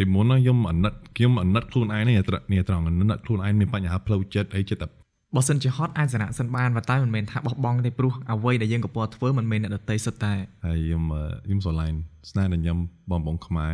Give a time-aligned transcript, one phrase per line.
[0.00, 4.88] ពីមុនណាខ្ញុំអាណិតខ្ញុំអាណិតខ្លួនឯងនេះត្រនេះត្រង់អាណិតខ្លួនឯងមានបញ្ហាផ្លូវចិត្តអីចិត្តតែ
[5.34, 10.32] បើសិនជាហត់អាចសារៈសិនបានប៉ុន្តែមិនមែនថាបោះបង់ទេព្រោះអ្វីដែលយើងកំពុងធ្វើមិនមែនអ្នកដតីសុទ្ធតែ
[10.64, 11.96] ហើយខ្ញុំអឺខ្ញុំស្រឡាញ់
[12.30, 12.78] ស្នេហ៍នឹងខ្ញុំ
[13.10, 13.72] បងបងខ្មែរ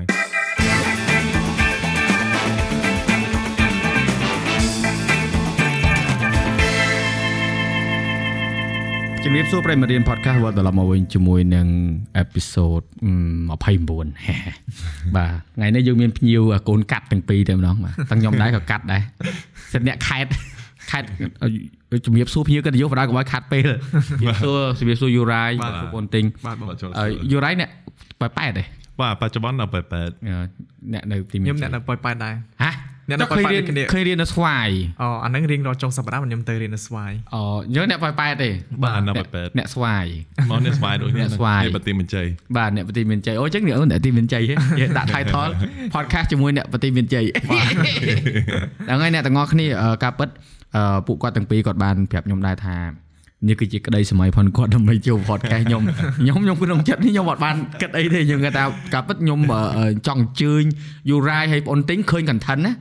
[9.29, 11.67] ជំរាបសួរប្រិយមិត្តរៀន podcast វិលត្រឡប់មកវិញជាមួយនឹង
[12.19, 12.89] អេពីសូត29
[15.17, 19.03] បាទថ្ងៃនេះយើងមានភ្ញៀវកូនកាត់ទាំងពីរតែម្ដងបាទទាំងខ្ញុំដែរក៏កាត់ដែរ
[19.73, 20.27] សិតអ្នកខេត
[20.91, 21.05] ខេត
[22.07, 23.69] ជំរាបសួរភ្ញៀវកិត្តិយសបណ្ដាកុំឲ្យខាត់ពេល
[24.21, 25.51] ជំរាបសួរជំរាបសួរយូរ៉ាយ
[25.81, 26.91] ប្រពន្ធទិញបាទបងបាទចូល
[27.33, 27.71] យូរ៉ាយអ្នក
[28.21, 28.65] ប៉ែប៉ែតទេ
[29.01, 32.35] បាទបច្ចុប្បន្នដល់88អ្នកនៅទីខ្ញុំអ្នកនៅប៉ោយប៉ែតដែរ
[32.65, 32.71] ហ៎
[33.09, 34.69] អ្នកនៅឃើញរៀនប៉ែតៗគ្នាឃើញរៀននៅស្វាយ
[35.03, 37.43] អូអាហ្នឹងរៀងរាល់ចុងសប្តាហ៍ខ្ញុំទៅរៀននៅស្វាយអូ
[37.77, 38.51] យើងអ្នកប៉ែប៉ែតទេ
[38.83, 40.07] បាទដល់អ្នក88អ្នកស្វាយ
[40.51, 45.51] មកនេះស្វាយដូចអ្នកស្វាយនេះបទីមិនជ័យបាទអ្នកបទីមានជ័យអូចឹងអ្នកអ្នកទីមានជ័យហ៎យើងដាក់ title
[45.95, 47.25] podcast ជាមួយអ្នកបទីមានជ័យ
[48.87, 50.29] ហ្នឹងហើយអ្នកទាំងអស់គ្នាអឺការពិត
[50.77, 52.79] អឺពួកគាត់ទាំងពីរគាត់បានប្រាប់ខ្ញុំដែរថា
[53.49, 55.83] នេះគឺជាក្តីសម័យផនគាត់ដើម្បីចូល podcast ខ្ញុំ
[56.19, 60.63] ខ្ញុំខ្ញុំក្នុងចិត្តនេះខ្ញុំអត់បានគិតអីទេខ្ញុំគាត់ថាការពិតខ្ញុំអឺអឺចង់អញ្ជើញ
[61.11, 62.73] យូរ៉ាយឲ្យបងទិញឃើញ content ណា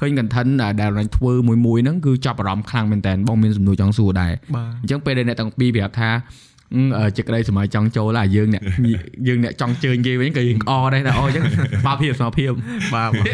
[0.00, 0.50] ឃើញ content
[0.80, 6.10] ដែលរញធ្វើមួយមួយហ្នឹងគឺចាប់អារម្មណ៍ខ្លាំងមែនតើបងមានសំណួរចង់សួរដែរបាទអញ្ចឹងពេលដែលអ្នកទាំងពីរប្រាប់ថា
[6.74, 8.62] អឺអឺជាក្តីសម័យចង់ចូលឡាយើងអ្នក
[9.28, 12.50] យើងអ្នកចង់ជើញគេវិញក៏យើងអដែរតែអូអញ្ចឹងស្មារភាពស្មារភាព
[12.94, 13.24] បាទបង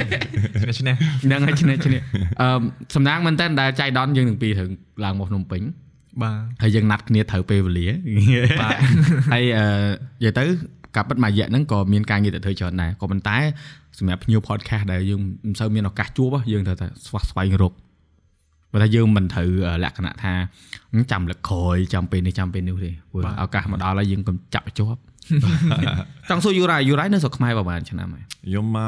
[0.62, 0.94] ឈ្នះឈ្នះ
[1.25, 2.00] ហ្នឹងហើយឈ្នះឈ្នះ
[2.41, 2.48] អឺ
[2.94, 4.69] សំណាងមែនតើដែលចៃដន្យយើងទាំងពីរត្រូវ
[5.05, 5.62] ឡើងមកភ្នំពេញ
[6.22, 7.86] បាទហើយយើងណាត់គ្នាត្រូវពេលវេលា
[8.62, 8.77] បាទ
[9.33, 9.66] ហើយអឺ
[10.22, 10.44] និយាយទៅ
[10.97, 13.36] ការពិតមួយរយៈហ្នឹងក៏មានការងារទៅធ្វើច្រើនដែរក៏ប៉ុន្តែ
[14.01, 17.73] សម្រាប់ភ្ញៀវ podcast ដែលយើងមិនសូវមានឱកាសជួបហ៎យើងត្រូវតែស្វះស្វែងរក
[18.73, 20.33] បើថាយើងមិនត្រូវអឺលក្ខណៈថា
[20.93, 25.01] ហឹមចាំលឹកក្រោយចាំពេលនេះចាំពេលនេះទេព្រោះឱកាសមកដល់ហើយយើងកុំចាប់ឲ្យជាប់
[26.28, 28.78] ចង់សួរយូរ៉ាយូរ៉ាយនៅស្រុកខ្មែរប្រហែលឆ្នាំហើយខ្ញុំម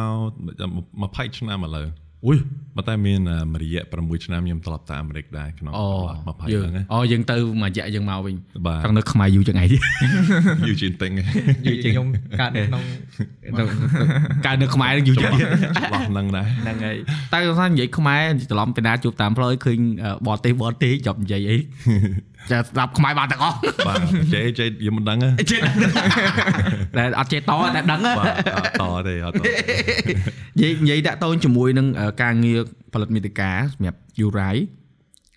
[1.09, 1.87] ក20ឆ្នាំឥឡូវ
[2.27, 2.39] អុយ
[2.77, 5.87] ប៉ុន្តែមានអឺមួយរយៈ6ឆ្នាំខ្ញុំត្រឡប់ទៅអាមេរិកដែរក្នុងអូ
[6.20, 8.34] 20យើងហ្នឹងណាអូយើងទៅមួយរយៈយើងមកវិញ
[8.67, 9.81] បាទចង់នៅខ្មែរយូរជាងឯងទៀត
[10.69, 11.15] Eugene Ting
[11.66, 12.06] យូរជាងខ្ញុំ
[12.41, 12.83] កើតនៅក្នុង
[14.47, 16.97] កើតនៅខ្មែរនឹងយូរជាងទៀតឆ្លោះហ្នឹងដែរហ្នឹងហើយ
[17.33, 21.56] តែគាត់ថានិយាយខ្មែរច្រឡំពីណាជួបតាមផ្លូវឃើញអឺបរទេសបរទេសចាប់និយាយអី
[22.50, 23.98] ចាស្ដាប់ខ្មែរបានទាំងអស់បាទ
[24.34, 25.60] ជេជេខ្ញុំមិនដឹងទេចេះ
[26.97, 32.60] តែអត់ចេះតតែដឹងហ៎បាទអត់តទេអត់តនិយាយនិយាយតាក់ទងជាមួយនឹងអឺការងារ
[32.92, 34.56] ផលិតមាតិកាសម្រាប់ Urai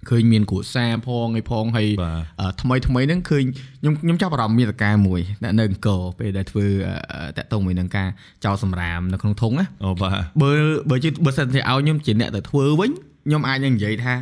[0.10, 3.44] ឃើញមានគ្រួសារផងអីផងហើយបាទអឺថ្មីថ្មីហ្នឹងឃើញ
[3.82, 6.66] ខ្ញុំខ្ញុំចាប់អារម្មណ៍មាតិកាមួយដែលនៅអង្គរពេលដែលធ្វើ
[7.12, 8.08] អឺតាក់ទងមួយនឹងការ
[8.46, 10.52] ចោលសម្រាមនៅក្នុងធុងណាអូបាទបើ
[10.90, 12.92] បើជិះបើសិនជាឲ្យខ្ញុំជាអ្នកទៅធ្វើវិញ
[13.26, 14.14] ខ្ញុំអាចនឹងនិយាយថា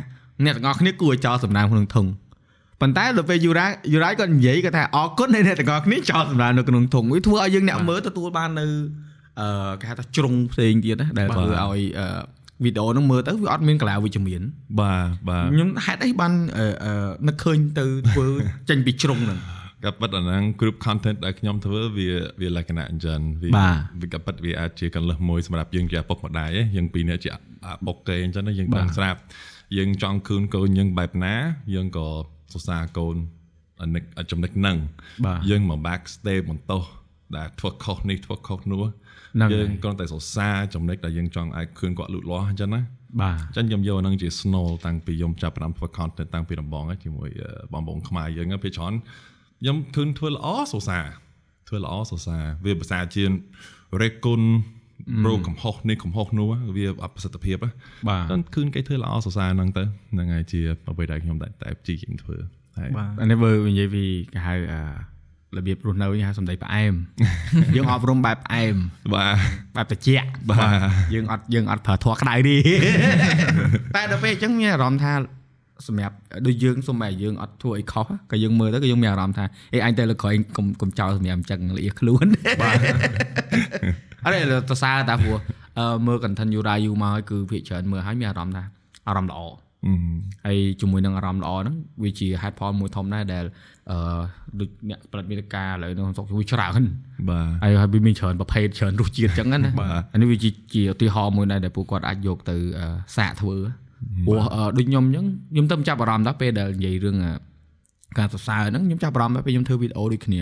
[0.44, 2.06] អ្នកទាំងអស់គ្នាគួរឲ្យចោលសម្រាមក្នុងធុង
[2.84, 8.66] ប៉ុន្តែដល់ពេលយូរ៉ាយូរ៉ាគាត់និយាយគាត់ថាអរគុណដែលអ្នកទាំងអស់គ្នាចោលសម្រាមនៅក្នុងធុងវាធ្វើឲ្យយើងអ្នកមើលទទួលបាននៅ
[9.40, 12.08] អឺគេហៅថាជ្រុងផ្សេងទៀតណាដែលធ្វើឲ្យអឺ
[12.64, 14.42] វីដេអូហ្នឹងមើលទៅវាអត់មានកន្លែងវិជ្ជមាន
[14.80, 16.92] បាទបាទខ្ញុំហេតុអីបានអឺអឺ
[17.28, 18.26] នឹកឃើញទៅធ្វើ
[18.68, 19.38] ចេញពីជ្រុងហ្នឹង
[19.84, 22.08] ក៏ប៉ុតអាហ្នឹង group content ដែលខ្ញុំធ្វើវា
[22.40, 29.18] វាលក្ខណៈអញ្ចឹងវាបាទវាក៏ប៉ុតវាអាចជាកលឹះមួយសម្រាប់យើងជាឪពុកម្ដាយឯងយើងពីរនាក់ជាឪពុកគេអញ្ចឹងណាយើងដឹងស្រាប់
[29.76, 31.34] យើងចង់គូនកូនយើងបែបណា
[31.74, 32.08] យើងក៏
[32.52, 33.16] សរសើរកូន
[33.82, 34.76] អានិកចំណុចហ្នឹង
[35.26, 36.82] បាទយើងមក back step បន្តោះ
[37.36, 38.82] ដែលធ្វើខុសនេះធ្វើខុសនោះ
[39.34, 42.82] ហ្នឹងយើងហើយគ្រាន់តែសរសើរចំណុចដែលយើងចង់ឲ្យឃើញគាត់លូតលាស់អញ្ចឹងណា
[43.22, 48.94] បាទអញ្ចឹងខ្ញុំយកអាហ្នឹងជា snow តាំងពីខ្ញុំចាប់ផ្ដើមធ្វើ content តាំងពីដំបូងហ្នឹងជាមួយអឺបងប្អូនខ្មែរយើងហ្នឹងពេលច្រើន
[49.60, 51.06] ខ្ញុំឃើញធ្វើល្អសរសើរ
[51.68, 53.24] ធ្វើល្អសរសើរវាភាសាជា
[54.02, 54.42] រេគុណ
[55.24, 57.70] ប្រូកំហុសនេះកំហុសនោះវាអត់ប្រសិទ្ធភាពណា
[58.08, 59.82] បាទអញ្ចឹងឃើញគេធ្វើល្អសរសើរហ្នឹងទៅ
[60.12, 60.60] ហ្នឹងហើយជា
[60.90, 62.36] អ្វីដែលខ្ញុំតែតែជីជាងធ្វើ
[62.78, 64.80] ហើយបាទអានេះបើនិយាយពីគេហៅអឺ
[65.56, 66.94] របៀបរស់នៅគេហៅសំដីផ្អែម
[67.76, 68.76] យើងអប់រំបែបផ្អែម
[69.14, 69.36] បាទ
[69.76, 70.70] បែបត្រជាក់បាទ
[71.14, 72.56] យើងអត់យើងអត់ប្រើធัวក្តៅទេ
[73.94, 75.12] តែដល់ពេលអញ្ចឹងមានអារម្មណ៍ថា
[75.88, 76.14] សម្រាប់
[76.46, 79.44] ដូចយើងសុំតែយើងអត់ធ្វើអីខុសក៏យើងមើលទៅក៏យើងមានអារម្មណ៍ថា
[79.74, 82.26] អេអញទៅលើក្រោយកុំកុំចោលសម្រាប់អញ្ចឹងលាខ្លួន
[82.62, 82.78] បាទ
[84.24, 84.38] អរេ
[84.70, 85.38] ទៅសារតាព្រោះ
[85.78, 88.64] អឺមើល content យូរ៉ាយូមកហើយគឺភាគច្រើនមើលហើយមានអារម្មណ៍ថា
[89.08, 89.40] អារម្មណ៍ល្អ
[89.86, 89.94] អឺ
[90.46, 93.44] ហើយជាមួយនឹងអារម្មណ៍ល្អហ្នឹងវាជាហេតុផលមួយធំដែរដែល
[93.90, 94.20] អឺ
[94.60, 96.82] ដូចអ្នកផលិតមាតិកាឥឡូវក្នុងស្រុកវាច្រើន
[97.30, 103.56] បាទហើយហើយវាមានច្រើនប្រភេទច្រើនរសជាតិអញ្ចឹងណាបាទអានេះវាជាជាឧទាហរណ៍មួយដែរដែលពួកគាត់អាចយកទៅអឺសាកធ្វើ
[104.26, 107.32] ព្រោះអឺដូចខ្ញុំអញ្ចឹងខ្ញុំទៅចាប់អារម្មណ៍ដែរពេលដែលនិយាយរឿងអឺ
[108.18, 110.40] ការសរសើរហ្នឹងខ្ញុំចាប់អារម្មណ៍ដែរពេលខ្ញុំធ្វើវីដេអូដូចគ្នា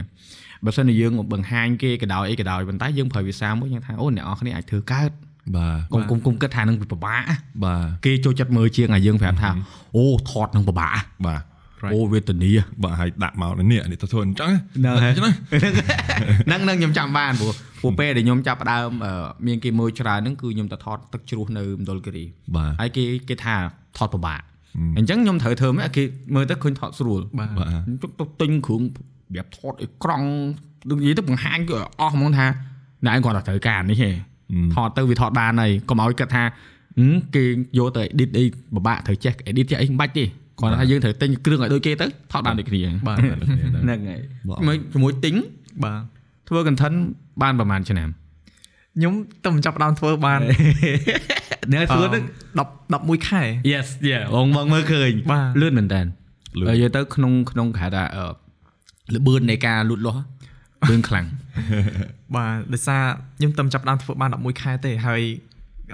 [0.65, 5.11] បើសិនជាយើងបង្ហាញគេក៏ដោយអីក៏ដោយប៉ុន្តែយើងប្រើភាសាមួយយើងថាអូអ្នកនរគ្នាអាចធ្វើកើត
[5.57, 7.23] បាទកុំកុំកុំគិតថានឹងពិបាក
[7.65, 9.51] បាទគេចូលចិត្តមើលជាងឲ្យយើងប្រាប់ថា
[9.97, 10.93] អូថតនឹងពិបាក
[11.29, 11.43] បាទ
[11.85, 11.95] Right.
[11.95, 12.51] អូវេទនី
[12.83, 15.33] បាទហើយដាក់មកនេះនេះទៅធ្វើអញ្ចឹងហ្នឹងហើយអញ្ចឹងណា
[16.47, 19.13] ហ្នឹងហ្នឹងខ្ញុំចាំបានព្រោះព្រោះពេលដែលខ្ញុំចាប់ផ្ដើមអឺ
[19.47, 22.25] មានគេមើលច្រើនហ្នឹងគឺខ្ញុំទៅថតទឹកជ្រោះនៅមណ្ឌលគិរី
[22.57, 23.55] បាទហើយគេគេថា
[23.99, 24.41] ថតពិបាក
[24.99, 26.03] អញ្ចឹងខ្ញុំត្រូវធ្វើម៉េចឲ្យគេ
[26.35, 30.29] មើលទៅឃើញថតស្រួលបាទបាទខ្ញុំទៅទៅទិញគ្រឿងប្រាប់ថតឲ្យក្រង់
[30.89, 32.47] ដូចនិយាយទៅបង្ហាញគឺឲ្យអស់ហ្មងថា
[33.07, 34.11] ណែគាត់តែត្រូវការនេះទេ
[34.75, 36.45] ថតទៅវាថតបានហើយកុំឲ្យគិតថា
[36.99, 37.45] ហឹមគេ
[37.79, 38.45] យកទៅ edit អី
[38.75, 40.25] ពិបាកត្រូវចេះ edit ចេះអីមិនបាច់ទេ
[40.61, 44.21] គាត់ថាយើងត្រូវទិញគ្រឿងឲ្យដូចគេទៅថតបានដូចគ្នាបាទហ្នឹងហើយ
[44.67, 45.35] មួយជាមួយទិញ
[45.85, 46.01] បាទ
[46.49, 46.97] ធ្វើ content
[47.43, 48.09] បានប្រហែលឆ្នាំ
[48.97, 49.15] ខ្ញុំ
[49.45, 50.41] ទៅមិនចាប់ផ្ដើមធ្វើបាន
[51.73, 52.25] នៅធ្វើហ្នឹង
[53.19, 53.43] 10 11ខែ
[53.73, 58.25] Yes yeah បងបងមើលឃើញបាទលឿនមែនតើលឿនហើយយកទៅក្នុងក្នុងគេហៅថាអឺ
[59.17, 60.23] ល្បឿននៃការលូតលាស់
[60.91, 61.27] លឿនខ្លាំង
[62.37, 63.03] បាទដោយសារ
[63.39, 65.23] ខ្ញុំទៅចាប់ផ្ដើមធ្វើបាន11ខែទេហើយ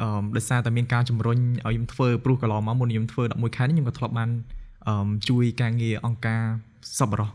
[0.02, 4.30] អឺដោយសារតែមានការជំរុញឲ្យខ្ញុំធ្វើព្រោះកន្លងមកមុនខ្ញុំធ្វើ11ខែនេះខ្ញុំក៏ធ្លាប់បាន
[4.88, 6.42] អឺជួយការងារអង្គការ
[6.98, 7.30] សប្បុរស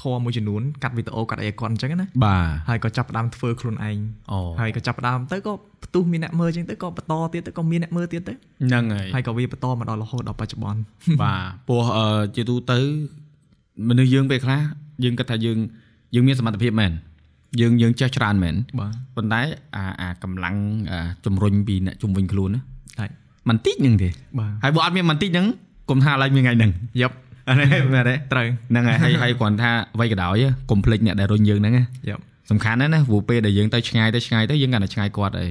[0.00, 3.98] ធម៌មួយចំនួនកាត់វីដេអូកាត់អីឲ្យគាត់អញ្ចឹងណាបាទហើយក៏ចាប់ផ្ដើមធ្វើខ្លួនឯង
[4.32, 5.52] អូហើយក៏ចាប់ផ្ដើមទៅក៏
[5.84, 10.80] ផ្ទុះមានអ្នកមើលអញ្ចឹងទៅក៏បន្តទៀតទៅក៏មានអ្នកមើលទៀតទៅហ្នឹងហើយហើយក៏វាបន្តមកដល់រហូតដល់បច្ចុប្បន្ន
[11.22, 12.06] បាទព្រោះអឺ
[12.36, 12.78] ជាទូទៅ
[13.88, 14.62] មនុស្សយើងពេលខ្លះ
[15.04, 15.58] យើងគិតថាយើង
[16.14, 16.92] យើងមានសមត្ថភាពមែន
[17.60, 19.40] យើងយើងចេះច្រើនមែនបាទប៉ុន្តែ
[19.76, 20.56] អាអាកម្លាំង
[21.24, 22.62] ជំរុញពីអ្នកជំវិញខ្លួនណា
[23.48, 24.08] មិនតិចនឹងទេ
[24.62, 25.46] ហើយបើអត់មានមិនតិចនឹង
[25.90, 26.72] គុំថាឡើយមានថ្ងៃហ្នឹង
[27.02, 27.16] យប់
[27.48, 31.74] អរេមែនទេត្រូវហ្នឹងហើយហើយគ្រាន់ថាអ្វីក៏ដោយកុំភ្លេចអ្នកដែលរុញយើងហ្នឹង
[32.10, 35.48] យប់សំខាន់ណាស់ណាព្រោះពេលដែលយើងទៅឆ្ងាយទៅឆ្ងាយទៅយើងកាន់តែឆ្ងាយគាត់អី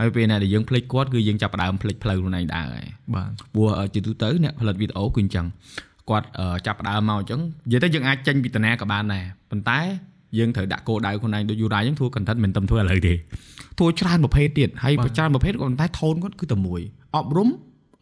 [0.00, 5.46] ហើយពេលណាដែលយើងភ្លេចគាត់គឺយើងចាប់ផ្ដើមភ្លេចផ្លូវខ្លួនឯងដែរហើយបាទព្រោះជាទូទៅអ្នកផលិតវីដេអូគឺអញ្ចឹង
[6.10, 9.80] គាត់អឺចាប់ផ្ដើមមកអញ្ចឹងនិយាយទៅយើងអាចចេញពីតាណាក៏បានដែរប៉ុន្តែ
[10.38, 13.14] យើងត្រូវដាក់គោលដៅខ្លួនឯងដូចយូរ៉ាអញ្ចឹងធ្វើ content មិនតែធ្វើឥឡូវទេ
[13.78, 16.80] ធ្វើច្រើនប្រភេទទៀតហើយច្រើនប្រភេទក៏ប៉ុន្តែ tone គាត់គឺតែមួយ
[17.16, 17.48] អប់រំ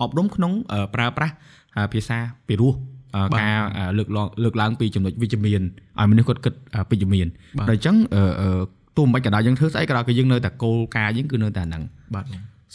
[0.03, 1.35] អប់រំក្នុងអឺប្រើប្រាស់
[1.77, 2.19] អឺភាសា
[2.49, 2.73] ពីរោះ
[3.17, 5.63] អឺការអឺលើកឡើងលើកឡើងពីចំណុចវិជ្ជមាន
[5.99, 7.27] ឲ្យមនុស្សគាត់គិតអឺវិជ្ជមាន
[7.69, 8.49] ដល់អញ្ចឹងអឺអឺ
[8.97, 11.83] ទោះមិនបាច់ក៏ដោយយើងធ្វើស្អីក៏ដោយគឺយើងនៅតែគោលការណ៍យើងគឺនៅតែហ្នឹង
[12.15, 12.25] បាទ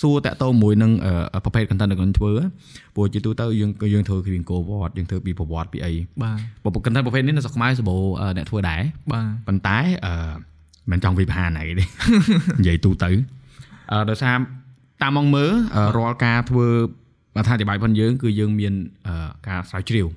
[0.02, 0.92] សួរតាក់ទងមួយនឹង
[1.34, 2.32] អឺប្រភេទ content ដែលគាត់ធ្វើ
[2.96, 5.94] ព្រោះជាទូទៅយើងគឺយើងធ្វើពីគោវត្តយើងធ្វើពីប្រវត្តិពីអី
[6.24, 8.82] បាទប្រភេទ content ប្រភេទនេះនៅស្រុកខ្មែរសម្បូរអឺអ្នកធ្វើដែរ
[9.12, 10.34] បាទប៉ុន្តែអឺ
[10.92, 11.84] មិនចង់វិភាគណៃទេ
[12.60, 13.10] និយាយទូទៅ
[13.92, 14.36] អឺដោយសារ
[15.04, 16.68] តាមមកមើលអឺរាល់ការធ្វើ
[17.38, 18.74] អត្ថាធិប្បាយផងយើងគឺយើងមាន
[19.08, 20.08] អឺការស្រាវជ្រាវ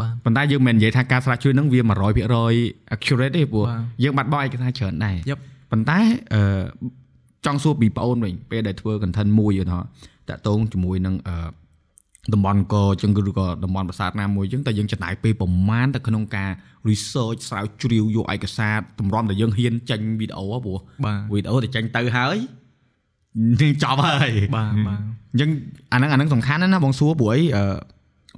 [0.00, 1.80] បាទប៉ុន្តែយើងមិននិយាយថាការស្រាវជ្រាវហ្នឹងវា
[2.38, 5.98] 100% accurate ទេព្រោះបាទយើងបាត់បង់ឯកសារច្រើនដែរយ៉ាប់ប៉ុន្តែ
[6.34, 6.42] អឺ
[7.46, 9.88] ចង់សួរពីប្អូនវិញពេលដែលធ្វើ content មួយឧទាហរណ៍
[10.28, 11.36] តាក់ទងជាមួយនឹងអឺ
[12.34, 16.50] តំបន់កចឹងឬក៏តំបន់ប្រាសាទណាមួយចឹងតែយើងចំណាយពេលប្រមាណទៅក្នុងការ
[16.88, 22.36] research ស្រាវជ្រាវយកឯកសារតម្រាំតែយើងហ៊ានចេញវីដេអូហ៎ព្រោះបាទវីដេអូតែចេញទៅហើយ
[23.60, 25.00] នឹងចប់ហើយបាទបាទ
[25.32, 25.50] អញ្ចឹង
[25.92, 27.64] អាហ្នឹងអាហ្នឹងសំខាន់ណាស់ណាបងសួរព្រោះអីអឺ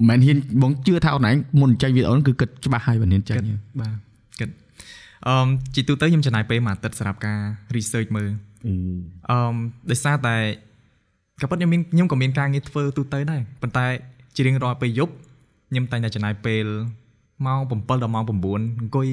[0.08, 3.44] មិនហ៊ានបងជឿថាអូនឯងមុនចេញវីដេអូហ្នឹងគឺគិតច្បាស់ហើយមិនហ៊ានចេញគិត
[3.80, 3.94] បាទ
[4.40, 4.48] គិត
[5.28, 7.38] អឺមជីទូទៅខ្ញុំចំណាយពេលមួយអាទិត្យសម្រាប់ការ
[7.76, 8.30] research មើល
[8.66, 9.54] អឺម
[9.90, 10.36] ដោយសារតែ
[11.40, 13.86] ក៏ប៉ុន្តែខ្ញុំមានខ្ញុំក៏មានការងារធ្វើទូទៅដែរប៉ុន្តែ
[14.36, 15.12] ជារៀងរាល់ពេលយប់
[15.70, 16.66] ខ្ញុំតែងតែចំណាយពេល
[17.46, 18.30] ម៉ោង7ដល់ម៉ោង9
[18.80, 19.08] អង្គុយ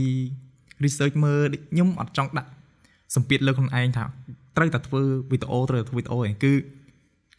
[0.84, 2.50] research មើលខ្ញុំអត់ចង់ដាក់
[3.16, 4.06] សម្ពាធលើខ្លួនឯងថា
[4.58, 5.02] ត្រូវតែធ្វើ
[5.32, 6.54] វីដេអូត្រូវតែធ្វើវីដេអូឯងគឺ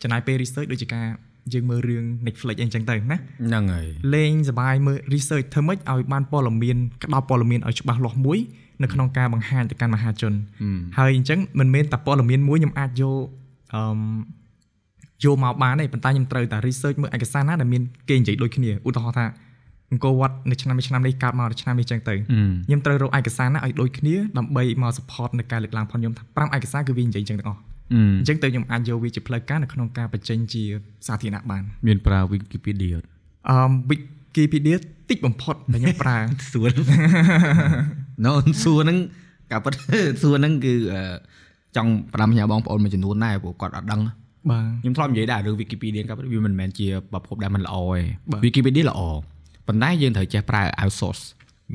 [0.03, 1.07] ចំណាយពេល research ដូចជាការ
[1.53, 3.17] យើងមើលរឿង Netflix អីចឹងទៅណា
[3.47, 8.39] ហ្នឹងហើយលេងសប្បាយមើល research ធ្វើម៉េចឲ្យបានព័ត៌មានក្តោបព័ត៌មានឲ្យច្បាស់លាស់មួយ
[8.83, 10.33] នៅក្នុងការបង្ហាញទៅកាន់មហាជន
[10.99, 13.17] ហើយអញ្ចឹងមិនមែនតែព័ត៌មានមួយខ្ញុំអាចយក
[13.75, 13.99] អឺម
[15.25, 19.27] យកមកបានទេប៉ុន្តែខ្ញុំត្រូវតែ research មើលឯកសារណាដែលមានគេនិយាយដូចគ្នាឧទាហរណ៍ថា
[19.91, 22.15] អង្គរវត្តនៅឆ្នាំនេះឆ្នាំនេះកើតមកនៅឆ្នាំនេះអញ្ចឹងទៅ
[22.67, 27.61] ខ្ញុំត្រូវរកឯកសារណាឲ្យដូចគ្នាដើម្បីមក support នៅការលើកឡើងផងខ្ញុំថា5ឯកសារគឺវានិយាយអញ្ចឹងទាំងអស់
[27.93, 30.63] អញ្ចឹងទៅខ្ញុំអាចយកវាជាផ្លូវការនៅក្នុងការបញ្ចេញជា
[31.07, 33.07] សាធារណៈបាន មានប្រើ Wikipedia អត់
[33.49, 33.59] អឺ
[33.91, 34.77] Wikipedia
[35.11, 36.19] តិចបំផុតដែលខ្ញុំប្រើ
[36.53, 36.69] សួរ
[38.25, 38.99] ណូសួរហ្នឹង
[39.51, 39.75] ការពិត
[40.23, 41.03] សួរហ្នឹងគឺអឺ
[41.77, 44.01] ចង់ផ្ដាំផ្ញើបងប្អូនមួយចំនួនដែរព្រោះគាត់អត់ដឹង
[44.51, 48.01] បាទខ្ញុំធ្លាប់និយាយដែររឿង Wikipedia កាប់វាមិនមែនជាប្រភពដែលមិនល្អទេ
[48.31, 49.01] បាទ Wikipedia ល្អ
[49.67, 51.23] ប៉ុន្តែយើងត្រូវចេះប្រើ outsource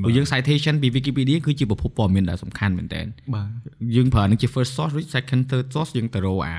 [0.02, 3.00] ព្រោះយើង citation ពី Wikipedia គឺជាប្រភពព័ត៌មានដែលសំខាន់មែនតើ
[3.34, 3.48] បាទ
[3.96, 6.54] យើងប្រើនឹងជា first source ឬ second third source យើងទៅរកអា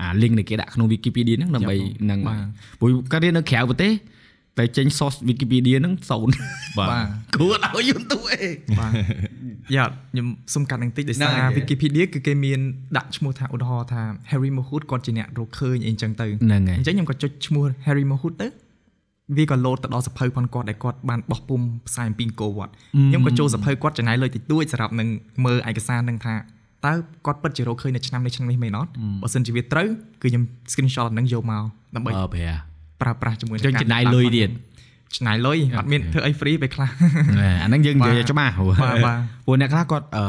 [0.00, 2.40] អា link នៃគេដាក់ក្នុង Wikipedia ហ្នឹងដើម្បីយ៉ាប់ហ្នឹងបាទ
[2.80, 3.92] ព្រោះកាលរៀននៅក្រៅប្រទេស
[4.60, 6.34] តែចេញ source Wikipedia ហ្នឹងសូន្យ
[6.78, 8.42] បាទបាទគួរឲ្យយន្តទូអេ
[8.80, 8.92] បាទ
[9.74, 12.60] យ៉ាខ្ញុំសុំកាត់នឹងតិចដោយសារហ្នឹងហើយ Wikipedia គឺគេមាន
[12.96, 18.48] ដាក់ឈ្មោះថាឧទាហរណ៍ថា Harry Mahut គាត់ជាអ្នករកឃើញអីអញ្ចឹងទៅហ្នឹងហើយអញ្ចឹងខ្ញុំក៏ចុចឈ្មោះ Harry Mahut ទៅ
[19.36, 22.72] វាក៏ load ទៅដល់សភៅផងគាត់ដែលគាត់បានបោះពុំផ្សាយអំពីអង្គរវត្ត
[23.08, 25.08] ខ្ញុំក៏ចូលសភៅគាត់ចំណាយលុយតិចតួចសម្រាប់នឹង
[25.44, 26.34] មើលឯកសារនឹងថា
[26.86, 26.94] តើ
[27.26, 28.90] គាត់ពិតជារកឃើញនៅឆ្នាំនេះឆ្នាំនេះមែនអត់
[29.22, 29.88] បើសិនជាវាត្រូវ
[30.22, 31.64] គឺខ្ញុំ screenshot អាហ្នឹងយកមក
[31.96, 32.69] ដើម្បីអើប្រា
[33.02, 34.50] ប្រើប្រាស់ជាមួយចឹងចំណាយលុយទៀត
[35.16, 36.90] ឆ្ងាយលុយអត់មានធ្វើអី free ពេលខ្លះ
[37.62, 40.24] អាហ្នឹងយើងនិយាយច្បាស់ព្រោះបាទបាទព្រោះអ្នកខ្លះគាត់អឺ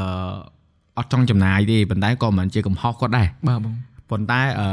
[0.97, 3.75] អត់ចង់ចំណាយទេប៉ុន្តែក៏មិនជាកំហុសគាត់ដែរបាទបង
[4.11, 4.67] ប៉ុន្តែអឺ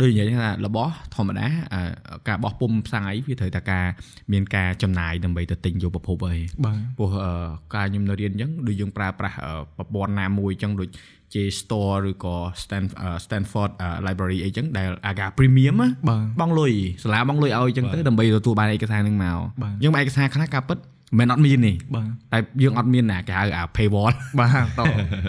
[0.00, 1.80] ដូចនិយាយថារបស់ធម្មតាអឺ
[2.28, 3.86] ការបោះពុំផ្សាយវាត្រូវតែការ
[4.32, 7.32] មានការចំណាយដើម្បីទៅទិញយកប្រភពអីបាទព្រោះអឺ
[7.74, 10.88] ការខ្ញុំនៅរៀនអញ្ចឹងដូចយើងប្រើប្រាស់អឺប្រព័ន្ធណាមួយអញ្ចឹងដូច
[11.34, 16.72] ជា store ឬក៏ Stan អឺ Stanford អឺ library អីចឹងដែលអាកា premium ណាបាទបងលុយ
[17.04, 20.78] សាលាបងលុយឲ្យអញ្ចឹងទៅដើម្បីទទួលបានឯកសារហ្នឹងមកបាទអញ្ចឹងឯកសារខ្លះការពិត
[21.18, 24.80] មិនមែនអត់មានទេបាទតែយើងអត់មានណាគេហៅអា paywall បាទត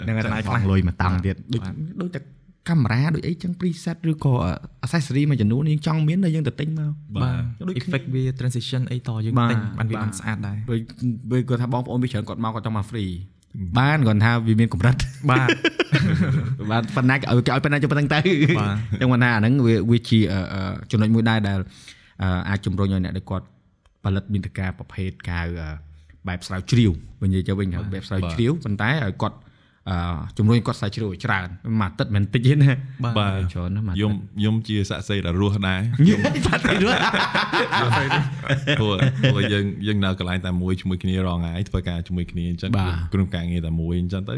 [0.06, 2.20] នឹងឆ្ងាយបខ្លះងលុយមកតាំងទៀតដូចបាទដូចតែ
[2.68, 4.32] កាមេរ៉ាដូចអីចឹង preset ឬក៏
[4.84, 10.80] accessory មួយចំនួនយើងចង់មានតែយើងទៅទិញមកបាទដូចគ្នា effect វា transition អីតយើងបាទទិញបានវាបាទបានស្អាតដែរដូច
[11.30, 13.12] ពេលគាត់ថាបងប្អូនវាច្រើនគាត់មកគាត់ចង់មក free
[13.78, 14.96] បានគាត់ថាវាមានកម្រិត
[15.30, 15.48] បាទ
[16.70, 18.20] បានប៉ុណ្ណាគេឲ្យគេឲ្យប៉ុណ្ណាចុះប៉ុណ្ណឹងទៅ
[18.60, 21.58] បាទចឹងគាត់ថាអាហ្នឹងវាវាជាអឺអឺចំណុចមួយដែរដែល
[22.22, 23.46] អឺអាចជំរុញឲ្យអ្នកដែលគាត់
[24.04, 25.68] ផលិតមាតិកាប្រភេទកៅអឺ
[26.28, 26.90] បែបស្រាវជ្រាវ
[27.22, 29.45] វិញនិយាយទៅវិញថាបែបស្រាវជ្រាវប៉ុន្តែឲ្យគាត់អឺ
[30.38, 31.48] ជំរុញគាត់ស្រាវជ្រាវឲ្យច្រើន
[31.80, 32.72] មួយអាទិត្យមិនតិចទេណា
[33.18, 35.80] បាទច្រើនណាស់មួយអាទិខ្ញុំត្យខ្ញុំជាសាក់សីដែលរស់ដែរ
[36.46, 36.96] បាត់ទៅរួច
[38.78, 38.94] ព្រោះ
[39.32, 44.36] ព្រោះយើងយើងនៅកន្លែងតែមួយជាមួយគ្នារងថ្ងៃធ្វើការជាមួយគ្នាអញ្ចឹងបាទក្រុមការងារតែមួយអញ្ចឹងទៅ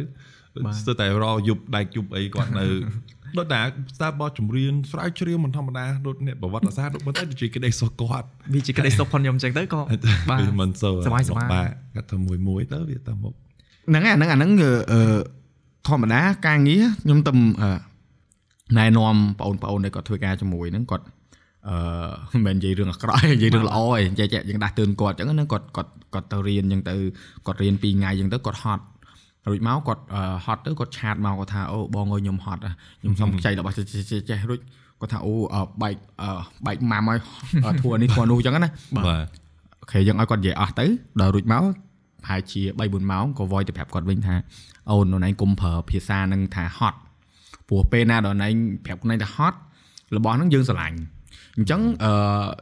[0.81, 2.67] ស្ទើរតែរយប់ដែកយប់អីគាត់នៅ
[3.39, 3.61] ដូចតែ
[3.97, 9.81] ស្ដាប់បទចម្រៀងស្រាវជ្រាវមិនធម្មតាដូចអ្នកប្រវត្តិសាស្ត្រដូចប៉ុន្តែដូចជាក្តីសុខគាត់វាជាក្តីសុខផងខ្ញុំអញ្ចឹងទៅក៏
[10.31, 13.35] បាទវាមិនសូវសប្បាយសប្បាយបាទគាត់ធ្វើមួយមួយទៅវាទៅមុខ
[13.89, 15.01] ហ្នឹងហើយអាហ្នឹងអាហ្នឹងអឺអឺ
[15.89, 17.71] ធម្មតាការងារខ្ញុំទៅអឺ
[18.79, 21.05] ណែនាំបងប្អូនដែលគាត់ធ្វើការជាមួយហ្នឹងគាត់
[21.69, 26.95] អឺមិនមែននិយាយរឿងអាក្រក់ទេនិយាយរឿងល្អឯងចេះចេះយើងដាស់តឿនគាត់អញ្ចឹងហ្នឹងគាត់គាត់គាត់ទៅរៀនអញ្ចឹងទៅ
[27.47, 28.85] គាត់រៀន2ថ្ងៃអញ្ចឹងទៅគាត់ហត់
[29.51, 32.61] រួចមកគាត់អឺហត់ទៅគាត់ឆាតមកគាត់ថាអូបងអើយខ្ញុំហត់
[33.01, 34.61] ខ្ញុំសុំខ្ចីរបស់ចេះចេះចេះចេះរួច
[35.01, 36.31] គាត់ថាអូអឺបែកអឺ
[36.67, 37.19] បែកម៉ាំហើយ
[37.67, 40.87] អឺធួនេះធួនោះអញ្ចឹងណាបាទអូខេយើងឲ្យគាត់និយាយអស់ទៅ
[41.21, 41.63] ដល់រួចមក
[42.25, 44.35] ប្រហែលជា3 4ម៉ោងក៏ voice ទៅប្រាប់គាត់វិញថា
[44.91, 46.99] អូននរណៃកុំប្រើភាសានឹងថាហត់
[47.69, 48.49] ព្រោះពេលណានរណៃ
[48.85, 49.59] ប្រាប់ខ្លួនឯងថាហត់
[50.17, 50.99] របស់ហ្នឹងយើងស្រឡាញ់
[51.59, 52.13] អញ្ចឹងអឺ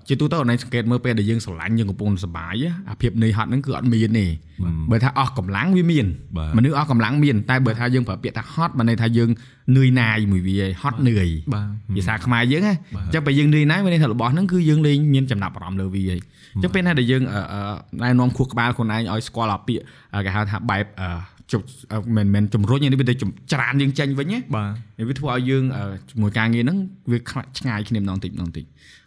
[0.08, 4.26] ជាទូទៅនរណៃសង្កេតមើលពេលដែលយើងស្រឡាញ់យើងកំពុងសប្បាយ á អាភាពនឿយហត់ហ្នឹងគឺអត់មានទេ
[4.90, 6.06] បើថាអស់កម្លាំងវាមាន
[6.36, 9.30] បាទមនុស្សអស់កម្លាំងមានតែបើថាយើងប្រើពាក្យថាហត់បានន័យថាយើង
[9.76, 11.66] នឿយណាយមួយវាហត់នឿយបាទ
[11.96, 16.20] ភាសាខ្មែរយើងណាអញ្ចឹងពេលយើងនឿយណាយមានន័យថារបស់ហ្នឹងគឺយើងលេងមានចំណាប់អារម្មណ៍លើវាហើយ
[16.54, 17.60] អញ្ចឹងពេលណាដែលយើងអឺអឺ
[18.02, 19.82] ណែនាំខួរក្បាលខ្លួនឯងឲ្យស្គាល់អាពាក្យ
[20.14, 21.08] អឺគេហៅថាបែបអឺ
[21.52, 26.78] ជប់អឺមិនមែនជំរុញនេះវាទៅជំច្រានយើងចេញវិញណាបាទនេះវាធ្វើឲ្យយើងអឺជាមួយការងារហ្នឹង
[27.10, 28.64] វាខ្លាចឆ្ងាយគ្នាម្ដងតិចម្ដងតិច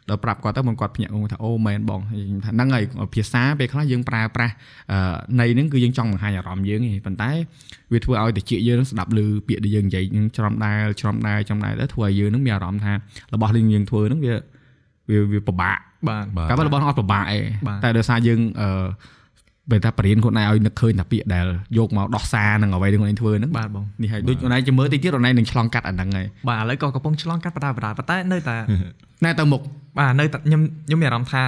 [0.10, 2.84] ដល់ប្រាប់គាត់ទៅមិនគាត់ភ្ញាក់គាត់ថាអូមែនបងហើយខ្ញុំថាហ្នឹងហើយ
[3.16, 4.54] ភាសាពេលខ្លះយើងប្រើប្រាស់
[4.92, 7.32] អឺនៃហ្នឹងគឺយើងចង់បង្ហាញអារម្មណ៍យើងឯងប៉ុន្តែ
[7.94, 12.94] វាធ្វើឲ្យតិចយើងហ្នឹងស្ដាប់ឮពាក្យដែលយើងនិយាយហ្នឹងច្រំដែលច្រំដែលច្រំដែលទៅធ្វើឲ្យយើងហ្នឹងមានអារម្មណ៍ថា
[13.34, 14.36] របស់ដែលយើងធ្វើហ្នឹងវា
[15.10, 15.78] វាវាពិបាក
[16.08, 18.88] បាទបាទកាលរបស់អត់ពិបាកឯងបាទតែដោយសារយើងអឺ
[19.72, 21.46] បើថាបរៀនខ្លួនឯងឲ្យនឹកឃើញតែពាក្យដែល
[21.78, 28.58] យកមកដោះសារនឹងអ្វីដែលខ្លួនឯងធ្វើហ្នឹងបាទបងនេះហើយដូចខ្លួនឯងជាមើលតិចទៀតខ្លួនឯងនឹងឆ្លងកាត់អាហ្នឹងហើយបាទឥឡូវក៏កំពុងឆ្លងកាត់បដាបដាប៉ុន្តែនៅតែ
[29.26, 29.62] ណែទៅមុខ
[29.98, 31.44] បាទនៅតែខ្ញុំខ្ញុំមានអារម្មណ៍ថា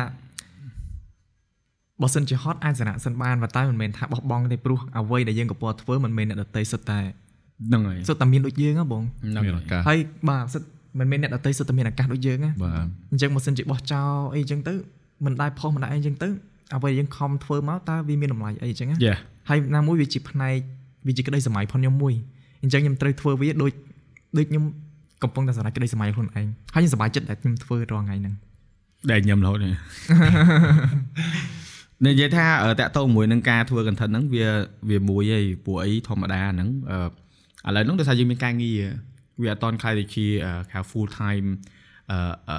[2.01, 6.99] បើសិនជាហត់អាចសារៈសិនបានប៉ុន្តែមិនមែនថាបោះបង់ទេព្រោះអ្វីដែលយើងកំពុងតែធ្វើមិនមែនអ្នកដតីសុទ្ធតែ
[7.67, 9.99] ហ្នឹងហើយសុទ្ធតែមានដូចយើងហ៎បងហ្នឹងមានហើយឱកាសហើយ
[10.29, 10.67] បាទសុទ្ធ
[10.99, 14.73] មិនមែនអ្នកដតីសុទ្ធតែមានឱកាសដូចយើងណាបាទអញ្ចឹងបើសិនជាបោះចោលអីអញ្ចឹងទៅ
[15.25, 16.29] មិនដែរផុសមិនដែរអីអញ្ចឹងទៅ
[16.75, 19.13] អ្វីដែលយើងខំធ្វើមកតើវាមានតម្លៃអីអញ្ចឹងណាយេ
[19.49, 20.57] ហើយណាមួយវាជាផ្នែក
[21.07, 22.13] វាជាក្តីសម័យផងខ្ញុំមួយ
[22.63, 23.71] អញ្ចឹងខ្ញុំត្រូវធ្វើវាដូច
[24.37, 24.63] ដូចខ្ញុំ
[25.23, 28.35] កំពុងតែសម្រេចក្តីសម័យខ្លួនឯងហើយខ្ញុំសប្បាយចិត្តដែលខ្ញុំធ្វើរាល់ថ្ងៃហ្នឹង
[29.11, 29.73] ដែលញឹមរហូតនេះ
[32.05, 34.47] និយាយថាអឺតាក់ទងមួយនឹងការធ្វើ content ហ្នឹងវា
[34.89, 36.69] វាមួយឯងពួកអីធម្មតាហ្នឹង
[37.65, 38.81] អឺឥឡូវហ្នឹងដោយសារយើងមានការងារ
[39.41, 41.47] វាអត់តន់ខ្លាយទៅជាអឺហៅ full time
[42.11, 42.17] អឺ
[42.49, 42.57] អឺ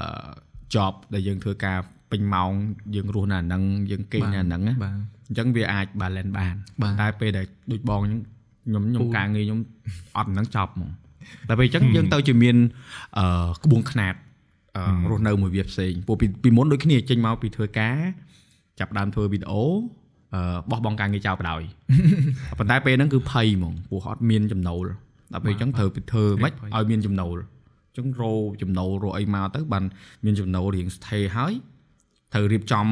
[0.74, 1.78] job ដែលយើងធ្វើការ
[2.12, 2.50] ពេញម៉ោង
[2.94, 4.94] យើងរស់នៅអាហ្នឹងយើងគេងនៅអាហ្នឹងណាបាទ
[5.28, 8.20] អញ្ចឹងវាអាច balance បានបាទតែពេលដែលដូចបងអញ្ចឹង
[8.66, 9.60] ខ្ញុំខ្ញុំពូការងារខ្ញុំ
[10.16, 10.90] អត់ហ្នឹងចប់ហ្មង
[11.48, 12.56] តែពេលអញ្ចឹងយើងទៅជាមាន
[13.18, 14.14] អឺក្បួនខ្នាត
[14.76, 17.98] អឺរស់នៅមួយវាផ្សេងពួកពីពីមុនដូចគ្នាចេញមកពីធ្វើការ
[18.78, 19.62] ចាប់ផ្ដើមធ្វើវីដេអូ
[20.34, 20.40] អឺ
[20.70, 21.62] បោះបង់ការងារចោលបណ្ដោយ
[22.58, 24.84] ប៉ុន្តែពេលហ្នឹងគឺភ័យហ្មងព្រោះអត់មានចំណូល
[25.32, 27.36] ដល់ពេលអញ្ចឹងត្រូវទៅធ្វើម៉េចឲ្យមានចំណូល
[27.88, 29.84] អញ្ចឹងរោចំណូលរោអីមកទៅបាន
[30.24, 31.52] មានចំណូលរៀងស្ថេរហើយ
[32.32, 32.86] ត្រូវរៀបចំ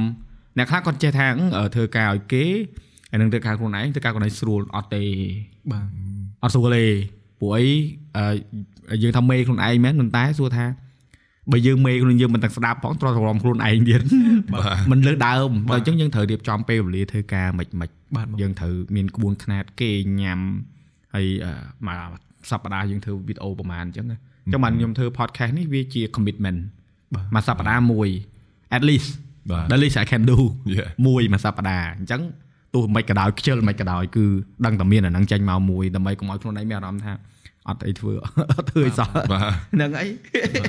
[0.57, 2.45] អ្នកខ្លះគាត់ចេះថាអឺធ្វើការឲ្យគេ
[3.11, 5.05] ហើយនឹងធ្វើការខ្លួនឯងធ្វើការខ្លួនឯងស្រួលអត់ទេ
[5.71, 5.87] បាទ
[6.43, 6.87] អត់ស្រួលទេ
[7.41, 7.67] ព្រោះអី
[8.17, 10.67] អឺយើងថាមេខ្លួនឯងមែនប៉ុន្តែសួរថា
[11.53, 14.01] បើយើងមេខ្លួនយើងមិនទាំងស្ដាប់ផងទ្រាំទ្រាំខ្លួនឯងទៀត
[14.91, 20.41] មិនលើដើមដល់អញ្ចឹងយើងត្រូវរៀបចំពេលវេលាធ្វើការមិនមិនបាទបងយើងត្រូវមានក្បួនខ្នាតគេញ៉ាំ
[21.15, 21.53] ហើយអឺ
[21.87, 21.97] មួយ
[22.51, 26.61] សប្តាហ៍យើងធ្វើវីដេអូប្រហែលអញ្ចឹងណាអញ្ចឹងបានខ្ញុំធ្វើ podcast នេះវាជា commitment
[27.15, 28.09] បាទមួយសប្តាហ៍មួយ
[28.77, 29.11] at least
[29.53, 30.39] បាទ the least I can do
[30.77, 32.23] Yeah មួយមួយសប្តាហ៍អញ្ចឹង
[32.75, 34.25] ទោះមិនក៏ដោយខ្ជិលមិនក៏ដោយគឺ
[34.65, 37.15] ដឹងតែមានអាហ្នឹងចេញមកមួយដើម្បីកុំឲ្យខ្លួនឯងមានអារម្មណ៍ថា
[37.69, 38.13] អត់អីធ្វើ
[38.57, 40.07] អត់ធ្វើអីសោះបាទហ្នឹងអី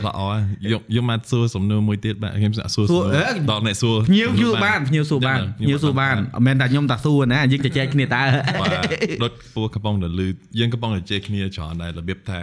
[0.07, 8.23] ល្អហើយយកយកមកសួរសំណួរមួយទៀតបាទខ្ញុំសាកសួរសួរអឺដល់អ្នកសួរភ្ញៀវភ្ញៀវបានភ្ញៀវសួរបានភ្ញៀវសួរបានមិនមែនតែខ្ញុំតែសួរណាយើងជជែកគ្នាតើ
[8.61, 8.69] បាទ
[9.23, 10.27] ដូចពូកំពុងតែលឺ
[10.59, 12.39] យើងកំពុងតែជែកគ្នាច្រើនដែររបៀបថា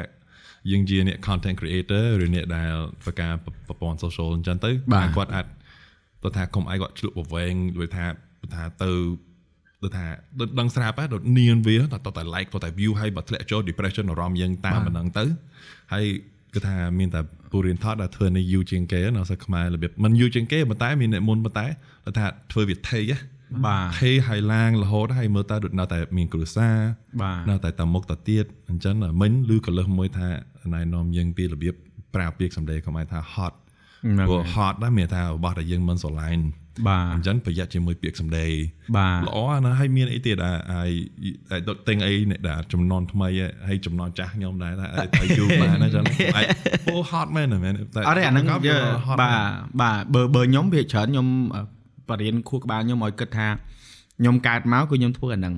[0.71, 3.33] យើងជាអ្នក content creator ឬអ្នកដែលធ្វើការ
[3.69, 5.47] ប្រព័ន្ធ social អញ្ចឹងទៅបាទគាត់អាច
[6.25, 8.05] ទៅថាកុំឲ្យគាត់ឆ្លុះប្រវែងដូចថា
[8.55, 8.91] ថាទៅ
[9.83, 10.07] ដូចថា
[10.41, 15.25] ដូចដឹងស្រាប់ហ៎ដូចនៀនវាតតតែ like តតែ view ហើយបើធ្លាក់ចូល depression អារម្មណ៍យើងតាមប៉ុណ្ណឹងទៅ
[15.93, 16.05] ហើយ
[16.55, 17.21] គឺថាមានតែ
[17.53, 21.67] ពូរៀនថតដែលធ្វើនៅ you ជាងគេនៅសិស្សខ្មែររបៀបមិន you ជាងគេប៉ុន្តែមានអ្នកមុនប៉ុន្តែ
[22.05, 23.19] គាត់ថាធ្វើវាថេហ៎
[23.67, 26.77] បាទថេហើយឡើងរហូតហើយមើលតើដូចនៅតែមានគ្រួសារ
[27.23, 30.29] បាទនៅតែតាមមុខទៅទៀតអញ្ចឹងមិញឬក៏លើសមួយថា
[30.75, 31.75] ណែនាំយើងពីរបៀប
[32.15, 33.68] ប្រើពាក្យសម្ដីខ្មែរថា hot ហ្នឹង
[34.29, 36.45] ព្រោះ hot ដែរមានថារបស់ដែលយើងមិនស្រឡាញ់
[36.89, 38.47] បាទអញ្ចឹងប្រយ័ត្នជាមួយពាក្យសម្ដី
[38.97, 40.91] បាទល្អណាស់ហើយមានអីទៀតអាហើយ
[41.69, 43.29] ដុតទិញអីអ្នកដែលចំនួនថ្មី
[43.69, 44.87] ហើយចំនួនចាស់ខ្ញុំដែរថា
[45.21, 46.05] ឲ្យយូរបានអញ្ចឹង
[46.37, 46.45] អាច
[46.87, 48.77] អូ hot មែនមែនតែអត់ទេអាហ្នឹងក៏យើ
[49.07, 49.41] hot បាទ
[49.83, 51.63] បាទបើបើខ្ញុំវាច្រើនខ្ញុំអឺ
[52.09, 53.47] បរៀនខួរក្បាលខ្ញុំឲ្យគិតថា
[54.21, 55.55] ខ្ញុំកើតមកគឺខ្ញុំធ្វើអាហ្នឹង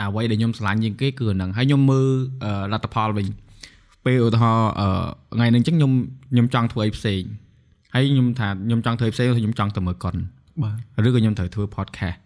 [0.00, 2.08] អ្វីដែលខ្ញុំស្រឡាញ់ជាងគេគឺអាហ្នឹងហើយខ្ញុំមើល
[2.44, 3.26] អឺលទ្ធផលវិញ
[4.04, 4.88] ពេលឧទាហរណ៍អឺ
[5.36, 5.92] ថ្ងៃហ្នឹងអញ្ចឹងខ្ញុំ
[6.32, 7.22] ខ្ញុំចង់ធ្វើអីផ្សេង
[7.94, 10.16] ហើយខ្ញុំថាខ្ញុំចង់ធ្វើអីផ្សេងខ្ញុំចង់ទៅមើលកុន
[10.62, 10.70] បា
[11.04, 12.18] ទឬក៏ខ្ញុំត្រូវធ្វើ podcast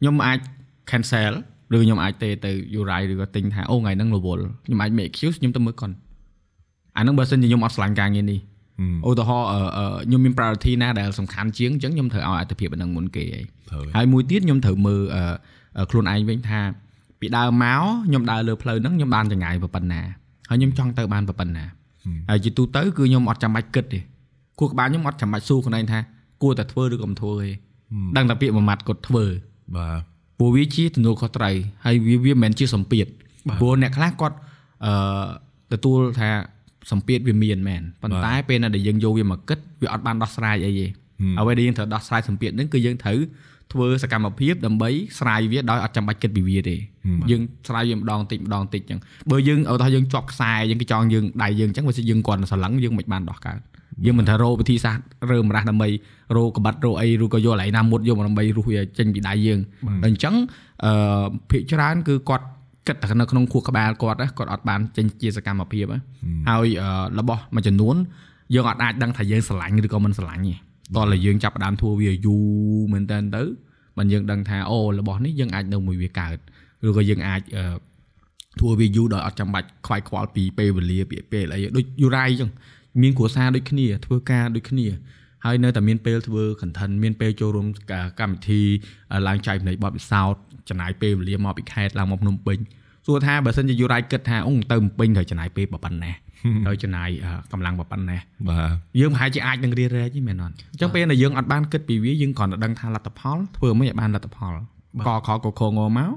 [0.00, 0.38] ខ្ញុំអាច
[0.90, 1.32] cancel
[1.74, 5.90] ឬខ្ញុំអាចទេទៅ URI ឬក៏ទិញថាអូថ្ងៃហ្នឹងរវល់ខ្ញុំអាច make excuse ខ្ញុំទៅមើលកុន
[6.96, 8.40] អាហ្នឹងបើសិនជាខ្ញុំអត់ស្រឡាញ់ការងារនេះ
[9.08, 15.22] ឧទាហរណ៍អឺអឺខ្ញុំមាន priority ណាដែលសំខាន់ជាងអញ្ចឹងខ្ញុំត្រូវឲ្យអត្ថភាពអាហ្នឹងមុនគេហើយត្រូវហើយមួយទៀតខ្ញុំត្រូវមើលអឺ
[15.78, 16.60] អឺខ្លួនឯងវិញថា
[17.20, 20.02] ពីដើមមកខ្ញុំដើរលើផ្លូវហ្នឹងខ្ញុំបានចង្អាយប៉ុណ្ណា
[20.52, 21.64] ហើយខ្ញុំចង់ទៅបានប៉ុណ្ណា
[22.30, 24.00] ហើយជាទូទៅគឺខ្ញុំអត់ចាំបាច់គិតទេ
[24.58, 25.98] គួរក្បាលខ្ញុំអត់ចាំបាច់សួរខ្លួនឯងថា
[26.42, 27.50] គួរតែធ្វើឬក៏មិនធ្វើទេ
[28.16, 29.24] ដឹងតែពាក្យមួយម៉ាត់គាត់ធ្វើ
[29.76, 30.00] បាទ
[30.38, 31.54] ព្រោះវាជាទំនួលខុសត្រូវ
[31.84, 33.06] ហើយវាវាមិនមែនជាសម្ពាធ
[33.60, 34.36] ព្រោះអ្នកខ្លះគាត់
[34.86, 36.28] អឺទទួលថា
[36.90, 40.86] សម្ពាធវាមានមែនប៉ុន្តែពេលណាដែលយើងយកវាមកគិតវាអត់បានដោះស្រាយអីទេ
[41.38, 43.18] អ្វីដែលយើងត្រូវដោះស្រាយសម្ពាធហ្នឹងគឺយើងត្រូវ
[43.72, 46.76] ធ្វើសកម្មភាពដើម្បីស្រាយវាដោយអត់ចាំបាច់គិតពីវាទេ
[47.30, 53.58] យើងស្រាយវាម្ដងតិចម្ដងតិចអញ្ចឹងបើយើងឧទាហរណ៍យើងជាប់ខ្សែយើងគេចង់យើងដៃយើងអញ្ចឹងបើសិនយើងគាត់ស្រឡឹងយើងមិនបានដោះកើត
[54.04, 55.88] យើងមិនថារោវិធីសាស្ត្ររើមរះដើម្បី
[56.36, 59.58] រោក្បិតរោអីឬក៏យកកន្លែងណាមុតយកមកដើម្បីរុះវាចេញពីដៃយើង
[60.02, 60.34] តែអញ្ចឹង
[60.84, 62.46] អឺភាគច្រើនគឺគាត់
[62.86, 66.00] គិតតែនៅក្នុងខួរក្បាលគាត់ណាគាត់អត់បានចេញជាសកម្មភាពណា
[66.48, 67.96] ហើយអឺរបស់មួយចំនួន
[68.54, 70.54] យើងអត់អាចដឹងថាយើងស្រឡាញ់ឬក៏មិនស្រឡាញ់ទេ
[70.96, 72.44] តោះតែយើងចាប់ផ្ដើមធ្វើវាយូរ
[72.92, 73.42] មែនតើទៅ
[73.98, 76.36] មិនយើងដឹងថាអូរបស់នេះយើងអាចនៅមួយវាកើត
[76.86, 77.64] ឬក៏យើងអាចអឺ
[78.60, 82.50] ធ្វើវាយូរដោយអត់ចាំបាច់ខ្វាយខ្វល់ពីពេលវេលាពីពេលអីដូចយូរ៉ៃអញ្ចឹង
[83.02, 84.86] មានគ្រួសារដូចគ្នាធ្វើការដូចគ្នា
[85.44, 87.66] ហើយនៅតែមានពេលធ្វើ content មានពេលចូលរួម
[88.20, 88.60] កម្មវិធី
[89.28, 92.58] ឡើងចែកម្លែកបទពិសោធន៍ចំណាយពេលវេលាមកពីខេត្តឡើងមកភ្នំពេញ
[93.06, 96.14] សួរថាបើសិនជាយូរ៉ៃគិតថាអូទៅភ្នំពេញត្រូវចំណាយពេលប៉ុណ្ណេះ
[96.66, 97.08] ត្រូវចំណាយ
[97.52, 104.54] កម្លាំងប៉ុណ្ណេះបាទយើងប្រហែលជាអាចនឹងរៀបរែកទេមែនអត់អញ្ចឹងពេលដែលយើងអត់បានគិតពីវាយើងគ្រាន់តែដឹងថាលទ្ធផលធ្វើមិនឲ្យបានលទ្ធផល
[105.06, 106.14] កខកខងមក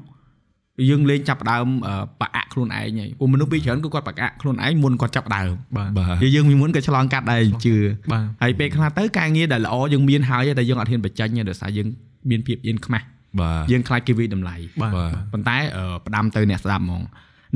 [0.90, 7.76] យើងលេងចាប់ផ្ដើមអឺបាក់ខ្លួនឯងហើយពួកមនុស្សពីច្រើនគឺគាត់បាក់ខ្លួនឯងមុនគាត់ចាប់ផ្ដើមបាទបាទយើងយើងពីមុនក៏ឆ្លងកាត់ដែរជឿ
[8.12, 11.88] បាទហើយពេលខ្លះទៅការងារដែលល្អយើងមានហើយតែយើងអត់ហ៊ានបញ្ចេញទេដោយសារយើង
[12.30, 13.06] មានភាពអៀនខ្មាស់
[13.42, 17.02] បាទយើងខ្លាចគេវិតម្លៃបាទបាទប៉ុន្តែអឺផ្ដាំទៅអ្នកស្ដាប់ហ្មង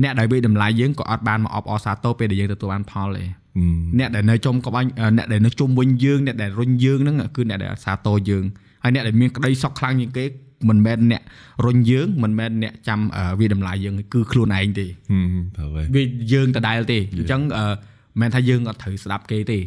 [0.02, 8.44] អ្នកដែលវិតម្លៃយើងក៏អត់បានមកអបអរសាទរពេលដែលយើងទទួលបានផលទេហឹមអ្នកដែលនៅចំក្បាញ់អឺអ្នកដែលនៅជុំវិញយើងអ្នកដែលរុញយើងហ្នឹងគឺអ្នកដែលសាទរយើង
[8.82, 10.24] ហើយអ្នកដែលមានក្តីសុខខ្លាំងជាងគេ
[10.68, 11.22] មិនមែនអ្នក
[11.66, 17.72] រុញយើងមិនមែនអ្នកចាំអឺវាតម្លៃយើងគឺខ្លួនឯងទេហឹមត្រូវហើយវាយើងដដែលទេអញ្ចឹងអឺមិ
[18.16, 19.58] នមែនថាយើងអត់ត្រូវស្ដាប់គេទេ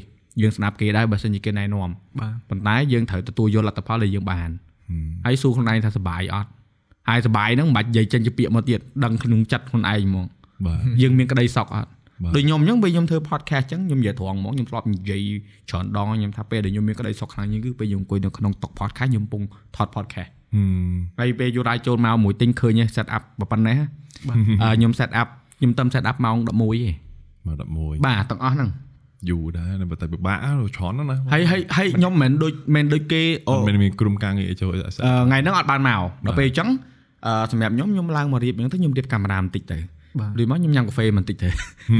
[0.41, 4.49] យើងស្ដាប់គេដែរបើសិនជាគេណែនាំបាទប៉ុន្តែយើងត្រូវទទួលយកលទ្ធផលដែលយើងបាន
[5.25, 6.49] ហើយសួរខ្លួនឯងថាសប្បាយអត់
[7.09, 10.25] ហើយសប្បាយហ្នឹងមិនបាច់និយាយចេញជាពាក្យមកទៀតដឹងក្នុងចិត្តខ្លួនឯងហ្មង
[10.65, 11.89] បាទយើងមានក្តីសុខអត់
[12.23, 15.21] បាទដូចខ្ញុំអញ្ចឹងពេលខ្ញុំធ្វើ podcast អញ្ចឹងខ្ញុំនិយាយត្រង់ហ្មងខ្ញុំធ្លាប់និយាយ
[15.69, 19.43] ច្រើនដងខ្ញុំថាពេលដែលខ្ញុំមានក្តីសុខខ្លាំងជាងគឺពេលខ្ញុំអង្គុយនៅក្នុងតុ podcast ខ្ញុំកំពុង
[19.75, 23.75] ថត podcast ហឹមហើយពេលយូរ៉ាចូលមកមួយទិញឃើញ set up ប៉ុណ្ណេះ
[24.61, 25.27] អឺខ្ញុំ set up
[25.59, 26.67] ខ្ញុំតំ set up ម៉ោង11ទេមក
[27.79, 28.69] 11បាទទាំងអស់ហ្នឹង
[29.29, 36.69] យូរដែរតែតែពិបាកច្រើនណាស់ណាហើយហើយហើយខ្ញុំមិនមែនដូចមិនមែនដូចគេអូអត់មានមានក្រុមការងារអីចូលអីអឺថ្ងៃហ្នឹងអត់បានមកដល់ពេលអញ្ចឹង
[37.25, 39.79] អឺសម្រាប់ខ្ញុំខ្ញុំឡើងមករៀបអញ្ចឹងទៅខ្ញុំរៀបកាមេរ៉ាបន្តិចទៅ
[40.19, 41.49] បាទរៀបមកខ្ញុំញ៉ាំកាហ្វេបន្តិចទៅ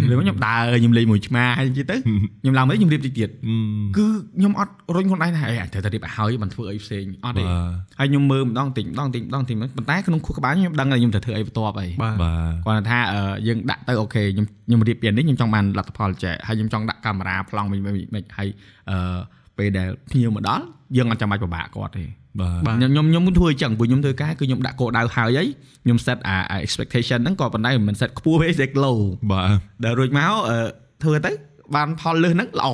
[0.10, 1.96] រៀបមកខ្ញុំដើរខ្ញុំលេងមួយឆ្មាហើយទៅ
[2.42, 4.06] ខ្ញុំឡើងមកខ្ញុំរៀបតិចទៀតហឹមគឺ
[4.38, 18.50] ខ្ញុំអត់រុញខ្លួនឯងថាអេអញត្រូវតែរៀបឲ្យហើយមិនធ្វើអីផ្សេងអត់ទេបាទហើយខ្ញុំមើលម្ដងតិចម្ដងតិចម្ដងតិចប៉ុន្តែក្នុងខួរក្បាលខ្ញុំដឹងថាខ្ញុំត្រូវធ្វើអីបន្ទាប់អីបាទបាទគាត់ថាអឺយើងដាក់ទៅអូខេខ្ញុំខ្ញុំរៀបពីនេះខ្ញុំចង់បានលទ្ធផលចែកហើយខ្ញុំចង់ដាក់កាមេរ៉ាប្លង់វិញវិញហើយ
[18.90, 19.18] អឺ
[19.58, 20.64] ពេលដែលភ្ញៀវមកដល់
[20.98, 22.04] យើងអត់ចាំបាច់ពិបាកគាត់ទេ
[22.40, 25.44] បាទបាទខ្ញុំខ្ញុំខ្ញុំធ្វើអញ្ចឹងព្រោះខ្ញុំធ្វើការគឺខ្ញុំដាក់គោលដៅហើយអី
[25.84, 29.00] ខ្ញុំ set អាអា expectation ហ្នឹងក៏ប៉ុន្តែមិន set ខ្ពស់ទេ set low
[29.32, 29.50] បាទ
[29.84, 30.58] ដែលរួចមកអឺ
[31.04, 31.32] ធ្វើទៅ
[31.76, 32.70] បានផលលើសហ្នឹងល្អ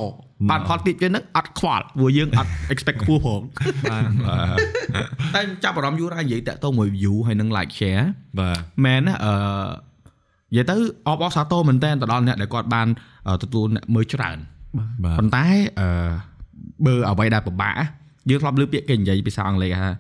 [0.50, 3.42] បានផលតិចជាងហ្នឹងអត់ខ្វល់ព្រោះយើងអត់ expect ខ្ពស់ផង
[3.92, 8.06] បាទបាទតែចាប់អារម្មណ៍យូរហើយនិយាយតាក់ទងមួយ view ហើយនឹង like share
[8.40, 9.34] បាទមែនណាអឺ
[10.52, 10.76] និយាយទៅ
[11.08, 12.88] អបអរសាទរមែនតើទៅដល់អ្នកដែលគាត់បាន
[13.28, 14.38] អឺទទួលអ្នកមើលច្រើន
[15.04, 15.46] បាទប៉ុន្តែ
[15.80, 15.88] អឺ
[16.86, 17.86] បើអ្វីដែលពិបាកណា
[18.30, 19.92] យើងធ្លាប់លើពាក្យគេនិយាយភាសាអង់គ្លេសថា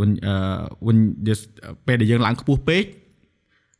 [0.00, 0.34] when អឺ
[0.86, 1.44] when just
[1.86, 2.84] ពេលដែលយើងឡើងខ្ពស់ពេក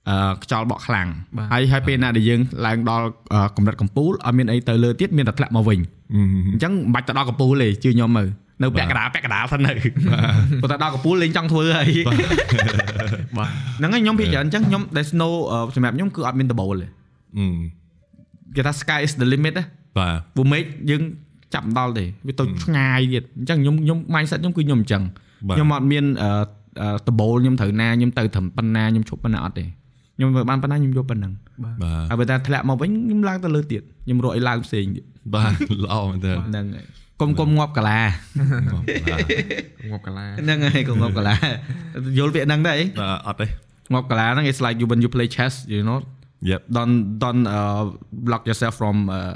[0.08, 5.78] អឺខ្យល់បក់ខ្លាំងបាទហើយហើយពេលណាដែលយើងឡើងដល់អឺកម្រិតកំពូលអត់មានអីទៅលើទៀតមានតែធ្លាក់មកវិញ
[6.14, 6.20] អឺ
[6.52, 8.28] អញ្ចឹងមិនបាច់ទៅដល់កំពូលទេជឿខ្ញុំមើល
[8.62, 9.72] នៅពាក់កណ្ដាលពាក់កណ្ដាលសិនទៅ
[10.62, 11.90] ប៉ុន្តែដល់កំពូលលេងចង់ធ្វើហើយ
[13.36, 16.86] បាទហ្នឹងហើយខ្ញុំភាគច្រើនអញ្ចឹងខ្ញុំ there's no អឺសម្រាប់ខ្ញុំគឺអត់មានដបូលទេ
[17.38, 17.46] អឺ
[18.56, 19.64] គេថា sky is the limit ណា
[19.98, 21.02] បាទពូមេឃយើង
[21.54, 25.02] ចាប់មិនដល់ទេវាទៅឆ្ងាយទៀតអញ្ចឹងខ្ញុំខ្ញុំ mindset ខ្ញុំគឺខ្ញុំអញ្ចឹង
[25.48, 26.30] បាទខ្ញុំអត់មានអឺ
[26.80, 29.64] អឺដបូលខ្ញុំត្រូវណាខ្ញុំទៅត្រឹមប៉ុណ្ណាខ្ញុំឈប់ប៉ុណ្ណាអត់ទេ
[30.16, 31.32] ខ្ញុំធ្វើបានប៉ុណ្ណាខ្ញុំយកប៉ុណ្ណឹង
[31.64, 35.52] បាទហើយបើតែធ្លាក់មកវិញខ្ញុំឡើងទៅលើទៀតខ្ញុំរកអីឡើងផ្សេងទៀតបាទ
[35.84, 36.86] ល្អមែនតើហ្នឹងហើយ
[37.20, 38.00] កុំកុំងាប់កាឡា
[39.90, 41.34] ងាប់កាឡាហ្នឹងហើយកុំងាប់កាឡា
[42.18, 43.46] យល់ពាក្យហ្នឹងដែរអីបាទអត់ទេ
[43.92, 46.00] ងាប់កាឡាហ្នឹង it's like you when you play chess you know
[46.50, 49.34] Yep don't don't uh, block yourself from uh,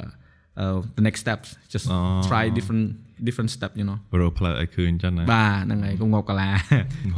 [0.63, 2.21] uh, the next steps just Oh.
[2.31, 2.85] try different
[3.27, 6.49] different step you know ប្រូផ្លើឲ្យឃើញចឹងណាបាទហ្នឹងហើយកុំងាប់កាឡា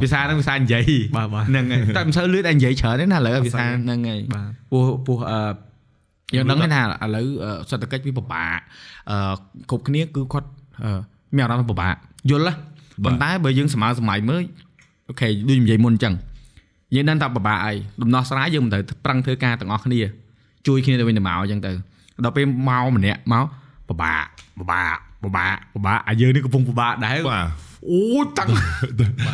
[0.01, 5.39] ភាសាហ្នឹងភាសានិយាយបាទបាទហ្នឹងហើយតែមិនសូវលឿនតែនិយាយច្រើនទេណាឥឡូវភាសាហ្នឹងហើយបាទពោះពោះអឺ
[6.35, 8.59] យើងដឹងហើយថាឥឡូវអឺសេដ្ឋកិច្ចវាពិបាក
[9.11, 9.17] អឺ
[9.69, 10.47] គ្រប់គ្នាគឺគាត់
[10.83, 10.91] អឺ
[11.35, 11.95] មានអារម្មណ៍ថាពិបាក
[12.29, 12.53] យល់ទេ
[13.05, 14.43] ប៉ុន្តែបើយើងស្មើសម័យមើល
[15.09, 16.13] អូខេដូចនិយាយមុនអញ្ចឹង
[16.95, 19.99] យើងដឹងថាពិបាកអីដំណោះស្រាយយើងមិនត្រូវប្រឹងធ្វើការទាំងអស់គ្នា
[20.67, 21.71] ជួយគ្នាទៅវិញទៅមកអញ្ចឹងទៅ
[22.23, 23.45] ដល់ពេលមកម្នាក់មក
[23.89, 24.23] ពិបាក
[24.59, 27.45] ពិបាកពិបាកពិបាកអាយើងនេះកំពុងពិបាកដែរបាទ
[27.91, 28.49] អូយតាំង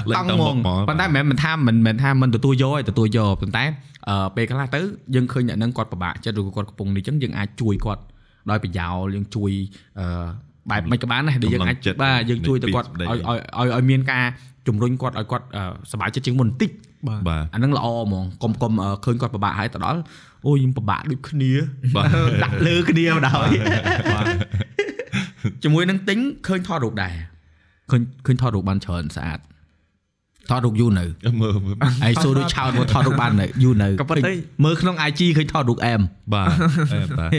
[0.09, 3.63] លេខតាំងតាំងហ្មមុងខហ្មងប៉ុន្តែមិនមែនមិនថាមិនមែនថាមិនទទួលយកទេទទួលយកប៉ុន្តែ
[4.09, 4.79] អឺពេលខ្លះទៅ
[5.15, 8.01] យើងឃើញអ្នកហ្នឹងគាត់ពិបាកចិត្តឬក៏គាត់កំពុងនេះអញ្ចឹងយើងអាចជួយគាត់
[8.49, 9.51] ដោយប្រយោលយើងជួយ
[9.99, 10.25] អឺ
[10.71, 14.23] បែបមិនក៏បានដែរដែលយើងអាចកម្លាំងចិត្តបាទយើងជួយទៅនៃគាត់ពីសម្ដីឲ្យឲ្យឲ្យឲ្យមានការ
[14.67, 16.69] ជំរុញគាត់ឲ្យគាត់អឺសប្បាយចិត្តជាងមុនបន្តិច
[17.09, 20.01] បាទបាទអាហ្នឹងល្អហ្មងកុំកុំអឺឃើញគាត់ពិបាកហើយទៅដល់
[20.45, 21.51] អូយខ្ញុំពិបាកដូចគ្នា
[21.95, 22.07] បាទ
[22.43, 23.47] ដាក់លើគ្នាមកដល់
[25.63, 27.13] ជាមួយនឹងទិញឃើញថតរូបដែរ
[27.91, 29.39] ឃើញឃើញថតរូបបានច្រើនស្អាត
[30.49, 31.05] ថតរូបយូរនៅ
[31.41, 34.31] មើលមើលហើយសួរដូចឆោតមកថតរូបបាននៅយូរនៅក៏ប៉ុន្តែ
[34.65, 36.01] មើលក្នុង IG ឃើញថតរូបអែម
[36.33, 36.47] បាទ
[36.93, 37.29] អឺបាទ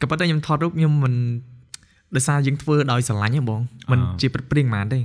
[0.00, 1.14] ក៏ប៉ុន្តែខ្ញុំថតរូបខ្ញុំមិន
[2.16, 4.98] ដោយសារយើងធ្វើដោយស្រឡាញ់ហ៎បងមិនជាព្រឹកព្រៀងហ្មងទេ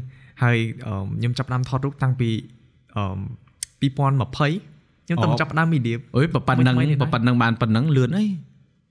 [0.44, 2.30] ហើយអឺខ្ញុំចាប់ផ្ដើមថតរូបតាំងពី
[2.98, 3.06] អឺ
[3.82, 8.26] 2020ខ្ញុំទៅចាប់ផ្ដើម media អើយប៉ុណ្ណឹងថ្មីៗនេះដែរប៉ុណ្ណឹងបានប៉ុណ្ណឹងលឿនអី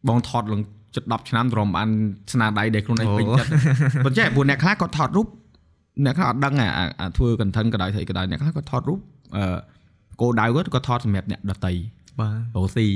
[0.09, 0.63] បងថតឡើង
[0.95, 1.89] ជិត10ឆ្នាំទ្រាំបាន
[2.33, 3.51] ស្នាដៃដែលខ្លួនឯងអូពេញចិត្ត
[4.05, 5.27] ប៉ុន្តែព្រោះអ្នកខ្លះគាត់ថតរូប
[6.05, 8.99] អ្នកខ្លះអត់ដឹងអាអាអាធ្វើ content ក៏ដោយស្អីក៏ដោយអ្នកខ្លះគាត់ថតរូប
[9.37, 9.45] អឺ
[10.21, 11.75] គោលដៅគាត់គាត់ថតសម្រាប់អ្នកដតី
[12.21, 12.89] បាទរោស៊ី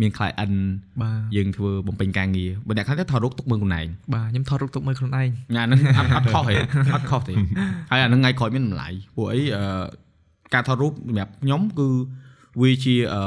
[0.00, 0.54] មាន client
[1.02, 6.54] បាទយើងធ្វើបំពេញការងារបើអ្នកខ្លះទៅថតរូបទុកមើលខ្លួនឯងបាទខ្ញុំថតរូបទុកមើលខ្លួនឯងអាហ្នឹងអត់អត់ខុសទេ
[6.94, 7.34] អត់ខុសទេ
[7.90, 9.64] ហើយអាហ្នឹងថ្ងៃក្រោយមានតម្លៃពួកអីអឺ
[10.54, 11.88] ការថតរូបសម្រាប់ខ្ញុំគឺ
[12.60, 13.22] វាជាអឺ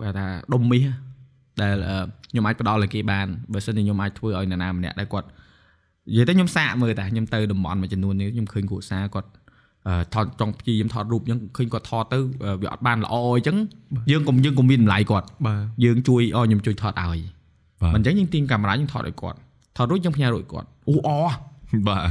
[0.00, 0.84] គេថាដុំមាស
[1.60, 1.96] ដែលអឺ
[2.30, 5.26] ខ្ញុំអាចផ្ដល់ឲ្យគេបានបើសិនជាខ្ញុំអាចធ្វើឲ្យនរណាម្នាក់ដែលគាត់
[6.08, 9.28] និយាយទៅខ្ញុំសាកមើលតាខ្ញុំទៅតំបន់មួយចំនួននេះខ្ញុំឃើញគ្រួសារគាត់
[9.88, 13.56] អឺថតចង់ព្យាយាមថតរូបអញ្ចឹងឃើញគាត់ថតទៅអឺវាអត់បានល្អអញ្ចឹង
[14.10, 17.18] យើងកុំយើងកុំមានតម្លៃគាត់បាទយើងជួយអូខ្ញុំជួយថតឲ្យ
[17.82, 19.38] បាទមិនអញ្ចឹងយើងទាញកាមេរ៉ាយើងថតឲ្យគាត់
[19.76, 21.10] ថតរួចយើងផ្ញើរួចគាត់អូអ
[21.88, 22.02] បាទ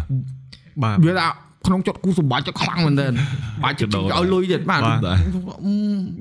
[0.83, 1.27] បាទវាថា
[1.65, 3.11] ក្នុងចិត្តគូសម្បាច់ចិត្តខ្លាំងមែនទែន
[3.63, 4.97] បាច់ចិត្តឲ្យលុយទៀតបាទបាទ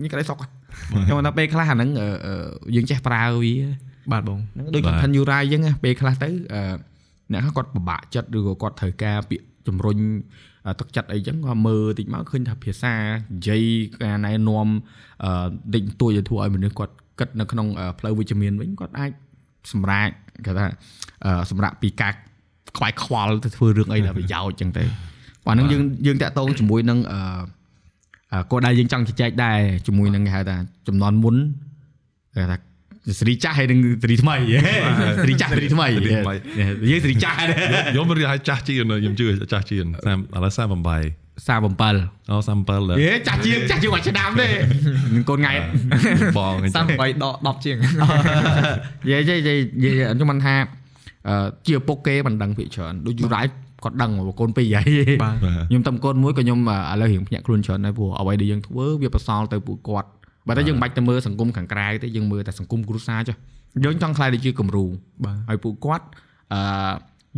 [0.01, 2.35] មានក្តីសុខខ្ញុំថាពេលខ្លះអាហ្នឹងអឺអឺ
[2.75, 3.55] យើងចេះប្រើវា
[4.13, 6.63] បាទបងហ្នឹងដូច content Yurai អញ្ចឹងណាពេលខ្លះទៅអឺ
[7.33, 9.99] អ្នកខ្លះគាត់ពិបាកចិត្តឬក៏គាត់ត្រូវការពាក្យជំរុញ
[10.67, 13.63] អឺទឹកចិត្តអីចឹងគាត់មើលតិចមកឃើញថាភាសានិយាយ
[14.03, 14.69] ការណែនាំ
[15.25, 15.31] អឺ
[15.75, 19.11] តិចតួចទៅធ្វើឲ្យមនុស្សគាត់គិតនៅក្នុងអឺផ្លូវវិជ្ជមានវិញគាត់អាច
[19.73, 20.09] សម្រាក
[20.47, 20.67] គេថា
[21.25, 22.13] អឺសម្រាប់ពីការ
[22.77, 24.85] ខ្វាយខ្វល់ទៅធ្វើរឿងអីដែលប្រយោជន៍ចឹងទៅ
[25.47, 27.21] បាទហ្នឹងយើងយើងតាក់ទងជាមួយនឹងអឺ
[28.33, 30.57] អឺក៏ដែលយើងចង់ជជែកដែរជាមួយនឹងគេហៅថា
[30.89, 31.37] ចំនួនមុន
[32.37, 32.57] គេថា
[33.19, 34.37] សេរីចាស់ហើយនឹងសេរីថ្មី
[35.23, 35.87] សេរីចាស់សេរីថ្មី
[36.91, 37.49] យើងសេរីចាស់ដែរ
[37.93, 44.49] ខ្ញុំមិនរៀនឲ្យចាស់ជាងខ្ញុំជឿចាស់ជាងតាមឥឡូវ38 37អូ37លើហេចាស់ជាងចាស់ជាងមួយឆ្នាំទេ
[45.15, 45.53] នឹងកូនថ្ងៃ
[46.39, 47.77] បងអញ្ចឹង38ដក10ជាង
[49.05, 50.55] និយាយនិយាយនិយាយនិយាយខ្ញុំមិនថា
[51.29, 53.43] អឺជាឪពុកគេមិនដឹងភាគច្រើនដូចយូរ៉ៃ
[53.85, 60.09] គាត់ដឹងមកកូនពីរហើយបាទបាទខ្ញុំតាំកូនមួយក៏ខ្ញុំឥឡូវរៀងភ្ញាក់ខ្លួនច្រើនដែរព្រោះអ្វីដែលយើងធ្វើវាប្រសល់ទៅពួកគាត់
[60.49, 63.37] បើតែយើងមិនបាច់ទៅមើលសង្គមខាងក្រៅទេយើងមើលតែសង្គមគ្រួសារចុះ
[63.85, 64.85] យើងចង់ខ្លាយទៅជាគំរូ
[65.25, 66.07] បាទហើយពួកគាត់
[66.55, 66.93] អឺ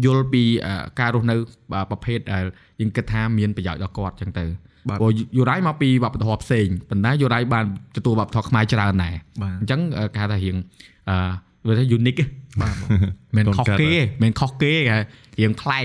[0.05, 1.35] យល់ពីអឺការរស់នៅ
[1.73, 2.45] បាទប្រភេទដែល
[2.81, 4.45] យើងគិតថាមានប្រយោជន៍ដល់គាត់អញ្ចឹងទៅ
[4.89, 7.65] បាទព្រោះយូរ៉ៃមកពីវប្បធម៌ផ្សេងប៉ុន្តែយូរ៉ៃបាន
[7.97, 10.57] ទទួលវប្បធម៌ខ្មែរច្រើនដែរបាទអញ្ចឹងអឺគេហៅថារៀង
[11.11, 11.17] អឺ
[11.67, 12.23] វាថា unique
[12.61, 12.89] បាទបង
[13.37, 14.99] មិនកូនខុសកាត់គេហ៎មិនខុសគេគេ
[15.41, 15.85] រៀងប្លែក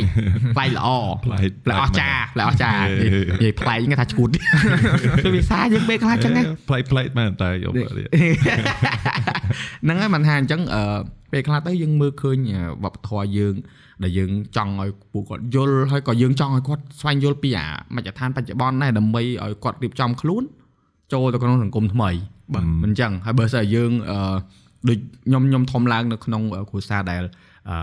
[0.55, 0.87] ប្លែកល្អ
[1.25, 2.89] ប្លែកប្លែកអស្ចារ្យប្លែកអស្ចារ្យហេ
[3.41, 4.29] និយាយប្លែកគេថាឈួត
[5.23, 7.83] គឺវាសាយើងពេលខ្លះអញ្ចឹងណាផ្លេតផ្លេតមែនតែយកទៅ
[9.83, 10.83] ហ្នឹងហើយមិនថាអញ្ចឹងអឺ
[11.31, 13.55] ពេលខ្លះទៅយើងមើលឃើញអឺវប្បធម៌យើង
[14.03, 20.43] ដែលយើងចង់ឲ្យពួកគាត់យល់ហើយក៏យើងចង់ឲ្យគាត់ស្វែងយល់ពីអាមជ្ឈដ្ឋានបច្ចុប្បន្នដែរដើម្បីឲ្យគាត់រៀបចំខ្លួន
[21.13, 22.09] ចូលទៅក្នុងសង្គមថ្មី
[22.53, 24.19] បាទមិនអញ្ចឹងហើយបើស្អីយើងអឺ
[24.89, 24.97] ដូច
[25.27, 27.21] ខ្ញុំខ្ញុំធំឡើងនៅក្នុងអឺគ្រួសារដែល
[27.69, 27.77] អឺ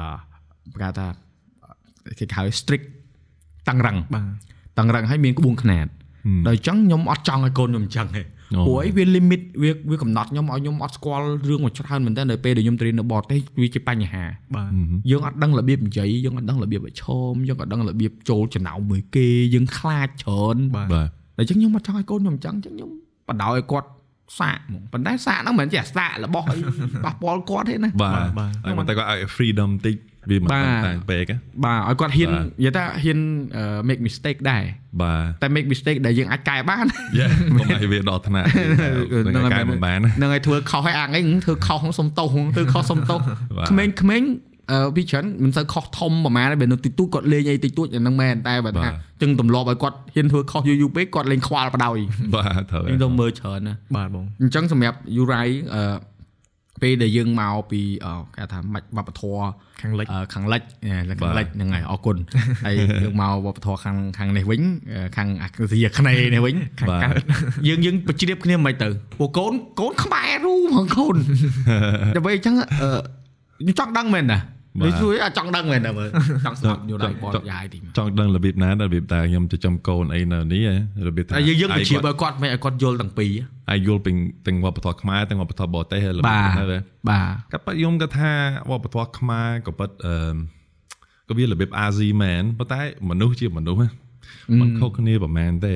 [0.75, 1.07] ប្រកាសថា
[2.19, 2.87] គេហៅ strict
[3.69, 4.27] តឹងរឹងបាទ
[4.79, 5.87] តឹងរឹងហើយមានក្បួនខ្នាត
[6.47, 8.23] ដល់អញ្ចឹងខ្ញុំអត់ចង់ឲ្យកូនខ្ញុំអញ្ចឹងទេ
[8.55, 14.71] អូព្រោះអីវា limit វាវាកំណត់ខ្ញុំឲ្យខ្ញុំអត់ស្គាល់រឿងមួយច្រើនមែនតើនៅពេលដែលខ្ញុំទៅរៀននៅបរទេសវាជាបញ្ហាបាទ
[15.11, 22.91] យើងអត់ដឹងរបៀបនិយាយយើងអត់ដឹងរបៀបឲ្យឈមយើងអត់ដឹងរបៀបចូលចំណោមមួយគេយើងខ្លាចច្រើនបាទបាទតែអញ្ចឹងខ្ញុំអត់ចង់ឲ្យកូនខ្ញុំអញ្ចឹងអញ្ចឹងខ្ញុំ
[23.29, 23.89] បដ ாய் ឲ្យគាត់
[24.41, 26.59] សាកហ្មងប៉ុន្តែសាកហ្នឹងមិនមែនជាអាសាករបស់អី
[27.05, 29.97] ប៉ះពាល់គាត់ទេណាបាទបាទហើយមិនតែគាត់ឲ្យ freedom តិច
[30.31, 33.19] វាមិនបាទតាំងពេកហ៎បាទឲ្យគាត់ហ៊ានបាទនិយាយថាហ៊ាន
[33.57, 34.63] អឺ make mistake ដែរ
[35.03, 36.85] បាទតែ make mistake ដែលយើងអាចកែបាន
[37.19, 38.47] យ៉ាកុំឲ្យវាដល់ថ្នាក់
[39.35, 43.19] នឹងកែមិនបានណាហ្នឹងហើយធ្វើខុសឲ្យអាងអីធ្វើខុសហ្នឹងសុំទោសហ្នឹងធ្វើខុសសុំទោស
[43.59, 44.23] បាទក្មេងក្មេង
[44.71, 48.91] អឺពីច្រើនមិនសូវខុសធំប្រហែលទេបើនៅតិចតួចគាត់លេងអីតិចតួចអាហ្នឹងមែនតែបើបាទថា
[49.23, 52.01] ចឹងទម្លាប់ឲ្យគាត់ហ៊ានធ្វើខុសយូរយូរពេកគាត់លេងខ្វល់បដ ாய்
[52.35, 55.43] បាទត្រូវខ្ញុំទៅមើលច្រើនណាបាទបងអញ្ចឹងសម្រាប់យូរ៉ៃ
[55.75, 55.83] អឺ
[56.83, 59.45] ពេលដែលយើងមកពីអឺគេថាម៉ាច់វប្បធម៌
[59.83, 62.17] ខាងលិចអឺខាងលិចអឺខាងលិចបាទហ្នឹងហើយអរគុណ
[62.67, 67.15] ហើយយើងមកវប្បធម៌ខាងខាងនេះវិញអឺខាងអាស៊ីអាគ្នេយ៍នេះវិញខាងបាទកើត
[67.69, 71.17] យើងយើងបជ្រាបគ្នាមិនទៅពួកកូនកូនខ្មែររូហ្មងកូន
[72.17, 73.24] ដើម្បីអញ្ចឹងអឺខ្ញុំ
[73.79, 74.39] ចង់ដឹងមែនតា
[74.81, 76.09] បាទនេះជួយអាចចង់ដឹងមែនតាមើល
[76.47, 80.77] ចង់ស្ដាប់យល់ដៃបលយាយទីមកចង់ដឹងរបៀបណារបៀបតែខ្ញុំចិញ្ចឹមកូនអីនៅនេះហ៎
[81.09, 83.31] របៀបថាតែយើងយើងបជ្រាបឲ្យឲ្យគាត់មិនឲ្យគាត់យល់ទាំងពីរ
[83.71, 84.11] ឲ្យយល់ពី
[84.47, 86.79] ទាំងវប្បធម៌ខ្មែរទាំងវប្បធម៌បរទេសហើយរបៀបបាទហ្នឹងទៅ
[87.11, 88.33] បាទក៏ប៉ិតខ្ញុំក៏ថា
[88.71, 90.37] វប្បធម៌ខ្មែរក៏ប៉ិតអឺ
[91.29, 93.89] ក៏វារបៀបអាស៊ីមែនប៉ុន្តែមនុស្សជាមនុស្សណា
[94.61, 95.75] มันខុសគ្នាប្រហែលទេ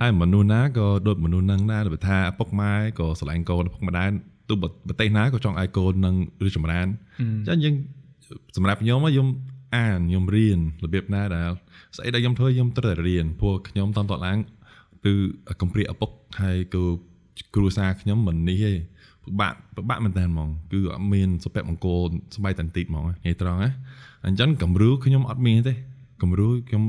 [0.00, 4.08] ហើយមនុស្សណាក៏ដូចមនុស្សហ្នឹងដែររបៀបថាឪពុកម៉ែក៏ស្រឡាញ់កូនឪពុកម្ដាយ
[4.52, 6.14] ទូប្រទេសណាក៏ចង់ឲ្យកូននឹង
[6.46, 6.88] ឬចម្រើន
[7.20, 7.74] អញ្ចឹងយើង
[8.56, 9.28] សម្រាប់ខ្ញុំខ្ញុំ
[9.76, 11.50] អានខ្ញុំរៀនរបៀបណាដែល
[11.96, 14.38] ស្អីដែលខ្ញុំធ្វើខ្ញុំត្រូវតែរៀនព្រោះខ្ញុំតាមតឡើង
[15.04, 15.14] គឺ
[15.60, 16.10] កំព្រាឪពុក
[16.42, 16.82] ហើយគឺ
[17.54, 18.72] គ្រួសារខ្ញុំមិននេះទេ
[19.24, 23.70] ពិបាកពិបាកមែនតើហ្មងគឺអត់មានសុភមង្គលស្បែកតន្តិចហ្មងនិយាយត្រង់ណា
[24.26, 25.74] អញ្ចឹងគំរូខ្ញុំអត់មានទេ
[26.22, 26.82] គំរូខ្ញុំ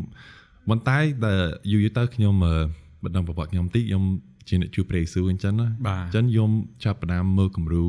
[0.70, 1.34] ប៉ុន្តែតែ
[1.72, 2.56] យូរយូរទៅខ្ញុំអឺ
[3.04, 4.04] បណ្ដឹងប្រវត្តិខ្ញុំតិចខ្ញុំ
[4.48, 6.52] ជាអ្នកជួយព្រះយេស៊ូវអញ្ចឹងណាបាទអញ្ចឹងខ្ញុំ
[6.84, 7.84] ចាប់ផ្ដើមមើលគំរូ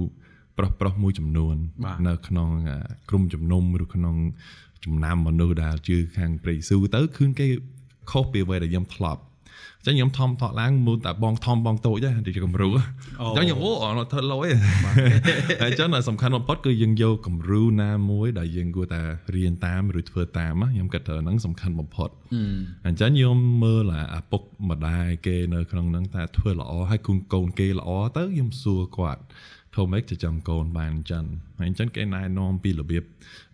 [0.59, 4.17] ប្រុសប្រុសមួយចំនួនបាទនៅក្នុងអាក្រុមជំនុំឬក្នុង
[4.85, 7.47] ចំណាំមនុស្សដែលជឿខាងព្រះយេស៊ូវទៅគឺគេ
[8.11, 9.21] ខុសពីអ្វីដែលខ្ញុំធ្លាប់
[9.87, 12.68] អញ្ចឹងខ្ញុំធំថតឡើងមើលតែបងធំបងតូចដែរទីជាគំរូ
[13.20, 14.57] អញ្ចឹងខ្ញុំអូអត់ធ្វើលយទេ
[15.62, 19.03] ហើយអញ្ចឹងដែលសំខាន់បំផុតគឺយើងយកគំរូណាមួយដែលយើងគួរតែ
[19.35, 22.11] រៀនតាមឬធ្វើតាមណាខ្ញុំគិតថាហ្នឹងសំខាន់បំផុត
[22.87, 29.23] អញ្ចឹងខ្ញុំមើលអាឪពុកម្ដាយគេនៅក្នុងហ្នឹងថាធ្វើល្អហើយកូនកូនគេល្អទៅខ្ញុំសួរគាត់
[29.75, 31.25] ធ្វើម៉េចទៅចាំកូនបានអញ្ចឹង
[31.59, 33.05] ហើយអញ្ចឹងគេណែនាំពីរបៀប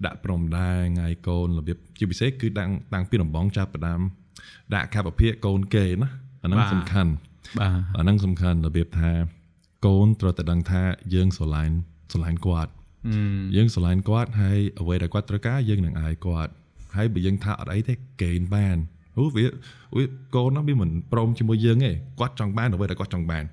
[0.06, 4.00] ដាក់ព្រំដែងហើយកូនរបៀបជាពិសេសគឺតាំងតាំងពីដំបងចាប់ផ្ដើម
[4.74, 6.08] ដាក់កាបភិកកូនគេណា
[6.42, 7.12] អាហ្នឹងបាទសំខាន់
[7.58, 9.10] បាទអាហ្នឹងសំខាន់របៀបថា
[9.86, 10.82] កូនត្រូវតែដឹងថា
[11.14, 11.74] យើងស្រឡាញ់
[12.12, 12.70] ស្រឡាញ់គាត់
[13.56, 16.52] យើងស្រឡាញ់គាត់ហើយអ្វីដែលគាត់ត្រូវការយើងនឹងឲ្យគាត់
[16.96, 18.76] ហើយបើយើងថាអត់អីទេកេនបាន
[19.18, 19.44] អូវា
[19.94, 20.00] អូ
[20.36, 23.44] កូនហ្នឹងវាមិនព្រមជាមួយយើងទេគាត់ចង់បានអ្វីដែលគាត់ចង់បាន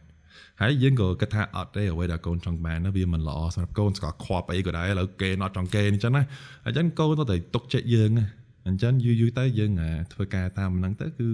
[0.61, 6.23] ហើយយើងក៏គិតថាអត់ទេអ្វីដែលកូនចង់បានហ្នឹងវាមិនល្អសម្រាប់កូនស្គាល់ខ្វល់អីក៏ដែរឥឡូវគេអត់ចង់គេអញ្ចឹងណា
[6.65, 8.25] អញ្ចឹងកូនទៅតែទុកចិត្តយើងណា
[8.67, 11.27] អញ្ចឹងយូរយូរទៅយើងអាធ្វើការតាមហ្នឹងទៅគឺ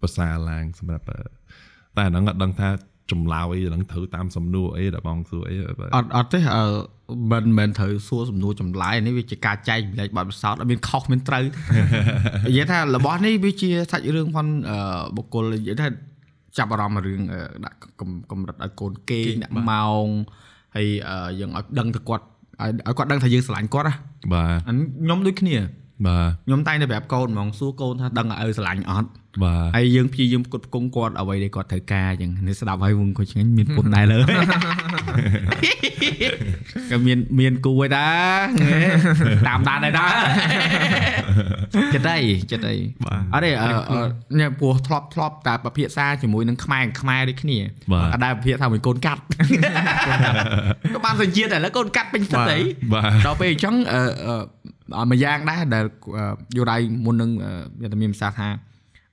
[0.00, 1.18] ប្រសើរឡើងសម្រាប់អឺ
[1.96, 2.68] តែអាហ្នឹងអត់ដឹងថា
[3.12, 6.64] ចម្លើយអាហ្នឹងត្រូវតាមសំណួរអីដែលបងសួរអីបាទអត់អត់ទេអឺ
[7.32, 11.50] មិនមិនត្រូវសួរសំណួរចម្លើយនេះវាជាការចែកម្លែកបទពិសោធន៍អត់មានខុសមានត្រូវទេ
[12.48, 14.78] និយាយថារបស់នេះវាជាសាច់រឿងផងអឺ
[15.16, 15.88] បុគ្គលនិយាយថា
[16.58, 20.06] ចាប់អារម្មណ៍រឿងអឺដាក់កំកម្រិតឲ្យកូនគេងដាក់ម៉ោង
[20.76, 22.24] ហើយអឺយើងឲ្យដឹងទៅគាត់
[22.60, 23.94] ឲ្យឲ្យគាត់ដឹងថាយើងស្រឡាញ់គាត់ណា
[24.32, 25.56] បាទអានេះខ្ញុំដូចគ្នា
[26.04, 29.08] បាទខ្ញុំតែងតែប្រាប់កូនហ្មងសួរកូនថាដឹងឲ្យស្រឡាញ់អត់
[29.42, 34.18] បាទហើយយើងព្យាយាមផ្គត់ផ្គង់គាត់អ្វីដែលគាត់ត្រូវការអញ្ចឹងនេះស្ដាប់ហើយវងគាត់ឆ្ងាញ់មានពុតដែរលើ
[36.90, 38.08] ក៏មានមានគូហើយតា
[39.48, 40.06] តាមដានដែរតា
[41.94, 42.18] ចិត្តអី
[42.50, 44.00] ចិត្តអីបាទអត់ទេអឺអឺ
[44.40, 47.58] នេះពោះធ្លាប់ធ្លាប់តែប្រភាសាជាមួយនឹងខ្មែរខ្មែរដូចគ្នា
[47.92, 49.20] បាទអត់ដែលប្រភាសាមួយកូនកាត់
[50.94, 52.58] ក៏បានសញ្ជាតិតែឥឡូវកូនកាត់ពេញសិតអី
[52.94, 54.34] បាទដល់ពេលអញ្ចឹងអឺអឺ
[54.98, 55.84] អត់មួយយ៉ាងដែរដែល
[56.16, 56.24] អឺ
[56.56, 58.48] យោដៃមុននឹងអឺវាតែមានភាសាថា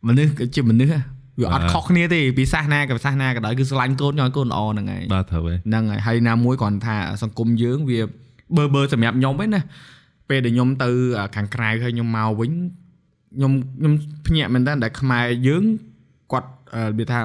[0.07, 0.93] មនុស្សគឺជាមនុស្ស
[1.39, 7.99] វាអត់ខុសគ្នាទេពីសាសនាกับសាសនាក៏ដោយគឺស្រឡាញ់កូនឲ្យកូនល្អហ្នឹងហើយបាទត្រូវហើយហ្នឹងហើយហើយណាមួយគ្រាន់ថាសង្គមយើងវា
[8.57, 9.61] បើបើសម្រាប់ខ្ញុំឯណា
[10.29, 10.89] ពេលដែលខ្ញុំទៅ
[11.35, 12.51] ខាងក្រៅហើយខ្ញុំមកវិញ
[13.35, 13.93] ខ្ញុំខ្ញុំ
[14.27, 15.63] ភ្ញាក់មែនតើដែលខ្មែរយើង
[16.31, 17.19] គាត់អឺវាថា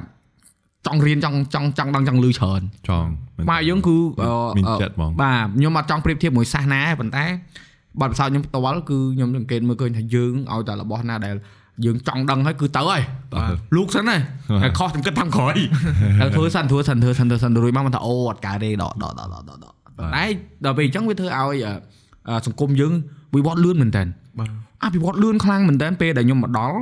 [0.87, 7.25] ចង់រៀនចង់ចង់ចង់ដឹងចង់លឺច្រើនចង់មែនខ្មែរយើងគឺអឺមានចិត្តហ្មងបាទខ្ញុំអត់ចង់ប្រៀបធៀបមួយសាសនាទេប៉ុន្តែ
[8.01, 11.37] បទពិសោធន៍ខ្ញុំផ្ទាល់គឺខ្ញុំសង្កេតមើលឃើញថាយើងឲ្យតែរបស់ណាដែល
[11.85, 13.03] យើងចង់ដឹងហើយគឺទៅហើយ
[13.35, 14.21] បាទលោកសិនហើយ
[14.62, 15.57] ហើយខុសខ្ញុំគិតតាមក្រោយ
[16.21, 19.75] ហើយធ្វើសិនធ្វើសិនធ្វើសិនធ្វើសិនរួចមកមិនថាអូអត់កើតទេដកដកដកដកដក
[20.17, 20.25] តែ
[20.64, 21.73] ដល់ពេលអញ្ចឹងវាធ្វើឲ្យអឺ
[22.29, 22.93] អឺសង្គមយើង
[23.35, 24.03] វិវត្តលឿនមែនតើ
[24.38, 24.51] បាទ
[24.85, 26.77] អភិវឌ្ឍលឿនខ្លាំងមែនតើពេលដែលខ្ញុំមកដល់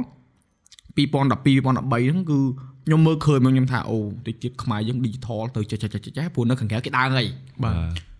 [0.96, 2.38] 2012 2013ហ្នឹងគឺ
[2.86, 7.26] ខ្ញុំមើលឃើញមកខ្ញុំថាអូតិចទៀតខ្មែរយើង digital ទៅចេះចេះចេះចេះព្រោះនៅខាងក្រៅគេដើរហើយ
[7.62, 7.74] បាទ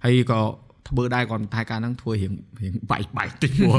[0.04, 0.38] ហើយក៏
[0.88, 3.74] ធ្វើដែរគាត់តែការហ្នឹងធ្វើរៀងរៀងបែកបែកតិចព្រោះ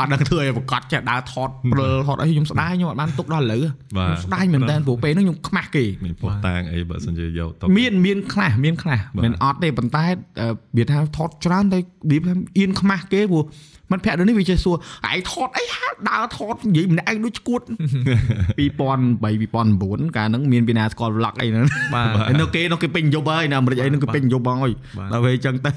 [0.00, 3.64] អត់ដឹងធ្វើឲ្យប្រកាសចេះដើរថតព្រិលថតអីខ្ញុំស្ដាយខ្ញុំអត់បានទុកដល់ឥឡូវ
[3.98, 10.04] បាទខ្ញុំស្ដាយមែនតើព្រោះពេលហ្នឹងខ្ញុំខ្មាស់គេមានផុសតាងអីបើសិនជាយកទៅមានមានខ្លះមានខ្លះបាទមិនអត់ទេប៉ុន្តែ
[10.40, 10.46] អឺ
[10.78, 11.78] វាថាថតច្រើនតែ
[12.10, 13.44] វាថាអៀនខ្មាស់គេព្រោះ
[13.92, 14.76] មិនភ័ក្រដូចនេះវាចេះសួរ
[15.10, 25.72] ឯងថតអីហាដើរថតនិយាយម្នាក់ឯងដូចឈួត2003 2009កាលហ្នឹងមានវិណាស្គាល់ vlog អីហ្នឹងបាទហើយនៅគេនៅគេពេញយប់ហើយនៅអាមេរិកអីហ្នឹងគេពេញយប់បងអើយបាទដល់ពេលអញ្ចឹងទៅ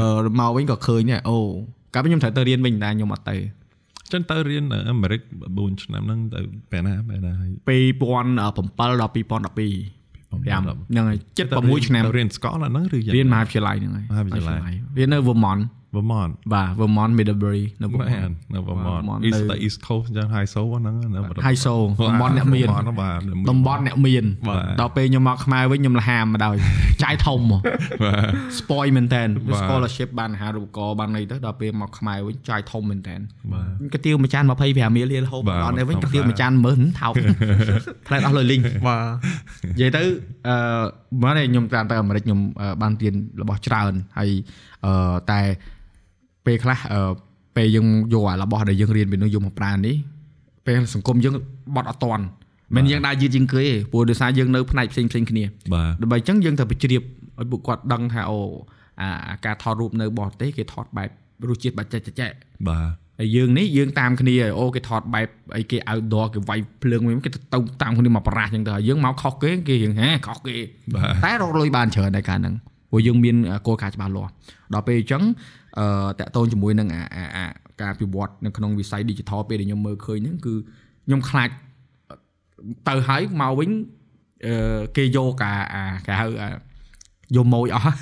[0.00, 1.38] អឺមកវិញក៏ឃើញដែរអូ
[1.94, 3.36] កាលពេលខ្ញុំត្រូវទៅរៀនវិញតែខ្ញុំអត់ទៅ
[4.12, 5.20] ចឹងទៅរៀននៅអាមេរិក
[5.52, 14.58] 4ឆ្នាំហ្នឹងទៅពេលណាពេលណាហើយ2007ដល់2012 5ហ្នឹងហើយ76ឆ្នាំទៅរៀនស្កលអាហ្នឹងឬយ៉ាងរៀនមហាវិទ្យាល័យហ្នឹងហើយមហាវិទ្យាល័យ
[14.98, 15.62] រៀននៅ Vermont
[15.94, 20.50] Vermont បាទ Vermont Middlebury នៅមែ Vermont ននៅ Vermont Vermont East នៅ East Coast ចឹង High
[20.54, 23.18] Soul ហ្នឹងនៅ High Soul តំបន់អ្នកមានបាទបាទ
[23.50, 26.56] តំបន់អ្នកមានបាទដល់ពេលខ្ញុំមកខ្មែរវិញខ្ញុំលហាមមកដោយ
[27.02, 27.62] ចាយធំមក
[28.02, 33.16] បាទ spoil មែនតើបាទ scholarship បានអាហារូបករណ៍បានអីទៅដល់ពេលមកខ្មែរវិញចាយធំមែនតើ
[33.52, 37.14] បាទកាទៀវមួយចាន25រៀលរៀលហូបបាទអត់ទេវិញធម្មតាកាទៀវមួយចានមើលថោក
[38.06, 39.02] ផ្លែតអស់លុយលីងបាទ
[39.74, 40.02] និយាយទៅ
[40.48, 40.56] អឺ
[41.22, 44.30] មកនេះខ្ញុំតាមទៅអាមេរិកខ្ញុំអឺបានរៀនរបស់ច្រើនហើយ
[44.86, 44.92] អឺ
[45.32, 45.40] តែ
[46.48, 47.00] ពេលខ្លះអឺ
[47.56, 49.96] ពេលយើងយកអារបស់ដែលយើងរៀនពីនោះយកមកប្រើនេះ
[50.66, 51.34] ពេលសង្គមយើង
[51.76, 52.24] បត់អត់តាន់
[52.76, 58.38] មិនយើងដើរយឺតជាងគេទេព្រោះដោយសារយើងនៅផ្នែកផ្សេងផ្សេងៗគ្នាបាទដើម្បីអញ្ចឹងយើងត្រូវបញ្ជ្រាបឲ្យពួកគាត់ដឹងថាអូ
[59.00, 61.08] អាអាការថតរូបនៅបរទេសគេថតបែប
[61.48, 62.30] រសជាតិបាច់ចេះចេះ
[62.68, 62.88] បាទ
[63.20, 67.38] ហើយយើងនេះយើងតាមគ្នាអូគេថតបែបអីគេ outdoor គេវាយភ្លើងវិញគេទៅ
[67.82, 70.56] តាមគ្នាមកប្រាស់អញ្ចឹងទៅហើយយើងមកខុសគេគេរៀងហេខុសគេ
[70.94, 72.54] បាទតែរកលុយបានច្រើនដែរកាលហ្នឹង
[72.90, 74.30] ព្រោះយើងមានគោលការណ៍ច្បាស់លាស់
[74.74, 75.22] ដល់ពេលអញ្ចឹង
[75.78, 77.44] អឺតាក់ទងជាមួយនឹងអាអាអា
[77.82, 80.54] ការពិវត្តនៅក្នុងវិស័យ digital ពេលដែលខ្ញុំមើលឃើញហ្នឹងគឺ
[81.06, 81.48] ខ្ញុំខ្លាច
[82.88, 83.70] ទៅហើយមកវិញ
[84.46, 86.48] អឺគេយកអាអាគេហៅអា
[87.36, 87.94] យកម៉ួយអស់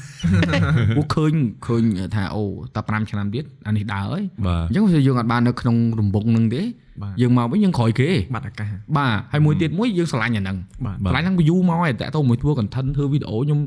[0.97, 1.33] ពួកឃើញ
[1.67, 1.83] ឃើញ
[2.15, 2.45] ថាអូ
[2.75, 6.63] តែ5ឆ្នាំទៀតអានេះដើរហើយបាទអញ្ចឹងវាយើងអត់បាននៅក្នុងរង្វង់ហ្នឹងទេ
[7.03, 13.61] បាទយើងមកវិញយើងក្រោយគេបាត់អាកាសបាទហើយមួយទៀតមួយយើងឆ្លាញ់អាហ្នឹងបាទឆ្លាញ់ហ្នឹង view មកហើយតាក់ទងមួយធ្វើ content ធ្វើវីដេអូខ្ញុំ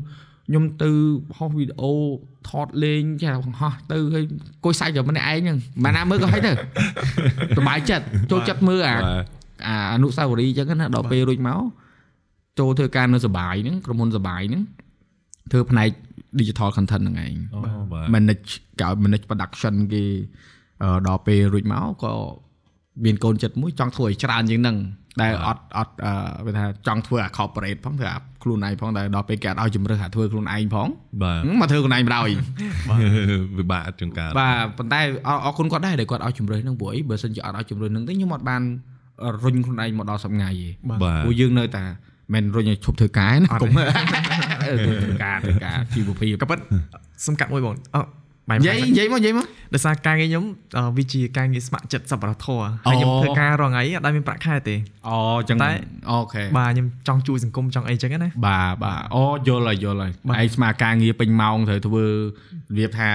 [0.50, 0.90] ខ្ញុំទៅ
[1.38, 1.94] ហោះវីដេអូ
[2.50, 4.24] ថតលេងចេះតែហោះទៅហើយ
[4.64, 6.52] គួយសាច់តែម្នាក់ឯងហ្នឹងមិនណាមើលក៏ហិចទៅ
[7.58, 9.26] សប្បាយចិត្តចូលចិត្តមើលអាបាទ
[9.68, 11.62] អាអនុស្សាវរីយ៍អញ្ចឹងណាដល់ពេលរួចមក
[12.60, 14.64] ចូលធ្វើការនៅសបាយហ្នឹងក្រុមហ៊ុនសបាយហ្នឹង
[15.52, 15.90] ធ្វើផ្នែក
[16.40, 17.60] digital content ហ្នឹងឯងអូ
[17.92, 18.50] បាទ manage
[18.82, 20.04] កៅ manage production គេ
[20.84, 22.14] អឺដល់ពេលរួចមកក៏
[23.06, 24.78] មានកូនចិត្តមួយចង់ធ្វើឲ្យច្រើនជាងហ្នឹង
[25.22, 26.14] ដែលអត់អត់អឺ
[26.46, 30.88] គេថាចង់ធ្វើអា corporate ផងធ្វើអាខ្លួនឯងផងតែដល់ពេលគេអត់ឲ្យជំរើសអាធ្វើខ្លួនឯងផង
[31.24, 32.30] បាទហឹមមកធ្វើខ្លួនឯងបណ្ដោយ
[33.60, 38.62] វិបាកជាងការបាទប៉ុន្តែអរអរគុណគាត់ដែរដែលគាត់ឲ្យជំរើសហ្នឹងព្រោះអីបើសិនជាអត់ឲ្យជំរើសហ្នឹងទេខ្ញុំអត់បាន
[39.44, 41.84] រុញខ្លួនឯងមកដល់សប្ងៃទេបាទព្រោះយើងនៅតែ
[42.34, 46.60] មិនរុញឲ្យឈប់ធ្វើការទេណាកុំអឺធ្វើការធ្វើការជីវភាពក៏ប៉ុត
[47.28, 48.08] សំកាត់មួយបងអឺបាយ
[48.58, 50.44] និយាយនិយាយមកនិយាយមកដោយសារការងារខ្ញុំ
[50.78, 54.76] អឺវាជាការងារស្ម័គ្រចិត្តសប្បុរសធម៌ហើយខ្ញុំអូធ្វើការរងថ្ងៃអត់ដែលមានប្រាក់ខែទេ
[55.08, 55.18] អូ
[55.50, 55.70] ចឹងតែ
[56.12, 62.12] អូខេបាទខ្ញុំចង់ជួយសង្គមចង់អីចឹងណាបាទបាទអូយល់ហើយយល់ហើយបាទឯងស្មារការងារពេញម៉ោងត្រូវធ្វើរ
[62.78, 63.10] បៀបថា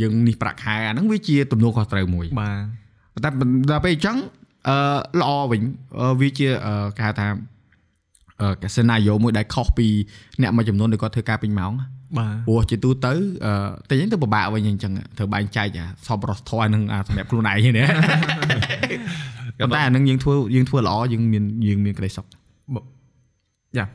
[0.00, 2.50] យើងនេះប្រាក់ខែអាហ្នឹងវាជាទំនួលខុសត្រូវមួយបា
[3.16, 3.30] ទតែ
[3.70, 4.16] ដល់ពេលអញ្ចឹង
[4.68, 4.76] អឺ
[5.20, 5.62] ល្អវិញ
[6.00, 7.26] អឺវាជាអឺគេហៅថា
[8.42, 9.86] អឺកសេណាយ៉ូមួយដែលខុសពី
[10.42, 11.72] អ្នកមួយចំនួនដែលគាត់ធ្វើការពេញម៉ោង
[12.18, 13.12] បាទព្រោះជាទូទៅ
[13.44, 13.52] អឺ
[13.88, 17.86] តែយើងទៅពិបាកវិញអញ្ចឹងត្រូវបែងចែកអាសពរសធរនឹងអាសម្រាប់ខ្លួនឯងហ្នឹង
[19.60, 22.26] ប៉ុន្តែអានឹងយើងធ្វើយើងធ្វើល្អយើងមានយើងមានក្តីសុខ
[23.78, 23.86] យ៉ា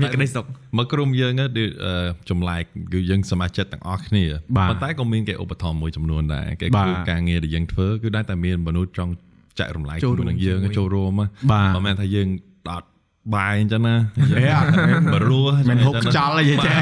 [0.00, 0.44] មានក្តីសុខ
[0.78, 1.92] មកក្រុមយើងហ្នឹងគឺអឺ
[2.30, 2.62] ចម្លែក
[2.92, 4.24] គឺយើងសមាជិកទាំងអស់គ្នា
[4.56, 9.12] បាទប៉ុន្តែក៏មានគេឧបត្ថម្ភមួយចំនួនដែរគេបាទគឺការងារដែលយើងធ្វើគឺដែរតែមានមនុស្សចង់
[9.58, 12.28] ចែករំលែកចូលជាមួយរួមនឹងយើងជាមួយចូលរួមណាបាទមិនមែនថាយើង
[12.70, 12.88] អត់
[13.34, 13.94] បាយអញ្ចឹងណា
[14.36, 14.66] ហេអត់
[15.14, 16.74] បរោះមិនហុកខ្យល់អីចេះ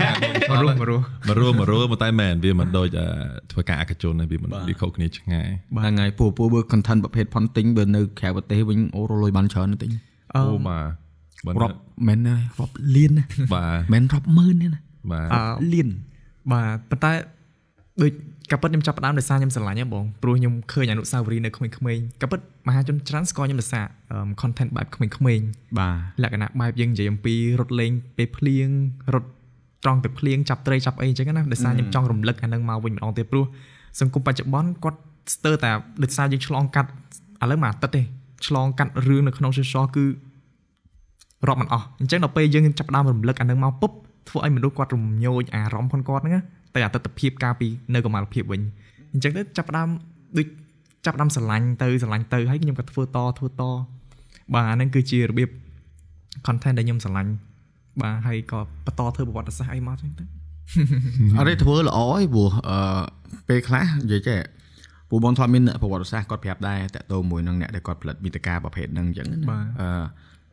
[0.50, 3.06] មករស់មករស់បរោះបរោះប៉ុន្តែមែនវាមិនដូចអឺ
[3.52, 9.90] ធ្វើការអកជនទេវាមិនវាខុសគ្នាឆ្ងាយហ្នឹងហើយពូពូបើ content ប្រភេទ ponting បើនៅក្រៅប្រទេសវិញអូរលុយបានច្រើនណាស់ទិញ
[10.34, 10.86] អឺអូបាទ
[11.46, 11.76] បើរាប់
[12.08, 13.24] មិនណារាប់លានណា
[13.54, 14.80] បាទមិនរាប់ម៉ឺនទេណា
[15.12, 15.88] បាទអឺលាន
[16.52, 17.12] បាទប៉ុន្តែ
[18.02, 18.12] ដូច
[18.50, 21.72] កាពិតខ្ញុំចាប់ផ្ដើមដោយសារខ្ញុំស្រឡាញ់ហ្នឹងបងព្រោះខ្ញុំឃើញអនុស្សាវរីយ៍នៅក្មេងៗ
[22.22, 25.46] កាពិតមហាជនច្រើនស្គាល់ខ្ញុំដោយសារអឺ content បែបក្មេងៗ
[25.78, 25.88] បា
[26.18, 28.68] ទលក្ខណៈបែបយើងនិយាយអំពីរត់លេងពេលភ្លៀង
[29.14, 29.28] រត់
[29.84, 33.44] ត្រង់ទឹកភ្លៀងចាប់ត្រីចាប់អីអញ្ចឹងណាដោយសារខ្ញុំចង់រំលឹកអានឹងមកវិញម្ដងទៀតព្រោះ
[34.00, 34.98] សង្គមបច្ចុប្បន្នគាត់
[35.34, 35.70] ស្ទើរតែ
[36.02, 36.90] ដោយសារយើងឆ្លងកាត់
[37.42, 38.02] ឥឡូវមួយអាទិត្យទេ
[38.46, 40.04] ឆ្លងកាត់រឿងនៅក្នុង social គឺ
[41.48, 43.90] រាប់មិនអស់អញ្ចឹងដល់ពេលយើងចាប់ផ្ដើមរំលឹកអានឹងមកពុប
[44.28, 46.42] ធ្វើឲ្យមនុស្សគាត់រំញោចអារម្មណ៍ផងគាត់ហ្នឹងណា
[46.76, 48.60] ទៅអតិថិភាពការពីនៅកម្មាលភាពវិញ
[49.12, 49.88] អញ្ចឹងទៅចាប់ផ្ដើម
[50.38, 50.46] ដូច
[51.06, 53.62] ចាប់ផ្ដើមស្រឡាញ់ទៅស្រឡាញ់ទៅហើយខ្ញុំក៏ធ្វើតធ្វើត
[54.54, 55.50] បាទអាហ្នឹងគឺជារបៀប
[56.46, 57.32] content ដែលខ្ញុំស្រឡាញ់
[58.02, 60.24] បាទហើយក៏បន្តធ្វើប្រវត្តិសាស្ត្រអីមកចឹងទៅ
[61.38, 62.78] អត់ទេធ្វើល្អឯងព្រោះអឺ
[63.48, 64.38] ពេលខ្លះនិយាយចេះ
[65.10, 69.88] ពូបងធ្លាប់មានអ្នកប្រវត្តិសាស្ត្រគាត់ប្រាប់ដែរតាក់ទងមួយនឹងអ្នកដែលគាត់ផលិតវិទ្យការប្រភេទហ្នឹងអញ្ចឹងណាបាទអឺ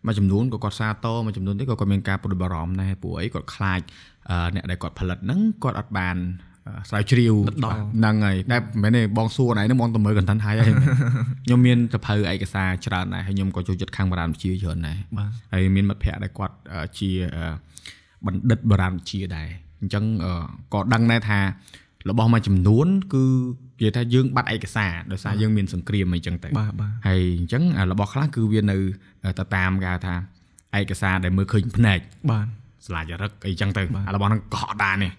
[0.06, 3.82] មួយចំនួនក៏គាត់សារតមួយចំនួនទៀតក៏គាត់មានការព្រួយបារម្ភដែរព្រោះអីគាត់ខ្លាច
[4.30, 6.18] អឺអ្នកដែលគាត់ផលិតហ្នឹងគាត់អត់បាន
[6.68, 7.34] អឺស្រាវជ្រាវ
[7.66, 10.74] ដល់ហ្នឹងហើយតែមិនមែនទេបងសួរណៃហ្នឹងបងទៅមើល content ហើយហើយ
[11.46, 17.46] ខ្ញុំមានសភៅឯកសារច្រើនដែរហើយខ្ញុំក៏ចូលចិត្តខាងបរាណវិទ្យាច្រើនដែរបាទហើយមានមិត្តភ័ក្តិដែលគាត់អឺជាអឺ
[18.26, 19.48] បណ្ឌិតបរាណវិទ្យាដែរ
[19.82, 20.44] អញ្ចឹងអឺ
[20.74, 21.40] ក៏ដឹងដែរថា
[22.10, 23.24] របស់មួយចំនួនគឺ
[23.80, 28.78] និយាយថាយើងបាត់ឯកសារដោយសារយើងមានសង្គ្រាមអីចឹងទៅបាទបាទហើយអញ្ចឹងអារបស់ខ្លះគឺវានៅ
[29.40, 30.16] ទៅតាមគេហៅថា
[30.80, 32.00] ឯកសារដែលមើលឃើញភ្នែក
[32.32, 32.48] បាទ
[32.88, 35.12] ស្លាចរឹកអីចឹងទៅអារបស់ហ្នឹងកុហកដែរនេះ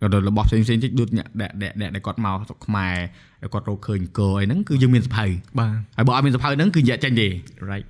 [0.00, 2.94] ក៏ដល់របស់ផ្សេងផ្សេងៗតិចដូចអ្នកដែលដែលដែលគាត់មកស្រុកខ្មែរ
[3.42, 5.26] ដែលគាត់រកឃើញកអីហ្នឹងគឺយើងមានសភៅ
[5.58, 7.28] បាទហើយបើអត់មានសភៅហ្នឹងគឺយកចេញទេ
[7.70, 7.86] right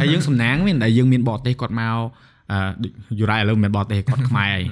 [0.00, 1.96] ហើយយើងសំណាងមានដែលយើងមានបរទេសគាត់មក
[2.52, 4.64] អឺដូចយូរ៉ៃឥឡូវមិនមែនបរទេសគាត់ខ្មែរហើយ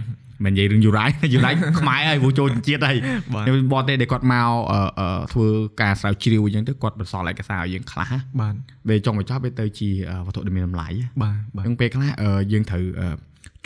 [0.45, 2.99] មិននិយាយរឿងយូរ៉ៃយូរ៉ៃខ្មែរហើយព្រោះចូលជាតិហើយ
[3.34, 5.47] បាទខ្ញុំមានបរទេសដែលគាត់មកអឺអឺធ្វើ
[5.82, 8.55] ការស្រាវជ្រាវអញ្ចឹងទៅគាត់បន្សល់ឯកសារឲ្យយើងខ្លះណាបាទ
[8.88, 13.09] ពេលចុងបញ្ចប់វាទៅជាអឺវត្ថុដែលមានតម្លៃណាបាទបាទអញ្ចឹងពេលខ្លះអឺយើងត្រូវអឺ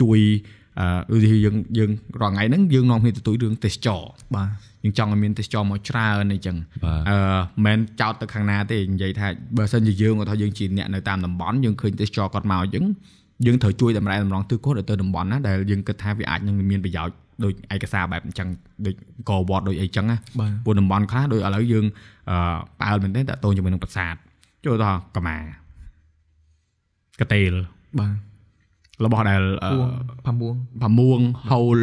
[0.00, 0.20] ជួយ
[0.80, 4.02] អឺដូចជាយើងយើងរាល់ថ្ងៃហ្នឹងយើងនាំគ្នាទទួលរឿងទេសចរ
[4.36, 4.48] បាទ
[4.84, 7.18] យើងចង់ឲ្យមានទេសចរមកច្រើនអីចឹងបាទអឺ
[7.64, 12.84] មិនមែនចោតទៅខាងណាទេនិយាយថាបើសិនជាយើងគាត់ថាយើងជាអ្នកនៅតាមតំបន់យើងឃើញទេសចរគាត់មកអញ្ចឹង
[13.46, 17.14] យើងត្រូវជួយតម្រែតម្រង់ទិសគាត់ឲ្យទៅតំបន់ណាដែលយើងគិតថាវាអាចនឹងមានប្រយោជន៍
[17.44, 18.48] ដូចឯកសារបែបអញ្ចឹង
[18.86, 18.94] ដូច
[19.28, 21.84] កវត្តដូចអីចឹងណាបាទព្រោះតំបន់ខ្លះដូចឥឡូវយើង
[22.30, 22.36] អឺ
[22.80, 24.14] ប៉ាល់មែនទេតើតូនជាមួយនឹងប្រាសាទ
[24.64, 25.36] ចូលទៅកម្មា
[27.20, 27.52] កតេល
[27.98, 28.14] បាទ
[29.04, 29.88] របស់ដែលអឺពួង
[30.26, 31.20] ផាមួងផាមួង
[31.50, 31.78] ហូល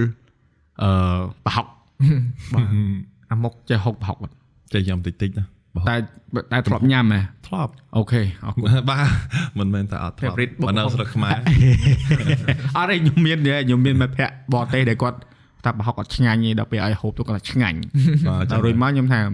[0.83, 1.65] អឺប្រហុក
[2.53, 2.67] បាទ
[3.31, 4.35] អាមុកចេះហុកប្រហុកអត់
[4.73, 5.47] ចេះញ៉ាំតិចតិចណាបោះ
[5.89, 5.95] តែ
[6.51, 9.07] តែធ្លាប់ញ៉ាំហ៎ធ្លាប់អូខេអរគុណបាទ
[9.59, 11.37] មិនមែនតែអត់ធ្លាប់ Favorite បុកបើនៅហុកស្រុកខ្មែរ
[12.77, 15.17] អត់ទេខ្ញុំមានទេខ្ញុំមានមិត្តភក្តិបរទេសដែលគាត់
[15.65, 17.77] ថាប្រហុកអត់ឆ្ងាញ់ទេដល់ពេលឲ្យហូបទៅគាត់ថាឆ្ងាញ់
[18.27, 19.33] បាទតែរួចមកខ្ញុំថាអឺ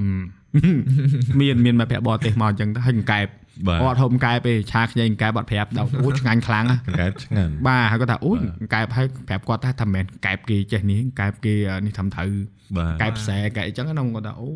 [1.39, 3.27] មានមានមិត្តភក្តិបរទេសមកអញ្ចឹងទៅហើយកែប
[3.67, 8.39] បាទគាត់ហូបកែបទេឆាខ្ញីកែបអត់ប្រាប់ដល់អូឆ្ងាញ់ខ្លាំងណាស់កង្កែបឆ្ងាញ់បាទហើយគាត់ថាអូយ
[8.73, 11.53] កែបហើយប្រាប់គាត់ថាថាមិនមែនកែបគេចេះនេះកែបគេ
[11.85, 12.31] នេះធ្វើត្រូវ
[12.77, 14.49] បាទកែបផ្សែកែបអញ្ចឹងណាខ្ញុំគាត់ថាអូ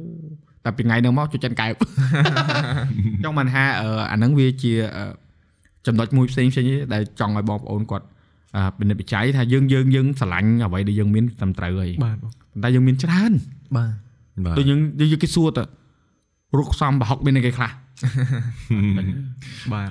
[0.66, 1.74] តែពីថ្ងៃហ្នឹងមកជួយចិនកែប
[3.24, 5.04] ចង់បានថាអឺអាហ្នឹងវាជាអឺ
[5.88, 8.06] ចំណុចមួយផ្សេងផ្សេងទេដែលចង់ឲ្យបងប្អូនគាត់
[8.56, 13.32] អឺពិនិត្យវិจัยថាយើងយើងយើងស្រឡាញ់អ្វីដែលយើងមានត្រឹមត្រូវហើយបាទបងប៉ុន្តែយើងមានច្រើន
[13.78, 13.94] បាទ
[14.46, 14.80] បាទដូចយើង
[15.12, 15.64] យើងគេសួរទៅ
[16.58, 17.72] រុកខ្សំប្រហុកមានអីគេខ្លះ
[19.74, 19.90] បាទ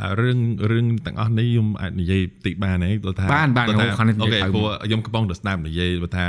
[0.00, 0.38] អារឿង
[0.70, 6.26] រឿងទាំងអស់នេះខ្ញុំអាចនិយាយតិចបានទេគាត់ថាបានបានគាត់ថាអូខាងនេះនិអូយាយខេទៅព្រោះខ្ញុំកំពុងតែស្ដាប់និយាយគាត់ថា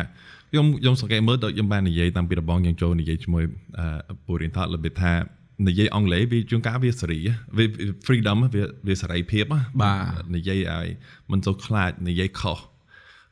[0.54, 3.44] ខ្ញុំខ្ញុំសង្កេតមើលដូចខ្ញុំបាននិយាយតាំងពីដំបូងយើងចូលនិយាយជាមួយ
[3.80, 5.14] អឺពូរៀនថតរបៀបថា
[5.68, 7.20] និយាយអង់គ្លេសវាជួនកាលវាសេរី
[7.58, 7.66] វា
[8.06, 10.88] freedom វាវាសេរីភាពណាបាទនិយាយឲ្យ
[11.32, 12.60] មិនសូវខ្លាចនិយាយខុស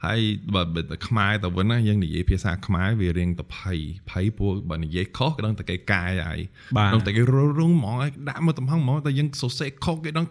[0.06, 0.20] ហើយ
[0.54, 3.80] បើបើតែខ្មែរទៅវិញណាយើងនិយាយភាសាខ្មែរវារៀងទៅភ័យ
[4.12, 6.40] ភ័យព្រោះបើនិយាយខុសគេដឹងតែគេកាយហើយ
[6.78, 10.26] បាទដឹងតែគេររុងហ្មងឲ្យដាក់មកតំហឹងហ្មងតែយើងសរសេរខុសគេដឹង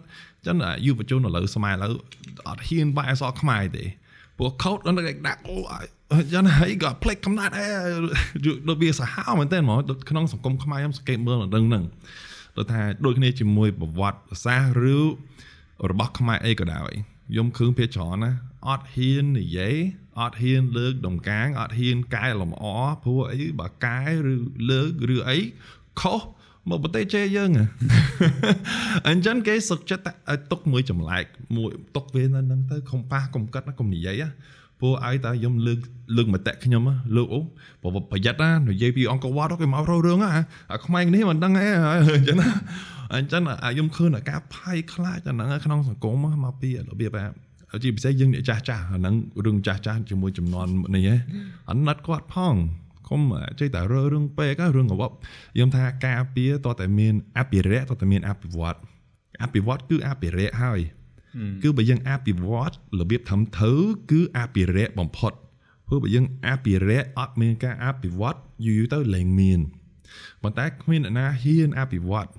[0.45, 1.93] ចឹងអាយុវជនឥឡូវសម័យឥឡូវ
[2.47, 3.85] អត់ហ៊ានបាយអក្សរខ្មែរទេ
[4.41, 5.57] ព្រោះខុសដឹងតែគេដាក់អូ
[6.33, 7.67] ចឹងហើយក៏ផ្លេចកំណត់អេ
[8.69, 11.83] ដូចវាសាហាវមែនតើហ្មងដូចក្នុងសង្គមខ្មែរខ្ញុំសង្កេតមើលដល់ហ្នឹង
[12.57, 14.99] ដូចថាដូចគ្នាជាមួយប្រវត្តិសាស្ត្រឬ
[15.89, 16.91] របស់ខ្មែរអីក៏ដោយ
[17.29, 18.31] ខ្ញុំឃើញភាគច្រើនណា
[18.67, 19.75] អត់ហ៊ាននិយាយ
[20.19, 22.65] អត់ហ៊ានលើកដំកាងអត់ហ៊ានកែលម្អ
[23.03, 24.35] ព្រោះអីបើកែឬ
[24.69, 25.37] លើកឬអី
[25.99, 26.21] ខុស
[26.69, 27.65] មកប្រទេសជេយើងហ៎
[29.09, 31.25] អញ្ចឹងគេសុខចិត្តតែឲ្យទុកមួយចម្លែក
[31.57, 34.29] មួយទុកវានៅហ្នឹងទៅកុំប៉ះកុំកិតណាកុំនិយាយណា
[34.79, 35.79] ព្រោះឲ្យតែខ្ញុំលើក
[36.17, 37.39] លើកមតិខ្ញុំណាលើកអូ
[37.81, 40.29] ប្រប្រយ័ត្នណានិយាយពីអង្គរវត្តគេមករោរឿងណា
[40.73, 41.67] អាក្មេងនេះមិនដឹងអី
[42.15, 42.49] អញ្ចឹងណា
[43.15, 47.17] អញ្ចឹងអាខ្ញុំឃើញតែការផាយខ្លាចអាហ្នឹងក្នុងសង្គមមកពីរបៀប
[47.73, 51.15] អាជាពិសេសយើងអ្នកចាស់ចាស់អាហ្នឹងរឿងចាស់ចាស់ជាមួយចំនួននេះហ៎
[51.69, 52.55] អាណិតគាត់ផង
[53.11, 53.21] គុំ
[53.59, 58.77] ចេះតែរើរឿងពេករឿងកបខ្ញុំថាការពារតតែមានអភិរក្សតតែមានអភិវឌ្ឍ
[59.43, 60.81] អភិវឌ្ឍគឺអភិរក្សហើយ
[61.63, 63.73] គឺបើយើងអភិវឌ្ឍរបៀបធ្វើធ្វើ
[64.11, 65.33] គឺអភិរក្សបំផុត
[65.87, 69.59] ព្រោះបើយើងអភិរក្សអត់មានការអភិវឌ្ឍយូរយូរទៅលែងមាន
[70.41, 72.29] ប៉ុន្តែគ្មានអ្នកណាហ៊ានអភិវឌ្ឍ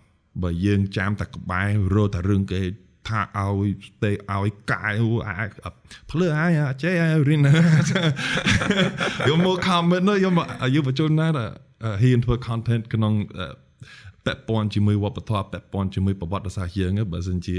[0.42, 2.62] បើយើងចាំតែក្បែររត់តែរឿងគេ
[3.08, 3.68] ថាឲ្យ
[4.02, 4.94] ទេឲ្យកាយ
[5.26, 5.70] អា
[6.10, 6.94] ភ្លើអាយចេះ
[7.28, 7.40] រៀន
[9.28, 11.28] យកមក comment នោះយកមកយុវជនណា
[12.02, 13.14] ហ៊ានធ្វើ content ក្នុង
[14.26, 17.58] ពាក់ព័ន្ធជាមួយវប្បធម៌ពាក់ព័ន្ធជាមួយប្រវត្តិសាស្ត្រយើងបើសិនជា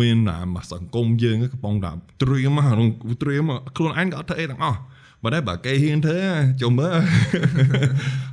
[0.00, 1.92] មានអាសង្គមយើងកំពុងតែ
[2.22, 2.88] ត្រៀមក្នុង
[3.22, 4.78] ត្រៀមខ្លួនឯងក៏អត់ធ្វើអីទាំងអស់
[5.22, 6.20] បើតែបើគេហ៊ានធ្វើ
[6.60, 6.96] ជុំមើល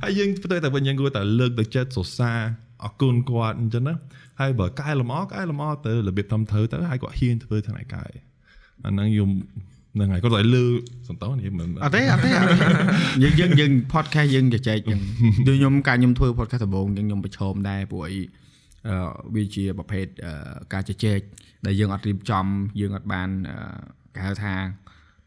[0.02, 2.40] ហើយយើងផ្ទុយតែវិញយើងគួរតែលើកទឹកចិត្តសរសើរ
[2.84, 3.94] អរគុណគាត់អញ្ចឹងណា
[4.40, 8.10] ហើយបើកែលម្អកែលម្អទៅរបៀបធ្វើធ្វើទៅហើយគាត់ហ៊ានធ្វើថ្ងៃកាយ
[8.84, 9.30] អាហ្នឹងយំ
[9.94, 10.64] ហ្នឹងហើយគាត់តែលើ
[11.08, 12.30] សន្តោនេះមិនអត់ទេអត់ទេ
[13.22, 15.00] យើងយើងយើង podcast យើងជជែកចឹង
[15.46, 18.18] ដូចខ្ញុំការខ្ញុំធ្វើ podcast ដំបូងចឹងខ្ញុំប្រឈមដែរព្រោះអី
[18.88, 18.96] អឺ
[19.34, 20.06] វាជាប្រភេទ
[20.72, 21.18] ការជជែក
[21.66, 22.46] ដែលយើងអត់រៀបចំ
[22.80, 23.28] យើងអត់បាន
[24.14, 24.54] គេហៅថា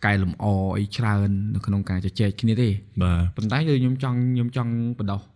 [0.05, 0.45] កែលម្អ
[0.77, 2.69] អីច្រើននៅក្នុងការជជែកគ្នាទេ
[3.03, 5.32] បាទប៉ុន្តែគឺខ្ញុំចង់ខ្ញុំចង់បដោះថ្ងៃ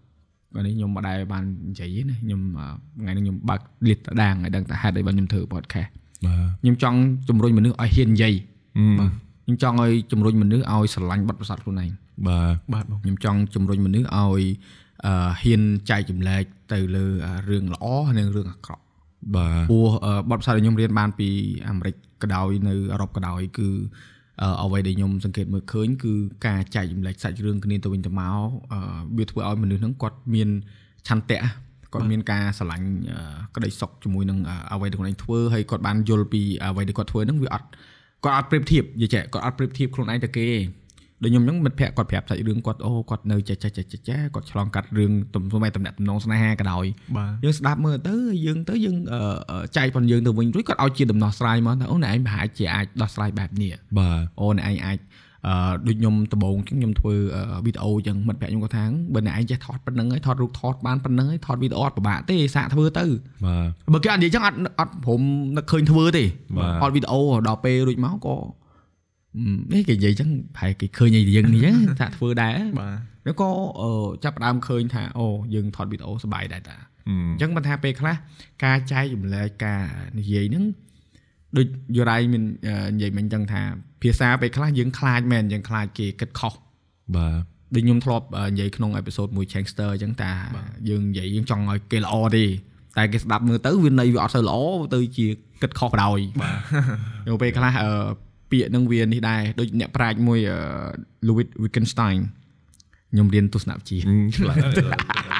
[0.65, 2.41] នេះខ្ញុំមិនដែលបាននិយាយទេណាខ្ញុំ
[3.01, 5.89] ថ្ងៃនេះខ្ញុំបើកលាតដាងឲ្យដឹងថាហេតុអីបានខ្ញុំធ្វើ podcast
[6.25, 6.97] បាទខ្ញុំចង់
[7.29, 8.33] ជំរុញមនុស្សឲ្យហ៊ាននិយាយ
[8.99, 9.11] បាទ
[9.45, 11.89] ខ្ញុំចង់ឲ្យជំរុញមនុស្សឲ្យស្រឡាញ់បទពិសោធន៍ខ្លួនឯង
[12.27, 14.43] បាទបាទបងខ្ញុំចង់ជំរុញមនុស្សឲ្យ
[15.05, 16.43] អឺហ៊ានចែកចម្លែក
[16.73, 17.05] ទៅលើ
[17.49, 17.85] រឿងល្អ
[18.17, 18.83] និងរឿងអាក្រក់
[19.35, 19.87] បាទព្រោះ
[20.29, 21.29] បទពិសោធន៍ដែលខ្ញុំរៀនបានពី
[21.67, 23.69] អាមេរិកក៏ដោយនៅអឺរ៉ុបក៏ដោយគឺ
[24.61, 26.13] អ្វីដែលខ្ញុំសង្កេតមើលឃើញគឺ
[26.47, 28.37] ការចែកចម្លែកសាច់រឿងគ្នាទៅវិញទៅមក
[29.17, 30.49] វាធ្វើឲ្យមនុស្សហ្នឹងគាត់មាន
[31.07, 31.39] ឆន្ទៈ
[31.93, 32.87] គាត់មានការស្រឡាញ់
[33.55, 34.39] ក្តីសុខជាមួយនឹង
[34.71, 37.67] អ្វីដែលខ្លួនឯងធ្វើហើយគាត់បានយល់ពីអ្វីដែលគាត់ធ្វើហ្នឹងវាអត់
[38.25, 40.47] គាត់អត់ប្រៀបធៀបនិយាយចេះគាត់អត់ប្រៀបធៀបខ្លួនឯងទៅគេ
[41.23, 46.85] ដូចខ្ញុំហ្នឹងមិត្តភក្តិគាត់ប្រាប់សាច់រឿងគាត់អូគាត់នៅចេះចេះចេះចេះចេះគាត់ឆ្លងកាត់រឿងទំសុំតែតំណែងតំណងស្នេហាក៏ដោយ
[47.17, 48.15] បាទយើងស្ដាប់មើលទៅ
[48.45, 48.97] យើងទៅយើង
[49.77, 54.99] ចែកប៉ុនយើងទៅវិញរួចគាត់ឲ្យជាដំណោះស្រាយមកថាអូនឯងប្រហែលជាអាចដោះស្រាយបែបនេះបាទអូនឯងអាច
[55.47, 57.15] អឺដូចខ្ញុំដំបូងចឹងខ្ញុំធ្វើ
[57.65, 63.05] វីដេអូចឹងមិត្តភក្តិខ្ញុំគាត់ថាបើអ្នកឯងចេះថតប៉ុណ្្នឹងហើយថតរូបថតបានប៉ុណ្្នឹងហើយថតវីដេអូអត់ពិបាកទេសាកធ្វើទៅ
[63.45, 63.55] បា
[63.87, 65.21] ទបើគេអត់និយាយចឹងអត់អត់ព្រម
[65.57, 66.23] នឹកឃើញធ្វើទេ
[66.57, 68.35] បាទថតវីដេអូដល់ពេលរួចមកក៏
[69.71, 72.89] អេគេនិយាយចឹងប្រហែលគេឃើញឲ្យយើងអញ្ចឹងថាធ្វើដែរបា
[73.27, 73.49] ទក៏
[74.23, 76.77] ចាប់ដើមឃើញថាអូយើងថតវីដេអូសបាយដែរតា
[77.07, 78.15] អញ្ចឹងបើថាពេលខ្លះ
[78.63, 79.81] ការចែកចម្លែកការ
[80.19, 80.65] និយាយហ្នឹង
[81.57, 81.67] ដូច
[81.97, 82.43] យរ៉ៃមាន
[82.95, 83.61] និយាយមិញចឹងថា
[84.01, 86.53] ភាសាពេលខ្លះយើងខ្លាចមែនយើងខ្លាចគេគិតខុស
[87.15, 87.41] បាទ
[87.75, 90.31] ដូចខ្ញុំធ្លាប់និយាយក្នុងអេពីសូតមួយ Changster អញ្ចឹងតា
[90.89, 92.45] យើងនិយាយយើងចង់ឲ្យគេល្អទេ
[92.97, 94.57] តែគេស្ដាប់មើលទៅវាន័យវាអត់ទៅល្អ
[94.95, 95.27] ទៅជា
[95.61, 96.51] គិតខុសបណ្ដោយបា
[97.35, 97.71] ទពេលខ្លះ
[98.51, 100.57] ពាក្យហ្នឹងវានេះដែរដូចអ្នកប្រាជ្ញមួយអឺ
[101.27, 102.17] Louis Wittgenstein
[103.11, 103.97] ខ្ញុំរៀនទស្សនវិជ្ជា
[104.35, 104.57] ឆ្លាត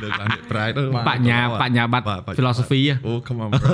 [0.04, 3.70] លើកឡើងនេះប្រែទៅបញ្ញាបញ្ញាបត្រ philosophy ហ៎អូ come on bro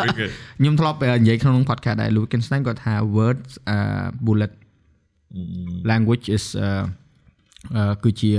[0.00, 4.52] Very good ខ្ញុំធ្លាប់និយាយក្នុង podcast ដែរ Wittgenstein គាត់ថា words uh bullet
[5.90, 6.84] language is uh
[7.76, 8.30] អឺគឺជា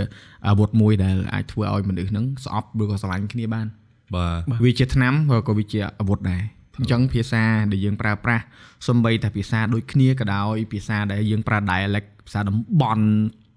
[0.48, 3.68] អាវុធមួយដែលអាចធ្វើឲ្យមនុស្សហ្នឹងស្អប់ឬក៏ស្រឡាញ់គ្នាបាន
[4.16, 4.28] បា
[4.58, 6.42] ទវាជាថ្នាំឬក៏វាជាអាវុធដែរ
[6.78, 8.44] អញ្ចឹងភាសាដែលយើងប្រើប្រាស់
[8.88, 13.06] សំបីតែភាសាដូចគ្នាក៏ដោយភាសាដែលយើងប្រើ dialect ភាសាតំបន់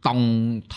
[0.08, 0.26] តង់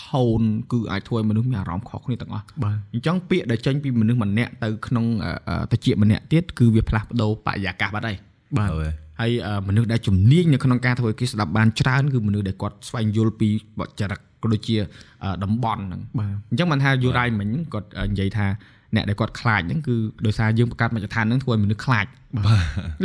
[0.02, 0.42] ថូន
[0.72, 8.16] គឺអាចធ្វើឲ្យមនុស្សមានអារម្មណ៍ខុសគ្នាទាំងអស់បាទអញ្ចឹងពាក្យដែលចេញពីមនុស្សម្នាក់ទៅក្នុងអឺអឺទៅជាម្នាក់ទៀតគឺវាផ្លាស់ប្ដូរបរិយាកាសបាត់ហើយ
[8.58, 8.90] បាទហើយ
[9.20, 13.48] ហើយអឺមនុស្សដែលជំនាញនៅក្នុងការធ្វើឲ្យគេស្ដាប់បានច្រើនគឺមនុស្សដែលគាត់ស្វែងយល់ពី
[13.80, 14.76] បច្ចារិកក៏ដូចជា
[15.24, 18.46] អឺតំបន់ហ្នឹងបាទអញ្ចឹងបានថាយូរ៉ៃមិញគាត់អឺនិយាយថា
[18.96, 19.94] អ្នកដែលគាត់ខ្លាចហ្នឹងគឺ
[20.26, 22.06] ដោយសារយើងបង្កើតមជ្ឈដ្ឋានហ្នឹងធ្វើឲ្យមនុស្សខ្លាច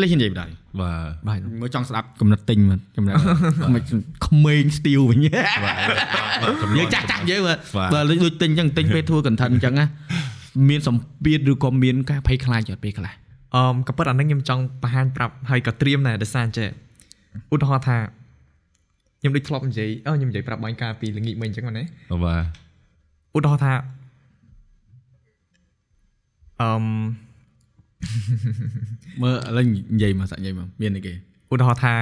[0.02, 0.50] លេចនិយាយបណ្ដោយ
[0.82, 3.16] បាទបាទមើលចង់ស្ដាប់កំណត់ទិញមើលចំណែក
[3.76, 3.84] មិន
[4.26, 7.58] ក្មេងស្ទីវវិញយើងចាស់ចាស់និយាយមើល
[7.94, 9.86] បើដូចទិញអញ្ចឹងទិញពេលធ្វើ content អញ្ចឹងណា
[10.70, 13.14] មានសម្ពាធឬក៏មានការភ័យខ្លាចអត់ពេលខ្លះ
[13.56, 16.70] អឺក៏ប៉ុតអានឹងខ្ញុំចង់បង្ហាញប្រាប់ហើយក៏ត្រៀមដែរដោយសារអញ្ចេះ
[17.54, 17.98] ឧទាហរណ៍ថា
[19.20, 21.84] ខ្ញុំដូចធ្លាប់និយាយអឺខ្ញុំនិយាយប្រាប់បាញ់ការពីល្ងាចមិញអញ្ចឹងណា
[22.26, 22.36] បា
[23.34, 23.74] ទឧទាហរណ៍ថា
[26.62, 26.84] អឺម
[29.22, 31.14] មើលឥឡូវនិយាយមកសាក់និយាយមកមានអីគេ
[31.52, 31.94] ឧទាហរណ៍ថា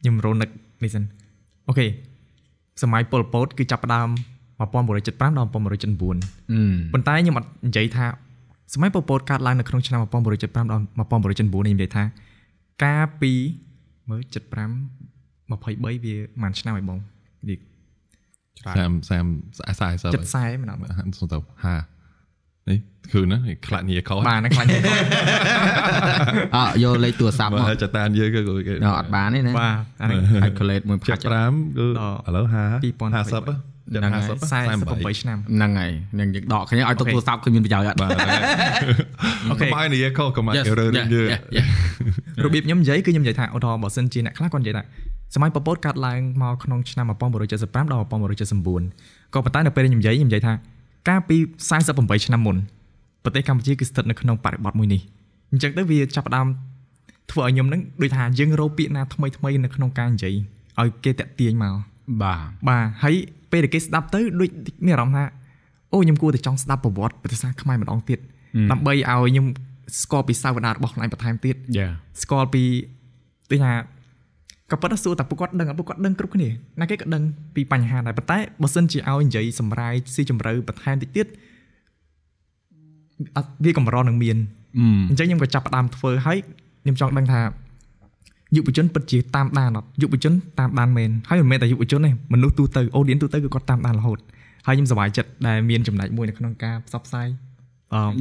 [0.00, 0.50] ខ្ញុំរនឹក
[0.84, 1.04] នេះសិន
[1.68, 1.86] អូខេ
[2.82, 4.08] សម័យប៉ុលពតគឺចាប់ផ្ដើម
[4.58, 8.06] 1975ដល់1979អឺប៉ុន្តែខ្ញុំអត់និយាយថា
[8.74, 12.04] សម័យប៉ុលពតកើតឡើងនៅក្នុងឆ្នាំ1975ដល់1979នេះខ្ញុំនិយាយថា
[12.84, 13.32] ការពី
[14.10, 14.60] មើល75 23វាប្រ
[15.64, 16.98] ហែលឆ្នាំហើយបង
[17.48, 17.56] វា
[18.76, 19.26] សាមសាម
[20.08, 21.74] 40ចិត្ត40មិនអត់មើល40សុំទៅហា
[22.70, 22.78] នេះ
[23.12, 24.68] គឺណាខ្លាចនេះខុសបាទហ្នឹងខ្លាញ់
[26.56, 32.54] អើយកលេខទូរស័ព្ទមកបើចតានយើងគឺគេអត់បានទេណាបាទអាហ្នឹង calculate មួយផាច់75គឺដល់ឥឡូវ50
[33.00, 34.22] 2020 50ហ្នឹងហើយ
[35.18, 35.90] 48ឆ្នាំហ្នឹងហើយ
[36.20, 38.10] នឹងយើងដកគ្នាឲ្យទុកទូរស័ព្ទគឺមានប្រយោជន៍អត់បាទ
[39.50, 41.66] អូខេកុំឲ្យនិយាយខុសកុំឲ្យ Yes, រើរើ yeah, យើង yeah, yeah.
[42.44, 44.82] របៀបខ្ញុំនិយាយគឺខ្ញុំនិយាយថាឧទាហរណ៍បើសិនជាអ្នកខ្លះគាត់និយាយថា
[45.34, 48.04] សម័យពពតកាត់ឡើងមកក្នុងឆ្នាំ1975ដល់
[48.70, 50.52] 1979ក៏ប៉ុន្តែនៅពេលខ្ញុំនិយាយខ្ញុំនិយាយថា
[51.08, 51.36] កាលពី
[51.80, 52.56] 48ឆ្នាំមុន
[53.24, 55.00] ប្រទេសកម្ពុជាគឺស្ថិតនៅក្នុងបរិបទមួយនេះ
[55.50, 56.46] អញ្ចឹងទៅវាចាប់ផ្ដើម
[57.30, 60.34] ធ្វើឲ្យខ្ញុំនឹងដូចថាយើងរោពាក្យណាថ្មីថ្មីនៅក្នុងការនិយាយ
[60.80, 61.74] ឲ្យគេតាក់ទាញមក
[62.22, 63.14] បាទបាទហើយ
[63.50, 64.48] ពេលដែលគេស្ដាប់ទៅដូច
[64.86, 65.24] មានអារម្មណ៍ថា
[65.92, 68.18] អូខ្ញុំគួរតែចង់ស្ដាប់ប្រវត្តិប្រវត្តិសាស្ត្រខ្មែរម្ដងទៀត
[68.70, 69.46] ដើម្បីឲ្យខ្ញុំ
[70.02, 71.88] ស្គាល់ពីសាវតារបស់ខ្លួនឯងបន្ថែមទៀតយ៉ា
[72.22, 72.62] ស្គាល់ពី
[73.50, 73.72] ដូចថា
[74.72, 76.48] ក៏ប៉ុន្តែសួរតែពួកគាត់ដឹងពួកគាត់ដឹងគ្រប់គ្នា
[76.80, 77.22] ណាគេក៏ដឹង
[77.54, 81.26] ពីបញ្ហាដែរប៉ុន្តែបើសិនជាឲ្យនិយាយសម្រាយស៊ីជម្រៅបន្ថែមតិចទៀត
[83.36, 84.36] អត់វាកម្រនឹងមាន
[84.78, 86.38] អឺអញ្ចឹងខ្ញុំក៏ចាប់ផ្ដើមធ្វើហើយ
[86.82, 87.40] ខ្ញុំចង់ដឹងថា
[88.56, 94.18] យុវជនពិតជាតាមដានអត់យុវជនតាមដានមែនហើយមិនមែនតែយុវជនទេមនុស្សទូទៅអូឌៀនទូទៅគឺគាត់តាមដានរហូត
[94.66, 97.51] ហើយខ្ញុំសប្បាយចិត្តដែលមានចំណែកមួយនៅក្នុងការផ្សព្វផ្សាយអឺ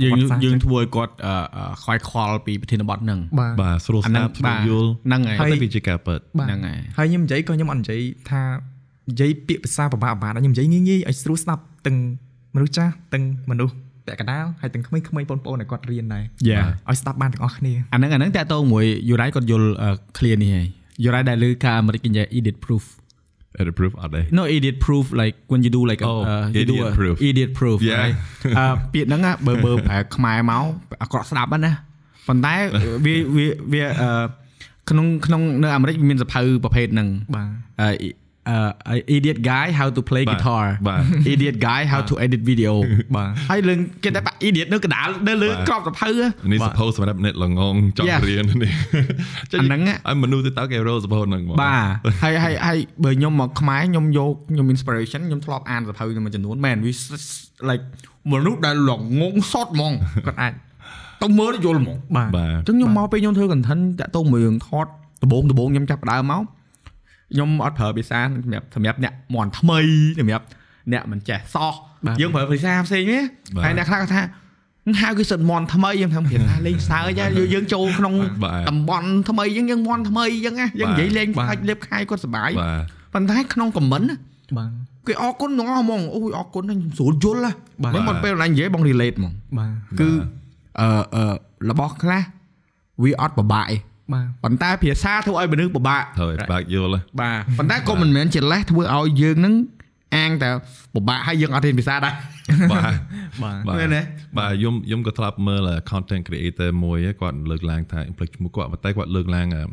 [0.04, 8.02] យើងប្រវត្តិសាស្ត្រយើងធ្វើឲ្យគាត់អឺអឺខ្វាយខ្វល់ពីប្រធានបទហ្នឹងបាទបាទស្រួលស្ដាប់ស្រួលយល់ហ្នឹងហើយតែវាជាការពិតបាទហ្នឹងហើយហើយខ្ញុំនិយាយក៏ខ្ញុំអត់និយាយ
[8.32, 8.42] ថា
[9.10, 11.98] និយាយពាក្យភាសាប្របាក់ប្របាក់ខ្ញុំនិយាយងាយងាយឲ្យស្រួលស្ដាប់ទាំង
[12.56, 13.74] មនុស្សចាស់ទាំងមនុស្ស
[14.08, 19.70] ពាក់កណ្ដាលហើយទាំងក្មេងៗបងប្អូនដែលគាត់រៀនដែរយ៉ាឲ្យស្ដាប់បានទាំងអស់គ្នាអាហ្នឹងអាហ្នឹងតាក់ទងមួយយូរ៉ៃគាត់យល់
[20.18, 20.68] clear នេះហើយ
[21.04, 22.84] យូរ៉ៃដែលលើការអាមេរិកនិយាយ edit proof
[23.60, 26.66] edit proof អត់ទេ no edit proof like when you do like a, Oh, uh, you
[26.72, 27.16] do idiot a proof.
[27.30, 28.02] idiot proof Yeah.
[28.04, 28.16] right
[28.58, 30.64] អឺពាក្យហ្នឹងណាបើបើប្រែខ្មែរមក
[31.02, 31.74] អាក្រក់ស្ដាប់ហ្នឹងណា
[32.28, 32.54] ប៉ុន្តែ
[33.06, 34.10] វាវាវាអឺ
[34.90, 37.94] ក្នុងក្នុងនៅអាមេរិកមានសភៅប្រភេទហ្នឹងបាទ
[38.50, 38.58] អឺ
[38.90, 41.02] អឺ idiot guy how to play បាទ guitar បាទ
[41.34, 42.74] idiot guy how to edit video
[43.16, 48.20] បាទហើយលឿនគេតែបាក់ idiot នៅកណ្ដាលនៅលើបាទក្របសភៅហ៎នេះបាទ suppose សម្រាប់អ្នកល្ងងចង់ Yeah.
[48.30, 48.72] រៀននេះ
[49.54, 51.90] អាហ្នឹងណាឲ្យមនុស្សទៅតើគេរក suppose ហ្នឹងមកបាទ
[52.24, 56.94] ហើយហើយហើយបើខ្ញុំមកខ្មែរខ្ញុំយកខ្ញុំ inspiration ខ្ញុំធ្លាប់អានសភៅនឹងមួយចំនួនមែនវា
[57.70, 57.84] like
[58.32, 59.94] មនុស្សដែលល្ងងសតហ្មង
[60.28, 60.54] គាត់អាច
[61.24, 64.88] ទៅមើលយល់ហ្មងបាទបាទអញ្ចឹងខ្ញុំមកពេលខ្ញុំធ្វើ content តាក់ទងមួយរឿងថត
[65.24, 66.44] ដបងដបងខ្ញុំចាប់ផ្ដើមមក
[67.34, 69.80] ខ្ញុំអត់ប្រើភាសាសម្រាប់សម្រាប់អ្នកមន់ថ្មី
[70.20, 70.46] សម្រាប់
[70.94, 71.74] អ្នកមិនចេះសោះ
[72.06, 73.20] បាទយើងប្រើភាសាផ្សេងទេ
[73.56, 74.24] បាទហើយអ្នកខ្លះគាត់ថា
[75.02, 78.14] ហៅគឺសិតមន់ថ្មីយើងថាភាសាលេងសើចហើយយើងចូលក្នុង
[78.44, 84.16] បាទតំបន់ថ្មីអញ្ចឹងយើងមន់ថ្មីអញ្ចឹងណាយើងនិយាយលេងបាទខ្លាចលេបខាយគាត់សប្បាយបាទប៉ុន្តែក្នុង comment ណា
[84.58, 84.70] បាទ
[85.08, 87.52] គេអរគុណទាំងអស់ហ្មងអូយអរគុណខ្ញុំស្រួលយល់ហ៎
[87.84, 90.10] បាទមិនប៉ុន្តែពេលណានិយាយបង relate ហ្មងបាទគឺ
[90.80, 91.34] អឺអឺ
[91.70, 92.22] របស់ខ្លះ
[93.04, 93.78] វាអត់ពិបាកទេ
[94.14, 99.56] បាទប៉ុន្តែភាសាធ្វើឲ្យមនុស្សពិបាកត្រូវឲ្យបាក់យល់ហ៎បាទប៉ុន្តែក៏មិនមែនជាលេសធ្វើឲ្យយើងនឹង
[100.16, 100.50] អាងតែ
[100.96, 102.14] ពិបាកហើយយើងអត់រៀនភាសាដែរ
[102.72, 102.94] បាទ
[103.44, 104.02] បាទបាទមែនទេ
[104.38, 109.64] បាទខ្ញុំខ្ញុំក៏ធ្លាប់មើល content creator មួយគាត់លើកឡើងថា implic ឈ្មោះគាត់ប៉ុន្តែគាត់លើកឡើងអឺ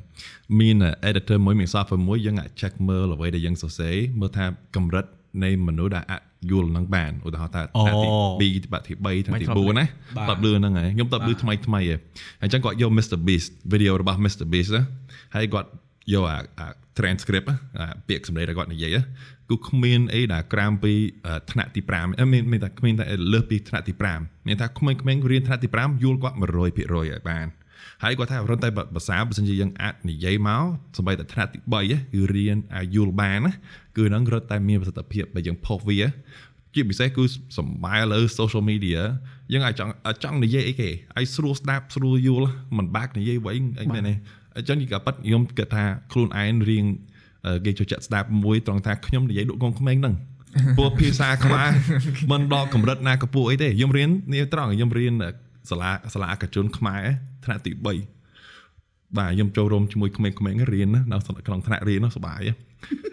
[0.60, 0.76] មាន
[1.10, 4.44] editor មួយមាន software មួយយើងអាច check មើលអ្វីដែលយើងសរសេរមើលថា
[4.76, 5.04] កម្រិត
[5.44, 7.96] នៃមនុស្សដែលអាចយល់នឹងបានឧទាហរណ៍ថាថ្នាក់
[8.42, 9.84] ទី2ថ្នាក់ទី3ថ្នាក់ទី4ណា
[10.28, 11.96] តបលឺហ្នឹងហើយខ្ញុំតបលឺថ្មីថ្មីហ៎
[12.42, 14.82] អញ្ចឹងគាត់យក Mr Beast video របស់ Mr Beast ណា
[15.34, 15.68] ហើយគាត់
[16.14, 16.66] យកអាអា
[16.98, 19.02] transcript ណាអាពាក្យសម្ដីដែលគាត់និយាយណា
[19.50, 20.92] គឺគ្មានអីដែលក្រាមពី
[21.26, 27.46] អឺថ្នាក់ទី5អឺមានមានតែគ្មានតែលើសពីថ្នាក់ទី5មានថាក្មេងៗរៀនថ្នាក់ទី5យល់គាត់100%ឲ្យបាន
[28.02, 30.64] ហើយគាត់ថារត់តែភាសាបើសិនជាយើងអាចនិយាយមក
[30.96, 33.52] សម្បីតែថ្នាក់ទី3ហ៎គឺរៀនឲ្យយល់បានណា
[33.96, 35.98] គឺហ្នឹងរត់តែមានប្រសិទ្ធភាពបើយើងផុសវា
[36.74, 37.24] ជាពិសេសគឺ
[37.58, 39.00] សំបាយលើ social media
[39.52, 40.88] យើងអាចចង់អាចចង់និយាយអីគេ
[41.18, 44.14] ឲ្យស្រួលស្ដាប់ស្រួលយល់មិនបាក់និយាយវិញអីមែនទេ
[44.56, 46.84] អញ្ចឹងក៏ប៉ັດខ្ញុំគិតថាខ្លួនឯងរៀង
[47.46, 50.14] អឺគេចូលចិត្តស្ដាប់មួយត្រង់ថាខ្ញុំនិយាយដូចកងក្មេងហ្នឹង
[50.76, 51.68] ព្រោះភាសាខ្មែរ
[52.30, 55.12] មិនដល់កម្រិតណាកពស់អីទេខ្ញុំរៀននេះត្រង់ខ្ញុំរៀន
[55.70, 57.04] សាលាសាលាឯកជនខ្មែរ
[57.44, 61.16] ថ្នាក់ទី3បាទខ្ញុំចូលរួមជាមួយក្មេងៗរៀនណានៅ
[61.46, 62.52] ក្នុងថ្នាក់រៀននោះសប្បាយហ៎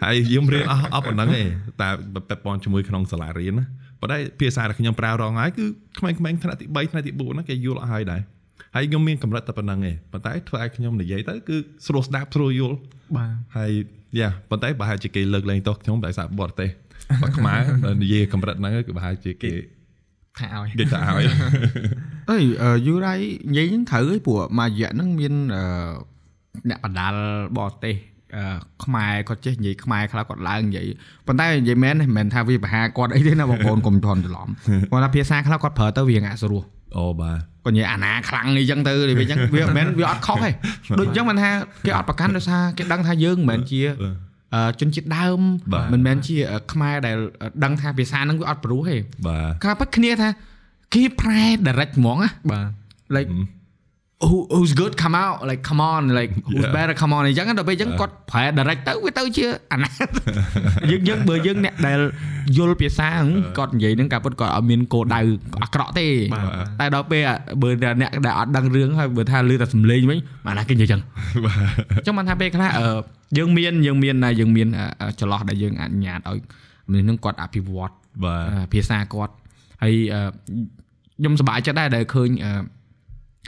[0.02, 1.46] ហើយខ្ញុំរៀនអស់អស់ប៉ុណ្ណឹងឯង
[1.80, 1.88] តែ
[2.28, 3.64] ពាក់ព័ន្ធជាមួយក្នុងសាលារៀនណា
[4.00, 5.64] ប៉ុន្តែភាសាដែលខ្ញុំប្រើរងហើយគឺ
[5.98, 8.20] ក្មេងៗថ្នាក់ទី3ថ្នាក់ទី4ហ្នឹងគេយល់អស់ហើយដែរ
[8.74, 12.76] ហើយខ្ញុំមានកម្រិតតែប៉ុណ្្នឹងឯងប៉ុន្តែធ្វើឲ្យខ្ញុំនិយាយទៅគឺស្រួលស្ដាប់ស្រួលយល់
[13.16, 13.72] បាទហើយ
[14.20, 16.70] យ៉ាប៉ុន្តែប្រហែលជាគេលើកលែងទោសខ្ញុំដោយសារបរទេស
[17.22, 19.52] បើខ្មែរបើនិយាយកម្រិតហ្នឹងគឺប្រហែលជាគេ
[20.38, 21.24] ថាឲ្យគេទៅឲ្យ
[22.30, 22.42] អើយ
[22.86, 23.14] យូរ៉ៃ
[23.48, 25.62] និយាយហ្នឹងត្រូវហើយព្រោះមួយរយៈហ្នឹងមានអឺ
[26.68, 27.14] អ្នកបដាល
[27.58, 27.96] បរទេស
[28.36, 28.44] អឺ
[28.84, 30.86] ខ្មែរគាត់ចេះនិយាយខ្មែរខ្លះគាត់ឡើងនិយាយ
[31.26, 34.48] ប៉ុន្តែនិយាយមែនទេមិនមែនថាវាបហាគាត់អីទេណាបងប្អូនកុំធន់ច្រឡំ
[34.90, 36.62] គាត់ថាភាសាខ្លះគាត់ប្រើទៅវាងាក់ស្រួល
[36.96, 40.50] អូបាទគាត់និយាយអាណាខ្លាំងអីចឹងទៅវាចឹងវាមិនមែនវាអត់ខុសទេ
[41.00, 41.50] ដូចចឹងមិនថា
[41.86, 43.80] គេអត់ប្រកាន់ដោយសារគេដឹងថាយើងមិនមែនជា
[44.54, 45.40] អឺជនជាតិដើម
[45.72, 46.36] បាទមិនមែនជា
[46.72, 47.16] ខ្មែរដែល
[47.64, 48.96] ដឹងថាភាសាហ្នឹងវាអត់ព្រោះទេ
[49.26, 50.28] បាទការពិតគ្នាថា
[50.94, 52.66] គេប្រែ direct ហ្មងណាបាទ
[53.16, 53.28] like
[54.28, 56.74] who who's good come out like come on like who's Yeah.
[56.76, 59.90] better come on អញ្ចឹងដល់ពេលអញ្ចឹងគាត់ប្រែ direct ទៅវាទៅជាអាណា
[60.90, 62.00] យើងយើងបើយើងអ្នកដែល
[62.56, 63.28] យល់ភាសាហ្នឹង
[63.58, 65.20] គាត់និយាយហ្នឹងការពិតគាត់អត់មានគោលដៅ
[65.62, 71.00] អាក្រក់ទេបាទតែដល់ពេលអាបើតែអ្នកដែលអត់ដឹងរឿងហើយបើថាលឺតែសំឡេងវិញមកណាគេនិយាយអញ្ចឹង
[71.44, 71.56] បាទ
[71.96, 72.86] អញ្ចឹងបានថាពេលខ្លះអឺ
[73.38, 76.38] យើងមានយើងមានយើងមានអឺអឺចន្លោះដែលយើងអនុញ្ញាតឲ្យ
[76.90, 77.92] មនុស្សហ្នឹងគាត់អភិវឌ្ឍ
[78.24, 79.32] បាទអឺភាសាគាត់
[79.82, 80.20] ហើយអឺ
[81.18, 82.52] ខ្ញុំសប្បាយចិត្តដែរដែលឃើញអឺ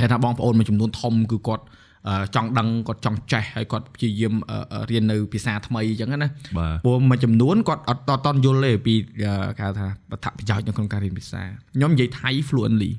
[0.01, 1.65] គេថាបងប្អូនមួយចំនួនធំគឺគាត់
[2.09, 11.43] អឺចង់ដឹងគាត់ចង់ចេះហើយគាត់ព្យាយាមអឺអឺរៀននៅភាសាថ្មីអញ្ចឹងណាបាទព្រោះមួយចំនួនគាត់អត់តតន់យល់ទេពីអឺគេហៅថាបឋប្រយោជន៍នៅក្នុងការរៀនភាសា
[11.75, 12.91] ខ្ញុំនិយាយថៃ fluently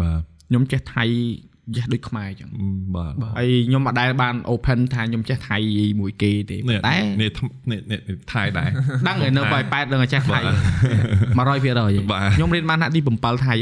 [0.00, 1.04] បាទខ្ញុំចេះថៃ
[1.76, 2.50] ចេះដូចខ្មែរអញ្ចឹង
[2.96, 5.56] បាទហើយខ្ញុំអត់ដែលបាន open ថាខ្ញុំចេះថៃ
[6.00, 7.30] មួយគេទេនេះតែនេះ
[7.70, 8.00] នេះនេះ
[8.32, 8.70] ថៃដែរ
[9.06, 10.38] ដឹងហើយនៅបាយប៉ែតដឹងតែចេះថៃ
[11.38, 11.62] បាទ100%
[12.36, 13.54] ខ្ញុំរៀនបានថ្នាក់ទី7ថៃ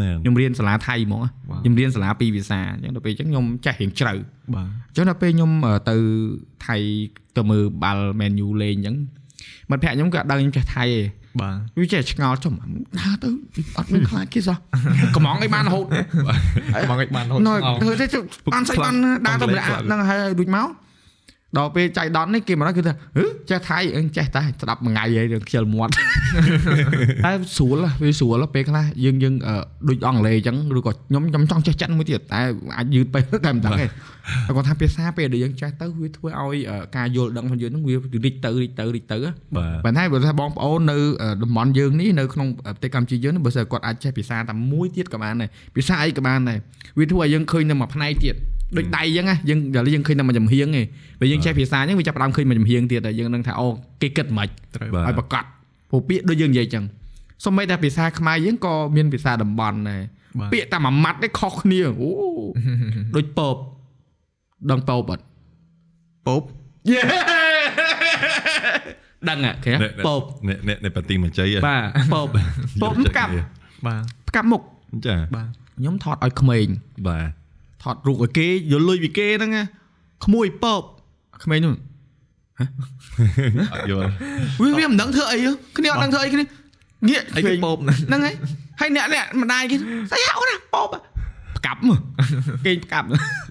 [0.00, 1.22] ណែខ្ញុំរៀនសាលាថៃហ្មង
[1.62, 4.14] ខ្ញុំរៀនសាលាពីរភាសាអញ្ចឹងដល់ពេលអញ្ចឹងខ្ញុំចេះរៀងជ្រៅ
[4.54, 5.96] បាទអញ្ចឹងដល់ពេលខ្ញុំអឺទៅ
[6.66, 6.76] ថៃ
[7.36, 8.96] ទៅមើលបាល់ Man U លេងអញ្ចឹង
[9.70, 12.52] មិត្តភក្តិខ្ញុំក៏ដឹងខ្ញុំចេះថៃឯង បាទវាចេះឆ្ងល់ចុះ
[13.00, 13.28] ដើរទៅ
[13.76, 14.56] អត់មានខ្លាចគេសោះ
[15.16, 15.86] កំងអីបានរហូត
[16.90, 18.06] បងឯងបានរហូតណយអោធ្វើទេ
[18.54, 18.94] បានស្អីបាន
[19.26, 20.68] ដើរទៅម្នាក់ហ្នឹងហើយដូចមក
[21.58, 25.92] ដល់ពេលចៃដន្យនេះគេមកដល់គឺថាហឺចេះថៃអឺចេះតែស្ដាប់មួយថ្ងៃហើយរឿងខ្ជិលមាត់
[27.24, 29.54] តែស្រួលហ៎វាស្រួលហ៎ពេលខ្លះយើងយើងអឺ
[29.88, 32.40] ដូចអង់គ្លេសអញ្ចឹងឬក៏ខ្ញុំខ្ញុំចង់ចេះចិនមួយទៀតតែ
[32.78, 37.94] អាចយឺតពេកតែមិនដឹងទេតែគាត់ថាភាសាពេលដែលយើងចេះទៅវាធ្វើឲ្យអឺការយល់ដឹងរបស់យើងហ្នឹងវា
[38.24, 46.58] រីកទៅរីកទៅរីកទៅហ៎បាទប៉ុន្តែបើថាបងប្អូននៅអឺតំបន់យើងនេះនៅក្នុងប្រទេសកម្ពុជាយើងនេះបើសិនគាត់អាចចេះភាសាតែមួយទៀតក៏បានដែរភាសាអីក៏បានដែរ
[46.98, 48.34] វាធ្វើឲ្យយើងឃើញនៅមួយផ្នែកទៀត
[48.76, 50.86] ដូចដៃអញ្ចឹងណាយើងដល់យើងឃើញតែមួយចំហៀងឯង
[51.20, 53.68] ពេលយើងចេះភាសាអញ្ចឹងវាចាប់ផ្ដើមឃើញមួយចំហៀងទៀតហើយយើងនឹងថាអូ
[54.02, 55.44] គេគិតមិនត្រូវបាទឲ្យប្រកាស
[55.90, 56.84] ព្រោះពាក្យដូចយើងនិយាយអញ្ចឹង
[57.44, 60.02] សូម្បីតែភាសាខ្មែរយើងក៏មានភាសាតំបន់ដែរ
[60.40, 62.10] បាទពាក្យតែមួយម៉ាត់ទេខុសគ្នាអូ
[63.16, 63.56] ដូចពព
[64.70, 65.22] ដឹងពពអត់
[66.26, 66.42] ពព
[69.28, 69.72] ដឹងហ៎គេ
[70.06, 72.28] ពពនេះនេះនេះប្រទីមជ័យបាទពព
[72.82, 73.30] ពពផ្កាប់
[73.86, 74.62] បាទផ្កាប់មុខ
[75.06, 75.48] ចាបាទ
[75.78, 76.66] ខ្ញុំថតឲ្យក្មេង
[77.08, 77.43] បាទ
[77.84, 79.62] ថតរូបឲ្យគេយកលុយពីគេហ្នឹងណា
[80.24, 80.82] ក្មួយពព
[81.44, 81.74] ក្មេងនោះ
[83.72, 84.08] អត់យល់
[84.60, 86.44] វាវាមិនដឹងធ្វើអីហ៎គ្នាអត់ដឹងធ្វើអីគ្នា
[87.08, 88.34] ងាកអីគេពពហ្នឹងហ្នឹងហើយ
[88.80, 89.76] ហើយអ្នកអ្នកម្ដាយគេ
[90.10, 90.94] ស្អីហៅណាពព
[91.58, 92.00] ផ្កាប់មើល
[92.66, 93.06] គេផ្កាប់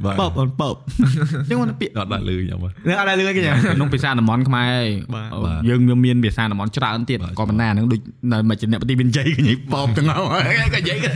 [0.05, 4.75] បាទពពអូនពពអញ្ចឹងគាត់ពាក្យអត់ដាក់លឺខ្ញុំបាទនៅអត់ដែលលឺគេចឹងក្នុងភាសាតំបន់ខ្មែរ
[5.15, 7.99] បាទអូបាទយើងមានមានភាសាតំបន់ច្រើនទៀតបាទក៏ប៉ុន្តែអាហ្នឹងដូច
[8.31, 10.39] នៅមកជាអ្នកប្រទីមានជ័យគេនិយាយពពទាំងអស់ក៏
[10.75, 11.09] និយាយគេ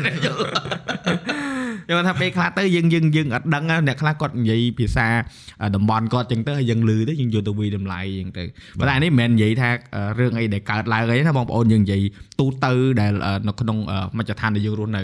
[1.90, 5.08] យល់យើងថាពេលខ្លះទៅយើងយើងយើងអត់ដឹងណាអ្នកខ្លះគាត់និយាយភាសា
[5.76, 8.44] តំបន់គាត់អញ្ចឹងទៅហើយយើងលឺទៅយើងយកទៅវិតម្លៃអញ្ចឹងទៅ
[8.80, 12.02] ប៉ុន្តែនេះមិនមែននិយាយថាអឺរឿងអីដែលកើតឡើងអីណាបងប្អូនយើងនិយាយ
[12.40, 15.04] ទូទៅដែលអឺនៅក្នុងអឺមជ្ឈដ្ឋានដែលយើងរស់នៅ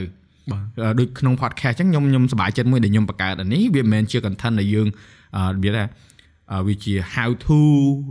[0.51, 4.88] បាទអឺដូចក្នុង podcast អញ្ចឹងខ្ញុំខ្ញុំសប្បាយចិត្តមួយដែលខ្ញុំបង្កើតអានេះវាមិនមែនជា content ដែលយើង
[5.38, 5.86] អឺរបៀបថា
[6.51, 7.59] អឺវាជា how to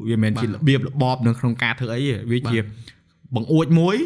[0.09, 2.59] វាមិនមែនជារបៀបរបបនៅក្នុងការធ្វើអីទេវាជា
[3.35, 3.97] បង្អួចមួយ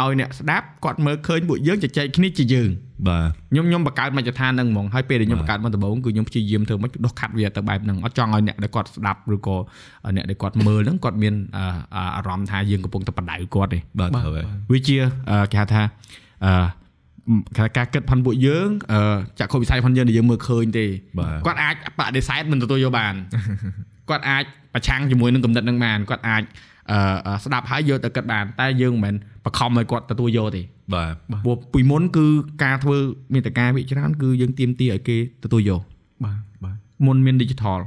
[0.00, 2.70] ឲ្យអ្នកស្ដាប់គាត់មើលឃើញពួកយើងជជែកគ្នាជាយើង
[3.08, 9.56] បាទខ្ញុំខ្ញុំបង្កើតមជ្ឈដ្ឋានហ្នឹងហ្មងហើយពេលដែលខ្ញុំបាទបង្កើតមកដំបូងគឺខ្ញុំព្យាយាមធ្វើមិនដោះខាត់វាទៅបែបហ្នឹងអត់ចង់ឲ្យអ្នកដែលគាត់ស្ដាប់ឬក៏
[10.16, 11.64] អ្នកដែលគាត់មើលហ្នឹងគាត់មានអឺ
[12.16, 14.96] អារម្មណ៍ថាយើងកំពុងតែបដៅគាត់ទេបាទបាទត្រូវហើយវាជា
[15.30, 15.82] អឺគេហៅថា
[16.44, 16.52] អឺ
[17.56, 19.00] គេហៅការគិតផនពួកយើងអឺ
[19.40, 20.86] ចក្ខុវិស័យផនយើងដែលយើងមើលឃើញទេ
[21.18, 23.14] បាទគាត់អាចបដិសេធមិនទទួលយកបាន
[24.10, 24.44] គាត់អាច
[24.74, 26.42] ប្រឆាំងជាមួយនឹងគំនិតនឹងបានគាត់អាច
[26.92, 29.14] អឺអឺស្ដាប់ហើយយកទៅគិតបានតែយើងមិនមែន
[29.48, 30.62] បខំឲ្យគាត់ទទួលយកទេ
[30.94, 32.26] បាទព្រោះពីមុនគឺ
[32.64, 32.96] ការធ្វើ
[33.34, 35.82] មេតការវិច្រើន គឺយើងទៀមទាឲ្យគេទទួលយក
[36.24, 36.76] បាទបាទ
[37.06, 37.80] មុនមាន digital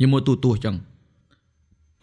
[0.00, 0.76] យើងមើលទូទស្សន៍អញ្ចឹង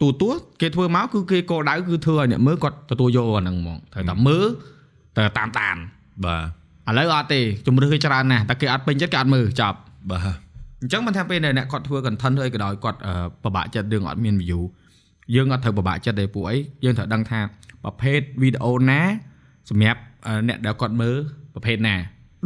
[0.00, 4.46] ទូទស្សន៍គេធ្វើមកគឺគេគោលដៅគឺធ្វើឲ្យអ្នកមើលគាត់ទទួលយកអាហ្នឹងហ្មងត្រូវតែមើល
[5.16, 5.76] តែតាមតាម
[6.24, 6.36] បា
[6.88, 9.78] ទឥឡូវអត់ទេជំរឿសគេច្រើនណាស់តែគេអត់ពេញចិត្តគេអត់មើលចប់
[10.10, 10.20] បាទ
[10.82, 13.12] អញ្ចឹងមិនថាពេលដែលអ្នកគាត់ធ្វើ content ធ្វើអីក៏ដោយគាត់អឺ
[13.42, 14.60] ពិបាកចិត្តរឿងអត់មាន view
[15.34, 17.40] យើងអត់ត្រូវពិបាកចិត្តទេពួកអីយើងត្រូវដឹងថា
[17.84, 19.00] ប្រភេទវីដេអូណា
[19.70, 21.14] សម្រាប់អឺអ្នកដែលគាត់មើល
[21.54, 21.94] ប្រភេទណា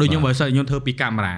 [0.00, 1.34] ដូចខ្ញុំបើសិនខ្ញុំធ្វើពីកាមេរ៉ា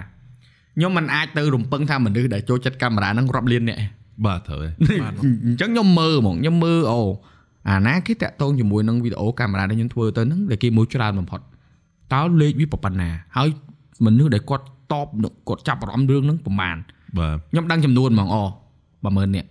[0.77, 3.87] ខ្ញុំមិនអាចទៅរំពឹងថាមនុស្សដែលចូលចិត្តកាមេរ៉ាហ្នឹងរាប់លានអ្នកទេ
[4.27, 4.73] បាទត្រូវហើយ
[5.47, 7.01] អញ្ចឹងខ្ញុំមើលហ្មងខ្ញុំមើលអូ
[7.71, 11.41] អាណាគេតាក់ទងជាមួយនឹងវីដេអូកាមេរ៉ាដែលខ្ញុំធ្វើទៅហ្នឹងដែលគេមើលច្រើនបំផុត
[12.15, 13.49] តើលេខវាប៉ុណ្ណាហើយ
[14.07, 15.09] មនុស្សដែលគាត់តប
[15.49, 16.77] គាត់ចាប់អារម្មណ៍រឿងហ្នឹងប្រហែល
[17.19, 18.43] បាទខ្ញុំដឹងចំនួនហ្មងអូ
[19.05, 19.49] 10000នាក់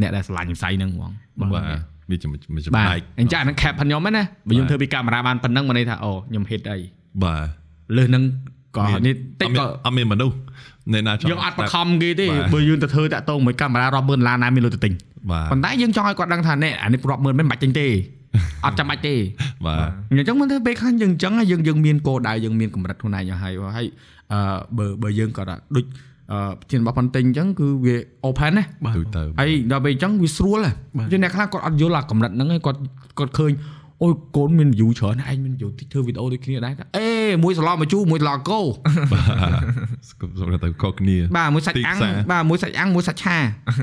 [0.00, 1.62] អ្នកដែលឆ្លាញ់វិស័យហ្នឹងហ្មងបាទ
[2.10, 6.78] វាជាមួយចំបាទណាយអញ្ចឹងអាហ្នឹង cap ខ្ញុំហ្នឹងណាបើខ្ញុំបាទធ្វើពីកាមេរ៉ាបានប៉ុណ្ណឹងមកន័យថាអូខ្ញុំ hit អី
[7.24, 7.42] បាទ
[7.96, 8.22] លើសហ្នឹង
[8.76, 10.34] ក៏នេះតិចអត់មានក៏អត់មានមនុស្ស
[10.92, 14.92] អ្នកណាចង់យើងអត់បខំគេទេបាទបើយើងទៅធ្វើតាក់ទងមួយកាមេរ៉ារាប់ម៉ឺនដុល្លារណាមានលុយទៅទិញ
[15.30, 17.86] បាទប៉ុន្តែយើងចង់ឲ្យគាត់ដឹងថានេះអានេះរាប់ម៉ឺនមិនបាច់ទិញទេ
[18.64, 19.14] អត់ចាំបាច់ទេ
[19.66, 23.86] បាទអញ្ចឹងមិនទៅពេលខ្លះយើងអញ្ចឹងយើងយើងមានគោលដៅយើងមានកម្រិតខ្លួនឯងហើយហើយ
[24.32, 24.38] អឺ
[24.78, 25.42] បើបើយើងក៏
[25.76, 25.84] ដូច
[26.32, 27.96] អឺជារបស់ប៉ុនទិញអញ្ចឹងគឺវា
[28.28, 28.64] open ណា
[28.96, 30.72] ទូទៅហើយដល់ពេលអញ្ចឹងវាស្រួលហ៎
[31.10, 32.78] ជាអ្នកខ្លះគាត់អត់យល់អាកម្រិតហ្នឹងហើយគាត់
[33.18, 33.52] គាត់ឃើញ
[34.02, 37.08] អូយកូនមាន view ច្រើនឯងមាន view តិចធ្វើវីដេអូដូចគ្នាដែរអេ
[37.42, 38.60] មួយសឡមកជូរមួយសឡកោ
[40.40, 43.36] សម្រាប់ទៅខុសគ្នាបាទមួយសាច់ទីអាំងផ្សារបាទមួយសាច់អាំងមួយសាច់ឆា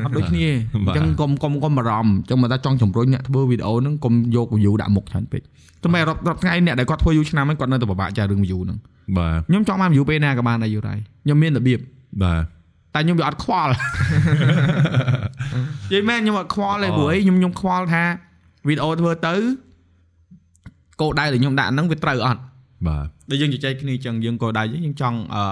[0.06, 5.41] អត់ដូចគ្នាអបាទញ្ចឹងកុំកុំកុំបារម្ភអញ្ចឹងមកថាចង់ជំរុញអ្នកធ្វើវីដេអូហ្នឹងកុំយក view ដាក់មុខច្រើនពេក
[5.84, 8.78] តែមែនរាប់រាប់ថ្ងៃអ្នកដែលគាត់ធ្វើយូរឆ្នាំហ្នឹងគាត់នៅតែពិបាកចាស់រឿង view ហ្នឹង
[9.18, 11.80] បាទខ្ញុំចង់បាន view ពេលណាក៏បានដែរយូរដែរខ្ញុំមានរបៀប
[12.24, 12.43] បាទ
[12.93, 13.72] តែខ្ញុំវាអត់ខ្វល់
[15.91, 18.03] និយាយមែនខ្ញុំអត់ខ្វល់ទេព្រោះអីខ្ញុំខ្ញុំខ្វល់ថា
[18.68, 19.36] វីដេអូធ្វើទៅ
[21.01, 22.41] គោលដៅដែលខ្ញុំដាក់ហ្នឹងវាត្រូវអត់
[22.88, 25.43] បាទដូចយើងជជែកគ្នាអញ្ចឹងយើងគោលដៅយើងចង់អឺ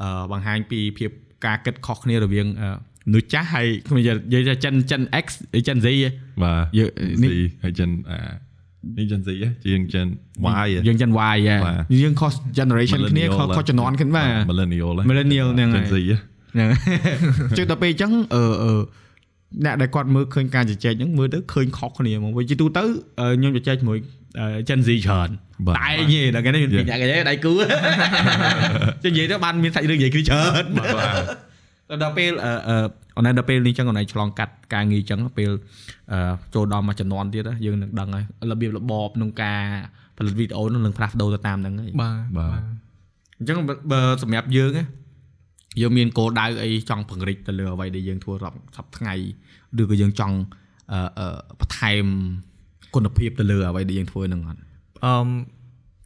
[0.00, 1.10] អឺបង្ហាញពីភាព
[1.46, 2.70] ការគិតខុសគ្នារវាងអឺ
[3.08, 5.26] មនុស្សចាស់ហើយខ្ញុំនិយាយនិយាយថាចិនចិន X
[5.68, 5.94] ចិន Z ហ៎
[6.42, 6.84] បាទយើ
[7.22, 7.86] នេះនេះហើយចិ
[8.84, 9.34] នអានេះចិនស៊ី
[9.66, 10.06] ជាងចិន
[10.66, 16.68] Y យើងចិន Y ហ៎បាទយើងខុស generation គ្នាខុសខុសជំនាន់គ្នាបាទ millennial Millennial ហ្នឹងហើយចិនស៊ីហ្នឹង
[17.58, 18.72] ជិះដល់ពេលអញ្ចឹងអឺអឺ
[19.64, 22.84] អ្នកដែលគាត់មើលឃើញការជជែកហ្នឹងមើលទៅឃើញខុសគ្នាហ្មងវិញជាទូទៅ
[23.20, 23.98] អឺខ្ញុំជជែកជាមួយ
[24.68, 25.28] ចិន Z ច្រើន
[25.66, 27.52] បាទតែញ៉េដល់គេនេះមានពីរអ្នកគេដៃគូ
[29.02, 31.47] ជិះនិយាយទៅបានមានសាច់រឿងនិយាយគ្នាច្រើនបាទ
[32.02, 32.76] ដល់ពេលអឺអឺ
[33.16, 35.50] អនឡាញដល់ពេលនេះអញ្ចឹងអនឡាញឆ្លងកាត់ការងារអញ្ចឹងពេល
[36.12, 39.60] អឺចូលដល់មួយចំនួនទៀតណាយើងនឹងដឹងហើយរបៀបរបបក្នុងការ
[40.16, 42.62] ផលិតវីដេអូនឹងផ្លាស់ប្ដូរទៅតាមហ្នឹងហើយបាទបាទ
[43.38, 44.84] អញ្ចឹងបើបើសម្រាប់យើងណា
[45.80, 49.14] យើងមានគោលដៅអីចង់ពង្រីកទៅលើអ្វីដែលយើងធ្វើរាប់សប្ថ្ងៃ
[49.80, 50.36] ឬក៏យើងចង់
[50.92, 52.04] អឺអឺបន្ថែម
[52.94, 54.60] គុណភាពទៅលើអ្វីដែលយើងធ្វើហ្នឹងអត់
[55.04, 55.12] អឺ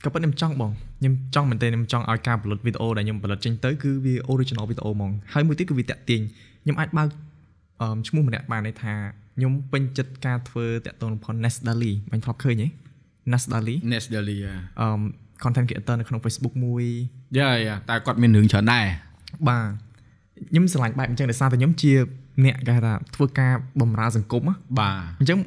[0.04, 6.20] ក៏ប៉ុន្តែខ្ញុំចង់បងខ្ញុំចង់មែនទែនខ្ញុំចង់ឲ្យការផលិតវីដេអូដែលខ្ញុំផលិតចេញទៅគឺវា original វីដេអូហ្មងហើយមួយទៀតគឺវាតាក់ទាញ
[6.62, 7.08] ខ្ញុំអាចបើក
[7.80, 8.94] អឺឈ្មោះម្នាក់បានន័យថា
[9.36, 12.66] ខ្ញុំពេញចិត្តការធ្វើតាក់ទងនឹងផល Nest Dali មិនធ្លាប់ឃើញទេ
[13.32, 14.36] Nest Dali Next Daily
[14.80, 14.86] អឺ
[15.42, 16.84] content creator នៅក្នុង Facebook មួយ
[17.38, 18.86] យ៉ាយ៉ាតែគាត់មានរឿងច្រើនដែរ
[19.48, 19.66] បាទ
[20.50, 21.92] ខ្ញុំស្រឡាញ់បែបអញ្ចឹងដោយសារតែខ្ញុំជា
[22.44, 25.38] អ្នកគេហៅថាធ្វើការបម្រើសង្គមណាបាទអញ្ចឹង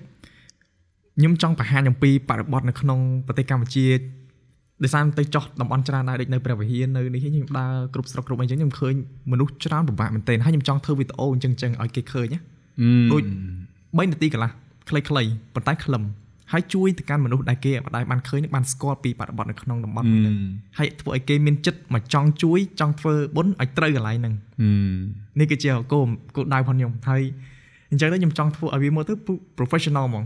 [1.18, 3.86] ខ្ញុំចង់បង្ហាញអំពីបរិបទនៅក្នុងប្រទេសកម្ពុជា
[4.84, 8.94] ដោយសារទៅចោះតំបន់ច្រើនដែរដូចនៅព្រះវិហារនៅនេះខ្ញុំដើរគ្រប់ស្រុកគ្រប់អីអញ្ចឹងខ្ញុំឃើញ
[9.32, 12.40] មនុស្សច្រើនពិបាកមែនទែនហើយខ្ញុំចង់ធ្វើវីដេអូអញ្ចឹងអញ្ចឹងឲ្យគេឃើញណា
[13.12, 13.24] ដូច
[13.68, 14.52] 3នាទីកន្លះ
[14.90, 16.04] ខ្លីៗប៉ុន្តែខ្លឹម
[16.52, 20.36] ហើយជួយទៅកាន់មនុស្សដែលគេអត់ដែលបានឃើញបានស្គាល់ពីបរិបទនៅក្នុងតំបន់ហ្នឹង
[20.78, 24.34] ហើយធ្វើឲ្យគេមានចិត្តមកចង់ជួយចង់ធ្វើបុណ្យឲ្យត្រូវកន្លែងហ្នឹង
[25.40, 27.22] នេះគឺជាគោលគោលដៅរបស់ខ្ញុំហើយ
[27.92, 29.14] អញ្ចឹងទៅខ្ញុំចង់ធ្វើឲ្យវាមើលទៅ
[29.58, 30.24] professional ហ្មង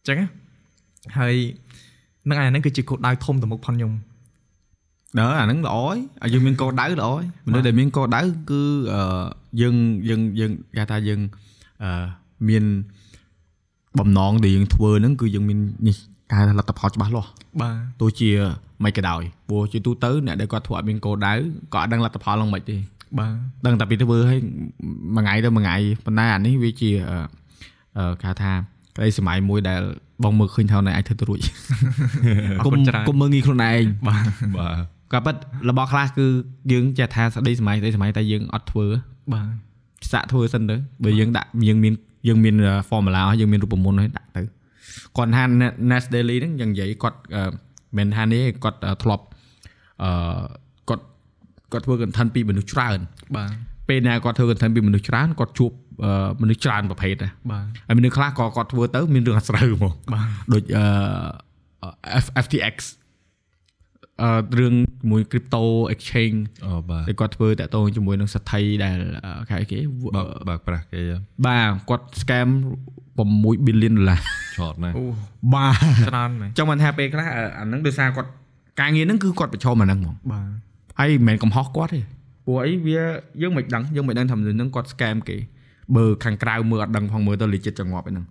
[0.00, 0.28] អញ្ចឹងណា
[1.18, 1.36] ហើយ
[2.28, 3.92] នឹងអាហ្នឹងគឺជាគោលដៅធំទៅមុខផងខ្ញុំ
[5.18, 8.20] ដើអាហ្នឹងល្អហើយឲ្យយើងមានគោលដៅល្អហើយមនុស្សដែលមានគោលដៅ
[8.50, 8.62] គឺ
[8.94, 9.24] អឺ
[9.60, 9.74] យើង
[10.08, 11.20] យើងយើងគេថាយើង
[11.82, 12.04] អឺ
[12.48, 12.64] មាន
[13.98, 15.96] បំណងដែលយើងធ្វើហ្នឹងគឺយើងមាននេះ
[16.28, 18.30] គេហៅថាលទ្ធផលច្បាស់លាស់បាទទោះជា
[18.84, 21.34] មិនក៏ដោយព្រោះជាទូទៅអ្នកដែលគាត់ធ្វើអត់មានគោលដៅ
[21.74, 22.76] ក៏អត់ដឹងលទ្ធផលឡើងមិនទេ
[23.18, 23.34] បាទ
[23.66, 24.38] ដឹងតែពីធ្វើឲ្យ
[25.14, 27.16] មួយថ្ងៃទៅមួយថ្ងៃប៉ុន្តែអានេះវាជាអឺ
[27.98, 28.52] អឺគេហៅថា
[28.96, 29.82] ក្តីសម័យមួយដែល
[30.24, 31.40] បងមើលឃើញថាណែអាចធ្វើទៅរួច
[32.60, 34.24] អរគុណច្រើនកុំមើលងាយខ្លួនឯងបាទ
[34.56, 34.76] បាទ
[35.12, 35.36] ក៏ប៉ិត
[35.68, 36.26] របស់ខ្លះគឺ
[36.72, 38.86] យើងចេះថាស្ដីសម័យស្ដីសម័យតែយើងអត់ធ្វើ
[39.32, 39.46] បាទ
[40.12, 41.94] សាក់ធ្វើសិនទៅបើយើងដាក់យើងមាន
[42.28, 42.54] យើងមាន
[42.90, 44.42] formula ហើយយើងមានរូបមន្តហើយដាក់ទៅ
[45.16, 45.42] គាត់ថា
[45.90, 47.42] Nest Daily ហ្នឹងយ៉ាងនិយាយគាត់អឺ
[47.96, 49.24] មិនថានេះគាត់អឺធ្លាប់
[50.02, 50.10] អឺ
[50.88, 51.04] គាត់
[51.72, 52.98] គាត់ធ្វើ content ពីមនុស្សច្រើន
[53.36, 53.50] បាទ
[53.88, 55.81] ពេលណាគាត់ធ្វើ content ពីមនុស្សច្រើនគាត់ជួបអឺ
[56.42, 60.84] មនុស្សច្រើនប្រភេទដែរបាទហើយមនុស្សខ្លះក៏គាត់ធ្វើទៅមានរឿងអាស្រូវហ្មងបាទដូចអឺ
[62.24, 62.76] F- FTX
[64.22, 65.62] អឺរឿងជាមួយ crypto
[65.94, 69.78] exchange អូបាទដែលគាត់ធ្វើតាក់ទងជាមួយនឹងសទ្ធិដែលអឺគេហៅគេ
[70.14, 71.00] បើកបើកប្រាស់គេ
[71.46, 72.48] បាទគាត់ scam
[73.22, 74.20] 6 billion ដុល្លារ
[74.56, 75.04] ឆតណាស់អូ
[75.54, 75.74] បាទ
[76.08, 78.28] ច្រើនមែនចង់បានថាពេលខ្លះអឺអាហ្នឹងដោយសារគាត់
[78.80, 80.48] ការងារហ្នឹងគឺគាត់ប្រឈមអាហ្នឹងហ្មងបាទ
[80.98, 82.00] ហើយមិនមែនកំហុសគាត់ទេ
[82.46, 83.00] ព្រោះអីវា
[83.42, 85.36] យើងមិនដឹងយើងមិនដឹងថាមនុស្សហ្នឹងគាត់ scam គេ
[85.95, 88.25] បើខាងក្រៅមើលអត់ដឹងផងមើលទៅ legit ចង្អប់ឯហ្នឹង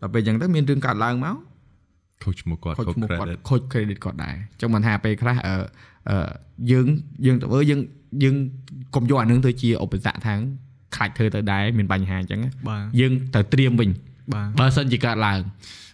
[0.00, 1.36] ដល់ពេលអញ្ចឹងទៅមានរឿងកើតឡើងមក
[2.24, 5.54] ខូចឈ្មោះគាត់ ខូច ខូច ឈ្មោះគាត់ credit ខូច credit គាត់ដែរអញ្ចឹងមិនថាពេលខ្លះអឺ
[6.10, 6.28] អឺ
[6.70, 6.86] យើង
[7.26, 7.80] យើងទៅមើលយើង
[8.22, 8.34] យើង
[8.94, 10.38] កុំយកអានឹងទៅជាឧបសគ្គທາງ
[10.96, 13.90] ខ្លាចធ្វើទៅដែរមានបញ្ហាអញ្ចឹងណា បាទ យើងត្រូវត្រៀមវិញ
[14.34, 15.38] បាទ បើសិនជាកើតឡើង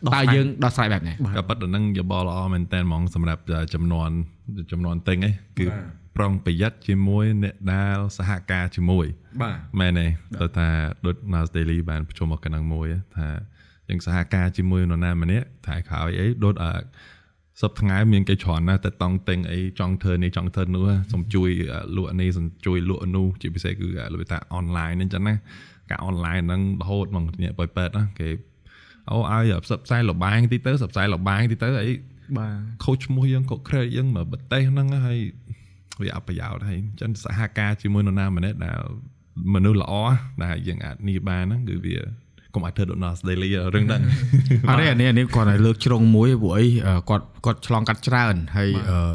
[0.07, 3.43] ដោះ តើ ស្រាយ យើងដោះស្រាយបែបណា ក៏ប៉ុន្តែហ្នឹងយោបល់ល្អមែនតើហ្មងសម្រាប់
[3.75, 4.11] ចំនួន
[4.73, 5.67] ចំនួនទិញឯងគឺ
[6.18, 9.06] ប្រុងប្រយ័ត្នជាមួយអ្នកដែលសហការជាមួយ
[9.42, 10.08] បាទមែនទេ
[10.42, 10.68] ទៅថា
[11.06, 12.88] ដូច Nas Daily បានប្រជុំមកកណ្ដឹងមួយ
[13.18, 13.28] ថា
[13.90, 16.66] យើងសហការជាមួយនរណាម្នាក់ថែក្រោយអីដូចអ
[17.62, 21.50] សប្ថ្ងៃមានគេច្រើនណាស់តែតង់ទិញអីចង់ធ្វើនេះចង់ធ្វើនោះសូមជួយ
[21.96, 25.36] លក់នេះសូមជួយលក់នោះជាពិសេសគឺលើថា online ហ្នឹងចឹងណា
[25.92, 28.30] ការ online ហ្នឹងរហូតមកអ្នកបើពេតណាគេ
[29.12, 31.92] អូឲ្យផ្សព្វផ្សាយលបាងទីទៅផ្សព្វផ្សាយលបាងទីទៅអី
[32.38, 35.20] បាទខូចឈ្មោះយើងក៏ credit យើងមកប្រទេសហ្នឹងហើយ
[36.02, 38.80] វាអត់ប្រយោជន៍ហើយអញ្ចឹងសហការជាមួយនរណាម្នាក់ដែល
[39.54, 39.94] មនុស្សល្អ
[40.44, 41.98] ដែលយើងអាចនីបានហ្នឹងគឺវា
[42.54, 44.02] កុំឲ្យធ្វើដូច Nas Daily រឿងហ្នឹង
[44.70, 49.14] អត់ទេអានេះអានេះគាត់ឲ្យលើកជ្រុងមួយព្រោះអីអឺគាត់គាត់ឆ្លងកាត់ច្រើនហើយអឺ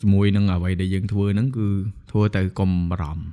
[0.00, 1.66] ជាមួយនឹងអ្វីដែលយើងធ្វើហ្នឹងគឺ
[2.10, 3.28] ធ្វើទៅកុំបារម្ភមិន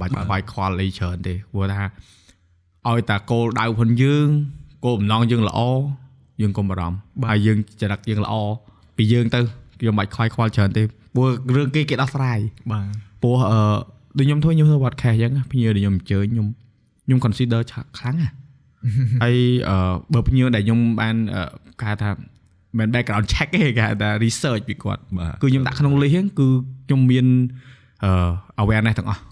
[0.00, 1.86] បាច់ខ្វាយខ្វល់អីច្រើនទេព្រោះថា
[2.88, 4.26] ឲ្យតែគោលដៅផងយើង
[4.84, 5.60] គោលបំណងយើងល្អ
[6.40, 8.34] យើងកុំបារម្ភហើយយើងចរិតយើងល្អ
[8.96, 9.40] ពីយើងទៅ
[9.84, 10.82] យើងមិនបាច់ខ្វាយខ្វល់ច្រើនទេ
[11.16, 12.38] ព្រោះរឿងគេគេដោះស្រាយ
[12.72, 12.86] បាទ
[13.22, 13.60] ព្រោះអឺ
[14.18, 16.46] ដូចខ្ញុំធ្វើខ្ញុំធ្វើ podcast អញ្ចឹងភ្ញៀវដែលខ្ញុំអញ្ជើញខ្ញុំ
[17.04, 18.34] ខ្ញុំ consider ឆាខ្លាំងណាស់
[19.22, 19.36] ហើយ
[19.68, 19.76] អឺ
[20.14, 21.42] បើភ្ញៀវដែលខ្ញុំបានអឺ
[21.80, 22.10] គេហៅថា
[22.78, 26.48] មិន background check ទេគេហៅថា research ពីគាត់បាទគឺខ្ញុំដាក់ក្នុង list ហ្នឹងគឺ
[26.86, 27.26] ខ្ញុំមាន
[28.04, 28.10] អឺ
[28.62, 29.22] awareness ទាំងអស់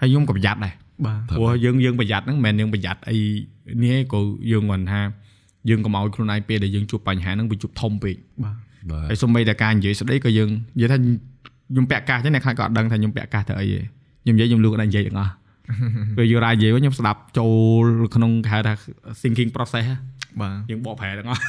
[0.00, 0.74] ហើយខ្ញុំក៏ប្រយ័ត្នដែរ
[1.06, 3.18] បាទព្រោះយើងយើងប្រយ័ត្នហ្នឹងមិនមែនយើងប្រយ័ត្នអី
[3.82, 5.00] នេះទេក៏យើងគាត់ថា
[5.68, 8.65] យើងកុំឲ្យខ្លួនឯងពេលដែលយើងជួបបញ្ហាហ្នឹងវាជួបធំពេកបាទបាទ
[9.10, 13.80] ហើយសូម្បីតែការនិយាយស្ដីក៏យើងនិយាយថាខ្ញុំពាក់កាសចឹងអ្នកខ្លះក៏អត់ដឹងថាខ្ញុំពាក់កាសទៅអីទេ
[14.22, 15.32] ខ្ញុំនិយាយខ្ញុំលូកដល់និយាយទាំងអស់
[16.16, 17.46] ពេលយូរ៉ានិយាយវិញខ្ញុំស្ដាប់ចូ
[17.82, 18.72] លក្នុងគេហៅថា
[19.20, 19.96] thinking process ហ៎
[20.40, 21.42] បាទយើងបកប្រែទាំងអស់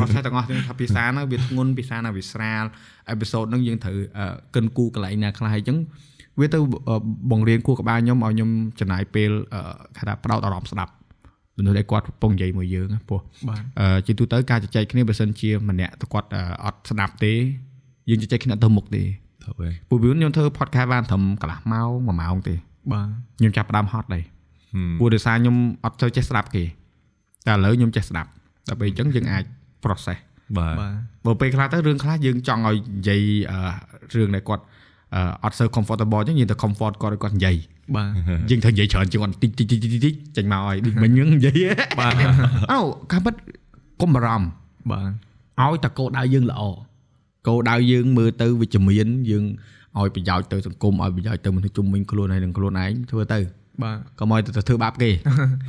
[0.00, 2.64] process ទាំងអស់ទាំងថាភាសាហ្នឹងវាធ្ងន់ភាសាណាវាស្រាល
[3.14, 5.78] episode ហ្នឹងយើងត្រូវអឺកិនគូកន្លែងណាខ្លះអញ្ចឹង
[6.40, 6.58] វាទៅ
[6.88, 6.96] អឺ
[7.30, 9.60] បង្រៀនគួរក្បាលខ្ញុំឲ្យខ្ញុំចំណាយពេលអឺ
[9.96, 10.92] គេថាផ្ដោតអារម្មណ៍ស្ដាប់
[11.58, 17.32] មនុស្សដែលគាត់កំពុងនិយាយមួយយើងណាព្រោះបាទអឺជាទូទៅការជជែកគ្នាបើសិនជាម្នាក់ទៅគាត់អឺអត់ស្ដាប់ទេ
[18.08, 19.02] យើងជជែកគ្នាអត់ទៅមុខទេ
[19.42, 22.54] ទៅវិញពូវីនខ្ញុំធ្វើ podcast បានត្រឹមកន្លះម៉ោង1ម៉ោងទេ
[22.92, 24.24] បាទខ្ញុំចាប់ផ្ដើមហត់ដែរ
[24.98, 26.64] ព្រោះដោយសារខ្ញុំអត់ទៅចេះស្ដាប់គេ
[27.46, 28.30] តែឥឡូវខ្ញុំចេះស្ដាប់
[28.68, 29.44] ដល់ពេលអញ្ចឹងយើងអាច
[29.84, 30.18] process
[30.58, 30.92] បាទបាទ
[31.26, 33.58] បើពេលខ្លះទៅរឿងខ្លះយើងចង់ឲ្យនិយាយអឺ
[34.14, 34.64] រឿងដែលគាត់
[35.14, 37.56] អឺអត់សូវ comfortable អញ្ចឹងយើងទៅ comfort គាត់ឲ្យគាត់និយាយ
[37.96, 38.08] បាទ
[38.50, 41.60] យើងត្រូវនិយាយច្រើនជាងគាត់តិចតិចតិចតិចតិចចេញមកឲ្យដូចមិញហ្នឹងនិយាយ
[42.00, 42.14] បាទ
[42.72, 42.78] អូ
[43.12, 43.34] ការពិត
[44.00, 44.48] កុំបារម្ភ
[44.90, 46.62] បាទឲ្យតែគោលដៅយើងល្អ
[47.46, 49.44] គោលដៅយើងមើលទៅវិជ្ជមានយើង
[49.98, 53.38] ឲ្យប្រយោជន៍ទៅសង្គមឲ្យប្រយោជន៍ទៅមនុស្សជុំវិញខ្លួនហើយនឹងខ្លួនឯងធ្វើទៅ
[53.82, 55.10] បាទកុំឲ្យទៅធ្វើបាបគេ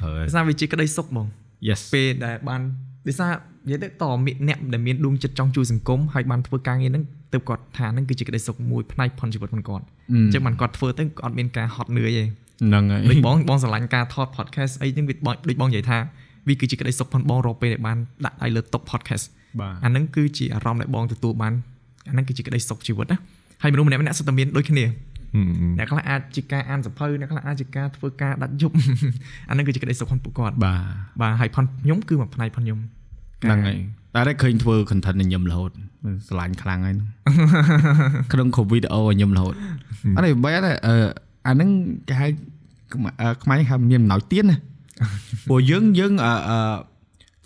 [0.04, 1.28] ហើយភាសាវាជាក្តីសុខបង
[1.68, 2.62] yes ពេលដែលបាន
[3.08, 3.32] ដោយសារ
[3.68, 7.04] និយាយទៅតមានអ្នកដែលមានដួងចិត្តចង់ជួយសង្គមហើយបានធ្វើការងារហ្នឹង
[7.34, 15.98] ទៅគាត់ថាហ្នឹងគឺជាក្តីសុខមួយផ្នែកផុនជីវិតរបស់គាត់អញ្ចឹងបានគាត់ធ្វើទៅគាត់អត់មានការហត់នឿយទេហ្នឹងហើយដូចបងបងស្រឡាញ់ការថត podcast អីហ្នឹងវាបងដូចបងនិយាយថា
[16.48, 19.26] វាគឺជាក្តីសុខផងបងរកពេលដែលបានដាក់ដៃលើតុ podcast
[19.60, 21.54] បាទអាហ្នឹងគឺជាអារម្មណ៍ដែលបងទទួលបាន
[22.08, 23.18] អាហ្នឹងគឺជាក្តីសុខជីវិតណា
[23.62, 24.86] ហើយមនុស្សម្នាក់ម្នាក់សុទ្ធតែមានដូចគ្នា
[25.78, 28.76] អ្នកខ្លះអាចជាការអានសភៅអ្នកខ្លះអាចជាការធ្វើការដាច់យប់
[29.50, 30.82] អាហ្នឹងគឺជាក្តីសុខផងពួកគាត់បាទ
[31.22, 32.80] បាទហើយផងខ្ញុំគឺមួយផ្នែកផងខ្ញុំ
[33.44, 33.78] ហ្នឹងហើយ
[34.16, 35.72] តែតែឃើញធ្វើ content ឲ្យញឹមរហូត
[36.28, 37.08] ស្រឡាញ់ខ្លាំងហើយហ្នឹង
[38.34, 39.56] ក្នុងគ្រប់វីដេអូឲ្យញឹមរហូត
[40.16, 40.96] អត់ទេបែរតែអឺ
[41.48, 41.70] អាហ្នឹង
[42.08, 42.28] គេហៅ
[42.94, 44.58] ខ្មែរអឺខ្មែរហៅមានអំណោយទៀនណា
[45.50, 46.58] ព្រោះយើងយើងអឺអឺ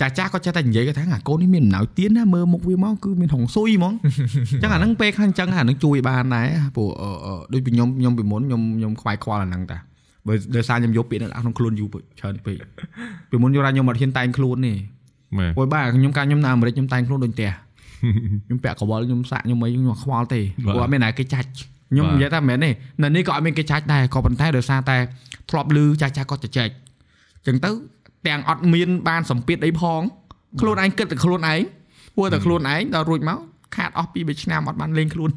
[0.02, 9.78] ចាស់ចាស់គាត់ចេះតែនិយាយគាត់ថាអាកូននេះមានអំណោយទៀនណាមើលមុខវាមកគឺមានហងស៊ុយហ្មងអញ្ចឹងអាហ្នឹងពេលខ្លះអញ្ចឹងអាហ្នឹងជួយបានដែរព្រោះអឺអឺដូចពីខ្ញុំខ្ញុំពីមុនខ្ញុំខ្ញុំខ្វាយខ្វល់អាហ្នឹងតា
[10.28, 12.58] បើដោយសារខ្ញុំយកពាក្យហ្នឹងដាក់ក្នុងខ្លួនយូរពេកច្រើនពេក
[13.30, 14.78] ពីមុនយករ៉ាខ្ញុំអត់ហ៊ានតែងខ្លួនទេមែន
[15.58, 17.52] ព្រោះបាទខ្ញុំកាលខ្ញុំនៅអាមេរិកខ្ញុំតែងខ្លួនដូចផ្ទះ
[18.46, 21.48] ខ្ញុំពាក់កវលខ្ញុំសាក់ខ្ញុំអីខ្ញុំអត់ខ្វល់ទេព្រោះអត់មានណាគេចាច់
[21.92, 22.70] ខ្ញុំនិយាយថាមិនមែនទេ
[23.04, 24.98] នៅនេះក៏អត់មានគេចាច់ដែរក៏ប៉ុន្តែដោយសារតែ
[25.50, 26.70] ធ្លាប់លឺចាស់ចាស់គាត់ចែក
[27.36, 27.72] អញ្ចឹងទៅ
[28.28, 30.02] ទាំងអត់មានបានសម្ពាធអីផង
[30.62, 31.62] ខ្លួនឯងគិតតែខ្លួនឯង
[32.16, 33.40] ព្រោះតែខ្លួនឯងដល់រួចមក
[33.76, 35.32] ខាតអស់ពី3ឆ្នាំអត់បានលេងខ្លួន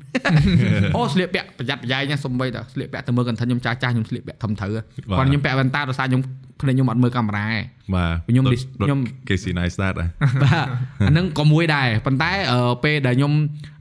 [0.97, 6.23] អូស្លៀកពាក់ប្រយ័ត្នប្រយែងណាសំបីតែស្លៀកពាក់ទៅមើលកន្ទិនខ្ញុំចាស់ចាស់ខ្ញុំស្លៀកពាក់ធំត្រូវគាត់ខ្ញុំពាក់វ៉ែនតាដោយសារខ្ញុំ
[6.61, 7.59] ភ្នែកខ្ញុំអត់មើលកាមេរ៉ាទេ
[7.95, 10.09] បាទខ្ញុំដូច dis- ដូចខ្ញុំ Casey Neistat ដែរ
[10.43, 10.67] បាទ
[11.07, 13.33] អាហ្នឹងក៏មួយដែរប៉ុន្តែអឺពេលដែលខ្ញុំ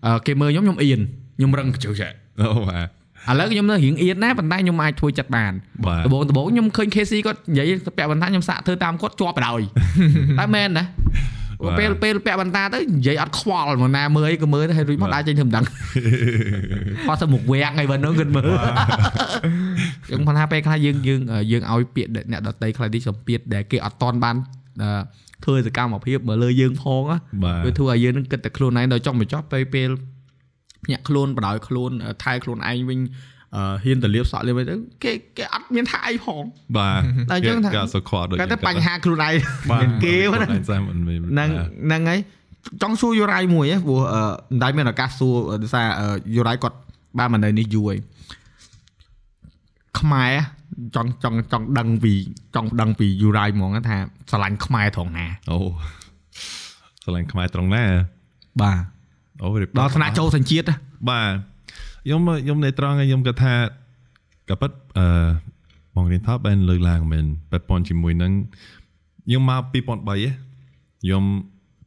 [0.05, 0.99] អឺគេមើលខ្ញុំខ្ញុំអៀន
[1.37, 2.07] ខ្ញុំរឹងជើងចែ
[2.41, 2.87] អូបាទ
[3.29, 5.53] ឥឡូវខ្ញុំនៅរៀងអៀនណាប៉ុន្តែខ្ញុំអាចធ្វើចិត្តបាន
[5.87, 9.63] បាទដំបូងដំបូងខ្ញុំឃើញ KC គាត់និយាយពាក់បន្តាខ្ញុំសាក់ធ្វើតាមគាត់ជាប់បដ ாய்
[10.39, 11.42] តែមែនណាបាទ
[11.79, 18.45] ពេលពេលពាក់បន្តាទៅនិយាយអត់ខ្វល់មកណាមើលអីក៏មើលទៅហើយរួចមកដាក់ចេញធ្វើមិនដឹងគាត់ទៅមុខវាំងហើយបើនោះគិតមើល
[20.05, 21.19] ខ្ញុំគាត់ថាពេលខ្លះយើងយើង
[21.51, 24.35] យើងឲ្យពាក្យអ្នកដតីខ្លះទីសម្ពាធដែលគេអត់តន់បាន
[24.81, 24.89] អឺ
[25.43, 29.89] ធ្វើសកម្មភាពមកលើយើងផងណាបាទវាធ្វើឲ្យយើងនឹងគិតតែខ្លួនឯងដល់ចុងបញ្ចប់ពេលពេល
[30.85, 31.91] ភ្ញាក់ខ្លួនបដ ாய் ខ្លួន
[32.23, 33.32] ថែខ្លួនឯងវិញអឺ
[33.83, 36.43] ហ៊ានទៅលាបសក់លាបអីទៅគេគេអត់មានថាអីផង
[36.77, 39.33] បាទតែអញ្ចឹងថាគេអត់សូវខ្វល់ដូចគាត់ទៅបញ្ហាខ្លួនឯង
[39.71, 41.49] បាទមានគេហ្នឹងខ្លួនឯងចាំមិនមានហ្នឹង
[41.85, 42.19] ហ្នឹងហើយ
[42.81, 46.77] ចង់សួរយូរ៉ៃមួយហ៎ព្រោះអឺមិនដែលមានឱកាសសួរដោយសារអឺយូរ៉ៃគាត់
[47.19, 47.97] បានមកនៅនេះយូរហើយ
[49.99, 50.33] ខ្មែរ
[50.95, 52.13] ចង់ចង់ចង់ដឹងពី
[52.55, 53.97] ចង់ដឹងពីយូរ៉ៃហ្មងថា
[54.31, 55.57] ស្រឡាញ់ខ្មែរត្រង់ណាអូ
[57.03, 57.83] ស្រឡាញ់ខ្មែរត្រង់ណា
[58.61, 58.81] បាទ
[59.41, 60.75] អូរៀបដល់ថ្នាក់ចូលសញ្ជាតិណា
[61.09, 61.52] បាទ
[62.03, 63.53] ខ្ញុំខ្ញុំនៅត្រង់ឯងខ្ញុំគាត់ថា
[64.49, 65.05] ក៏ប៉ិតអឺ
[65.95, 68.31] បងរៀនថាបានលើកឡើងមែនប៉ិតប៉ុនជាមួយនឹង
[69.25, 69.73] ខ្ញុំមក2003
[70.07, 70.17] ហ៎
[71.03, 71.23] ខ្ញុំ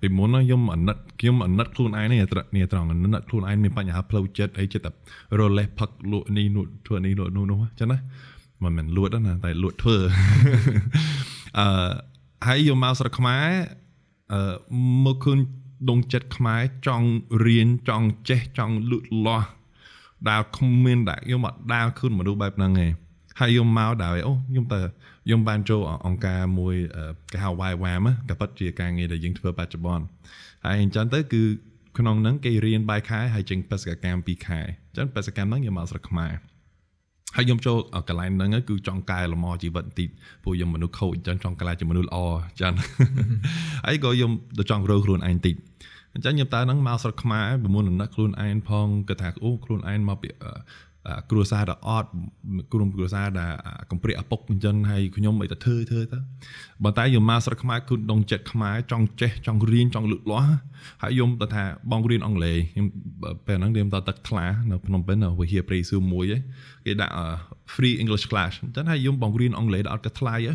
[0.00, 4.92] ពីមុនណាខ្ញុំអាណិតខ្ញុំអាណិតខ្លួនឯងនេះត្រនេះត្រង់អាណិតខ្លួនឯងមានបញ្ហាផ្លូវចិត្តអីចិត្តតែ
[5.40, 7.98] រលេះផឹកលក់នេះនោះធ្វើនេះលក់នោះនោះចឹងណា
[8.62, 9.96] មិនមែនលួចទេណាតែលក់ធ្វើ
[11.58, 11.66] អឺ
[12.46, 13.46] ហើយយកមកស្រុកខ្មែរ
[14.32, 14.40] អឺ
[15.04, 15.38] មកឃើញ
[15.90, 17.08] ដងចិត្តខ្មែរចង់
[17.44, 19.48] រៀនចង់ចេះចង់លូតលាស់
[20.30, 22.92] ដែលគ្មានដែលខ្ញុំអត់ដើរឃើញមនុស្សបែបហ្នឹងឯង
[23.40, 24.80] ហើយខ្ញុំមកដែរអូខ្ញុំទៅ
[25.24, 30.04] ខ្ញុំបានចូលអង្គការមួយអឺគេហៅ YWAM ក៏ពិតជាការងារដែលយើងធ្វើបច្ចុប្បន្ន
[30.64, 31.42] ហើយអញ្ចឹងទៅគឺ
[31.98, 36.32] ក្នុងហ្នឹងគេរៀនបាយខែហើយចេញបេសកកម្ម2ខែអញ្ចឹងបេសកកម្មហ្នឹងខ្ញុំមកស្រុកខ្មែរ
[37.36, 40.08] ហើយខ្ញុំចូលកន្លែងហ្នឹងគឺចង់កែលម្អជីវិតបន្តិច
[40.42, 42.72] ព្រោះខ្ញុំមនុស្សខូចអញ្ចឹងចង់កន្លែងជាមនុស្សល្អអញ្ចឹង
[43.86, 45.54] ហើយក៏ខ្ញុំទៅចង់រើខ្លួនឯងតិច
[46.16, 50.50] អញ្ចឹងខ្ញុំតើហ្នឹងមកស្រុកខ្មែរប្រមុនដំណាក់ខ្លួនឯងផងគាត់ថាអូខ្លួនឯងមកពីអឺ
[51.06, 52.10] អឺគ្រួសារដ៏អត់
[52.72, 53.52] ក្រុមគ្រួសារដែល
[53.90, 56.18] កំព្រាឪពុកអញ្ចឹងហើយខ្ញុំអីទៅធ្វើធ្វើទៅ
[56.82, 60.52] ប៉ុន្តែខ្ញុំមកស្រុកខ្មែរគឺដងចិត្តខ្មែរចង់ចេះចង់រៀនចង់លូតលាស់
[61.02, 62.86] ហើយខ្ញុំទៅថាបងរៀនអង់គ្លេសខ្ញុំ
[63.46, 66.40] ពេលហ្នឹងខ្ញុំទៅទឹកថ្លានៅភ្នំពេញនៅវិហារព្រៃស៊ូមួយឯង
[66.86, 67.14] គេដាក់
[67.74, 70.54] free English class អញ្ចឹងហើយខ្ញុំបងរៀនអង់គ្លេសដល់អត់ក៏ថ្លៃហ៎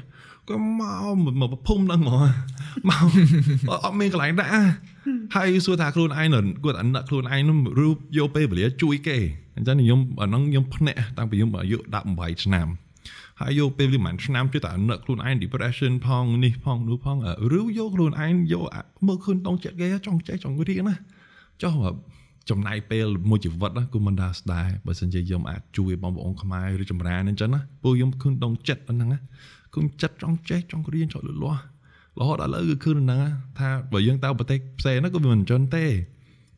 [0.51, 0.83] ក៏ម
[1.29, 2.27] កមកប្រភពហ្នឹងហ្មង
[2.87, 4.51] មកអត់មានកន្លែងដាក់
[5.35, 9.17] ហើយសួរថាខ្លួនឯងនឹងគាត់អាណិតខ្លួនឯងនឹងរូបយកពេលវេលាជួយគេ
[9.55, 11.77] អញ្ចឹងខ្ញុំអាហ្នឹងខ្ញុំភ្នាក់តាំងពីខ្ញុំអាយុ
[12.11, 12.67] 18ឆ្នាំ
[13.39, 17.17] ហើយយកពេលវេលាប្រហែលឆ្នាំជួយតែអាណិតខ្លួនឯង depression ផងនេះផងនោះផង
[17.59, 18.65] ឬយកខ្លួនឯងយក
[19.07, 20.95] មើលឃើញតង់ចិត្តគេចង់ចេះចង់រៀនណា
[21.63, 21.73] ចុះ
[22.49, 29.19] ចំណាយពេលមួយជីវិតណាគឺមិនដាស្ដាយបើសិនជាខ្ញុំអាចជួយបងប្អូនខ្មែរឬចម្រើនអញ្ចឹងណាពួកខ្ញុំឃើញដងចិត្តហ្នឹងណា
[29.73, 31.61] ឃើញចិត្តចង់ចេះចង់រៀនចង់លូតលាស់
[32.19, 33.21] រហូតដល់ឥឡូវគឺឃើញហ្នឹង
[33.59, 35.85] ថាបើយើងទៅប្រទេសផ្សេងហ្នឹងក៏វាមិនអញ្ចឹងទេ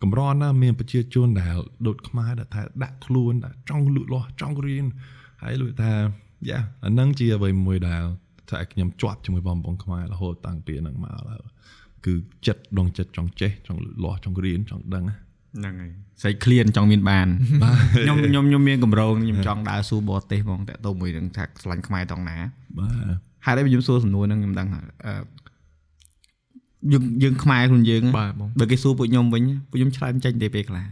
[0.03, 1.57] កម្រណាមានប្រជាជនដែល
[1.88, 4.86] ដូចខ្មែរដែលថាដាក់ខ្លួនដែលចង់លូតលាស់ចង់រៀន
[5.43, 5.93] ហើយលុយថា
[6.49, 8.03] យ៉ាអាហ្នឹងជាអ្វីមួយដែល
[8.49, 11.41] ថាខ្ញុំជាប់ជាមួយបងប្អូនខ្មែររហូតតាំងពីហ្នឹងមកឡើយ
[12.05, 12.14] គឺ
[12.47, 15.16] ចិត្តដងចិត្តចង់ចេះចង់លូតលាស់ចង់រៀនចង់ដឹងណា
[15.58, 15.91] ហ្នឹងហើយ
[16.22, 17.28] ស្អីឃ្លានចង់មានបាន
[18.04, 22.38] ខ្ញុំខ្ញុំខ្ញុំមានកម្រងខ្ញុំចង់ដើរស៊ូបរទេសហ្មងតាក់ទងមួយនឹងថាឆ្លាញ់ខ្មែរតង់ណា
[22.78, 25.14] បាទហេតុអីខ្ញុំសួរសំណួរហ្នឹងខ្ញុំដឹងថាអឺ
[26.91, 30.84] យើងយើងខ្មែរខ្លួនយើងបាទបងបើគេសួរពួកខ្ញុំវិញពួកខ្ញុំឆ្លើយមិនចេញទេពេលខ្លះ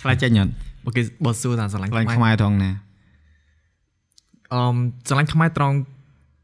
[0.00, 0.52] ឆ្លើយចេញអត់
[0.84, 2.70] បើគេបើសួរថាស្រឡាញ់ឆ្លើយខ្មែរខ្មែរតង់ណា
[4.52, 4.60] អឺ
[5.08, 5.76] ស្រឡាញ់ខ្មែរត្រង់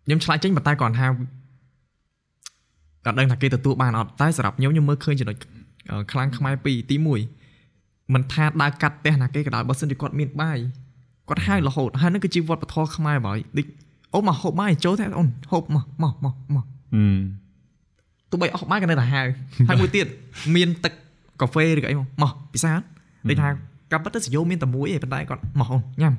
[0.07, 1.07] ខ្ញុំឆ្លើយចេញប៉ុន្តែគាត់ថា
[3.05, 5.58] គាត់ដឹងថាគេទទួលបានអត់តែសម្រាប់ខ្ញុំខ្ញុំមើលឃើញចំណុចអឺ
[6.13, 6.97] ខ្លាំងខ្មែរពីរទី
[7.55, 10.59] 1មិនថាដើរកាត់ផ្ទះណាគេក៏ដោយបើសិនជាគាត់មានបាយ
[11.29, 13.67] គាត់ហៅរហូតហើយនឹងគឺជាវប្បធម៌ខ្មែរបើដូច
[14.15, 16.65] អូមកហូបបាយចូលតែអូនហូបមកមកមកមក
[16.95, 17.21] ហឹម
[18.31, 19.23] ទោះបីអស់បាយក៏នៅតែហៅ
[19.69, 20.07] ហើយមួយទៀត
[20.55, 20.93] មានទឹក
[21.41, 22.73] កាហ្វេឬក៏អីមកមកពិសា
[23.29, 23.49] ដូចថា
[23.93, 26.15] កាប់ពិតទៅសយោមានតែមួយឯងប៉ុន្តែគាត់មកអូនញ៉ាំ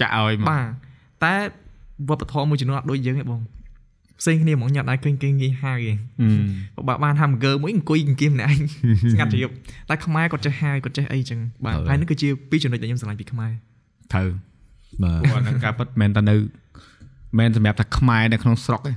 [0.00, 0.66] ចាក់ឲ្យមកបាទ
[1.24, 1.34] តែ
[2.08, 3.40] វប្បធម៌មួយចំនួនអត់ដូចយើងទេបង
[4.20, 8.60] ផ្សេងគ្នាហ្មងញ៉ាំដែរឃើញគេងាយហៅឯងហឹមបើបានហាំប៊ឺហ្គឺមួយអង្គុយអង្គៀមម្នាក់ឯង
[9.12, 9.50] ស្ងាត់ជ្រាប
[9.88, 13.52] តែខ្មែរគាត់ចេះហៅគាត់ចេះអីចឹងបាទហើយនេះគឺជាពីរចំណុចដែលខ្ញុំស្រឡាញ់ពីខ្មែរ
[14.12, 14.28] ត្រូវ
[15.02, 16.44] បាទព្រោះហ្នឹងការពិតមិនមែនតែនៅមិន
[17.38, 18.92] មែនសម្រាប់តែខ្មែរនៅក្នុងស្រុកទេ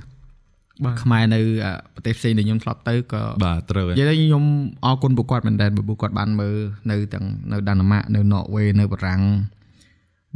[0.84, 4.44] បាទខ្មែរនៅអឺប្រទេសផ្សេងដែលខ្ញុំធ្លាប់ទៅក៏បាទត្រូវហើយនិយាយទៅខ្ញុំ
[4.84, 6.56] អរគុណពួកគាត់មែនតើពួកគាត់បានមើល
[6.90, 9.22] នៅទាំងនៅដាណាម៉ាកនៅណ័រវេនៅបារាំង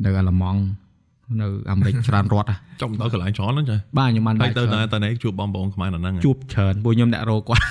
[0.04, 0.60] នៅអាល្លឺម៉ង់
[1.40, 7.64] នៅអាមេរិកច្រើនរដ្ឋហ៎ចង់ទៅកន្លែងច្រើនហ្នឹងចាបាទខ្ញុំបានហើយដើរទៅច្រើនណាទៅណាជួបបងប្អូនខ្មែរនៅហ្នឹងជួបច្រើនពួកខ្ញុំអ្នករោគាត់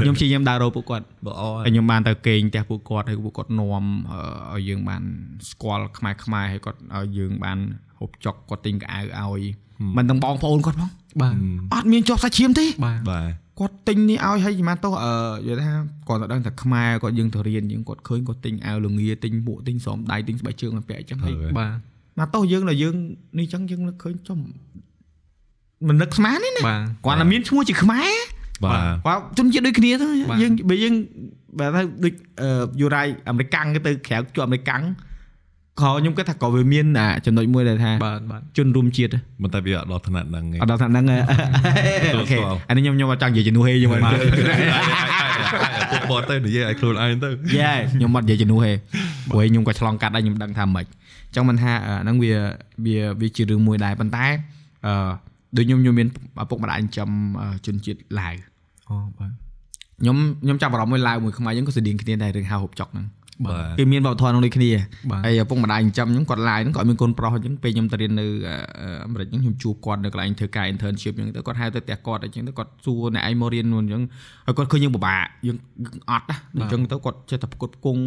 [0.00, 3.84] ខ្ញុំព្យាយាមដើររោពួកគាត់បើអហើយខ្ញុំបានទៅគេងផ្ទះពួកគាត់ហើយពួកគាត់នាំ
[4.52, 5.02] អឺឲ្យយើងបាន
[5.50, 7.58] ស្គាល់ខ្មែរខ្មែរហើយគាត់ឲ្យយើងបាន
[7.98, 9.42] ហូបចុកគាត់ទិញកៅអៅឲ្យ
[9.96, 11.34] មិនទាំងបងប្អូនគាត់ផងបាទ
[11.74, 13.30] អត់មានជាប់សាច់ឈាមទេបាទបាទ
[13.60, 15.72] គាត់ទិញនេះឲ្យហើយចំណាទោះអឺនិយាយថា
[16.08, 21.76] គាត់ទៅដឹងថាខ្មែរគាត់យើងទៅរៀនយើងគាត់ឃើញគាត់ទិញអាវលងាទិញមួកទិញស្រោមដៃទិញស្បែកជើងឲ្យពាក់អញ្ចឹងហើយបាទ
[22.20, 22.94] ណាទោះយើងដល់យើង
[23.38, 24.38] នេះអញ្ចឹងយើងនឹកឃើញចំ
[25.88, 28.12] មិននឹកស្មានទេណាបាទគាត់តែមានឈ្មោះជាខ្មែរ
[28.64, 30.94] បាទគាត់ជនជាតិដូចគ្នាទៅបាទយើងបើយើង
[31.58, 32.48] បើថាដូចអឺ
[32.80, 34.82] យូរ៉ៃអាមេរិកាំងគេទៅក្រៅជាប់អាមេរិកាំង
[35.82, 41.04] ក៏ខ្ញុំគិតថាក៏វាមានអាចំណុចមួយដែលថាបាទបាទជនរួមជាតិមិនតែវាអត់ដល់ថ្នាក់ហ្នឹងឯងអត់ដល់ថាហ្នឹង
[42.16, 42.38] អូខេ
[42.68, 44.02] អានេះខ្ញុំខ្ញុំអត់ចង់និយាយជំនួសទេខ្ញុំអត់
[45.92, 47.28] ពួកបត់ទៅនិយាយឲ្យខ្លួនឯងទៅ
[47.58, 48.72] យេខ្ញុំអត់និយាយជំនួសទេ
[49.30, 52.32] ព្រោះខ្ញុំក៏ឆ្លងកាត់ដែរខ្ញុំដឹងថាមិនអញ្ចឹងមិនថាអាហ្នឹងវា
[52.86, 54.26] វាវាជារឿងមួយដែរប៉ុន្តែ
[54.86, 55.10] អឺ
[55.56, 56.08] ដូចខ្ញុំខ្ញុំមាន
[56.42, 57.08] ឪពុកម្ដាយចិញ្ចឹម
[57.40, 58.34] អឺជនជាតិឡាវ
[58.88, 59.30] អូបាទ
[60.00, 63.19] ខ្ញុំខ្ញុំចាប់អារម្មណ៍មួយឡាវមួយខ្មែរយើងក៏ស្តៀងគ្នាដែររឿងហៅហូបចុកហ្នឹងបាទ
[63.78, 64.70] គេមានវប្បធម៌ហ្នឹងដូចគ្នា
[65.10, 68.54] បាទហើយឪពុកម្ដាយចិញ្ចឹមខ្ញុំគាត់ឡាយហ្នឹងគាត់មានកូនប្រុសអញ្ចឹងពេលខ្ញុំទៅរៀននៅអឺ
[69.04, 74.02] អាមេរិកហ្នឹងខ្ញុំជួបគាត់នៅកន្លែងធ្វើការ internship អញ្ចឹងទៅគាត់ហៅទៅផ្ទះគាត់អញ្ចឹងទៅគាត់សួរអ្នកឯងមករៀនนู่នអញ្ចឹង
[74.46, 78.02] ហើយគាត់ឃើញយើងពិបាកយើងយើងអត់ណាអញ្ចឹងទៅគាត់ចេះតែផ្គត់ផ្គង់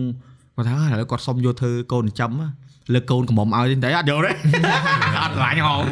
[0.55, 2.47] គាត់ថាឥឡូវគាត់សុំយកធ្វើកូនចិញ្ចឹមណា
[2.93, 4.31] លើកកូនកំមុំឲ្យតែអត់យកទេ
[5.23, 5.83] អត់ឆ្លាញ់ហង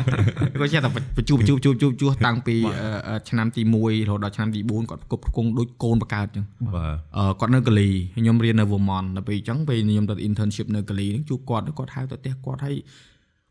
[0.60, 6.46] គាត់ចេះតែបញ្ជូបញ្ជូបញ្ជូបញ្ជូបញ្ជូតាំងពីអឺអឺឆ្នាំទី1រហូតដល់ឆ្នាំទី4គាត់គប់គង់ដូចកូនបកើតអញ្ចឹង
[6.76, 12.76] បាទអឺគាត់នៅកាលីខ្ញុំរៀននៅ Vermont ដល់ពេលអញ្ចឹងពេលខ្ញុំទៅ internship នៅកាលីហ្នឹងជួបគាត់គាត់ហៅទៅផ្ទះគាត់ឲ្យ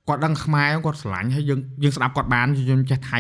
[0.08, 3.18] គាត់ដឹងខ្មែរគាត់ស្រឡាញ់ហើយយើងយើងស្ដាប់គាត់បានខ្ញុំចេះថៃ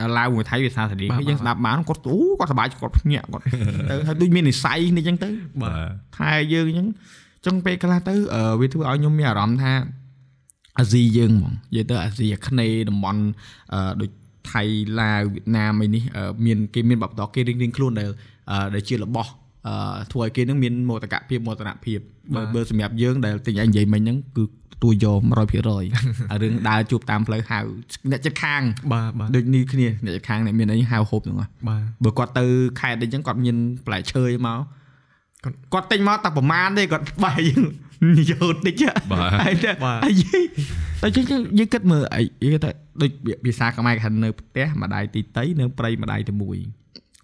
[0.00, 3.44] អីឡាវមួយថៃភាសាសេរីហើយយើងស្ដាប់បានគាត់អូគាត់សប្បាយគាត់ភ្ញាក់គាត់
[3.90, 5.28] ទៅហើយដូចមាននិស័យនេះអញ្ចឹងទៅ
[5.62, 5.72] បាទ
[6.18, 9.72] ថែយើងអញ្ចឹងអញ្ចឹងពេលខ្លះទៅអឺវាធ្វើឲ្យខ្ញុំមានអារម្មណ៍ថា
[10.78, 13.22] អាស៊ីយើងហ្មងនិយាយទៅអាស៊ីអាគ្នេយ៍តំបន់
[13.74, 14.10] អឺដូច
[14.52, 14.62] ថៃ
[15.00, 18.08] ឡាវវៀតណាមអីនេះអឺមានគេមានបបតគេរៀងរៀងខ្លួនដែល
[18.50, 19.30] អឺដែលជារបស់
[19.68, 21.98] អឺធ្វើឲ្យគេនឹងមានមោទកភាពមោទនភាព
[22.34, 24.44] បើបើសម្រាប់យើងដែលទិញឯងនិយាយមិញហ្នឹងគឺ
[24.82, 25.20] ទួយក
[25.74, 27.58] 100%អារឿងដើរជួបតាមផ្លូវហៅ
[28.10, 28.62] អ្នកចិត្តខាង
[28.92, 32.46] បាទបាទដូចនេះគ្នាអ្នកចិត្តខាងអ្នកមានអីហៅហូបហ្នឹងហ៎បាទបើគាត់ទៅ
[32.80, 33.56] ខេត្តអីចឹងគាត់មាន
[33.86, 34.58] ផ្លែឈើអីមក
[35.72, 37.64] គាត់ទិញមកតែប្រមាណទេគាត់បែរយើង
[38.30, 39.70] យកតិចហ៎បាទហើយតែ
[40.04, 40.40] ហើយយី
[41.02, 42.70] តែចឹងចឹងយើងគិតមើលអីគេថា
[43.02, 43.10] ដូច
[43.44, 46.58] ភាសាខ្មែរគេថានៅផ្ទះម្ដាយទីតីនៅព្រៃម្ដាយទីមួយ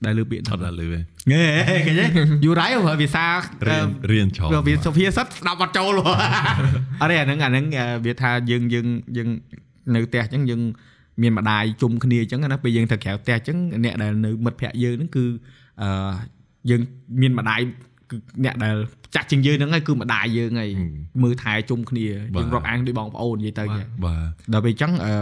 [0.04, 0.98] ដែលលើពាក្យអត់ដល់លឺទេ
[1.32, 1.44] ងេ
[1.86, 2.04] ឃើញទេ
[2.44, 3.26] យូរ៉ៃប្រើភាសា
[3.68, 5.98] រៀនរៀនច្រើនវាវាសុភាសិតស្ដាប់អត់ចូល
[7.02, 7.64] អរេអាហ្នឹងអាហ្នឹង
[8.06, 8.86] វាថាយើងយើង
[9.16, 9.28] យើង
[9.94, 10.60] នៅផ្ទះចឹងយើង
[11.22, 15.24] មានម្ដាយជុំគ្នាចឹងណាពេលយើងទៅក្រៅផ្ទះចឹងអ្នកដែលនៅមិត្តភ័ក្ដិយើងហ្នឹងគឺ
[15.82, 15.90] អឺ
[16.70, 16.80] យើង
[17.20, 17.72] មានម្ដាយគឺ
[18.44, 18.76] អ្នកដែល
[19.14, 20.70] ចាស់ជាងយើងហ្នឹងហើយគឺម្ដាយយើងហើយ
[21.22, 22.06] មើលថែជុំគ្នា
[22.38, 25.12] យើងរាប់អានដូចបងប្អូននិយាយទៅចឹងបាទដល់ពេលចឹងអឺ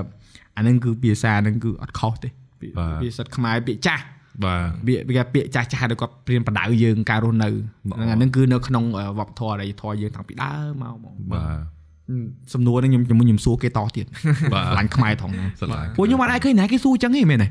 [0.56, 2.28] អាហ្នឹងគឺភាសាហ្នឹងគឺអត់ខុសទេ
[2.60, 4.04] ពាក្យបាទភាសាខ្មែរពាក្យចាស់
[4.44, 7.48] បាទពាក្យគេពាក្យចាស់ចាស់ដែលគាត់ព្រៀនបដៅយើងការរស់នៅ
[7.90, 11.58] បាទហ្នឹងអាហ្នឹងគឺនៅក្នុងអឺវប្បធម៌អរិយធម៌យើងតាំងពីដើមមកហ្មងបាទ
[12.54, 14.06] សំណួរហ្នឹងខ្ញុំខ្ញុំខ្ញុំសួរគេតទៀត
[14.52, 17.48] បាទឆ្លាញ់ខ្មែរថងណាស្រឡាញ់ពួកខ្ញុំអត់អាចឃើញណាគេសួរចឹងទេមែនទេ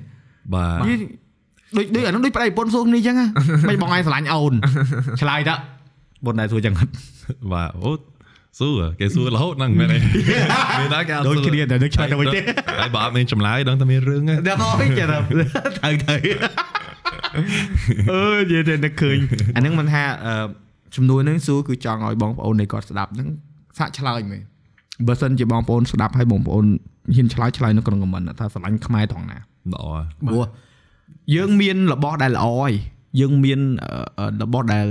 [0.53, 0.99] បាទនិយាយ
[1.75, 3.25] ដូចដូចអាហ្នឹងដូចប្តីប្រពន្ធសួរគ្នាចឹងហ៎
[3.69, 4.53] មិនបងឯងស្រឡាញ់អូន
[5.21, 5.55] ឆ្លើយតើ
[6.25, 6.91] បងដែរសួរចឹងអត់
[7.51, 7.91] បាទអូ
[8.59, 9.97] សួរគេសួររហូតហ្នឹងមែនទេ
[10.79, 12.39] មានដែរគេអត់ដូចសួរគ្នាតែនឹងឆ្លើយទៅវិញទេ
[12.79, 16.15] ហើយបើអត់មានចម្លើយដឹងតែមានរឿងហ្នឹងដល់ហើយចេះតែត្រូវទៅ
[18.11, 19.17] អឺនិយាយទៅនឹកឃើញ
[19.55, 20.33] អាហ្នឹងមិនថាអឺ
[20.95, 23.27] ចំនួនហ្នឹងសួរគឺចង់ឲ្យបងប្អូននៃគាត់ស្ដាប់ហ្នឹង
[23.77, 24.41] សាក់ឆ្លើយមែន
[25.07, 26.65] បើសិនជាបងប្អូនស្ដាប់ឲ្យបងប្អូន
[27.15, 29.37] ហ៊ានឆ្លើយឆ្លើយនៅក្នុងខមមិនថាស្រឡាញ់ខ្មែរត្រង់ណា
[29.73, 29.85] ល្អ
[30.27, 30.43] ព្រោះ
[31.35, 32.73] យើងមានរបស់ដែលល្អហើយ
[33.19, 34.85] យើងមានអឺអឺរបស់ដែល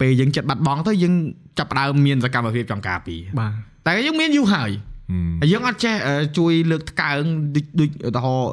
[0.00, 1.14] ពេលយើងចិត្តបាត់បង់ទៅយើង
[1.58, 3.52] ចាប់ផ្ដើមមានសកម្មភាពចង់ការពារបាទ
[3.86, 4.70] តែយើងមានយូរហើយ
[5.40, 7.22] ហើយយើងអត់ចេះអឺជួយលើកថ្កើង
[7.54, 8.50] ដូចដូចឧទាហរណ៍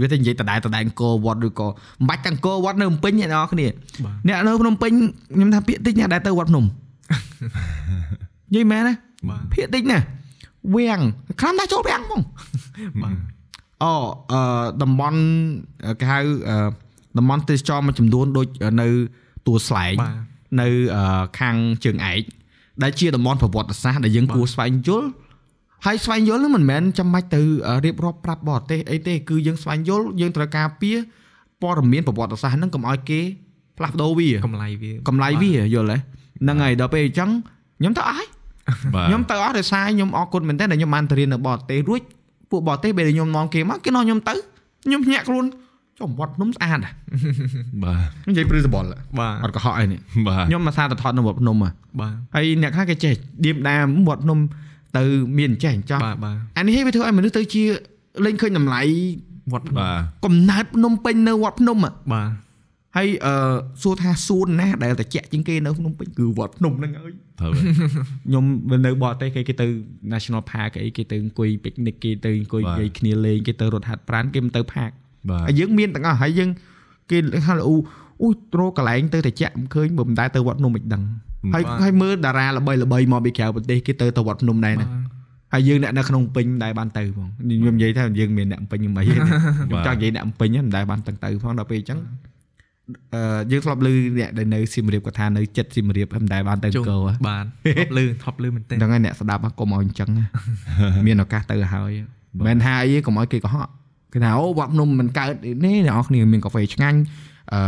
[0.00, 3.66] វាទៅនិយាយដដែលដដែលអង្គរវត្តឬក៏មិនបាច់តែអង្គរវត្តនៅភ្នំពេញអ្នកនរគ្នា
[4.04, 4.92] បាទអ្នកនៅភ្នំពេញ
[5.34, 8.94] ខ្ញុំថាពាក្យតិចអ្នកដែលទៅវត្តភ្នំនិយាយមែនណា
[9.28, 9.98] បាទពាក្យតិចណា
[10.76, 11.00] វាំង
[11.40, 12.20] ខ្លាំងដែរចូលវាំងហ្មង
[13.02, 13.14] បាទ
[13.82, 13.92] អូ
[14.32, 14.42] អឺ
[14.82, 15.20] តំបន់
[16.00, 16.18] គេហៅ
[16.48, 16.56] អឺ
[17.18, 18.46] តំបន់ទេសចរមួយចំនួនដូច
[18.80, 18.88] នៅ
[19.46, 20.14] ទួលស្លែងបាទ
[20.60, 22.22] នៅអឺខាងជើងឯក
[22.82, 25.08] ដែលជាតំបន់ប្រវត្តិសាស្ត្រដែលយើងគួរស្វែងយល់
[25.86, 27.40] ហើយស្វែងយល់នឹងមិនមែនចាំបាច់ទៅ
[27.84, 30.96] រៀបរាប់ប្រាប់បរទេសអីទេគឺយើងស្វែងយល់យើងត្រូវការពារ
[31.62, 33.20] ព័ត៌មានប្រវត្តិសាស្ត្រហ្នឹងកុំឲ្យគេ
[33.78, 37.30] ផ្លាស់ប្ដូរវាកម្លៃវាកម្លៃវាយល់ទេហ្នឹងហើយដល់ពេលអញ្ចឹង
[37.78, 38.28] ខ្ញុំទៅអស់ហើយ
[38.94, 42.02] បាទខ្ញុំទៅអស់ដោយសារខ្ញុំអរគុណមែនតើដែលខ្ញុំបានទៅរៀននៅបរទេសរួច
[42.52, 44.34] ពួកបរទេសពេលដែលខ្ញុំនាំគេមកគេនាំខ្ញុំទៅ
[44.84, 45.44] ខ្ញុំភ្ញាក់ខ្លួន
[45.98, 46.90] ចុះវត្តភ្នំស្អាតហ៎
[47.84, 48.88] បាទនិយាយព្រឺសបល់
[49.18, 51.70] បាទអត់កុហកអីនេះបាទខ្ញុំមកសារទៅថតនៅវត្តភ្នំហ៎
[52.00, 53.12] បាទហើយអ្នកខ្លះគេចេះ
[53.44, 54.38] ឌៀមដាមវត្តភ្នំ
[54.96, 55.04] ទៅ
[55.38, 57.62] មានចេះអញ្ចឹងបាទបាទអានេះវាធ្វើឲ្យមនុស្សទៅជា
[58.24, 58.82] លេងឃើញតម្លៃ
[59.52, 62.28] វត្តភ្នំបាទកំណើតភ្នំពេញនៅវត្តភ្នំហ៎បាទ
[62.96, 63.34] ហើយអឺ
[63.82, 67.52] សួរថាសួនណាដែលតែជាក់ជាងគេនៅភ្នំពេញគឺវត្តភ្នំហ្នឹងហើយត្រូវ
[68.26, 68.44] ខ្ញុំ
[68.86, 69.66] នៅបរទេសគេគេទៅ
[70.12, 74.92] National Park អីគេទៅអង្គុយ picnic គេទៅអង្គុយនិយាយគ្នាលេងគេទៅរត់ហាត់ប្រាណគេមិនទៅ park
[75.30, 76.50] បាទហើយយើងមានទាំងអស់ហើយយើង
[77.10, 77.74] គេហៅអូ
[78.22, 81.02] អូត្រកន្លែងទៅតែចាក់មិនឃើញបើមិនដែរទៅវត្តភ្នំមិនដឹង
[81.54, 84.88] ហើយហើយមើលតារាល្បីល្បីមកពីក្រៅប្រទេសគេទៅទៅវត្តភ្នំដែរណា
[85.54, 92.31] ហើយយើងអ្នកនៅក្នុងពេញមិនដែរបានទៅផងខ្ញុំនិយាយថាយើងមានអ្នកពេញខ្ញុំអីទេខ្ញុំចង់និយាយអ្នកពេញមិនដែរបានទៅទៅផងដល់ពេលអញ្ចឹងអឺ
[93.50, 93.88] យើងធ្លាប់ឮ
[94.18, 96.98] អ្នកដែលនៅសៀមរាបគាត់ថានៅចិត្តសៀមរាបមិនដែរបានទៅជុំកោ
[97.28, 97.44] បាទ
[97.76, 100.26] ថប់លឺថប់លឺមែនតើហ្នឹងហើយអ្នកស្ដាប់ហ្នឹងកុំឲ្យអញ្ចឹងណា
[101.06, 101.90] មានឱកាសទៅហើយ
[102.36, 103.68] មិនមែនថាអីទេកុំឲ្យគេកុហក
[104.12, 106.98] គេថាអូវត្តភ្នំមិនកើតនេះអ្នកនរគ្នាមានកាហ្វេឆ្ងាញ់
[107.52, 107.60] អឺ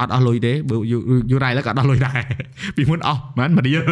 [0.00, 0.98] អត់អស់លុយទេបើយូ
[1.30, 2.20] យូរ៉ៃឡើយក៏អត់អស់លុយដែរ
[2.76, 3.82] ពីមុនអស់មិនមករៀល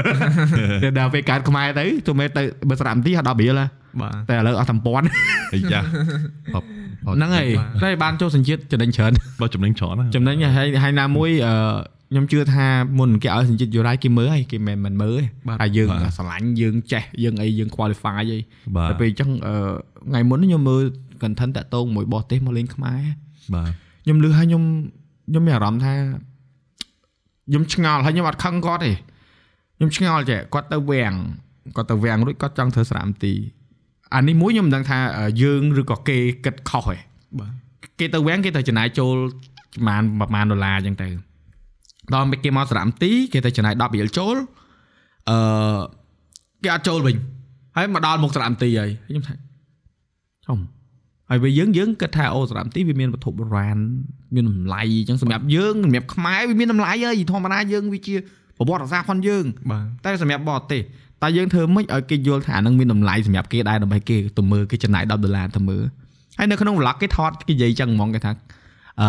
[0.82, 3.66] តែដល់ពេលកើតខ្មែរទៅទោះមែនទៅបើស្រាប់នាទីអត់ដល់រៀលហ៎
[4.00, 5.06] បាទតែឥឡូវអស់តាមពាន់
[5.52, 5.80] អាយ៉ា
[6.54, 7.48] បបហ្នឹងហើយ
[7.84, 11.54] តែបានចូលសញ្ជាតិចំណេញច្រើនបើចំណេញច្រើនណាចំណេញហើយហើយណាមួយអឺ
[12.10, 12.66] ខ្ញុំជឿថា
[12.98, 15.22] មុនគេឲ្យសញ្ជាតិយូរ៉ៃគេមើលហើយគេមិនមិនមើលទេ
[15.60, 18.38] តែយើងស្រឡាញ់យើងចេះយើងអីយើង qualify អី
[18.76, 19.54] បាទតែពេលអញ្ចឹងអឺ
[20.08, 20.82] ថ្ងៃមុនខ្ញុំមើល
[21.22, 23.02] content តាក់ទងមួយបោះទេសមកលេងខ្មែរ
[23.54, 23.70] បាទ
[24.04, 24.62] ខ្ញុំលឺហើយខ្ញុំ
[25.26, 25.94] ខ្ញុំមានអារម្មណ៍ថា
[27.48, 28.92] ខ្ញុំឆ្ងល់ហើយខ្ញុំអត់ខឹងគាត់ទេ
[29.76, 31.14] ខ្ញុំឆ្ងល់ចេះគាត់ទៅវាំង
[31.76, 33.38] គាត់ទៅវាំងរួចគាត់ចង់ធ្វើសារមន្ទីរ
[34.14, 34.98] អានេះមួយខ្ញុំមិនដឹងថា
[35.42, 36.96] យើងឬក៏គេគិតខុសទេ
[37.38, 37.52] បាទ
[37.98, 39.14] គេទៅវាំងគេទៅចំណាយចូល
[39.86, 41.08] ប្រហែលប្រហែលដុល្លារអញ្ចឹងទៅ
[42.14, 44.36] ដល់ពេលគេមកសារមន្ទីរគេទៅចំណាយ10រៀលចូល
[45.30, 45.78] អឺ
[46.62, 47.16] គេអត់ចូលវិញ
[47.76, 49.34] ហើយមកដល់មុខសារមន្ទីរហើយខ្ញុំថា
[50.46, 50.58] ចំ
[51.30, 53.78] ហើយពេលយើងយើងគិតថាអូសារមន្ទីរវាមានវត្ថុបុរាណ
[54.34, 58.14] មានតម្លៃអញ្ចឹងសម្រាប់យើងសម្រាប់ខ្មែរវាមានតម្លៃហើយធម្មតាយើងវាជា
[58.58, 60.82] ប្រវត្តិសាស្ត្រផងយើងបាទតែសម្រាប់បរទេស
[61.22, 65.82] តែយើងធ្វើម៉េចឲ្យគេយល់ថាអានឹងមានតម្លៃសម្រាប់គេដែរដើម្បីគេទៅមើលគេចំណាយ10ដុល្លារទៅមើល
[66.38, 68.32] ហើយនៅក្នុង vlog គេថតគេនិយាយចឹងហ្មងគេថា
[69.00, 69.08] អឺ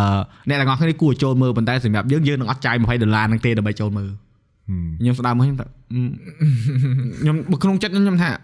[0.49, 4.09] អ្នកទាំងអស់គ្នាគួរចូលមើលប៉ុន្តែសម្រាប់យើងយើងនឹងអត់ចាយ20ដុល្លារនឹងទេដើម្បីចូលមើល
[4.99, 6.01] ខ្ញុំស្ដាប់មកខ្ញុំថាអឺ
[7.21, 8.39] ខ្ញុំបើក្នុងចិត្តខ្ញុំថាអឺ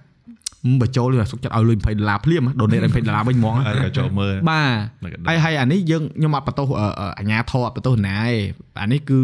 [0.82, 8.36] បើចូលវាសុខចិត្តឲ្យលុយ20ដុល្លារភ្លាមដូនេតឲ្យ20ដុល្លារវិញហ្មងហើយក៏ចូលមើលបាទនៅកណ្ដាលហើយហើយអានេះយើងខ្ញុំអត់បន្ទោសអឺអឺអាញាធរអត់បន្ទោសណាទេ
[8.82, 9.20] អានេះគឺ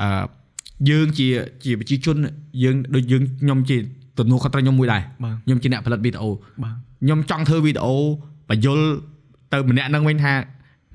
[0.00, 0.08] អឺ
[0.90, 1.28] យើងជា
[1.64, 2.16] ជាប្រជាជន
[2.62, 3.76] យើងដូចយើងខ្ញុំជា
[4.18, 6.30] ទំនួលខុសត្រូវខ្ញុំមួយដែរបាទខ្ញុំជាអ្នកផលិតវីដេអូ
[6.62, 7.94] បាទខ្ញុំចង់ធ្វើវីដេអូ
[8.50, 8.78] បញ្យល
[9.52, 10.32] ទៅម្នាក់នឹងវិញថា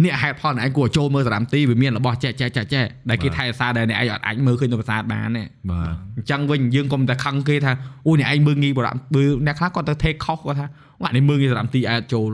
[0.03, 7.71] នេះហេតុផលអ្នកឯងគួរចូលមើលសារ៉ាំទីវាមានរបស់ចែកចែកចែកចែកដែលគេថែរក្សាដែលអ្នកឯងអត់អាចមើលឃើញនៅប្រាសាទបានទេបាទអញ្ចឹងវិញយើងកុំតែខឹងគេថា
[8.07, 10.67] អូអ្នកឯងមើលងាយបរំបើអ្នកខ្លះគាត់ទៅ take ខុសគាត់ថា
[10.99, 12.31] អូអានេះមើលងាយសារ៉ាំទីអាចចូល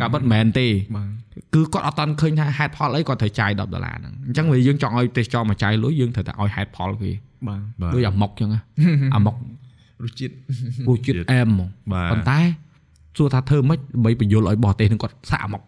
[0.00, 0.66] ការពិតមិនមែនទេ
[0.96, 1.08] បាទ
[1.54, 7.10] គឺគាត់អត់តាន់ឃើញថាហេតុផលអីគាត់ត្រូវចាយ10ដុល្លារហ្នឹងអញ្ចឹងវាយើងចង់ឲ្យទេសចរមកចាយលុយយើងត្រូវតែឲ្យហេតុផលគេ
[7.48, 8.60] បាទបាទដូចអាម៉ុកអញ្ចឹងណា
[9.14, 9.36] អាម៉ុក
[10.04, 10.32] រសជាតិ
[10.88, 12.40] រសជាតិអែមហ្មងបាទប៉ុន្តែ
[13.16, 15.62] សួរថាធ្វើម៉េចដើម្បីបញ្យល់ឲ្យបរទេសនឹងគាត់សាកអាម៉ុក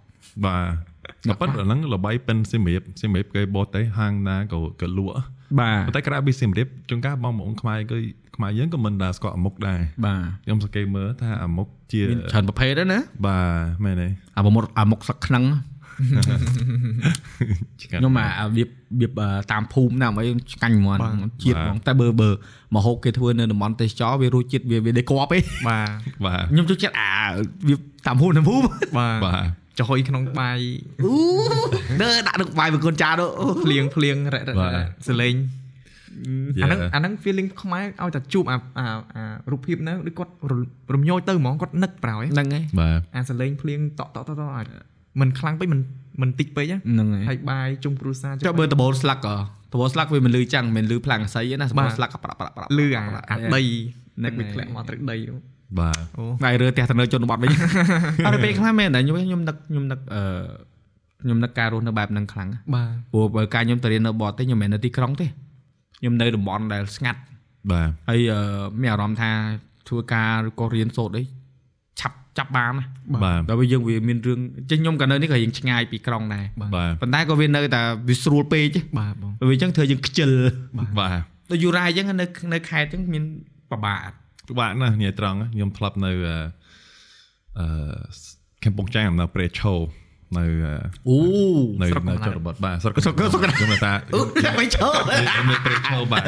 [0.45, 0.96] បាទ
[1.29, 5.15] ក៏ប៉ុន្តែអាហ្នឹងល្បីប៉ិនសៀមរាបសៀមរាបគេបោះទៅហាងណាក៏ក៏លក់
[5.61, 7.99] បាទប៉ុន្តែក្រៅពីសៀមរាបជួនកាលបងប្អូនខ្មែរគឺ
[8.37, 15.45] ខ្មែរយើងក៏មិនដែរស្គាល់អាមុកដែរបាទខ្ញុំសង្កេតមើលថាអាមុកជាមានច្រើនប្រភេទដែរណាបាទមែនទេអាប្រមុតអាម៉ុកសឹកខ្នឹង
[17.83, 18.65] ឆ្ងាញ់ខ្ញុំអាអាវា
[19.01, 19.21] វាប
[19.53, 20.99] តាមភូមិណាអីឆ្កាញ់ហ្មង
[21.43, 22.29] ជាតិហ្មងតែបើបើ
[22.75, 25.91] មកហូបគេធ្វើនៅតំបន់ទេសចរវារសជាតិវាវាដេកប់ឯងបាទ
[26.25, 27.11] បាទខ្ញុំចូលចិត្តអា
[27.69, 27.75] វា
[28.07, 28.65] តាមភូមិតាមភូមិ
[28.99, 30.59] បាទបាទ ចុះក្នុងបាយ
[31.05, 31.13] អូ
[32.03, 33.25] ដើរដាក់នឹងបាយមួយកូនចាទៅ
[33.65, 35.35] ភ្លៀងភ្លៀងរ៉ាក់រ៉ាក់រ៉ាក់សលេង
[36.63, 38.87] អាហ្នឹងអាហ្នឹង feeling ខ្មែរឲ្យតែជួបអាអា
[39.17, 40.53] អារូបភាពហ្នឹងដូចគាត់រ
[40.95, 44.67] រំញយទៅហ្មងគាត់នឹកប្រោយហ្នឹងហើយបាទអាសលេងភ្លៀងតក់តក់តក់តក់អាច
[45.21, 45.81] មិនខ្លាំងពេកមិន
[46.23, 49.37] មិនតិចពេកណាហ្នឹងហើយហើយបាយជុំគ្រួសារចុះបើដបូលស្លឹកក៏
[49.73, 53.63] ដបូលស្លឹកវាមិនលឺចឹងមិនលឺផ្លាំងអាស័យទេណាដបូលស្លឹកក៏ប្រាក់ប្រាក់ប្រាក់លឺអាអាដី
[54.25, 55.35] នឹនឹកកវាវាធ្ធ្លាលាក់ក់មកមកទឹកដីអូ
[55.81, 57.51] បាទអូថ្ងៃរើផ្ទះទៅនៅជនបទវិញ
[58.27, 60.23] អត់ពេលខ្លះមែនតែខ្ញុំខ្ញុំនឹកខ្ញុំនឹកអឺ
[61.23, 65.27] ខ្ញុំនឹកការរស់នៅបែបហ្នឹងខ្លាំងបាទព្រោះបើការខ្ញុំទៅរៀននៅបរទេសខ្ញុំមិនមែននៅទីក្រុងទេ
[65.99, 67.21] ខ្ញុំនៅតំបន់ដែលស្ងាត់
[67.71, 68.41] បាទហើយអឺ
[68.81, 69.31] មានអារម្មណ៍ថា
[69.89, 71.23] ធ្វើការឬក៏រៀនសូត្រអី
[72.01, 72.85] ឆាប់ចាប់បានណា
[73.25, 74.41] បាទដល់ពេលយើងវាមានរឿង
[74.71, 76.45] ចេះខ្ញុំក៏នៅនេះក៏រៀងឆ្ងាយពីក្រុងដែរ
[76.75, 80.31] បាទប៉ុន្តែក៏វានៅតែវាស្រួលពេកទេបាទបងវាអញ្ចឹងធ្វើយើងខ្ជិល
[80.99, 81.21] បាទ
[81.51, 83.25] ដូចយូរ៉ាអញ្ចឹងនៅនៅខេត្តអញ្ចឹងមាន
[83.71, 84.01] ប្របាក
[84.59, 86.37] បាទណាស់និយាយត្រង់ណាខ្ញុំធ្លាប់នៅអឺ
[87.59, 87.67] អឺ
[88.65, 89.75] កំពង់ចាមនៅព្រែឈោ
[90.39, 90.75] នៅអឺ
[91.09, 91.19] អូ
[91.83, 96.25] នៅនៅចរបត់បាទស្រុកស្រុកស្រុកខ្ញុំថាអូដាក់មិនឈើខ្ញុំនៅព្រែឈោបាទ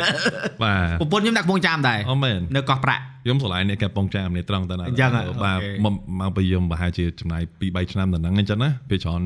[0.63, 9.23] បាទប្រពន្ធខ្ញុំដាក់កំពង់ចាមដែរអូមែននៅកោះប្រាក់ខ្ញុំឆ្លៃនេះកំពង់ចាមនេះត្រង់តែណាអញ្ចឹងហ៎បាទអូខេមកមកពីខ្ញុំប្រហែលជាចំណាយ2 3ឆ្នាំដល់ហ្នឹងអញ្ចឹងណាពេលច្រើន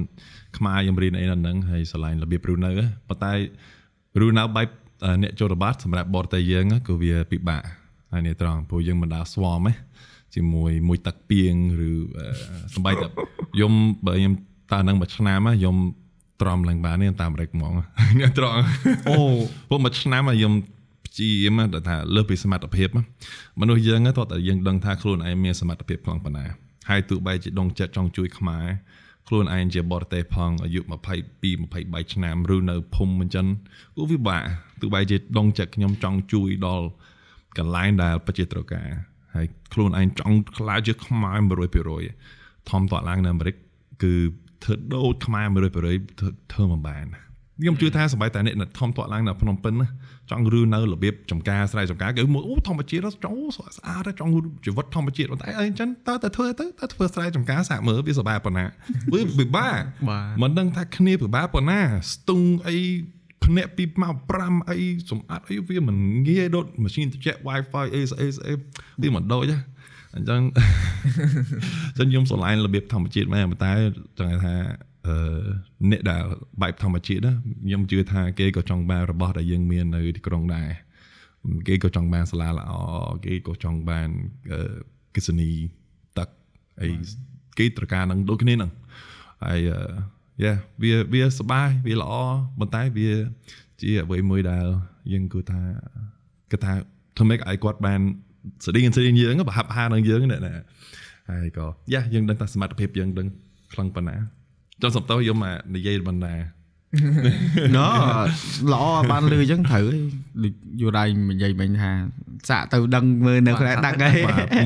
[0.57, 3.33] ខ្មែរខ្ញុំរៀនអីដល់ហ្នឹងហើយឆ្លៃរបៀបរស់នៅហ៎ប៉ុន្តែ
[4.21, 4.69] រស់នៅបែប
[5.05, 7.63] អឺអ្នកចូលរបត់សម្រាប់បរទេសយើងហ៎ក៏វាពិបាក
[8.13, 9.73] ហើយនេះត្រង់ព្រោះយើងមិនដាស្វមហ៎
[10.35, 11.55] ជាមួយមួយទឹកពីង
[11.89, 12.27] ឬអឺ
[12.75, 13.07] សំបីតែ
[13.55, 13.73] ខ្ញុំ
[14.07, 14.35] បើខ្ញុំ
[14.73, 15.77] តើហ្នឹងមួយឆ្នាំហ៎ខ្ញុំ
[16.41, 17.73] ទ្រាំឡើងបាននេះតាមអាមេរិកហ្មង
[18.21, 18.61] នេះត្រង់
[19.09, 19.17] អូ
[19.71, 20.53] ពួកមួយឆ្នាំមកខ្ញុំ
[21.07, 23.03] ព្យាយាមណាថាលើសពីសមត្ថភាពណា
[23.61, 26.47] មនុស្សយើងណាតើតើយើងដឹងថាខ្លួនឯងមានសមត្ថភាពខ្លាំងប៉ុណ្ណា
[26.91, 28.67] ហើយទោះបីជាដងចិត្តចង់ជួយខ្មែរ
[29.29, 30.93] ខ្លួនឯងជាបរទេសផងអាយុ22
[31.45, 33.47] 23ឆ្នាំឬនៅភូមិអញ្ចឹង
[33.97, 34.49] គឺវាបាក់
[34.81, 36.87] ទោះបីជាដងចិត្តខ្ញុំចង់ជួយដល់
[37.59, 38.89] កន្លែងដែលប្រជាត្រូវការ
[39.35, 41.39] ហើយខ្លួនឯងចង់ខ្លាចជាខ្មែរ
[42.05, 43.55] 100%ធំតឡើងនៅអាមេរិក
[44.03, 44.15] គឺ
[44.65, 47.07] ធ្វើដូចខ្មែរ100%ធ្វើធ្វើមិនបាន
[47.61, 49.89] ខ្ញុំជឿថាសម្បីតែអ្នកដែលធំតាក់ឡើងនៅភ្នំពេញណា
[50.31, 54.31] ចង់រស់នៅរបៀបចំការស្រែចំការគឺមកអូធម្មជាតិចង់អូស្រស់ស្អាតចង់
[54.65, 58.65] ជីវិតធម្មជាតិប៉ុន្តែអីអញ្ចឹងតើតែធ្វើទៅតើធ្វើស្រែចំការសាកមើលវាសប្បាយប៉ុណ្ណា
[59.13, 61.81] វាពិបាកបាទមិនដឹងថាគ្នាពិបាកប៉ុណ្ណា
[62.13, 62.77] ស្ទង់អី
[63.45, 64.77] ភ្នាក់ពីមក5អី
[65.11, 65.97] សម្អាតអីវាមិន
[66.29, 68.53] ងាយដូចម៉ាស៊ីនត្រជាក់ Wi-Fi អីស្អីស្អី
[69.03, 69.57] វាមិនដូចទេ
[70.17, 70.41] អញ្ចឹង
[71.99, 73.73] ចឹងខ្ញុំស្រឡាញ់របៀបធម្មជាតិមែនប៉ុន្តែ
[74.19, 74.55] ចង់ថា
[75.07, 75.43] អឺ
[75.91, 76.23] អ្នកដែល
[76.63, 77.33] បែបធម្មជាតិណា
[77.67, 80.69] ខ្ញុំជឿថាគេក៏ចង់បានរបស់ដែលយើងមាននៅទីក្រុងដែរ
[81.69, 82.71] គេក៏ចង់បានសាលាល្អ
[83.25, 84.09] គេក៏ចង់បាន
[84.53, 84.61] អឺ
[85.15, 85.51] គិសនី
[86.19, 86.29] ទឹក
[86.81, 86.89] អី
[87.59, 88.71] គេត្រូវការនឹងដូចគ្នាហ្នឹង
[89.45, 89.79] ហើយអឺ
[90.43, 90.53] យ៉ា
[90.83, 92.13] វាវាសបាយវាល្អ
[92.59, 93.11] ប៉ុន្តែវា
[93.81, 94.67] ជាអ្វីមួយដែល
[95.13, 95.61] យើងគួរថា
[96.51, 96.75] គេថា
[97.17, 98.01] to make ឲ្យគាត់បាន
[98.65, 100.41] ស្តីងស្តីងយើងប្រហាប់ហានឹងយើងណា
[101.31, 103.27] ហើយក៏យ៉ាយើងដឹងថាសមត្ថភាពយើងដឹង
[103.73, 104.17] ខ្លាំងប៉ុណ្ណា
[104.83, 106.35] ចង់សំតោយកមកនិយាយបណ្ដា
[107.77, 107.89] ណូ
[108.73, 109.87] ល្អបានលឺអញ្ចឹងត្រូវ
[110.43, 111.91] ដូចយូរដៃនិយាយមិញថា
[112.49, 114.11] សាក់ទៅដឹងមើលនៅខ្លួនឯងដឹងអី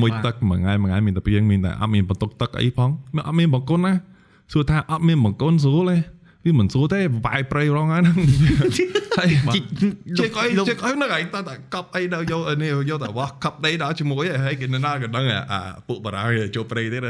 [0.03, 2.89] មួយទឹកមួយថ្ងៃមួយថ្ងៃមានតែពីងមានតែអត់មានបន្ទុកទឹកអីផង
[3.27, 3.93] អត់មានបង្គន់ណា
[4.51, 5.97] សួរថាអត់មានបង្គន់ស្រួលទេ
[6.45, 8.17] វាមិនស្រួលទេវាយប្រៃរងហ្នឹង
[9.19, 9.63] ហើយជីក
[10.19, 17.01] ជិះអីជិះអីហ្នឹងឯងតើតែកប់អីដល់យកនេះយកតែវ៉ោះកប់ដីដល់ជាមួយហើយគេនៅណាក៏ដឹងអាពួកបារាំងចូលព្រៃទៀត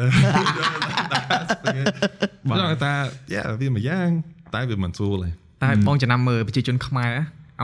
[2.49, 2.93] បាទតែ
[3.34, 4.09] យ៉ាវាមួយយ៉ាង
[4.55, 5.30] តែវាមិនស្រួលទេ
[5.64, 7.14] តែបងចំណាំមើលប្រជាជនខ្មែរ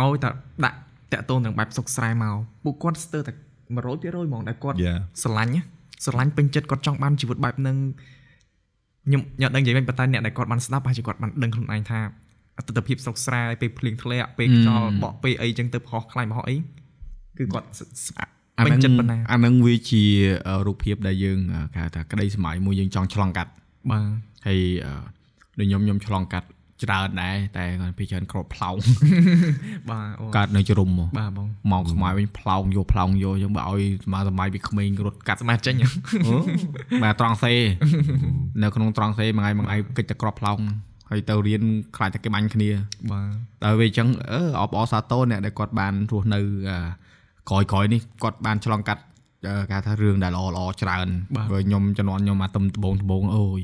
[0.02, 0.30] ឲ្យតែ
[0.66, 0.78] ដាក់
[1.14, 5.62] តាក់ទងនឹងបែបសុកស្រែមកពួកគាត់ស្ទើរតែ100%ហ្មងដែលគាត់យ៉ាស្រឡាញ់ណា
[6.06, 7.78] ស្រឡាញ់ពេញចិត្តគាត់ចង់បានជីវិតបែបហ្នឹង
[9.06, 12.00] ខ្ញុំខ្ញុំអត់ដឹងនិយាយមិនប៉ុន្តែអ្នកដែលគាត់បានស្ដាប់ប្រហែលជាគាត់បានដឹងខ្លួនឯងថា
[12.58, 16.56] អត្តភាពស្រុកស្រែពេលភ្លៀងធ្លាក់ពេលខ្យល់បក់ពេលអីចឹងទៅផុសខ្លាញ់បោះអី
[17.38, 18.08] គឺគាត់សស
[18.60, 20.04] អាពេញហ្នឹងចិត្តប៉ុណ្ណាអាហ្នឹងវាជា
[20.68, 21.40] រូបភាពដែលយើង
[21.74, 23.52] គេហៅថាក្តីសម័យមួយយើងចង់ឆ្លងកាត់
[23.92, 24.06] បាទ
[24.48, 24.94] ហើយអឺ
[25.60, 26.48] ដូចខ្ញុំខ្ញុំឆ្លងកាត់
[26.82, 28.76] ច្រើនដែរតែគាត់ពីច្រើនក្របផ្លោង
[29.90, 35.88] បាទអូកាត់នៅជ្រុំមកបាទបងមកខ្មែរវិញផ្លោងយកផ្លោងយកអញ្ចឹងបើឲ្យសម័យសម័យពីក្មេងរត់កាត់សមាជចេញអូ
[37.04, 37.54] បាទត្រង់សេ
[38.64, 40.60] នៅក្នុងត្រង់សេមួយថ្ងៃមួយថ្ងៃកិច្ចតែក្របផ្លោង
[41.10, 41.64] ហើយទៅរៀន
[41.96, 42.70] ខ្លាចតែគេបាញ់គ្នា
[43.12, 46.40] បាទដល់ពេលអញ្ចឹងអឺអបអរសាទរអ្នកដែលគាត់បានរស់នៅ
[46.70, 46.78] អឺ
[47.50, 49.04] ក្រោយក្រោយនេះគាត់បានឆ្លងកាត់
[49.48, 51.08] អឺគេហៅថារឿងដែលល្អល្អច្រើន
[51.50, 53.62] ព្រោះខ្ញុំជំនាន់ខ្ញុំមកទំដបងដបងអូយ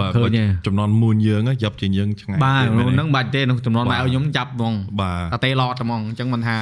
[0.00, 6.56] បាទឃើញទេចំនួនមួយយើងយ៉ាប់ជាងយើងឆ្ងាយបាទទៀតមែនទេហ្នឹងបាច់ទេក្នុងចំនួនបាម៉ែទឲ្យខ្ញុំចាប់ហ្មងបាទតែទេឡតហ្មងអញ្ចឹងមិនថា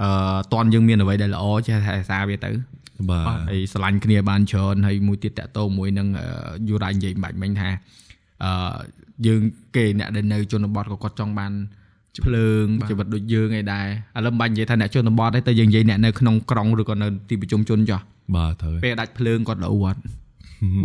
[0.00, 0.08] អឺ
[0.52, 2.50] តន់យើងមានអ្វីដែលល្អចេះថែរក្សាវាទៅ
[3.10, 6.26] បាទហើយស្រឡាញ់គ្នាបានច្រើនហើយមួយទៀតតកតោមួយនឹងអឺ
[6.68, 7.68] យូរ៉ានិយាយមិនបាច់មិញថា
[8.44, 8.52] អឺ
[9.26, 9.40] យើង
[9.76, 11.52] គេអ្នកដែលនៅជនបទក៏គាត់ចង់បាន
[12.24, 13.86] ភ្លើងជីវិតដូចយើងឯដែរ
[14.18, 18.00] ឥឡូវមិនបាច់និយាយថាអ្នកជនបទទេតែយើងនិយាយអ្នកនៅក្នុងក្រុងឬក៏នៅទីប្រជុំជនចុះ
[18.36, 20.00] បាទត្រូវពេលដាច់ភ្លើងគាត់ល្អអត់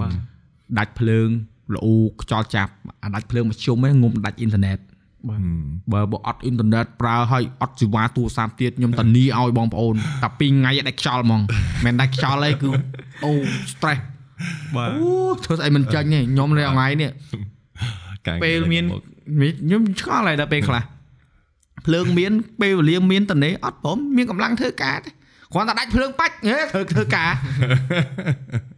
[0.01, 0.13] បាទ
[0.77, 1.27] ដាច់ភ្លើង
[1.73, 1.87] ល្អ
[2.21, 2.73] ខ្យល់ចាប់
[3.03, 4.79] អាដាច់ភ្លើងមកជុំឯងងុំដាច់អ៊ីនធឺណិត
[5.29, 5.41] បាទ
[5.93, 11.41] បើបើអត់អ៊ីនធឺណិតប្រើឲ្យអត់សេវាទូរស័ព្ទទៀតខ្ញុំតានីឲ្យបងប្អូនតែ2ថ្ងៃដាច់ខ្យល់ហ្មង
[11.85, 12.69] មិនដាច់ខ្យល់អីគឺ
[13.23, 13.31] អូ
[13.71, 13.99] stress
[14.75, 15.09] បាទអូ
[15.45, 17.11] ធ្វើស្អីមិនចាញ់ទេខ្ញុំនៅថ្ងៃនេះ
[18.27, 18.83] ការពេលមាន
[19.61, 20.83] ខ្ញុំឆ្ងល់ហើយដល់ពេលខ្លះ
[21.85, 22.31] ភ្លើងមាន
[22.61, 25.09] ពេលវេលាមានតនេអត់ព្រមមានកម្លាំងធ្វើការទេ
[25.53, 27.31] គ្រាន់តែដាច់ភ្លើងបាច់ហេធ្វើធ្វើការ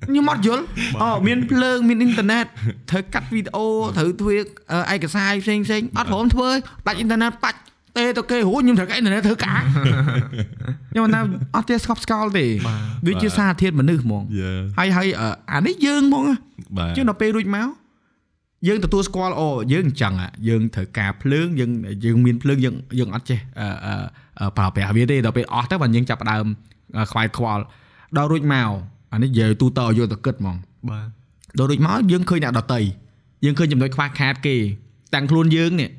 [0.05, 0.63] ខ្ញុំអត់យល់
[1.01, 2.45] អូមានភ្លើងមានអ៊ីនធឺណិត
[2.89, 3.65] ត្រូវកាត់វីដេអូ
[3.97, 4.35] ត្រូវធ្វើ
[4.93, 6.49] ឯកសារផ្សេងផ្សេងអត់ព្រមធ្វើ
[6.87, 7.59] ដាច់អ៊ីនធឺណិតបាច់
[7.97, 9.59] ទេទៅគេរួចខ្ញុំត្រូវកាអ៊ីនធឺណិតធ្វើការ
[10.91, 11.19] ខ្ញុំថា
[11.55, 12.45] អត់ទេស្កប់ស្កល់ទេ
[13.07, 16.25] វាជាសារធាតុមនុស្សហ្មងយ៉ាហើយហើយអឺអានេះយើងហ្មង
[16.77, 17.67] បាទជាងដល់ពេលរួចមក
[18.67, 21.71] យើងទទួលស្គាល់អូយើងអញ្ចឹងอะយើងត្រូវការភ្លើងយើង
[22.05, 24.05] យើងមានភ្លើងយើងយើងអត់ចេះអឺអឺអឺ
[24.57, 26.45] ប្រើប្រាស់វាទេដល់ពេលអស់ទៅបានយើងចាប់ផ្ដើម
[26.97, 27.63] អឺខ្វាយខ្វល់
[28.17, 28.69] ដល់រួចមក
[29.13, 30.55] អានេះនិយាយទូទៅឲ្យយកទៅគិតហ្មង
[30.89, 31.07] បាទ
[31.59, 32.81] ដល់រួចមកយើងឃើញអ្នកដតី
[33.45, 34.55] យើងឃើញចំណុចខ្វះខាតគេ
[35.15, 35.89] តាំងខ្លួនយើងនេះ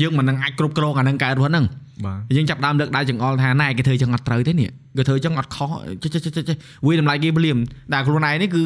[0.00, 1.66] យើងមិននឹងអាចគ្រប់គ្រងអានឹងកើតរស់ហ្នឹង
[2.06, 5.70] បាទយើងចាប់ផ្ដើមលើកដៃចង្អុលថាណែគេធ្វើចឹងអត់ត្រូវទេនេះគេធ្វើចឹងអត់ខុស
[6.02, 6.56] ចេះចេះចេះចេះ
[6.86, 7.56] វាតម្លៃគេភ្លាម
[7.92, 8.62] តែខ្លួនឯងនេះគឺ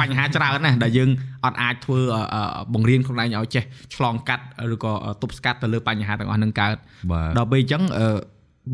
[0.00, 1.10] បញ្ហាច្រើនណាស់ដែលយើង
[1.44, 2.42] អត់អាចធ្វើអឺអឺ
[2.74, 3.64] បង្រៀនខ្លួនឯងឲ្យចេះ
[3.94, 4.92] ឆ្លងកាត់ឬក៏
[5.22, 6.76] ទប់ស្កាត់ទៅលើបញ្ហាទាំងអស់ហ្នឹងកើត
[7.12, 8.08] បាទដល់ពេលអញ្ចឹងអឺ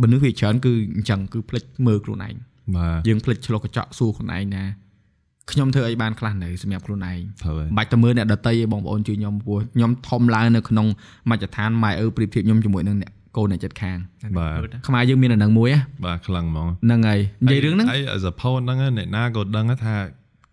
[0.02, 2.34] មនុស្សវាច្រើនគឺអញ្ចឹងគឺផ្លិចមើលខ្លួនឯង
[2.76, 4.64] បាទយើងផ្លិចឆ្លុះកញ្ចក់សួរខ្លួនឯងណា
[5.52, 10.86] ខ្ញុំធ្វើអីបានខ្លះនៅសម្រាប់ខ្លួនឯងត្រូវហើយមិនបាច់ទៅមើលអ្នកដតីទេបងប្អូនជួយខ្ញុំព្រោះខ្ញុំធំឡើងនៅក្នុង
[11.30, 13.98] មជ្ឈដ្ឋានម៉ែឪប្រៀបធៀបខ្ញុំជាមួយនឹងអ្នកកូនអ្នកចិត្តខាង
[14.38, 19.94] បាទខ្មែរយើងមានអានឹងមួយហ៎បាទខ្លាំងហ្មងហ្នឹងហើយនិយាយរឿងហ្នឹងហើយ as a point ហ្នឹងអ្នកណាក៏ដឹងថា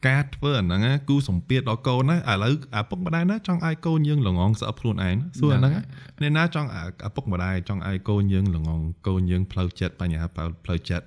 [0.07, 5.73] ការធ្វើអាហ្នឹងគូសម្ពាធដល់កូនណាឥឡូវឪពុកម្ដាយណាចង់ឲ្យកូនយើងល្ងងស្អប់ខ្លួនឯងសួរអាហ្នឹង
[6.21, 6.69] អ្នកណាចង់
[7.07, 10.27] ឪពុកម្ដាយចង់ឲ្យកូនយើងល្ងងកូនយើងផ្លូវចិត្តបញ្ហា
[10.65, 11.05] ផ្លូវចិត្ត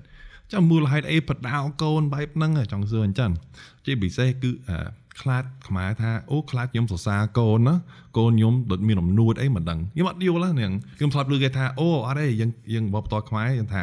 [0.52, 3.30] ចាំមូលហេតុអីបដោកូនបែបហ្នឹងចង់សួរអញ្ចឹង
[3.84, 4.50] ជាពិសេសគឺ
[5.20, 7.74] ខ្លាចខ្មែរថាអូខ្លាចខ្ញុំសរសើរកូនណា
[8.18, 13.82] កូនខ្ញុំដូចមានអំនួតអីមិនដឹងខ្ញុំអត់យល់ហ្នឹងខ្ញុំធ្លាប់ឮគេថាអូអត់ទេយើងយើងបបតខ្មែរយើងថា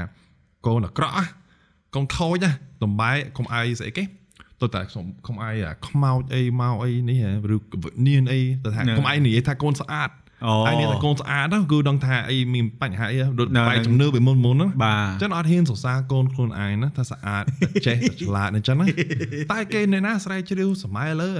[0.67, 1.25] កូនអាក្រក់ណា
[1.95, 2.51] កុំខូចណា
[2.83, 4.03] តំបែកុំអាយស្អីគេ
[4.61, 7.57] ទៅតែខ្ញុំកុំអាយអាខ្មោចអីមកអីនេះហ៎ឬ
[8.07, 10.09] នៀនអីទៅថាកុំអាយនិយាយថាកូនស្អាត
[10.45, 17.43] អូអាយនិយាយថាកូនស្អាតណាគឺដឹងថាអីមានបញ្ហាអីដូចហ្នឹងបែកជំនឿពីមុនមុនណាបាទចឹងអត់ហ៊ានសរសើរកូនខ្លួនឯងណាថាស្អាត
[17.87, 18.85] ចេះតែឆ្លាតអញ្ចឹងណា
[19.53, 21.31] តែគេនៅណាស្រែកជ្រាវសម័យលើ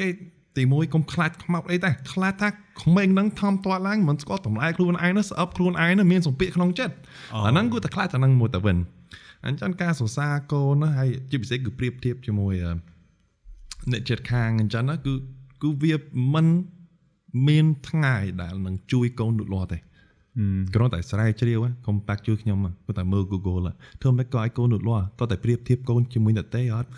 [0.00, 0.08] គេ
[0.56, 2.48] ទីមួយកុំខ្លាចខ្មោចអីតែខ្លាចថា
[2.82, 6.94] ក្មេងហ្នឹងថំទាត់ឡើងមិនស្គាល់តម្លៃខ្លួនឯងណាស្អប់ខ្លួនឯងណាមានសម្ពាធក្នុងចិត្ត
[7.46, 8.76] អាហ្នឹងគឺតែខ្លាចតែហ្នឹងមួយតែវិញ
[9.46, 12.72] អញ្ចឹងការសរសើរកូនណាហើយជាពិសេសគឺប្រៀបធៀបជាមួយអឺ
[13.92, 15.14] អ្នកចិត្តខាងអញ្ចឹងណាគឺ
[15.62, 15.94] គឺវា
[16.34, 16.46] មិន
[17.48, 19.78] មានថ្ងៃដែលនឹងជួយកូនលូតលាស់ទេ
[20.74, 26.90] គ្រាន់តែស្រាវជ្រាវហ៎កុំបាក់ជួយខ្ញុំហ៎គាត់តែមើល Google ហ៎ធ្វើមិនក៏ឲ្យកូនលូតលាស់តោះតែប្រៀបធៀបកូនជាមួយអ្នកទេអត់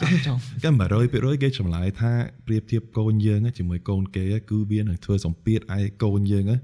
[0.00, 0.70] ចំចំក៏
[1.06, 2.12] 100%គេចម្លើយថា
[2.46, 6.56] ប្រៀបធៀបកូនយើងហ៎ជាមួយកូនគេហ៎គឺវានឹងធ្វើសម្ពាធឲ្យកូនយើងហ៎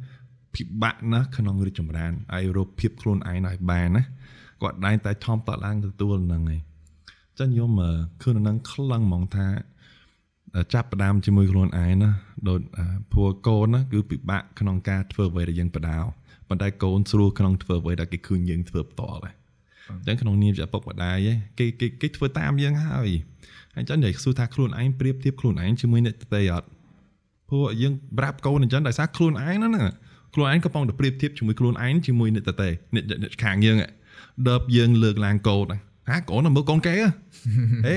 [0.54, 4.02] ពិបាកណាស់ក្នុងរីកចម្រើនឲ្យរកភាពខ្លួនឯងឲ្យបានណា
[4.62, 6.62] គាត់ដែងតែថំតឡើងទទួលហ្នឹងឯង
[7.38, 7.90] ចឹងខ្ញុំអឺ
[8.22, 9.46] ឃើញនឹងខ្លាំងហ្មងថា
[10.54, 12.10] អឺចាប់ផ្ដើមជាមួយខ្លួនឯងណា
[12.48, 15.98] ដូចអឺព្រោះកូនណាគឺពិបាកក្នុងការធ្វើអ្វីដែលយើងបដោ
[16.48, 19.34] ប៉ុន្តែកូនស្រួលក្នុងធ្វើអ្វីដែលគេឃើញយើងធ្វើផ្ទាល់ដែរ
[19.90, 23.10] អញ្ចឹងក្នុងនាមជាឪពុកម្ដាយឯងគេគេគេធ្វើតាមយើងហើយ
[23.76, 26.68] អញ្ចឹងនិយាយសួរថាខ្លួនឯងប្រៀបធៀបខ្លួនឯងជាមួយអ្នកដទៃអត់
[27.48, 29.84] ព្រោះយើងប្រាប់កូនអញ្ចឹងដោយសារខ្លួនឯងហ្នឹងណា
[30.34, 33.76] ខ្លួនឯងកំពុងតែប្រៀបធៀបជាមួយខ្លួនឯងជាមួយអ្នកដទៃអ្នកអ្នកខាងយើង
[34.48, 35.80] ដើបយើងលើកឡើងកូនហ្នឹង
[36.10, 37.06] ហាកូនទៅមើលកូនគេហ៎
[37.86, 37.96] ហេ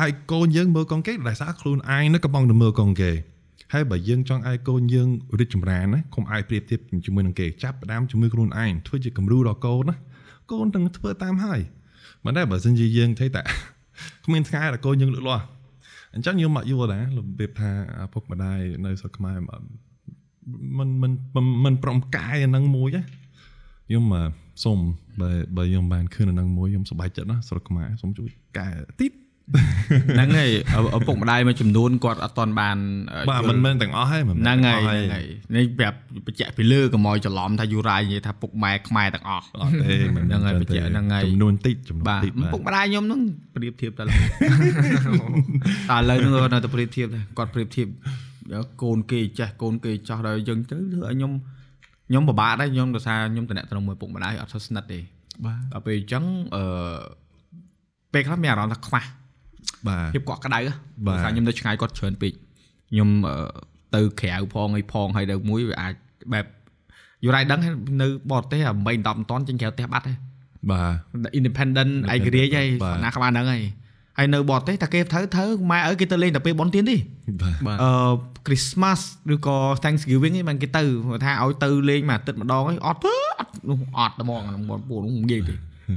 [0.00, 3.10] ឲ្យកូនយើងមើលកូនគេដោយសារខ្លួនឯងហ្នឹងកំពុងតែមើលកូនគេ
[3.72, 5.08] ហើយបើយើងចង់ឲ្យកូនយើង
[5.38, 9.96] រីកចម្រើនណាកុំឲ្យប្រៀបធៀបជាមួយនឹងគេចាប់ផ្ដើមជាមួយខ្លួនឯងធ្វើជាគំរូដល់កូនណា
[10.52, 11.60] កូននឹងធ្វើតាមហើយ
[12.24, 13.42] មិនដែរបើសិនជាយើង thấy តែ
[14.24, 15.44] គ្មានថ្ងៃដែលកូនយើងលូតលាស់
[16.14, 17.70] អញ្ចឹងខ្ញុំមកយល់ដែររបៀបថា
[18.04, 19.36] ឪពុកម្ដាយនៅស្រុកខ្មែរ
[20.78, 23.02] មិនមិនមិនមិនប្រំកាយអាហ្នឹងមួយណា
[23.88, 24.22] ខ្ញុំអឺ
[24.64, 24.78] សូម
[25.20, 28.28] បើបើខ្ញុំបានឃើញអាហ្នឹងមួយខ្ញុំសប្បាយចិត្តណាស្រុកខ្មែរសូមជួយ
[28.58, 28.68] កែ
[29.00, 29.12] តិច
[30.16, 32.76] ហ្នឹងហើយឪឪពុកម្ដាយមួយចំនួនគាត់អត់តន់បាន
[33.12, 43.20] អឺបាទយល់មិនមែនទាំងអស់ហើយមិនមែនហ្នឹងហើយទាំងអស់ហ្នឹងហើយនេះប្រាប់បញ្ជាក់ពីលើកុំឲ្យច្រឡំថាយូរ៉ានិយាយថាពុកម៉ែខ្មែរទាំងអស់អត់ទេមិនហ្នឹងហើយមែបញ្ជាក់ទេហ្នឹងហើយចំនួនតិចចំនួនបាទតិចបាទពុកម្ដាយខ្ញុំហ្នឹង
[43.56, 44.20] ប្រៀបធៀបតែឡើយ
[45.90, 47.86] តែឥឡូវហ្នឹងគាត់នៅតែប្រៀបធៀបដែរគាត់ប្រៀបធៀប
[48.82, 51.32] កូនគេចេះកូនគេចោះដល់យើងទៅធ្វើឲ្យខ្ញុំ
[52.08, 54.98] ខ្ញុំពិបាកដែរខ្ញុំដោយសារខ្ញុំតំណែងទៅមួយពុកម្ដាយអត់សូវស្និទ្ធទេ
[55.44, 56.24] បាទដល់ពេលអញ្ចឹង
[56.56, 56.62] អឺ
[58.12, 59.02] ពេលខ្លះមានអារម្មណ៍ថាខ្វះ
[59.86, 60.72] បាទភាពកក់ក្ដៅហ៎
[61.06, 62.32] បាទដោយសារខ្ញុំនៅឆ្ងាយគាត់ច្រើនពេក
[62.90, 63.34] ខ្ញុំអឺ
[63.94, 65.94] ទៅក្រៅផងអីផងហើយដល់មួយវាអាច
[66.32, 66.46] បែប
[67.24, 68.98] យូរ៉ៃដឹងហើយនៅបរទេសអា8 10មិន
[69.30, 70.12] តន់ចេញក្រៅផ្ទះបាត់ទេ
[70.70, 70.82] បា
[71.24, 73.62] ទ independent ឯករាជ្យហើយបាទណាក្បាលហ្នឹងហើយ
[74.18, 76.96] ហើយនៅបរទេសតែគេធ្វើធ្វើម៉ែឪគេទៅលេងតែពេលបុណ្យទានទេ
[77.42, 77.90] បាទបាទអឺ
[78.46, 79.00] Christmas
[79.34, 85.54] ឬក៏ Thanksgiving ឯងបានគេទៅគាត់ថាឲ្យទៅលេងមួយអាទិត្យម្ដងហើយអត់ទេអត់នោះអត់តែហ្មងអាហ្នឹងបងពួកនោះនិយាយទេ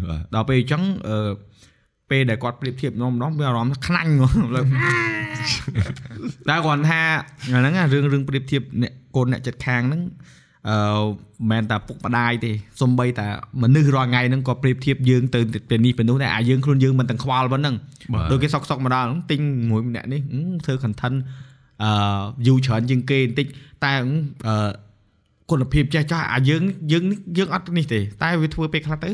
[0.09, 1.31] បាទដល់ពេលអញ្ចឹងអឺ
[2.09, 4.65] ពេលដែលគាត់ប្រៀបធៀបខ្ញុំម្ដងមានអារម្មណ៍ថាខ្លាញ់ហ្មងលើក
[6.49, 7.01] តែគាត់ថា
[7.53, 10.01] អាហ្នឹងណារឿងរឿងប្រៀបធៀបអ្នកកូនអ្នកចិត្តខាងហ្នឹង
[10.69, 12.51] អឺមិនមែនតែពុកម្ដាយទេ
[12.81, 13.27] សំបីតែ
[13.61, 15.39] មនុស្សរាល់ថ្ងៃហ្នឹងក៏ប្រៀបធៀបយើងទៅ
[15.71, 17.75] ទៅនេះទៅនោះដែរអាយើងខ្លួនយើងមិនទាំងខ្វល់ប៉ុណ្ណឹង
[18.13, 19.39] បាទដូចគេសុកសុកមកដល់ហ្នឹងទិញ
[19.69, 21.17] មួយម្នាក់នេះអឺធ្វើ content
[21.83, 21.91] អឺ
[22.45, 23.47] view ច្រើនជាងគេបន្តិច
[23.83, 23.93] តែ
[24.47, 24.69] អឺ
[25.49, 26.61] គុណភាពចេះចោះអាយើង
[26.91, 29.09] យើងនេះយើងអត់នេះទេតែវាធ្វើពេលខ្លះទៅ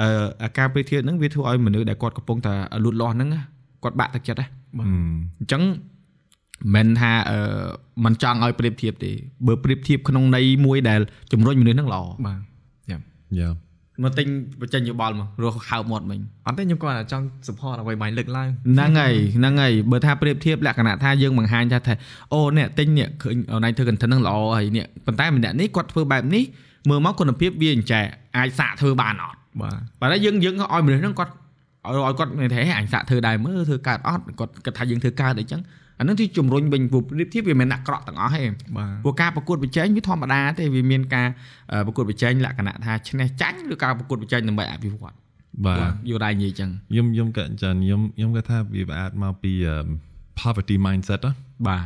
[0.00, 0.08] អឺ
[0.44, 3.40] អាការប្រៀបធៀបហ្នឹងវាធ្វើឲ្យមនុស្សដែលគាត់កំពុងតែលូតលាស់ហ្នឹងណា
[3.82, 4.46] គាត់បាក់ទឹកចិត្តណា
[4.78, 4.86] អឺ
[5.38, 5.62] អញ្ចឹង
[6.74, 7.38] មិនថាអឺ
[8.04, 9.10] มันចង់ឲ្យប្រៀបធៀបទេ
[9.46, 11.00] បើប្រៀបធៀបក្នុងន័យមួយដែល
[11.32, 12.40] ជំរុញមនុស្សហ្នឹងល្អបាទ
[13.38, 13.48] យ៉ា
[14.02, 14.26] មកទិញ
[14.60, 21.94] បញ្ចេញយោបល់មករស់ហៅមាត់មិញអត់ទេខ្ញុំគាត់តែចង់ support អ្វីបាញ់លើកឡើងហ្នឹងហើយហ្នឹងហើយបើថាប្រៀបធៀបលក្ខណៈថាយើងបង្ហាញថាថា
[22.32, 26.44] អូអ្នកទិញនេះឃើញអូនឯងធ្វើ content ហ្នឹងល្អហើយនេះប៉ុន្តែម្នាក់នេះគាត់ធ្វើបែបនេះ
[26.88, 28.00] មើលមកគុណភាពវាអញ្ចែ
[28.36, 31.32] អាចសាកធ្វើបានអត់បាទបើតែយើងយើងឲ្យមនុស្សហ្នឹងគាត់
[31.86, 35.60] ឲ្យឲ្យគាត់មានថាហេអញសាកធ្វើដែរមើលធ្វើកើតអត់គាត់គិតថាយើងធ្វើកើតអីចឹង
[35.98, 38.44] អាហ្នឹងទីជំរុញវិញព្រោះប្រៀបធៀបវាមិនអាក្រក់ទាំងអស់ទេ
[38.76, 41.28] បាទព្រោះការប្រកួតប្រជែងវាធម្មតាទេវាមានការ
[41.72, 45.14] អឺប្រកួតប្រជែងលក្ខណៈថាឈ្នះចាញ់ឬការប្រកួតប្រជែងដើម្បីអភិវឌ្ឍ
[45.66, 45.78] បាទ
[46.08, 49.86] យល់ដែរនិយាយចឹងខ្ញុំខ្ញុំក៏អញ្ចឹងខ្ញុំខ្ញុំគាត់ថាវាអាចមកពីអឺ
[50.40, 51.32] poverty mindset ណា
[51.68, 51.82] បាទ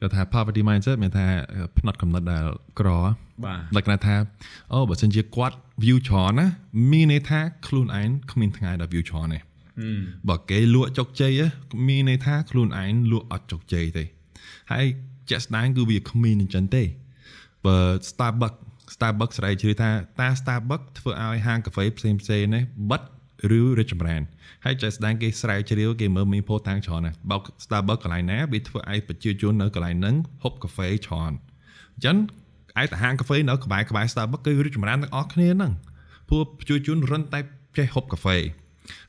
[0.00, 1.26] គាត់ថា poverty mindset មានថា
[1.78, 2.44] ផ្នត់កំណត់ដែល
[2.80, 2.88] ក្រ
[3.44, 4.14] បាទលក្ខណៈថា
[4.72, 6.46] អូបើសិនជាគាត់ view ច្រើនណា
[6.90, 9.38] មានន័យថាខ្លួនឯងគ្មានថ្ងៃដែល view ច្រើនទេ
[10.28, 11.46] បើគេលក់ជោគជ័យហ៎
[11.88, 14.04] មានន័យថាខ្លួនឯងលក់អត់ជោគជ័យទេ
[14.72, 14.86] ហើយ
[15.30, 16.82] ជាក់ស្ដែងគឺវាគ្មានអញ្ចឹងទេ
[17.66, 17.78] បើ
[18.10, 18.58] Starbucks
[18.94, 19.90] Starbucks ស្រីជ្រាវថា
[20.20, 23.02] តា Starbucks ធ្វើឲ្យហាងកាហ្វេផ្សេងផ្សេងៗនេះបិទ
[23.58, 24.22] ឬរីកចម្រើន
[24.64, 31.32] ហើយចេះស្ដែងគេស្រាវជ្រាវគេមើលមានផូតាំងច្រើនណាស់បើ Starbucks កន្លែងណាវាធ្វើឲ្យប្រជាជននៅកន្លែងហ្នឹងហូបកាហ្វេច្រើន
[31.96, 32.16] អញ្ចឹង
[32.82, 35.72] ឯតាហាងកាហ្វេនៅក្បែរក្បែរ Starbucks គឺរីកចម្រើនទាំងអស់គ្នាហ្នឹង
[36.28, 37.40] ព្រោះប្រជាជនរន់តែ
[37.76, 38.36] ចេះហូបកាហ្វេ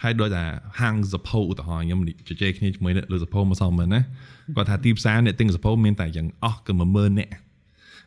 [0.03, 0.43] ហើយដោយតែ
[0.79, 4.01] ហាង Zeppo ឧទាហរណ៍ខ្ញុំជជែកគ្នាជាមួយអ្នកលើ Zeppo មកសមមែនណា
[4.55, 7.33] គាត់ថាទីផ្សារអ្នកទិញ Zeppo មានតែយ៉ាងអស់គឺ10000នាក់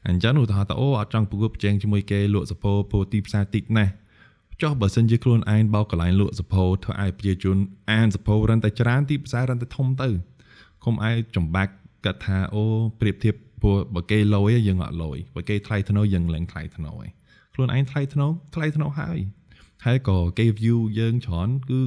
[0.08, 3.92] អញ្ចឹងឧទាហរណ៍ថាអូអត់ចង់ប្រកួតប្រជែងជាមួយគេលក់ Zeppo ព្រោះទីផ្សារតិចណាស់
[4.62, 7.56] ចុះបើសិនជាខ្លួនឯងបោកកន្លែងលក់ Zeppo ធ្វើឲ្យប្រជាជន
[7.90, 10.08] អាន Zeppo រឹងតែច្រើនទីផ្សាររឹងតែធំទៅ
[10.84, 11.72] គុំឲ្យចំបាក់
[12.04, 12.64] គាត់ថាអូ
[13.00, 17.10] ប្រៀបធៀបព្រោះបើគេលយយើងអត់លយបើគេថ្លៃធ្នូយើងឡើងថ្លៃធ្នូហើយ
[17.54, 19.18] ខ្លួនឯងថ្លៃធ្នូថ្លៃធ្នូហើយ
[19.84, 21.80] ហើយក៏គេ view យើងច្រើនគឺ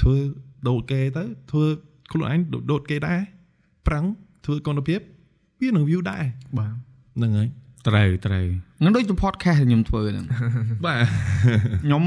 [0.00, 0.16] ធ្វើ
[0.68, 1.64] ដូតគេទៅធ្វើ
[2.12, 2.40] ខ្លួនឯង
[2.70, 3.20] ដូតគេដែរ
[3.86, 4.04] ប្រឹង
[4.44, 5.00] ធ្វើគុណភាព
[5.60, 6.24] វានឹង view ដែរ
[6.58, 6.74] បាទ
[7.16, 7.48] ហ្នឹងហើយ
[7.88, 8.46] ត្រូវត្រូវ
[8.80, 10.26] ហ្នឹងដូចជា podcast ដែលខ្ញុំធ្វើហ្នឹង
[10.84, 10.98] បាទ
[11.84, 12.02] ខ្ញុំ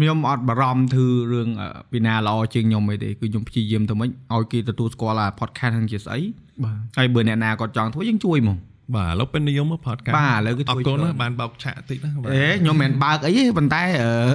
[0.00, 6.20] ខ្ញុំអត់បារម្ភធ្វើរឿងអឺពីណាល្អជាងខ្ញុំអីទេគឺខ្ញុំព្យាយាមទៅមិនឲ្យគេទទួលស្គាល់ថា podcast ហ្នឹងជាស្អី
[6.64, 8.58] បាទហើយបើអ្នកណាគាត់ចង់ធ្វើយើងជួយហ្មង
[8.96, 13.82] បាទឥឡូវពេញនិយមមក podcast បាទឥឡូវគេអជួយរគុណច្រើនណាបានបោកឆាកតិចណាបាទអេខ្ញុំមិនមែនបើកអីទេប៉ុន្តែ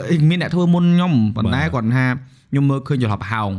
[0.09, 2.05] អឺមានអ្នកធ្វើមុនខ្ញុំប៉ុន្តែបាទគាត់ថា
[2.51, 3.51] ខ្ញុំមើលឃើញចន្លោះប្រហោង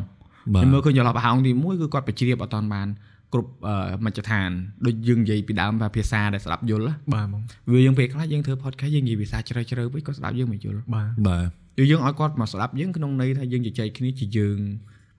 [0.54, 2.88] បាទខ្ញុំមើលឃើញចន្លោះប្រហោងទី1គឺគាត់បញ្ជ្រាបអត់តាន់បាន
[3.32, 3.74] គ្រប់អឺ
[4.04, 4.50] មជ្ឈដ្ឋាន
[4.86, 7.42] ដូចយើងនិយាយពីដើមថាភាសាដែលស្ដាប់យល់ណាបាទហ្មង
[7.72, 11.46] វាយើងពេលខ្លះយើងធ្វើ podcast យើងនិយាយភាសាជ្រៅជ្រៅពេកគាត់ស្ដាប់យើងមិនយល់បាទបាទ
[11.78, 14.66] គឺយើងឲ្យគាត់មកស្ដាប់យើងក្នុងន័យថាយើងជជែកគ្នាជាយើងមិ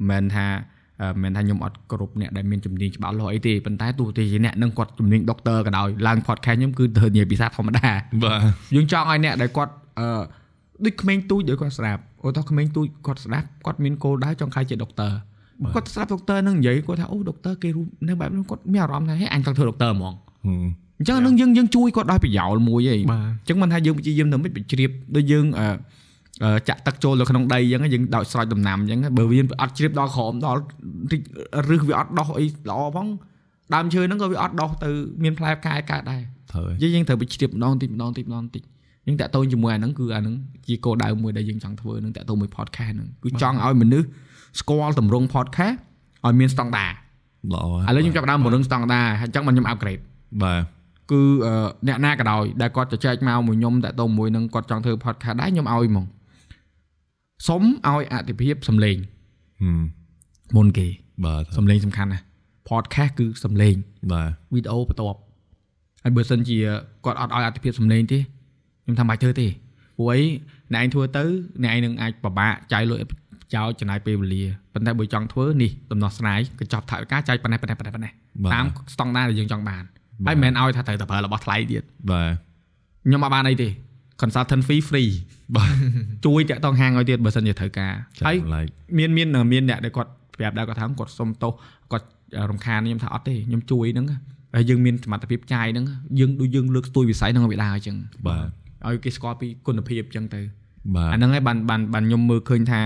[0.03, 7.89] នមែនថាអឺ មិនមែនថាខ្ញុំអត់គ្រប់អ្នកដែលមានជំនាញច្បាស់លាស់អីទេប៉ុន្តែទោះតែជាអ្នកនឹងគាត់ជំនាញដុកទ័រក៏ដោយឡើង podcast ខ្ញុំគឺធ្វើនិយាយភាសាធម្មតា
[8.23, 8.39] បាទ
[8.75, 10.07] យើងចង់ឲ្យអ្នកដែលគាត់អឺ
[10.85, 15.13] ដូចក្មេងទូចដូចគាត់ស្ដាប់អូតោះក្មេងទូចគាត់ស្ដាប់គាត់មានគោលដៅចង់ខ្លាចជាដុកទ័រ
[15.75, 20.13] គាត់ស្ដាប់ដុកទ័រនឹងនិយាយគាត់ថាអូដុកទ័រគេរូបនៅបែបនោះគាត់មានអារម្មណ៍ថាហេអញចង់ធ្វើដុកទ័រហ្មង
[20.45, 20.65] ហឹម
[20.99, 25.73] អញ្ចឹងនឹងយើងយើងជួយគាត់ដោយប្រយោលមួយឯងបាទអញ្ចឹងមិនថាយើងព្យាយាមទៅមិនបញ្ជ្រាបដូចយើងអឺអឺ
[26.69, 30.59] ចាក់ទឹកចូលទៅក្នុងដីអញ្ចឹងយើងដោចស្រោចដំណាំអញ្ចឹងបើវាអត់ជ្រាបដល់ក្រោមដល់
[31.11, 31.21] តិច
[31.69, 33.07] រឹសវាអត់ដោះអីល្អផង
[33.73, 34.89] ដើមឈើហ្នឹងក៏វាអត់ដោះទៅ
[35.23, 38.63] មានផ្លែផ្កាយកើតដែរត្រូវហើយយើងយើងត្រូវបញ្ជ្រាបម្ដងតិចម្ដងតិចម្ដងតិច
[39.07, 40.35] យើងតាក់ទងជាមួយអាហ្នឹងគឺអាហ្នឹង
[40.67, 44.07] ជាគោលដៅមួយដែលយើងចង់ធ្វើនឹងតាក់ទងមួយ podcast ហ្នឹងគឺចង់ឲ្យមនុស្ស
[44.59, 45.75] ស្គាល់ទម្រង់ podcast
[46.25, 46.91] ឲ្យមានស្តង់ដារ
[47.53, 50.01] ល្អឥឡូវខ្ញុំចាប់ផ្ដើមពង្រឹងស្តង់ដារហើយអញ្ចឹងមកខ្ញុំ upgrade
[50.43, 50.61] បាទ
[51.11, 51.53] គឺអឺ
[51.87, 56.05] អ្នកណាក៏ដោយដែលគាត់ជជែកមកមួយខ្ញុំតាក់ទងមួយនឹងគាត់ចង់ធ្វើ podcast ដែរខ្ញុំឲ្យហ្មង
[57.47, 58.97] សុំឲ្យអតិភិបសំឡេង
[59.61, 59.81] ហឹម
[60.55, 60.87] មុនគេ
[61.25, 62.23] បាទសំឡេងសំខាន់ណាស់
[62.69, 63.75] podcast គឺសំឡេង
[64.11, 65.19] បាទវីដេអូបន្ទាប់
[66.03, 66.57] ហើយបើសិនជា
[67.05, 68.19] គាត់អត់ឲ្យអតិភិបសំឡេងទេ
[68.83, 69.47] ខ្ញុំថាមិនបាច់ធ្វើទេ
[69.97, 70.21] ព្រោះអី
[70.73, 71.23] អ្នកឯងធ្វើទៅ
[71.63, 72.99] អ្នកឯងនឹងអាចពិបាកចាយលុយ
[73.55, 74.43] ចោលចំណាយពេលវេលា
[74.73, 78.11] ប៉ុន្តែបើចង់ធ្វើនេះដំណោះស្រាយកញ្ចប់ថវិកាចាយប៉ុណ្ណេះប៉ុណ្ណេះប៉ុណ្ណេះប៉ុណ្ណេះ
[78.43, 79.83] បាទតាមស្តង់ដារដែលយើងចង់បាន
[80.25, 82.31] បាទហើយមិនមែនឲ្យថាត្រូវតែប្រើរបស់ថ្លៃទៀតបាទ
[83.05, 83.69] ខ្ញុំអត់បានអីទេ
[84.21, 85.11] consultant fee free
[85.55, 85.71] បាទ
[86.25, 88.61] ជួយតាក់ទងហាងឲ្យទៀតបើសិនជាត្រូវការចាហើយឡៃ
[88.97, 91.53] មានមានមានអ្នកដែលគាត់ប្រាប់ដែរគាត់ថាគាត់សុំទោស
[91.91, 92.07] គាត់
[92.49, 94.05] រំខានខ្ញុំថាអត់ទេខ្ញុំជួយហ្នឹង
[94.55, 95.85] ហើយយើងមានសមត្ថភាពចាយហ្នឹង
[96.19, 98.47] យើងដូចយើងលើកស្ទួយវិស័យហ្នឹងឲ្យវាដើរអញ្ចឹងបាទ
[98.87, 100.41] ឲ្យគេស្គាល់ពីគុណភាពអញ្ចឹងទៅ
[100.95, 102.81] បាទអាហ្នឹងហើយបានបានបានខ្ញុំមើលឃើញថា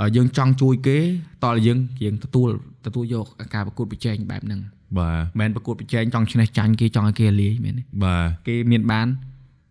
[0.00, 0.98] អឺយើងចង់ជួយគេ
[1.44, 2.48] តើយើងយើងទទួល
[2.86, 4.60] ទទួលយកការប្រកួតប្រជែងបែបហ្នឹង
[4.98, 9.06] បាទមិនមែនប្រកួតប្រជែងចង់ឈ្នះចាញ់គេចង់ឲ្យគេលាយមែនទេបាទគេមានបាន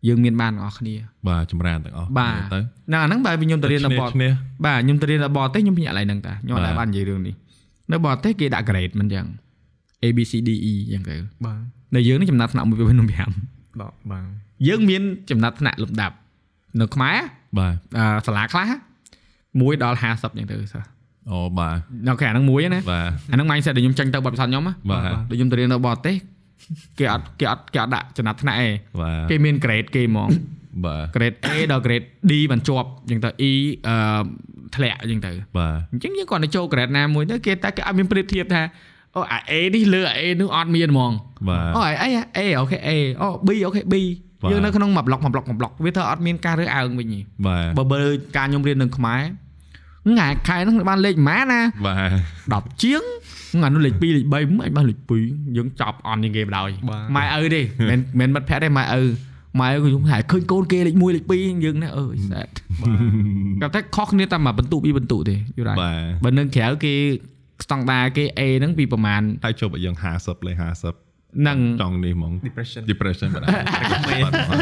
[0.08, 0.94] យើងមានបានទាំងអស់គ្នា
[1.28, 2.60] បាទចម្រើនទាំងអស់បាទទៅ
[2.92, 4.32] ណាអាហ្នឹងបែបខ្ញុំទៅរៀននៅបរឈ្នះ
[4.66, 7.34] បាទខ្ញុំទៅរៀននៅបរទេសខ្ញុំភ្ញាក់ឡើងហ្នឹងតាខ្ញុំអត់បាទដែរបាននិយាយរឿងនេះ
[7.92, 9.26] នៅបរទេសគេដាក់ grade មិនចឹង
[10.04, 11.16] A B C D E ចឹងទៅ
[11.46, 11.60] បាទ
[11.96, 14.26] នៅយើងនេះចំណាត់ថ្នាក់1 2 3 4 5បាទបាទ
[14.68, 16.16] យើងមានចំណាត់ថ្នាក់លំដាប់
[16.80, 17.18] នៅខ្មែរ
[17.60, 18.70] បាទអឺសាលាខ្លះ
[19.22, 20.84] 1ដល់50ចឹងទៅសោះ
[21.30, 21.76] អូបាទ
[22.08, 26.16] នៅខាងហ្នឹងមួយណាបាទអាហ្នឹង mindset ដែលខ្ញុំចាញ់ទៅបទពិសោធន៍ខ្ញុំណាបាទដូចខ្ញុំទៅរៀននៅបរទេស
[27.00, 30.30] គេអត់គេអត់គេអត់ដាក់ចំណាត់ថ្នាក់ឯងបាទគេមាន grade គេហ្មង
[30.86, 33.52] បាទ grade A ដល់ grade D បានជាប់ចឹងទៅ E
[33.88, 33.96] អឺ
[34.76, 38.64] ធ្លាក់ចឹងទៅបាទអញ្ចឹងយើងគាត់ទៅចូល grade ណាមួយទៅគេតែគេអត់មានប្រៀបធៀបថា
[39.16, 41.12] អូអា A នេះលើអា A នោះអត់មានហ្មង
[41.50, 42.06] បាទអូអា A
[42.38, 42.90] A អូខេ A
[43.22, 43.96] អូ B អូខេ B
[44.44, 48.02] បាទយើងនៅក្នុងមួយប្លុកមួយប្លុកមួយប្លុកវាទៅអត់មានការរើសអើងវិញទេបាទបើបើ
[48.38, 49.22] ការខ្ញុំរៀននៅខ្មែរ
[50.08, 53.02] ថ្ងៃខែហ្នឹងបានលេខប៉ុន្មានណាបាទ10ជាង
[53.54, 54.98] ថ្ងៃនោះលេខ2លេខ3មិនអាចបានលេខ
[55.28, 56.70] 2យើងចប់អន់ជាងគេបដ ாய்
[57.16, 59.04] ម៉ែឪទេមិនមិនមិត្តភក្តិទេម៉ែឪ
[59.60, 62.48] ម៉ែឪខ្ញុំថាឃើញកូនគេលេខ1លេខ2យើងណាអើយសែត
[63.62, 66.94] គាត់តែខុសគ្នាតែមួយបន្ទុពីបន្ទុទេយល់ទេបាទបើនៅក្រៅគេ
[67.66, 73.44] ស្តង់ដារគេ A ហ្នឹងពីប្រហែលហើយជប់ឲ្យយើង50លេខ50នឹងចង់នេះហ្មង depression depression បាទ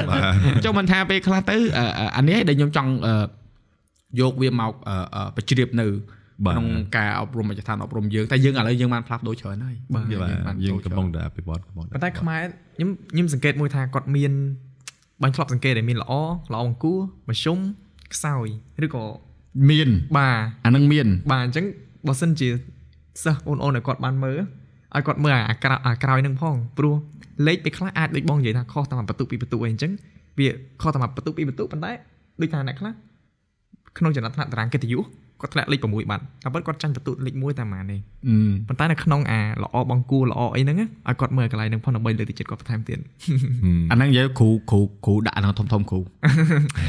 [0.10, 3.14] បាទចុះមិនថាពេលខ្លះទៅអឺអឺអានេះឯងដែលខ្ញុំចង់អឺ
[4.22, 5.88] យកវាមកអឺអឺបញ្ជ្រាបនៅ
[6.45, 6.68] បាទក្នុង
[6.98, 10.06] ការអប់រំមជ្ឈដ្ឋានអប់រំយើងតែយើងឥឡូវយើងបានផ្លាស់ប្ដូរច្រើនហើយបាទ
[10.48, 12.44] បាទយើងកំពុងតែអភិវឌ្ឍកំពុងប៉ុន្តែខ្មែរ
[12.77, 14.31] ខ្ញុំខ្ញុំសង្កេតមួយថាគាត់មាន
[15.22, 16.14] បាញ់ធ្លាប់សង្កេតដែលមានល្អ
[16.53, 16.99] ល្អបង្គួរ
[17.30, 17.57] មធ្យម
[18.14, 18.48] ខ្សោយ
[18.86, 19.06] ឬក៏
[19.69, 21.65] មានបាទអានឹងមានបាទអញ្ចឹង
[22.07, 22.49] បើសិនជា
[23.23, 24.40] សិស្សបងប្អូនឲ្យគាត់បានមើល
[24.95, 26.95] ឲ្យគាត់មើលអាក្រៅអាក្រោយនឹងផងព្រោះ
[27.48, 29.91] លេខពេលខ្លះអាចដូចបងនិយាយថាខុសតាមបន្ទុកពីបន្ទុកអីអញ្ចឹង
[30.40, 30.48] វា
[30.81, 31.91] ខុសតាមបន្ទុកពីបន្ទុកប៉ុន្តែ
[32.41, 32.94] ដូចថាអ្នកខ្លះ
[33.98, 35.06] ក្នុងចំណាត់ថ្នាក់តារាងកិត្តិយស
[35.41, 37.98] គាត់ធ្លាក់លេខ6បាត់តែប៉ុតគាត់ចាញ់បន្ទុកលេខ1តែប៉ុន្មានទេ
[38.28, 38.36] អឺ
[38.68, 42.99] ប៉ុន្តែនៅក្នុងអាល្អបង្គួរល្អអីហ្នឹងណាឲ្យគាត់មើលកន្លែងហ្នឹងផងដើម្បីលើកទឹកចិត្តគាត់បន្ថែមទៀត
[43.91, 45.99] អាហ្នឹងនិយាយគ្រូគ្រូគ្រូដាក់អាហ្នឹងធំធំគ្រូ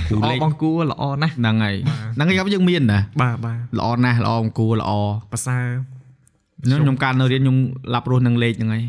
[0.09, 1.77] គ្រូល្អលេខបង្គួរល្អណាស់ហ្នឹងហើយ
[2.17, 4.91] ហ្នឹងហើយយើងមានណាបាទបាទល្អណាស់ល្អអង្គួរល្អ
[5.33, 5.67] ប្រសើរ
[6.65, 7.57] ខ្ញុំខ្ញុំកាលនៅរៀនខ្ញុំ
[7.95, 8.85] ឡាប់រស់នឹងលេខហ្នឹងហើយ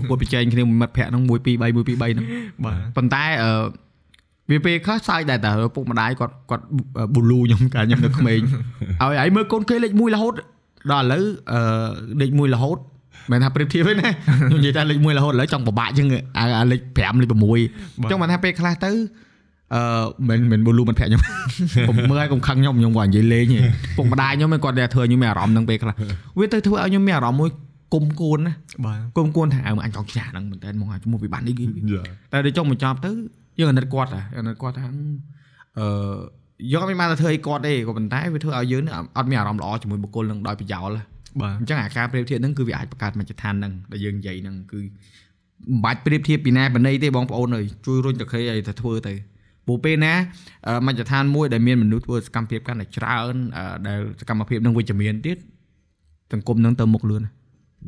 [0.00, 2.26] ប្រកួតប្រជែងគ្នាមិត្តភ័ក្ដិហ្នឹង1 2 3 1 2 3ហ្នឹង
[2.64, 3.50] បាទប៉ុន្តែអឺ
[4.50, 6.64] វាពេលខ្លះសើចដែរតើឪពុកម្ដាយគាត់គាត់
[7.14, 8.40] ប៊ូលូខ្ញុំកាលខ្ញុំនៅក្មេង
[9.00, 10.34] ឲ្យឲ្យមើលកូនគេលេខ1រហូត
[10.92, 11.60] ដល់ឥឡូវអឺ
[12.20, 12.78] លេខ1រហូត
[13.30, 14.10] មិនថាប្រៀបធៀបទេណា
[14.48, 16.06] ខ្ញុំនិយាយថាលេខ1រហូតឥឡូវចង់ពិបាកជាង
[16.38, 18.90] អាអាលេខ5លេខ6អញ្ចឹងមិនថាពេលខ្លះទៅ
[19.74, 21.22] អឺមិនមិនបលូមិនប្រាក់ខ្ញុំ
[21.88, 23.60] ผมមើលឲ្យកុំខឹងខ្ញុំខ្ញុំគាត់និយាយលេងទេ
[23.96, 25.94] ពុកម្ដាយខ្ញុំឯងគាត់តែធ្វើឲ្យខ្ញុំមានអារម្មណ៍ហ្នឹងពេលខ្លះ
[26.38, 27.50] វាទៅធ្វើឲ្យខ្ញុំមានអារម្មណ៍មួយ
[27.94, 28.54] គុំគួនណា
[28.84, 32.02] បាទគុំគួនថាអើអញចង់ឈ្នះហ្នឹងមែនតើមកជាមួយវិបត្តិនេះគេយ៉ា
[32.32, 33.10] តែដល់ចុងបញ្ចប់ទៅ
[33.58, 34.84] យើងអាណិតគាត់ហ៎អាណិតគាត់ថា
[35.78, 36.16] អឺ
[36.72, 41.04] យើងអត់មានបានទៅធ្វើអីគាត់ទេក៏ប៉ុន្តែវាធ្វើឲ្យយើងនេះអត់មានអារម្មណ៍ល្អជាមួយបុគ្គលនឹងដោយប្រយោលហ៎
[41.40, 49.14] បាទអញ្ចឹងអាការប្រៀបធៀបហ្នឹងគឺវាអាចបង្កើតមជ្ឈដ្ឋានហ្នឹងដែលយើងនិយាយហ្នឹងគឺមិនបាច់ប្រៀបធៀបពីណាពីណីទេបងប្អូនអើយជួយរុញទៅក្រេឲ្យទៅធ្វើទៅ
[49.66, 50.14] ព្រោះពេលណា
[50.68, 55.38] អឺមជ្ឈដ្ឋានមួយដែលមានមនុស្សធ្វើសកម្មភាពកាន់តែច្រើនអឺដែលសកម្មភាពហ្នឹងវិជ្ជមានទៀត
[56.32, 57.30] សង្គមហ្នឹងទៅមុខលឿនណា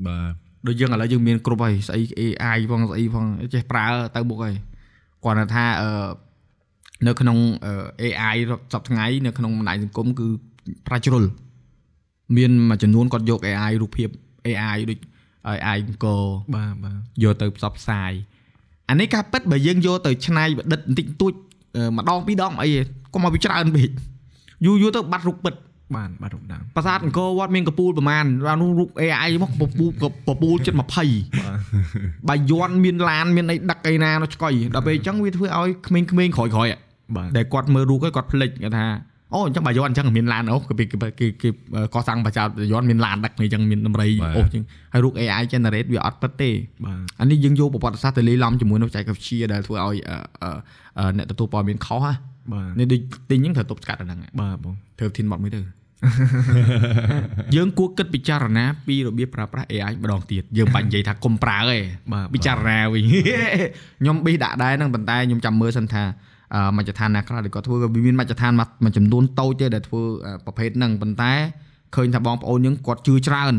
[0.06, 0.32] បាទ
[0.66, 3.24] ដូចយើងឥឡូវយើងមានគ្រប់ហើយស្អី AI ផងស្អីផង
[3.55, 3.84] ចេះប្រើ
[4.16, 4.55] ទៅមុខហើយ
[5.24, 5.90] គាត់ថាអឺ
[7.06, 7.72] នៅក្នុងអឺ
[8.02, 8.36] AI
[8.72, 10.28] សប្តាហ៍ថ្ងៃនៅក្នុងបណ្ដាញសង្គមគឺ
[10.86, 11.24] ប្រាជ្រុល
[12.36, 14.09] មានមួយចំនួនគាត់យក AI រូបភាព
[14.47, 14.98] AI ដូច
[15.48, 16.22] AI អង្គរ
[16.55, 18.12] បាទបាទយកទៅផ្សព្វផ្សាយ
[18.90, 21.32] អានេះការពិតបើយើងយកទៅច្នៃប្រឌិតបន្តិចបន្តួច
[21.76, 22.82] អឺម្ដងពីរដងអីទេ
[23.12, 23.90] កុំឲ្យវាច្រើនពេក
[24.64, 25.55] យូរយូរទៅបាត់រូបពិត
[25.94, 29.90] បាទបាទរូបដើមប្រាសាទអង្គរវត្តមានកពូលប្រមាណដល់នោះរូប AI មកពពូល
[30.26, 30.90] ពពូលជិត20បាទ
[32.28, 36.06] បាយ័នមានឡានមានអីដឹកអីណានៅឆ្កុយដល់ពេលអញ្ចឹងវាធ្វើឲ្យក្មេងៗ
[36.36, 36.78] ក្រោយក្រោយៗ
[37.16, 38.86] បាទដែលគាត់មើលរូបហើយគាត់ភ្លេចគាត់ថា
[39.32, 41.48] អូអញ្ចឹងបាយ័នអញ្ចឹងមានឡានអូគេគេគេគេ
[41.94, 46.50] កសាងប្រជាបាយ័នមានឡានដឹកអញ្ចឹងមានដំរីអូអញ្ចឹងហើយរូប AI generate វាអត់ពិតទេ
[46.84, 50.50] បាទអានេះយើងយកប្រវត្តិសាស្ត្រទៅលាយឡំជាមួយនឹងបច្ចេកវិទ្យាដែលធ្វើឲ្យអឺអឺ
[50.98, 52.12] អឺអ្នកទទួលព័ត៌មានខុសហ៎
[52.52, 53.01] បាទនេះដូច
[53.31, 55.60] ទិញអញ្ចឹងត្រូវទប់ស្កាត់អាហ្នឹងបាទបងធ្វើធានបត់មួយទៅ
[57.56, 61.78] យើងគួរគិតពិចារណាពីរបៀបប្រើប្រាស់ AI ម្ដងទៀតយើងបាច់និយាយថាកុំប្រើទេ
[62.12, 63.02] បាទពិចារណាវិញ
[64.01, 66.02] ខ្ញុំប៊ីសដាក់ដែរហ្នឹងប៉ុន្តែខ្ញុំចាំមើលសិនថា
[66.55, 71.32] អឺមជ្ឈដ្ឋានណាខ្លះដែលគាត់ធ្វើក៏វាមានមជ្ឈដ្ឋានមួយមួយចំនួនតូចទេដែលធ្វើអឺប្រភេទហ្នឹងប៉ុន្តែ
[71.97, 73.55] ឃើញថាបងប្អូនយើងគាត់ជឿច្រើន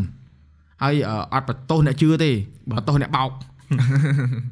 [0.84, 2.32] ហើយអឺអត់បន្ទោសអ្នកជឿទេ
[2.70, 3.30] បន្ទោសអ្នកបោក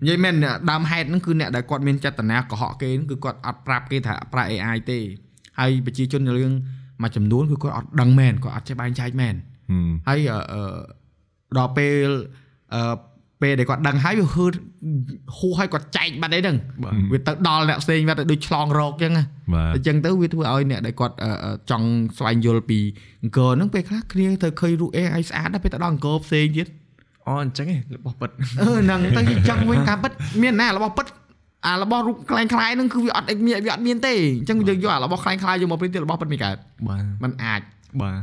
[0.01, 4.99] និយាយមែនអ្នកដើមហេតុហ្នឹងគឺអ្នកដែលគាត់មានចេតនាកុហកគេហ្នឹងគឺគាត់អត់ប្រាប់គេថាប្រើ AI ទេ
[5.59, 6.51] ហើយប្រជាជនរឿង
[7.03, 9.35] មួយចំនួនគឺគាត់អត់ដឹងមែនគាត់អត់ចេះបែងចែកមែន
[9.71, 10.61] ហឹមហើយអឺអឺ
[11.57, 12.07] ដល់ពេល
[12.73, 12.81] អឺ
[13.41, 14.53] ពេលដែលគាត់ដឹងហើយវាហឺត
[15.37, 19.23] ហួសហើយគាត់ចែកបាត់អីហ្នឹងបាទវាទៅដល់អ្នកផ្សេងវាទៅដូចឆ្លងរោគអញ្ចឹងណា
[19.53, 21.87] បាទអញ្ចឹងទៅវាធ្វើឲ្យអ្នកដែលគាត់អឺអឺចង់
[22.17, 22.79] ស្វែងយល់ពី
[23.21, 26.67] អង្គរហ្នឹងពេលខ្លះគ្នាទៅឃើញរូប AI ស្អាតដល់ពេលទៅដល់អង្គរផ្សេងទៀត
[27.27, 28.29] អូអញ្ចឹងឯងរបស់ពិត
[28.59, 30.11] អឺហ្នឹងទៅអញ្ចឹងវិញការពិត
[30.41, 31.05] មានណារបស់ពិត
[31.67, 36.55] អារបស់រូបខ្លាំងខ្លាយហ្នឹងគឺវាអត់មានវាអត់មានទេអញ្ចឹងយើងយកអារបស់ខ្លាំងខ្លាយយកមកព្រៀបទៀតរបស់ពិតមិនកើត
[36.87, 37.61] បាទมันអាច
[38.01, 38.21] បាទ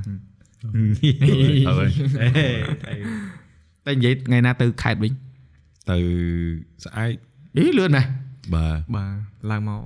[1.69, 1.89] ហើយ
[3.87, 5.13] តែនិយាយថ្ងៃណាទៅខេត្តវិញ
[5.91, 5.99] ទៅ
[6.85, 7.13] ស្អែក
[7.57, 8.09] អីលឿនណាស់
[8.55, 9.13] បាទបាទ
[9.51, 9.81] ឡើងមក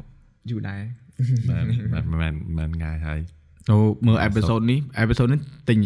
[0.50, 0.80] យូរដែរ
[1.48, 3.20] បាទបាទមិនមិនងាយហើយ
[3.70, 3.76] ទៅ
[4.06, 5.76] មើលអេពីសូតនេះអេពីសូតនេះទិញ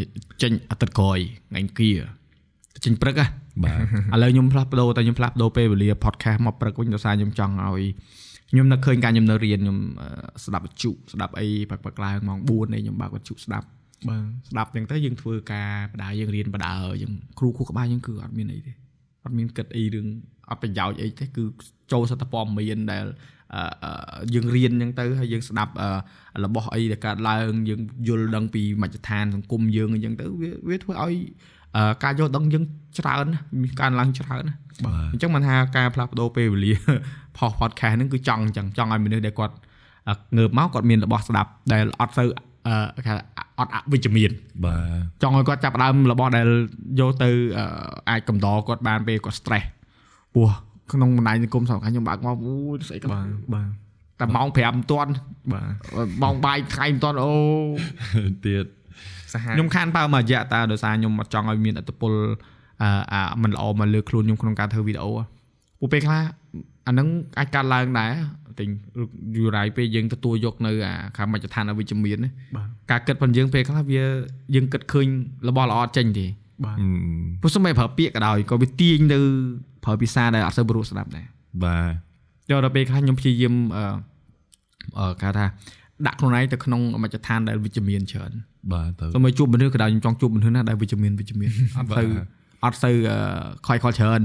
[0.42, 1.18] ចេញអាទិត្យក្រោយ
[1.50, 1.90] ថ្ងៃគៀ
[2.84, 3.26] ចេញព្រឹកហ៎
[3.64, 3.74] បា
[4.12, 7.84] ទឥឡូវខ្ញុំផ្លាស់ប្ដូរតែខ្ញុំផ្លាស់ប្ដូរពេលវេលា podcast មកព្រឹកវិញដោយសារខ្ញុំចង់ឲ្យ
[8.50, 10.08] ខ្ញុំនឹកឃើញការខ្ញុំនៅរៀនខ្ញុំអឺ
[10.44, 13.66] ស្ដាប់វិទ្យុស្ដាប់អីព្រឹកព្រឹកឡើងម៉ោង4នេះខ្ញុំបើកវិទ្យុស្ដាប់
[14.08, 18.72] បាទស្ដាប់ចឹងទៅយើងធ្វើការបដាយើងរៀនបដាយើងគ្រូគូក្បាលយើងគឺអត់មានអីទេ
[19.24, 20.06] អត់មានគិតអីរឿង
[20.50, 21.44] អត់ប្រយោជន៍អីទេគឺ
[21.92, 23.04] ចូលសតព័ត៌មានដែល
[23.54, 31.12] អឺអឺយើងរៀនចឹងទៅហើយយើងស្ដាប់អឺរបស់អីដែលកើតឡើងយើងយល់ដឹងពីមជ្ឈដ្ឋានសង្គមយើងអញ្ចឹងទៅវាវាធ្វើឲ្យអឺ
[32.04, 32.64] ការយល់ដឹងយើង
[32.98, 36.72] ច្រើនណាមានការឡើងច្រើនណាបាទអញ្ចឹងមិនថាការផ្លាស់ប្ដូរពេលវេលា
[37.36, 39.54] ផុស podcast ហ្នឹងគឺចង់អញ្ចឹងចង់ឲ្យមនុស្សដែលគាត់
[40.08, 42.24] អឺងើបមកគាត់មានរបស់ស្ដាប់ដែលអត់ទៅ
[42.68, 43.14] អឺគេថា
[43.58, 44.30] អត់អវិជ្ជមាន
[44.64, 46.48] បាទចង់ឲ្យគាត់ចាប់ផ្ដើមរបស់ដែល
[47.00, 47.64] យកទៅអឺ
[48.10, 49.66] អាចកំដរគាត់បានពេលគាត់ stress
[50.34, 50.48] ពោះ
[50.92, 53.68] ក្នុងបណ្ដាញសង្គមសំខាន់ខ្ញុំបើកមកអូយស្អីក៏បាទបាទ
[54.20, 55.12] តែម៉ោង5មិនទាន់
[55.52, 57.32] បាទម៉ោងបាយថ្ងៃមិនទាន់អូ
[58.44, 58.79] ទៀតសាហាវ
[59.56, 62.12] ខ្ញុំខានបើមករយៈតើដោយសារខ្ញុំអត់ចង់ឲ្យមានអត្តពល
[62.82, 65.10] អឺអាមិនល្អមកលើខ្លួនខ្ញុំក្នុងការធ្វើវីដេអូ
[65.80, 66.20] ពួកពេលខ្លះ
[66.86, 67.08] អាហ្នឹង
[67.38, 68.12] អាចកើតឡើងដែរ
[68.58, 68.64] តែ
[69.36, 74.02] យូរ៉ៃពេលយើងទទួលយកនៅអាខាងមជ្ឈដ្ឋានអវិជ្ជមានណាបាទការគិតផងយើងពេលខ្លះវា
[74.54, 75.06] យើងគិតឃើញ
[75.48, 76.26] របស់ល្អអត់ចេញទេ
[76.64, 79.18] បាទហឹមព្រោះសូម្បីប្រើពាក្យក៏ដោយក៏វាទាញទៅ
[79.84, 81.26] ប្រើភាសាដែលអត់សូវព្រោះស្ដាប់ដែរ
[81.64, 81.92] បាទ
[82.50, 83.84] យកដល់ពេលខ្លះខ្ញុំព្យាយាមអឺ
[84.98, 85.46] អឺគេថា
[86.06, 88.32] ដាក់ខ្លួនឯងទៅក្នុងមជ្ឈដ្ឋានដែលវិជ្ជមានច្រើន
[88.72, 92.04] បាទទៅសូម្បីជួបមនុស្សក៏ដោយខ្ញុំចង់ជួបមនុស្សណាដែលវិជ្ជមានវិជ្ជមានអត់ទៅ
[92.64, 93.16] អត់ទៅអឺ
[93.66, 94.20] ខ້ອຍខលច្រើន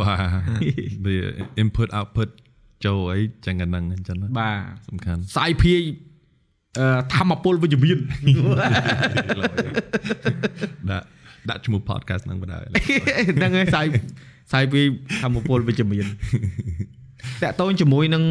[0.00, 1.16] បាទវា
[1.62, 2.28] input output
[2.86, 5.82] ចូលអីចឹងអាហ្នឹងអញ្ចឹងណាបាទសំខាន់សាយភាយ
[6.78, 7.98] អឺធម្មពលវិជ្ជមាន
[10.90, 11.06] ដាក់
[11.50, 12.64] ដាក់ឈ្មោះ podcast ហ្នឹងបណ្ដោយ
[13.36, 13.86] ហ្នឹងហើយសាយ
[14.52, 14.86] សាយភាយ
[15.22, 16.06] ធម្មពលវិជ្ជមាន
[17.42, 18.24] តាក់ទងជាមួយនឹង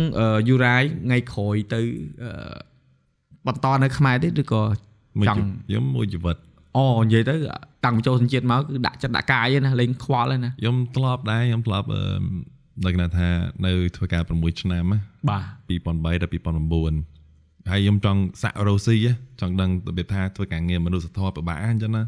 [0.49, 1.81] យូរ៉ាយថ្ងៃក្រោយទៅ
[2.23, 2.31] អឺ
[3.47, 4.61] បន្តនៅខ្មែរទេឬក៏
[5.19, 6.37] មួយចង់ជីវិតខ្ញុំមួយជីវិត
[6.77, 7.35] អូនិយាយទៅ
[7.85, 12.01] តាំងពីចូលសញ្ជាតិមកគឺដាក់ចិត្តដាក់កាយឯណាលេងខ្វល់ឯណាខ្ញុំធ្លាប់ដែរខ្ញុំធ្លាប់អឺ
[12.85, 13.27] ដឹងថា
[13.65, 15.39] នៅធ្វើការ6ឆ្នាំណាបា
[15.69, 16.31] ទ2003ដល់
[17.03, 18.95] 2009ហើយខ្ញុំចង់សាក់រ៉ូស៊ី
[19.41, 22.03] ចង់ដឹងរបៀបថាធ្វើការងារមនុស្សធម៌ពិបាកអញ្ចឹងណា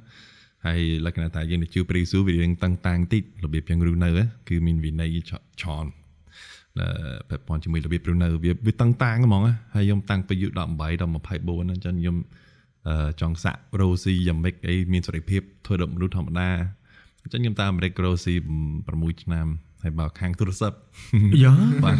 [0.65, 4.09] ហើយលក្ខណៈថាយើងទៅជួបព្រីស៊ូវារៀងតាំងតាំងតិចរបៀបយ៉ាងរស់នៅ
[4.49, 5.85] គឺមានវិន័យច្រើន
[7.29, 9.41] ពាក់ព័ន្ធជាមួយរបៀបរស់នៅវាវាតាំងតាំងហ្មង
[9.75, 12.15] ហើយខ្ញុំតាំងពីយុ18ដល់24អញ្ចឹងខ្ញុំ
[13.21, 16.49] ចង់សាក់រ៉ូស៊ីយ៉ាងម៉េចអីមានសេរីភាពធ្វើដល់មនុស្សធម្មតា
[17.23, 18.33] អញ្ចឹងខ្ញុំតាមអាមេរិករ៉ូស៊ី
[18.77, 19.47] 6ឆ្នាំ
[19.83, 20.77] ហើយបើខាងទូរស័ព្ទ
[21.43, 21.53] យ៉ា
[21.85, 21.97] បាទ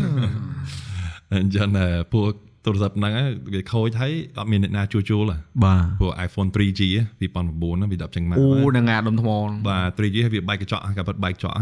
[1.36, 1.70] អញ្ចឹង
[2.14, 2.32] ពួក
[2.66, 3.14] ទូរស័ព្ទហ្នឹង
[3.54, 5.32] វាខូចហើយអត់មានអ្នកណាជួសជុល
[5.64, 6.82] បាទពួក iPhone 3G
[7.22, 9.30] 2009ហ្នឹងវាដប់ចេញមកអូនឹងអាដុំថ្ម
[9.68, 11.56] បាទ 3G ហើយវាបែកកញ្ចក់កាពិតបែកកញ្ចក់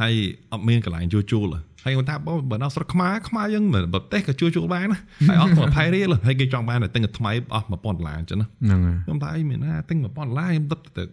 [0.00, 0.14] ហើយ
[0.52, 1.48] អត់មានកន្លែងជួសជុល
[1.84, 11.04] ហើយគាត់ថាបើបើនៅស្រុកខ្មែរខ្មែរយើងបើប្រទេសក៏ជួសជុលបានណាហើយអស់20រៀលហើយគេចង់បានតែទិញតែថ្មីអស់1000ដុល្លារអញ្ចឹងណាហ្នឹងហើយខ្ញុំថាអីមានណាទិញ1000ដុល្លារខ្ញុំទឹកទៅ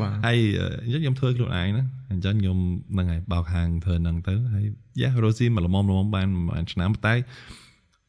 [0.00, 0.38] បាទហើយ
[0.82, 2.58] អញ្ចឹងខ្ញុំធ្វើខ្លួនឯងណាអញ្ចឹងខ្ញុំ
[2.92, 4.64] ហ្នឹងហើយបោកហាងធ្វើហ្នឹងទៅហើយ
[5.00, 7.14] យ៉ារ៉ូស៊ីមកល្មមល្មមបានប្រហែលឆ្នាំតែ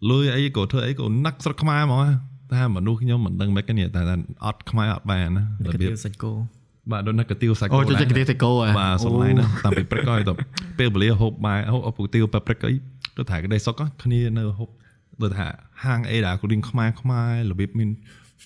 [0.10, 2.02] លុយអីក៏ធ្វើអីក៏ណាក់ស្រុកខ្មែរហ្មង
[2.54, 4.02] ថាមនុស្សខ្ញុំមិនដឹងមិនគ្នាតែ
[4.46, 6.34] អត់ខ្មែរអត់បានណាការបៀទៀបវសាច់គោ
[6.92, 10.34] បាទដូចណាកាទៀវសាច់អូគោចូលដែរចិត្តគេទៅគោហ៎បាទសុំឡាយណាតាមពីព្រឹកហើយទៅ
[10.80, 12.74] ពេលវេលាហូបបាយហូបអពុទៀវពេលព្រឹកអី
[13.18, 14.70] ទៅថាក្តីសុកគ្នានៅហូប
[15.22, 15.48] ដូចថា
[15.84, 17.90] ហាងអីដែរគូឌីងខ្មែរខ្មែររបៀបមាន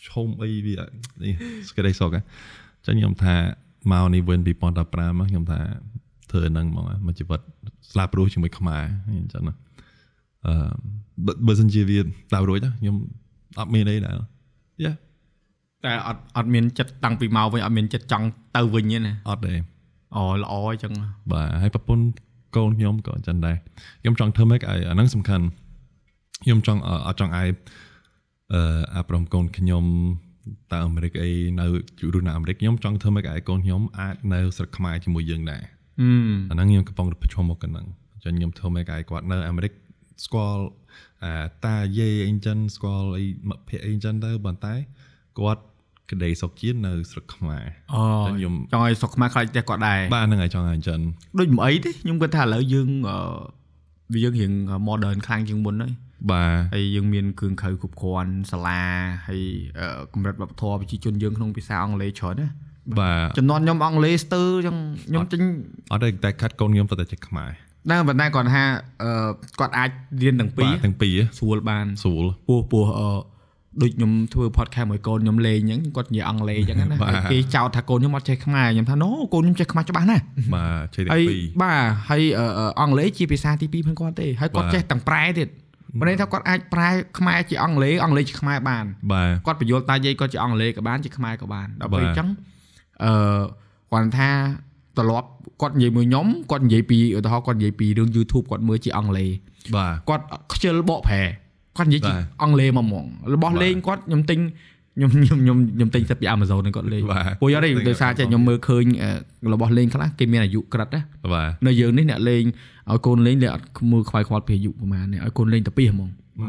[0.07, 0.75] ឈុំអីវា
[1.23, 1.33] នេះ
[1.77, 3.35] ក្តីសុកអញ្ចឹងខ្ញុំថា
[3.91, 5.59] មកនេះវិញ2015ខ្ញុំថា
[6.31, 7.39] ធ្វើហ្នឹងហ្មងមកជីវិត
[7.91, 8.83] ស្លាប់រស់ជាមួយខ្មែរ
[9.21, 9.55] អញ្ចឹងណា
[10.45, 10.55] អឺ
[11.25, 11.99] បើបើសិនជាវា
[12.33, 12.95] ដល់រួចខ្ញុំ
[13.59, 14.15] អត់មានអីដែរ
[14.83, 14.91] យ៉ា
[15.87, 18.25] តែអត់អត់មានចិត្តតាំងពីមកវិញអត់មានចិត្តចង់
[18.55, 19.53] ទៅវិញទេណាអត់ទេ
[20.15, 20.93] អូល្អអញ្ចឹង
[21.31, 22.05] បាទហើយប្រពន្ធ
[22.55, 23.55] កូនខ្ញុំក៏អញ្ចឹងដែរ
[24.01, 25.45] ខ្ញុំចង់ធ្វើម៉េចឲ្យអាហ្នឹងសំខាន់
[26.43, 27.49] ខ្ញុំចង់អអត់ចង់ឲ្យ
[28.53, 28.61] អឺ
[28.93, 29.83] អាប្រមកូនខ្ញុំ
[30.71, 31.65] តើអាមេរិកអីនៅ
[32.13, 35.63] រស់នៅអាមេរិកខ្ញុំចង់ធ្វើម៉េចឲ្យកូនខ្ញុំអាចនៅស្រុកខ្មែរជាមួយយើងដែរ
[36.01, 39.71] ហឹមអាហ្នឹងខ្ញុំកំពុងតែប្រឈមមុខกับហ្នឹងអញ្ចឹងខ្ញុំធ្វើម៉េចឲ្យគាត់នៅអាមេរិក
[40.25, 40.63] ស្គាល់
[41.23, 41.33] អា
[41.65, 44.73] តាយាយអីអញ្ចឹងស្គាល់អីមិត្តភក្តិអីអញ្ចឹងទៅប៉ុន្តែ
[45.39, 45.63] គាត់
[46.11, 50.99] ក្តីសុខជាតិនៅស្រុកខ្មែរអូអញ្ចឹងខ្ញុំចង់ឲ្យសុខខ្មែរខ្លាចតែគាត់ដែរបាទហ្នឹងហើយចង់ឲ្យអញ្ចឹង
[51.39, 53.17] ដូចមិនអីទេខ្ញុំគិតថាឥឡូវយើងអឺ
[54.13, 54.51] វាយើងរៀង
[54.87, 55.93] modern ខ្លាំងជាងមុនហើយ
[56.31, 58.81] បាទហើយយើងមានគ្រឿងក្រៅគ្រប់គ្រាន់សាលា
[59.27, 59.41] ហើយ
[59.79, 62.47] អឺកម្រិតវប្បធម៌ប្រជាជនយើងក្នុងភាសាអង់គ្លេសច្រើនណា
[62.99, 64.75] បាទចំនួនខ្ញុំអង់គ្លេសស្ទើរចឹង
[65.09, 65.41] ខ្ញុំចេញ
[65.91, 67.51] អត់ទេតែខាត់កូនខ្ញុំទៅតែចេះខ្មែរ
[67.91, 68.63] តែប៉ុន្តែគាត់ថា
[69.03, 69.29] អឺ
[69.59, 69.89] គាត់អាច
[70.21, 73.09] រៀនទាំងពីរបាទទាំងពីរស្រួលបានស្រួលពោះពោះអឺ
[73.81, 80.23] ដូចខ្ញុំធ្វើ podcast មួយកូនខ្ញុំលេងអញ្ចឹងគាត់និយាយអង់គ្លេសអញ្ចឹងណាបាទហើយគេចោទថាកូនខ្ញុំអត់ចេះខ្មែរខ្ញុំថា no កូនខ្ញុំចេះខ្មែរច្បាស់ណាស់
[80.55, 85.47] បាទចេះតែហើយពីរបាទហើយអឺអឺអង់គ្លេសជាភាសាទី2ផងគាត់ទេហើយគាត់បាទចេះទាំងប្រែទៀត
[85.99, 86.89] បើន័យថាគាត់អាចប្រែ
[87.19, 92.29] ខ្មែរជាអង់គ្លេសអង់គ្លេសជាខ្មែរបានបាទគាត់បញ្យល់តាយាយគាត់ជាអង់គ្លេសក៏បានជាខ្មែរក៏បានដល់បាទពេលអញ្ចឹង
[93.03, 93.41] អឺ
[93.91, 94.29] គាត់ថា
[94.97, 95.29] ត្រឡប់
[95.61, 99.29] គាត់និយាយមួយខ្ញុំគាត់និយាយពីឧទាហរណ៍គាត់និយាយពីរឿង YouTube គាត់មើលជាអង់គ្លេស
[99.75, 100.23] បាទគាត់
[100.53, 101.21] ខ្ជិលបកប្រែ
[101.77, 104.39] គាត់និយាយជាបាទអង់គ្លេសមកហ្មងរបស់បាទលេងគាត់ខ្ញុំទិញ
[104.97, 111.01] ខ្ញុំខ្ញុំខ្ញុំខ្ញុំទិញសិតពី Amazon ហ្នឹងគាត់លេងបាទពួកយកទេទិញដោយសារចេះខ្ញុំមើលឃើញអឺរបស់លេងខ្លះគេមានអាយុក្រិតណា
[111.33, 112.43] បាទនៅយើងនេះអ្នកលេង
[112.91, 116.47] ឲ្យកូនលេងលេងអត់មើលខ្វាយខ្វល់ពីអាយុប្រហែលនេះឲ្យកូនលេងតែពីហ្មងអឺ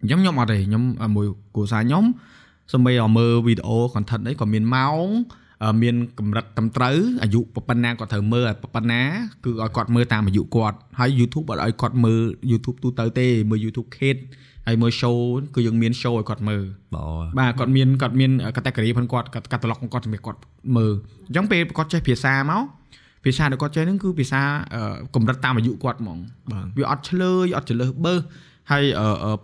[0.00, 2.04] អញ្ចឹងខ្ញុំអត់ទេខ្ញុំអាមួយគ្រួសារខ្ញុំ
[2.72, 5.06] សម្បីតែមើលវីដេអូ content អីក៏មានម៉ោង
[5.64, 9.02] អឺមានកម្រិតត្រឹមត្រូវអាយុប៉ុណ្ណាគាត់ត្រូវមើលឲ្យប៉ុណ្ណា
[9.44, 12.20] គឺឲ្យគាត់មើលតាមអាយុគាត់ហើយ YouTube អត់ឲ្យគាត់មើល
[12.50, 14.22] YouTube ទូទៅទេមើល YouTube Kids
[14.68, 15.16] ហើយមើល show
[15.54, 16.64] គឺយើងមាន show ឲ្យគាត់មើល
[17.38, 20.38] បាទគាត់មានគាត់មាន category ផងគាត់គាត់ catalog គាត់សម្រាប់គាត់
[20.76, 20.92] មើល
[21.28, 22.62] អញ្ចឹងពេលគាត់ចេះភាសាមក
[23.24, 24.40] ភាសាដែលគាត់ចេះហ្នឹងគឺភាសា
[25.14, 26.18] កម្រិតតាមអាយុគាត់ហ្មង
[26.76, 28.14] វាអត់ឆ្លើយអត់ចលឹះបើ
[28.70, 28.84] ហើយ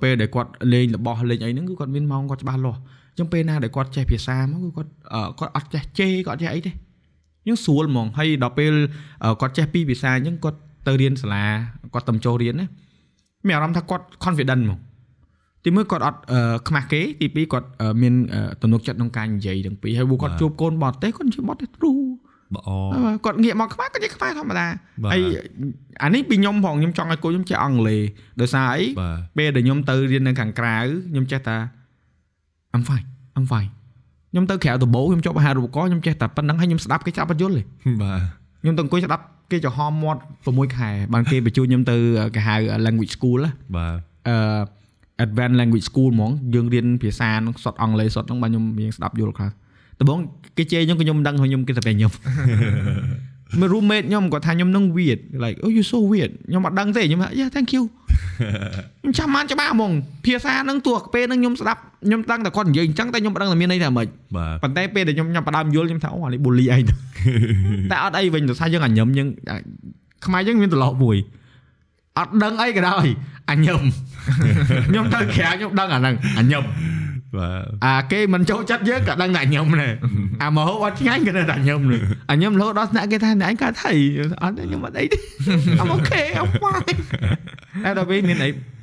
[0.03, 4.91] ពេលដែលគាត់លេងរបស់លេងអីហ្នឹងគឺគាត់មានម៉ោងគាត់ច្បាស់លាស់អញ្ចឹងពេលណាដែលគាត់ចេះភាសាមកគឺគាត់
[5.39, 6.73] គាត់អត់ចេះជេគាត់អត់ចេះអីទេ
[7.49, 8.73] យើងស្រួលហ្មងហើយដល់ពេល
[9.41, 11.45] គាត់ចេះពីរភាសាអញ្ចឹងគាត់ទៅរៀនសាលា
[11.95, 12.67] គាត់ទៅចូលរៀនណា
[13.47, 14.79] មានអារម្មណ៍ថាគាត់ confident ហ្មង
[15.65, 22.71] ទីមួយគាត់អត់អឺខ្មាស់គេទីពីរគាត់អឺមានអឺទំនុកចិត្តក្នុងការនិយាយទាំងពីរហើយពួកគាត់ជួបកូនបរទេសគាត់និយាយបរទេសទ្រូល្អ
[23.25, 24.67] គាត់ងាកមកខ្មែរគាត់និយាយខ្មែរធម្មតា
[25.03, 25.23] បាទហើយ
[26.03, 28.03] អានេះពីខ្ញុំផងខ្ញុំចង់ឲ្យកូនខ្ញុំចេះអង់គ្លេស
[28.41, 30.77] ដោយសារអីបាទពេលដែលខ្ញុំទៅរៀននៅខាងក្រៅ
[31.13, 31.57] ខ្ញុំចេះតែ
[32.75, 33.71] I'm fine I'm fine
[34.31, 37.63] ខ្ញុំទៅក្រៅដំបូងខ្ញុំជាប់អាហារូបករណ៍ខ្ញុំចេះតែប៉ុណ្្នឹងហើយខ្ញុំស្ដាប់គេចាប់បញ្យល់ទេ
[38.03, 38.21] បាទ
[38.63, 41.97] ខ្ញុំទៅអង្គុយស្ដាប់គេចំហមមាត់6ខែបានគេបញ្ជូនខ្ញុំទៅ
[42.35, 43.97] គេហៅ language school ណាបាទ
[44.29, 44.37] អឺ
[45.25, 49.51] advanced language school ហ្មងយើងរៀនភាសាហ្នឹងសុទ្ធអង់គ្លេសសុទ្ធហ្នឹងបាទខ្ញុំរៀនស្ដាប់យល់ខ្លះ
[50.01, 50.19] ដំបូង
[50.57, 52.13] គេជេរខ្ញុំក៏ខ្ញុំមិនដឹងខ្ញុំគេតែពេលខ្ញុំ
[53.61, 57.83] មើល roommate ខ្ញុំគាត់ថាខ្ញុំនឹង weird like oh you so weird ខ្ញុំអត់ដឹងទេខ្ញុំថា yeah thank you
[59.01, 59.93] ខ្ញុំចាំបានច្បាស់ហ្មង
[60.25, 66.95] ភាសាហ្នឹងទោះពេលហ្នឹងខ្ញុំស្ដាប់ខ្ញុំដឹងតែគាត់និយាយអញ្ចឹងតែខ្ញុំមិនដឹងថាមានន័យថាម៉េចបាទប៉ុន្តែពេលដែលខ្ញុំខ្ញុំផ្ដើមយល់ខ្ញុំថាអូអានេះបូលីឯងទៅ
[67.93, 69.29] តែអត់អីវិញដោយសារយើងអញញឹមយើង
[70.27, 71.17] ខ្មែរយើងមានទម្លាប់មួយ
[72.19, 73.07] អត់ដឹងអីក៏ដោយ
[73.51, 73.83] អញញឹម
[74.87, 76.65] ខ្ញុំទៅក្រៅខ្ញុំដឹងអាហ្នឹងអញញឹម
[77.37, 79.93] បាទអាគេមិនចូលចិត្តយើងក៏ដឹងតែអញញឹមដែរ
[80.43, 83.93] អាមកហូបអត់ឆ្ងាញ់ក៏នៅតែអញញឹមដែរអញញឹមរហូតដល់ស្នាក់គេថាអ្នកឯងកើតថៃ
[84.43, 85.19] អត់ទេខ្ញុំអត់អីទេ
[85.81, 86.99] I'm okay I'm fine
[87.85, 88.74] តែដល់ពេលមានអីអឺ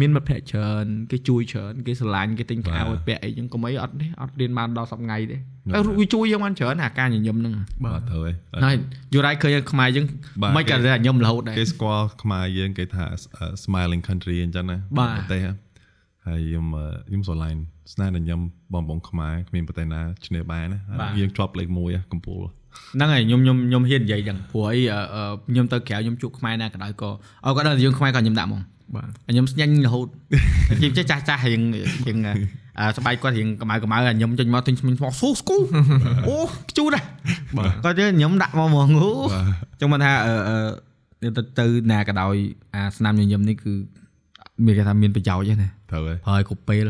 [0.00, 7.54] មានមិត្តភក្តិច្រើនគេជួយច្រើនគេស្រឡាញ់គេទិញខោឲ្យពាក់អីចឹងកុំអីអត់ទេអត់រៀនបានដល់10ថ្ងៃទេតែវាជួយយើងបានច្រើនអាការញញឹមហ្នឹង
[7.86, 8.34] បាទត្រូវហើយ
[8.64, 8.74] ហើយ
[9.14, 10.06] យូរ៉ៃឃើញខ្មែរយើង
[10.42, 13.04] បាទមិនក៏តែញញឹមរហូតដែរគេស្គាល់ខ្មែរយើងគេថា
[13.42, 15.40] uh, smiling country អញ្ចឹងណាបាទប្រទេស
[16.26, 17.60] ហើយខ្ញុំអឺខ្ញុំស្រឡាញ់
[17.92, 18.40] ស្នាដៃញឹម
[18.74, 22.42] បងបងខ្មែរគ្មានប្រទេសណាឈ្នះបានណាបាទយើងជាប់លេខ1ហ៎កំពូល
[22.94, 27.10] ហ្នឹងហើយខ្ញុំខ្ញុំខ្ញុំហ៊ាននិយាយចឹងព្រោះអីអឺអឺខ្ញុំទៅក្រៅខ្ញុំជួបខ្មែរណាក៏ដោយក៏
[27.46, 28.62] អក៏ដឹងថាយើងខ្មែរក៏ខ្ញុំដាក់ហ្មង
[28.94, 30.08] បាទខ្ញុំស្ញាញ់រហូត
[30.78, 31.62] ខ្ញុំចេះចាស់ចាស់រៀង
[32.06, 32.18] រៀង
[32.78, 35.56] អឺស្បែកគាត់រៀងកម្ៅកម្ៅហើយខ្ញុំចេញមកទិញស្មិញមកស៊ូស្គូ
[36.28, 36.36] អូ
[36.70, 37.04] ខ្ជូតដែរ
[37.84, 42.34] គាត់ទៅខ្ញុំដាក់មកហ្មងអូបាទចឹងមិនថាអឺអឺទៅទៅណាក៏ដោយ
[42.74, 43.72] អាស្នាមញញឹមនេះគឺ
[44.64, 46.82] មានគេថាមានប្រយោជន៍ហ្នឹងណាត្រូវហើយប្រើឲ្យគ្រប់ពេល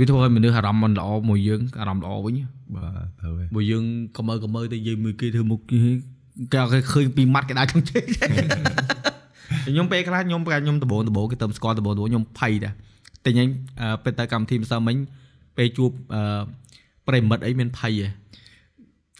[0.00, 2.34] វាធ្វើឲ្យមនុស្សអារម្មណ៍មិនល្អមួយយើងអារម្មណ៍ល្អវិញ
[2.74, 3.84] បាទត្រូវហើយបើយើង
[4.16, 5.78] កម្មើកម្មើទៅនិយាយមួយគេធ្វើមុខគេ
[6.52, 8.02] គេអត់គេឃើញពីម៉ាត់គេដើរក្នុងជ័យ
[9.66, 12.72] ខ្ញុំពេលខ្លះខ្ញុំប្រហែលខ្ញុំដបងដបងគេទៅស្គាល់ដបងដបងខ្ញុំភ័យដែរ
[13.24, 13.48] តែញ៉ាំ
[13.80, 14.96] អឺពេលទៅកម្មវិធីម្សិលមិញ
[15.56, 16.42] ពេលជួបអឺ
[17.06, 18.08] ប្រិមិត្តអីមានភ័យហ៎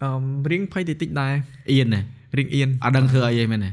[0.03, 0.11] អឺ
[0.51, 1.33] រៀងភ័យតិចតិចដែរ
[1.71, 2.03] អៀនណា
[2.39, 3.71] រៀងអៀនអត់ដឹងធ្វើអីហីមែនទេ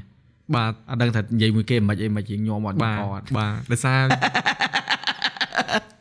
[0.55, 4.03] បាទអត់ដឹងថានិយាយមួយគេមិនអីមិនជាញោមអត់បាទកអត់បាទដោយសារ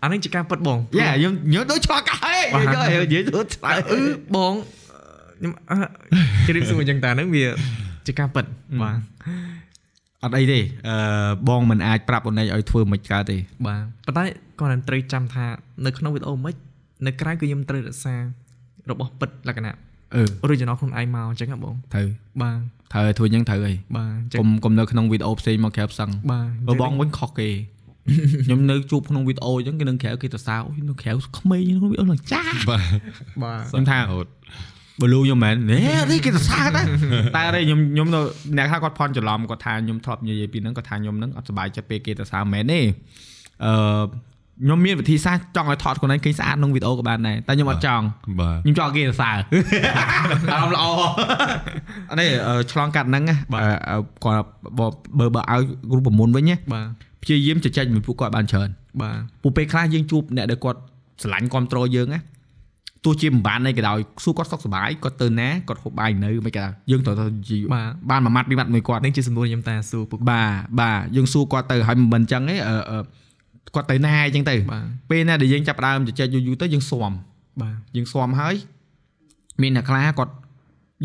[0.03, 4.01] អានេះជាការពិតបងយ៉ាខ្ញុំខ្ញុំដូចឆ្លងកាហេបាទនិយាយនិយាយទៅឆ្លើយអឺ
[4.37, 4.53] បង
[5.39, 5.77] ខ្ញុំអឺ
[6.47, 7.45] ជម្រាបសួរអញ្ចឹងតាហ្នឹងវា
[8.07, 8.45] ជាការពិត
[8.83, 8.97] បាទ
[10.23, 10.97] អត់អីទេអឺ
[11.49, 13.37] បងមិនអាចប្រាប់អូនឯងឲ្យធ្វើមិនកើតទេ
[13.67, 14.25] បាទប៉ុន្តែ
[14.61, 15.47] គាត់នឹងត្រូវចាំថា
[15.87, 16.55] នៅក្នុងវីដេអូមិន
[17.07, 18.15] នៅក្រៅគឺខ្ញុំត្រូវរក្សា
[18.91, 19.75] របស់ពិតលក្ខណៈ
[20.15, 22.09] អឺ original ខ្លួនឯងមកអញ្ចឹងហ៎បងត្រូវ
[22.43, 22.59] បាទ
[22.93, 27.51] ត្រូវឲ្យធ្វើអញ្ចឹងត្រូវហើយបាទអញ្ចឹកុងំកុំនៅក្នុងវីដេអូផ្សេងមកក្រៅផ្សឹងបាទបើបងវិញខុសគេ
[28.45, 32.85] ខ្ញុំនៅជួបក្នុងវីដេអូអញ្ចឹងគេនឹងក្រៅគេទៅសើអូយនៅក្រៅក្មេងក្នុងវីដេអូឡើងចាស់បាទ
[33.43, 34.27] បាទខ្ញុំថារហូត
[35.01, 35.79] បលូខ្ញុំមែនណែ
[36.11, 36.85] នេះគេទៅសើដែរ
[37.37, 38.21] តែអីខ្ញុំខ្ញុំនៅ
[38.57, 42.81] អ្នកថាគាត់ផន់ច្រឡំគាត់ថាខ្ញុំធ្លាប់និយាយពីហ្នឹងគាត់ថាខ្ញុំហ្នឹងអត់សប្បាយចិត្តពេលគេទៅសើមែនទេ
[43.65, 43.73] អឺ
[44.65, 48.05] ខ្ញុំមានវិធីសាស្ត្រចង់ឲ្យថតខ្លួនឯងឃើញស្អាតក្នុងវីដេអូក៏បានដែរតែខ្ញុំអត់ចង់
[48.41, 49.31] បាទខ្ញុំចង់ឲ្យគេទៅសើ
[50.53, 50.85] អារម្មណ៍ល្អ
[52.11, 54.47] អានេះអឺឆ្លងកាត់ហ្នឹងណាអឺអឺគាត់
[54.79, 54.87] បើ
[55.19, 55.63] បើបើឲ្យ
[55.97, 56.87] រូបមន្តវិញណាបាទ
[57.23, 58.69] ព្យាយាមជជែកជាមួយពួកគាត់បានច្រើន
[59.03, 60.81] បាទពួកពេលខ្លះយើងជួបអ្នកដែលគាត់
[61.23, 62.21] ស្រឡាញ់គ្រប់ត្រូលយើងណា
[63.05, 70.51] ទោះជាមិនបានអីក៏ដោយសួរគាត់សុខសប្បាយគាត់ទៅណាគាត់ហូបបាយនៅមិនក៏ដោយយើងត្រូវទៅនិយាយបាទបានមួយម៉ាត់ពីរម៉ាត់មួយគាត់នេះជាសំណួរខ្ញុំតាសួរពួកបាទ
[70.81, 72.99] បាទយើងសួរគាត់ទៅហើយមិនអញ្ចឹងទេអឺអឺ
[73.75, 77.13] គាត់ទៅណាអញ្ចឹងទៅបាទពេលណាដែលយើងចាប់ផ្ដើមជជែកយូរយូរទៅយើងស៊ាំ
[77.63, 78.55] បាទយើងស៊ាំហើយ
[79.63, 80.33] មានអ្នកខ្លះគាត់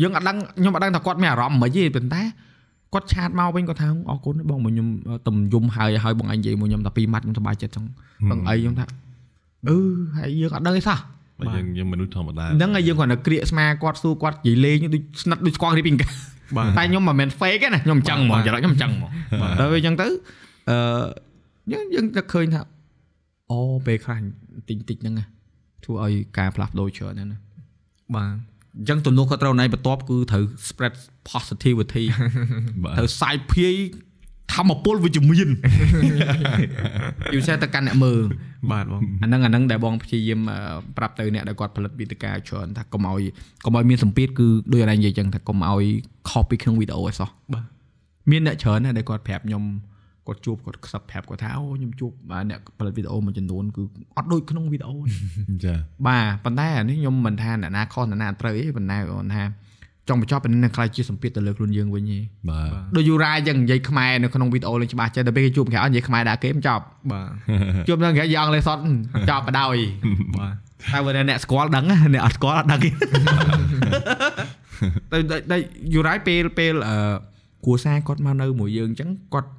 [0.02, 2.22] យើងអត់ដឹងខ្ញុំអត់ដឹងថាគាត់មានអារម្មណ៍មិនទេប៉ុន្តែ
[2.94, 4.88] គាត់ឆាតមកវិញគាត់ថាអរគុណបងមកខ្ញុំ
[5.26, 7.84] តំយំហើយហើយបងឯងនិយាយមួយខ្ញុំតែពីរម៉ាត់ខ្ញុំសប្បាយចិត្តចឹង
[8.30, 8.86] បងអីខ្ញុំថា
[9.68, 9.76] អឺ
[10.16, 10.98] ហើយយើងអត់ដឹងទេសោះ
[11.38, 16.06] បាទយើងយើងមនុស្សធម្មតាហ្នឹងហើយយើងគ្រាន់តែក្រៀកស្មាគាត់សួរគាត់និយាយលេងដូចស្និទ្ធដូចស្គាល់គ្នាពីកា
[16.56, 19.10] បាទតែខ្ញុំមិនមែន fake ទេណាខ្ញុំអញ្ចឹងហ្មងចរិតខ្ញុំអញ្ចឹងហ្មង
[19.60, 20.06] ដល់ពេលអញ្ចឹងទៅ
[20.70, 20.76] អឺ
[21.72, 22.60] យើងយើងតែឃើញថា
[23.52, 24.18] អូពេលខ្លះ
[24.68, 25.24] តិចតិចហ្នឹងណា
[25.84, 27.38] ធ្វើឲ្យការផ្លាស់ប្ដូរច្រើនណាស់ណា
[28.16, 28.30] បាទ
[28.78, 30.94] អញ្ចឹងទំនួលខុសត្រូវណៃបន្ទាប់គឺត្រូវ spread
[31.30, 32.04] positivity
[32.82, 33.74] បាទត្រូវសាយភាយ
[34.56, 35.48] ធម្មពលវិជ្ជមាន
[37.34, 38.22] យូរសេទៅកាន់អ្នកមើល
[38.72, 40.58] បាទបងអាហ្នឹងអាហ្នឹងដែលបងព្យាយាមអឺ
[40.96, 43.22] ប្រាប់ទៅអ្នកដែលគាត់ផលិតវីដេកាច្រើនថាកុំឲ្យ
[43.64, 45.84] កុំឲ្យមានសម្ពាធគឺដូចអរ៉ៃនិយាយអញ្ចឹងថាកុំឲ្យ
[46.28, 47.64] ខុសពីក្នុងវីដេអូឲ្យសោះបាទ
[48.30, 49.64] មានអ្នកច្រើនណាស់ដែលគាត់ប្រាប់ខ្ញុំ
[50.26, 53.82] គាត់ជួបគាត់ខ្សឹបប្រាប់គាត់ថាអូខ្ញុំជួបអាអ្នកផលិតវីដេអូមួយចំនួនគឺ
[54.16, 55.10] អត់ដូចក្នុងវីដេអូទេ
[55.64, 55.74] ចា
[56.06, 59.42] បាទប៉ុន្តែអានេះខ្ញុំមិនថាអ្នកណាខុសអ្នកណាត្រូវទេប៉ុន្តែគាត់ថា
[60.08, 62.18] ចង់បញ្ចប់ប៉ុន្តែនឹងខ្លាចជាសម្ពាធទៅលើខ្លួនយើងវិញទេ
[62.50, 67.28] បាទដូចយូរ៉ាអញ្ចឹងនិយាយខ្មែរនៅក្នុងវីដេអូលេងច្បាស់ចេះតែពេលគេជួបក្រៅនិយាយខ្មែរដាក់គេមិនចប់បាទ
[67.88, 68.78] ជួបនឹងក្រៅយ៉ាងអង់គ្លេសសត
[69.30, 69.68] ចប់បដ ாய்
[70.38, 70.54] បាទ
[70.92, 72.90] តែបើអ្នកស្គាល់ដឹងណាអ្នកអត់ស្គាល់អត់ដឹងទេ
[75.12, 75.56] តែតែ
[75.94, 76.96] យូរ៉ាពេលពេលអឺ
[77.64, 79.50] គ្រួសារគាត់មកនៅមួយយើងអញ្ចឹងគាត់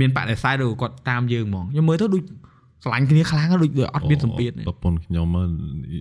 [0.00, 2.22] មានបដិសេធឬគាត់តាមយើងហ្មងខ្ញុំមើលទៅដូច
[2.82, 5.44] ស្រឡាញ់គ្នាខ្លាំងណាស់ដូចដូចអត់មានសម្ពាធទេប្រពន្ធខ្ញុំហ៎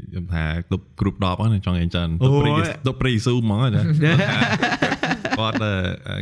[0.09, 2.51] ខ្ញុំថាគ្រប់គ្រប់10ហ្នឹងចង់អីចឹងអូទៅយព្រី
[2.85, 3.81] ទៅព្រីស៊ូហ្មងណា
[5.39, 5.71] គាត់អឺ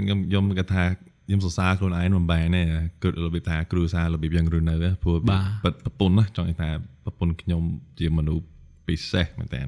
[0.03, 0.83] ខ្ញុំខ្ញុំគាត់ថា
[1.27, 2.63] ខ្ញុំសរសើរខ្លួនឯងមិនបែរទេ
[3.03, 6.69] គឺរបៀបថាគ្រួសាររបៀបយ៉ាងរស់នៅហ៎ព្រោះបាទពិតប្រពន្ធណាចង់និយាយថា
[7.05, 7.61] ប្រពន្ធខ្ញុំ
[7.99, 8.45] ជាមនុស្ស
[8.87, 9.61] ពិសេសមែនតើ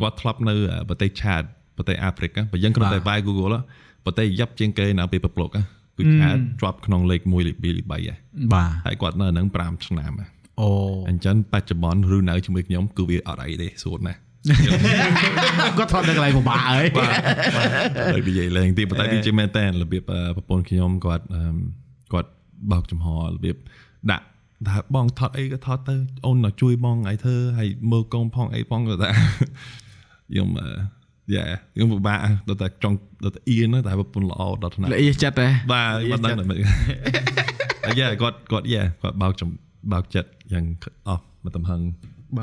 [0.00, 0.54] គាត់ធ្លាប់នៅ
[0.88, 1.42] ប្រទេសឆាត
[1.76, 3.60] ប្រទេសអាហ្វ្រិកហ៎បើយើងគ្រាន់តែបាទវាយ Google ហ៎
[4.04, 5.62] ប្រទេសយ៉ាប់ជាងគេនៅពេលប្រប្លុកហ៎
[6.02, 8.14] គឺគឺខាត drop ក្នុងលេខ1លេខ2លេខ3ហ៎
[8.54, 10.26] បាទហើយគាត់នៅហ្នឹង5ឆ្នាំហ៎
[10.60, 10.68] អូ
[11.08, 14.20] អញ្ចឹងបច្ចុប្បន្នឬនៅជាមួយខ្ញុំគឺវាអត់អីទេសួនណាស់
[15.78, 16.86] គាត់ថតនៅកន្លែងពិបាកហើយ
[18.14, 21.42] ហើយនិយាយលេងទីប៉ុន្តែវាជាមែនតើរបៀបអឺប្រពន្ធខ្ញុំគាត់អឺ
[22.12, 22.30] គាត់
[22.72, 23.56] បោកចំហរបៀប
[24.10, 24.26] ដាក់
[24.68, 25.94] ថាបងថតអីក៏ថតទៅ
[26.26, 29.10] អូនមកជួយបងអីធ្វើហើយមើលកូនផងអីផងក៏ថា
[30.30, 30.68] ខ្ញុំអឺ
[31.34, 31.44] យ៉ា
[31.74, 32.18] ខ្ញុំពិបាក
[32.48, 36.56] ដល់តែចង់ដល់តែអៀនណាតែប្រពន្ធល្អដល់ថ្នាក់ល្អិតចិត្តទេបាទគាត់ដឹងតែមិន
[37.86, 39.48] អាយ៉ាគាត់គាត់យ៉ាគាត់បោកចំ
[39.92, 40.64] បោកចិត្តយ៉ាង
[41.08, 41.80] អស់មកទំហឹង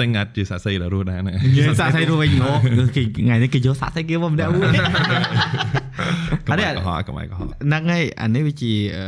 [0.01, 4.69] តែងាត់ជាសាក់សីដល់រស់ដែរហ្នឹងនិយាយសាក់សៃរួចវិញអូគេថ្ងៃនេះគេយកសាក់សៃគេមកម្នាក់មួយ
[6.47, 9.05] កុំអត់ទេឲ្យកុហកកុំឲ្យកុហកហ្នឹងហើយអានេះវាជាអឺ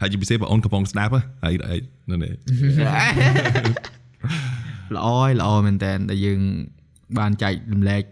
[0.00, 1.76] ហើយជាពិសេសបងអូនកំពុងស្ដាប់ហ៎ហើយអី
[2.10, 2.32] នៅនេះ
[4.96, 6.40] ល្អហើយល្អមែនតើដែលយើង
[7.18, 8.02] បានចែករំលែក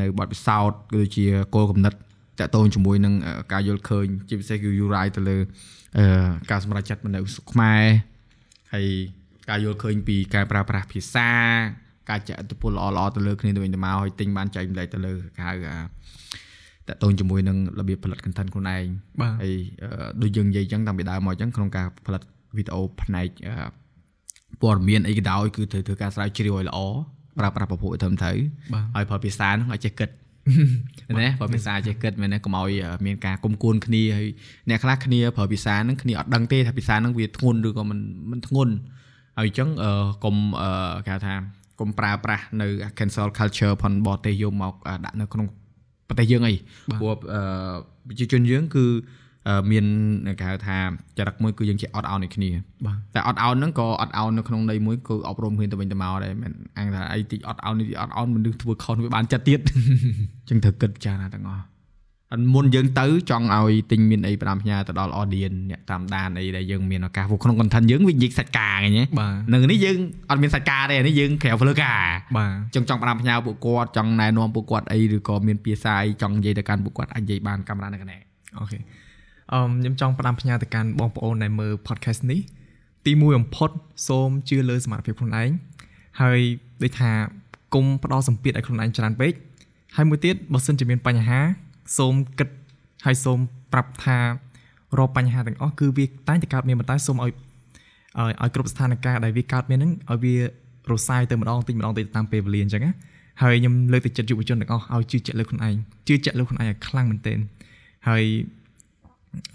[0.00, 1.24] នៅបទពិសោធន៍ក៏ដូចជា
[1.54, 1.94] គោលគំនិត
[2.40, 5.38] តកតូនជាមួយនឹងអឺការយល់ឃើញជាពិសេសគឺ URI ទៅលើ
[5.98, 6.04] អឺ
[6.50, 7.82] ការសម្រេចចិត្តនៅស្រុកខ្មែរ
[8.74, 8.86] ហើយ
[9.48, 11.28] ការយល់ឃើញពីការប្រើប្រាស់ភាសា
[12.10, 15.80] ការចាក់ឥទ្ធិពលល្អៗទៅលើគ្នាទៅវិញទៅមកហើយទិញបានចែករំលែកទៅលើគេហៅអា
[16.88, 18.86] តកតូនជាមួយនឹងរបៀបផលិត content ខ្លួនឯង
[19.20, 22.22] បាទហើយអឺដូចយើងនិយាយអញ្ចឹងតាំងពីដើមមកអញ្ចឹងក្នុងការផលិត
[22.56, 23.54] វីដេអូផ្នែកអឺ
[24.62, 26.78] ព័ត៌មានអីក៏ដោយគឺត្រូវធ្វើការស្រាវជ្រាវឲ្យល្អ
[27.38, 28.36] ប្រើប្រាស់ប្រភពឲ្យត្រឹមត្រូវ
[28.74, 30.10] បាទហើយប្រើភាសាហ្នឹងឲ្យចេះគិត
[31.20, 34.28] ណាប្រើភាសាចេះគិតមែនទេកុំឲ្យអឺមានការគុំគួនគ្នាហើយ
[34.68, 37.98] អ្នកខ្លះគ្នាប្រើភាសាហ្នឹងគ្នាអត់ដឹងទេថាភាសាហ្នឹងវាធ្ងន់ឬក៏មិន
[38.30, 38.74] មិនធ្ងន់
[39.38, 39.90] ហើយអញ្ចឹងអឺ
[40.24, 40.70] កុំអឺ
[41.06, 41.34] គេហៅថា
[41.80, 42.66] កុំប្រើប្រាស់នៅ
[42.98, 45.46] cancel culture ផនបរទេសយកមកអឺដាក់នៅក្នុង
[46.08, 46.54] ប្រទេសយើងអី
[47.00, 47.42] ព្រោះអឺ
[48.08, 48.94] ប្រជាជនយើងគឺអឺ
[49.70, 49.84] មាន
[50.38, 50.78] គេហៅថា
[51.18, 52.50] ចរិតមួយគឺយើងចេះអត់អោនឲ្យគ្នា
[52.86, 59.72] បាទតែអត់អោនហ្នឹងក៏អត់អោននៅក្នុងន័យមួយគឺអប់រំគ្នាទៅវិញទៅមកដែរមិនអញថាអីតិចអត់អោននេះតិចអត់អោនមនុស្សធ្វើខុសវាបានចិត្តទៀតអ
[60.44, 61.64] ញ្ចឹងត្រូវគិតពិចារណាទាំងអស់
[62.32, 69.96] អត់មុនយើងទៅចង់ឲ្យទិញមានអីផ្ដាំផ្ញើទៅដល់ audience អ្នកតាមដានអីដែលយើងមានឱកាសព្រោះក្នុង content យើងវានិយាយសាច់ការហ្នឹងណាបាទនៅនេះយើង
[70.30, 72.02] អត់មានសាច់ការទេអានេះយើងក្រៅធ្វើការ
[72.36, 78.16] បាទចង់ចង់ផ្ដាំផ្ញើពួកគាត់ចង់ណែនាំពួកគាត់អីឬក៏មានភាសាអីចង់និយាយទៅកាន់ពួកគាត់អាចនិយាយបានកាមេរ៉ានៅកណែ
[78.58, 79.09] អូខេអឺ
[79.50, 82.40] ខ្ញុំចង់ផ្ដាំផ្ញើទៅកាន់បងប្អូនដែលមើល podcast នេះ
[83.06, 83.70] ទីមួយបំផុត
[84.08, 85.50] សូមជឿលើសមត្ថភាពខ្លួនឯង
[86.20, 86.38] ហើយ
[86.82, 87.10] ដូចថា
[87.74, 89.32] គុំផ្ដោតសម្ពាធឲ្យខ្លួនឯងច្រើនពេក
[89.96, 91.40] ហើយមួយទៀតបើសិនជាមានបញ្ហា
[91.98, 92.48] សូមគិត
[93.04, 93.38] ហើយសូម
[93.72, 94.18] ប្រាប់ថា
[94.98, 100.34] រាល់បញ្ហាទាំងអស់គឺវាតែងតែកើតមានប៉ុន្តែសូមឲ្យឲ្យឲ្យគ្រប់ស្ថានភាពដែលវាកើតមានហ្នឹងឲ្យវា
[100.90, 102.92] រសាយទៅម្ដងតិចម្ដងទៅតាមពេលវេលាអញ្ចឹងណា
[103.42, 105.74] ហើយខ្ញុំលើកទឹកចិត្តយុវជនទាំងអស់ឲ្យជឿជាក់លើខ្លួនឯង
[106.08, 107.38] ជឿជាក់លើខ្លួនឯងឲ្យខ្លាំងមែនទែន
[108.08, 108.24] ហើយ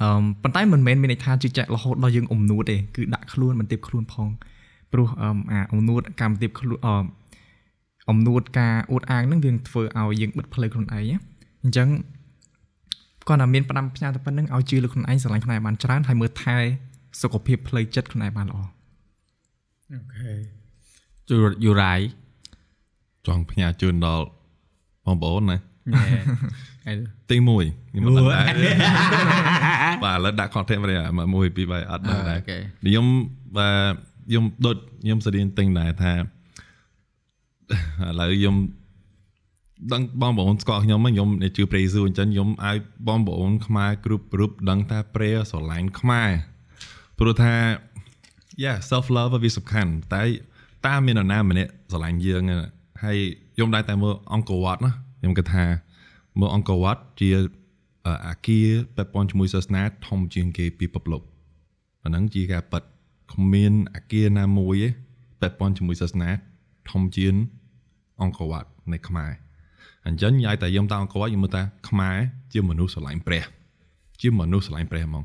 [0.01, 4.27] អឺប៉ុន្តែមិនមែនមានន័យថាជឿជាក់រហូតដល់យើងអំនួតទេគឺដាក់ខ្លួនបន្ទាបខ្លួនផង
[4.91, 6.95] ព្រោះអឺអាអំនួតការបន្ទាបខ្លួនអឺ
[8.09, 11.17] អំនួតការអួតអាងហ្នឹងវាធ្វើឲ្យយើងបិទផ្លូវខ្លួនឯងណា
[11.63, 11.89] អញ្ចឹង
[13.27, 16.57] គាត់តែមានផ្ដាំផ្ញើតែប៉ុណ្្នឹងឲ្យជឿលើខ្លួនឯងស្រឡាញ់ខ្លួនឯងបានច្រើនហើយមើលថែ
[17.21, 18.59] សុខភាពផ្លូវចិត្តខ្លួនឯងបានល្អ
[19.93, 20.33] អូខេ
[21.29, 21.93] យូយូរ៉ៃ
[23.27, 24.25] ចង់ផ្ញើជូនដល់
[25.05, 25.57] បងប្អូនណា
[25.93, 26.01] អី
[27.29, 28.45] ទី1ខ្ញុំមិនដឹងដែរ
[30.03, 33.05] បាទឥឡូវដាក់ content វិញមួយពីរបីអត់ដឹងដែរអូខេខ្ញុំ
[33.57, 33.93] បាទ
[34.27, 38.55] ខ្ញុំដូចខ្ញុំស្រៀងទិញដែរថាឥឡូវខ្ញុំ
[39.93, 46.29] ដឹងបងប្អូនស្គាល់ខ្ញុំហ្នឹងខ្ញុំអ្នកជឿប្រេស៊ូអញ្ចឹងខ្ញុំឲ្យបងប្អូនខ្មែរគ្រប់គ្រប់ដឹងថាប្រេស្រឡាញ់ខ្មែរ
[47.19, 47.53] ព្រោះថា
[48.63, 50.23] yeah self love វាសំខាន់តែ
[50.85, 52.59] តើមាននរណាម្នាក់ស្រឡាញ់យើងហ្នឹង
[53.03, 53.17] ហើយ
[53.55, 55.65] ខ្ញុំដែរតែមើលអង្គរវត្តណាខ្ញុំគិតថា
[56.39, 57.29] មើលអង្គរវត្តជា
[58.05, 61.23] អឺអាគារពាក់ព័ន្ធជាមួយសាសនាធំជាងគេពីពិភពលោក
[62.03, 62.83] អាហ្នឹងជាការប៉ັດ
[63.33, 64.89] គ្មានអាគារណាមួយទេ
[65.41, 66.29] ពាក់ព័ន្ធជាមួយសាសនា
[66.91, 67.33] ធំជាង
[68.21, 69.31] អង្គរវត្តនៃខ្មែរ
[70.07, 72.17] អញ្ចឹងញ៉ាយតែយើងទៅអង្គរវត្តយើងមើលថាខ្មែរ
[72.53, 73.45] ជាមនុស្សស្រឡាញ់ព្រះ
[74.21, 75.23] ជាមនុស្សស្រឡាញ់ព្រះហ្មង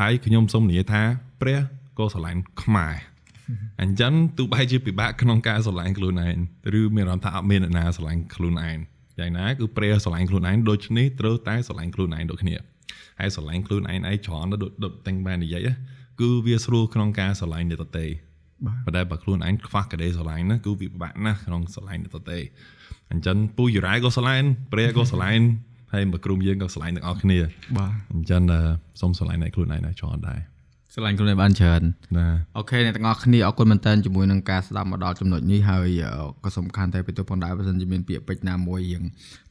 [0.00, 1.02] ហើយខ្ញុំសូមនិយាយថា
[1.40, 1.58] ព្រះ
[1.98, 2.94] ក៏ស្រឡាញ់ខ្មែរ
[3.82, 6.36] អញ្ចឹងទោះបីជាពិបាកក្នុងការស្រឡាញ់ខ្លួនឯង
[6.80, 8.78] ឬមានអារម្មណ៍ថាអត់មានអ្នកណាស្រឡាញ់ខ្លួនឯង
[9.20, 12.54] យ៉ាងណាគឺព្រះស្រឡាញ់ខ្លួនឯងដូច្នេះត្រូវតែស្រឡាញ់ខ្លួនឯងដូចគ្នា
[13.20, 15.74] ហើយស្រឡាញ់ខ្លួនឯងឯងច្រើនណាស់ដូចដូចតែងបាននិយាយណា
[16.20, 18.06] គឺវាស្រួលក្នុងការស្រឡាញ់អ្នកដទៃ
[18.66, 22.38] បាទប៉ុន្តែបើខ្លួនឯងខ្វះក្តីស្រឡាញ់ណាគឺវាពិបាកណាស់ក្នុងស្រឡាញ់អ្នកដទៃ
[23.12, 25.44] អញ្ចឹងពូយូរ៉ាក៏ស្រឡាញ់ព្រះក៏ស្រឡាញ់
[25.92, 27.38] ហើយមកក្រុមយើងក៏ស្រឡាញ់ទាំងអស់គ្នា
[27.78, 28.60] បាទអញ្ចឹងអឺ
[29.00, 30.40] សូមស្រឡាញ់អ្នកខ្លួនឯងដែរច្រើនដែរ
[30.94, 31.82] ស្រឡាញ់ខ្លួនឯងបានច្រើន
[32.16, 32.26] ណា
[32.58, 36.12] អូខេអ្នកទាំងអស់គ្នាអរគុណមែនតើជាមួយនឹងការស្ដាប់មកដល់ចំណុចនេះហើយអឺ
[36.44, 39.04] ក៏សំខាន់តែពីទៅផងដែរបើសិនជាមានពាក្យពេចន៍ណាមួយយើង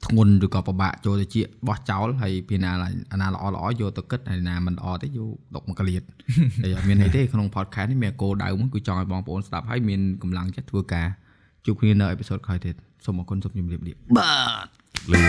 [0.05, 2.71] ធ្ងន់ឬក៏ពិបាកចូលទៅជាបោះចោលហើយពីណា
[3.11, 6.01] អាណាល្អល្អយកទៅគិតហើយណាមិនល្អទេយកដកមកកលៀត
[6.63, 11.07] ហើយអត់មានអីទេក្នុង podcast នេះមានគោលដៅមួយគឺចង់ឲ្យបងប្អូនស្ដាប់ហើយមានកម្លាំងចិត្តធ្វើការ
[11.65, 12.75] ជួបគ្នានៅអេពីសូតក្រោយទៀត
[13.05, 14.33] សូមអរគុណសូមជម្រាបលាបា
[14.63, 14.65] ទ
[15.11, 15.21] លឺ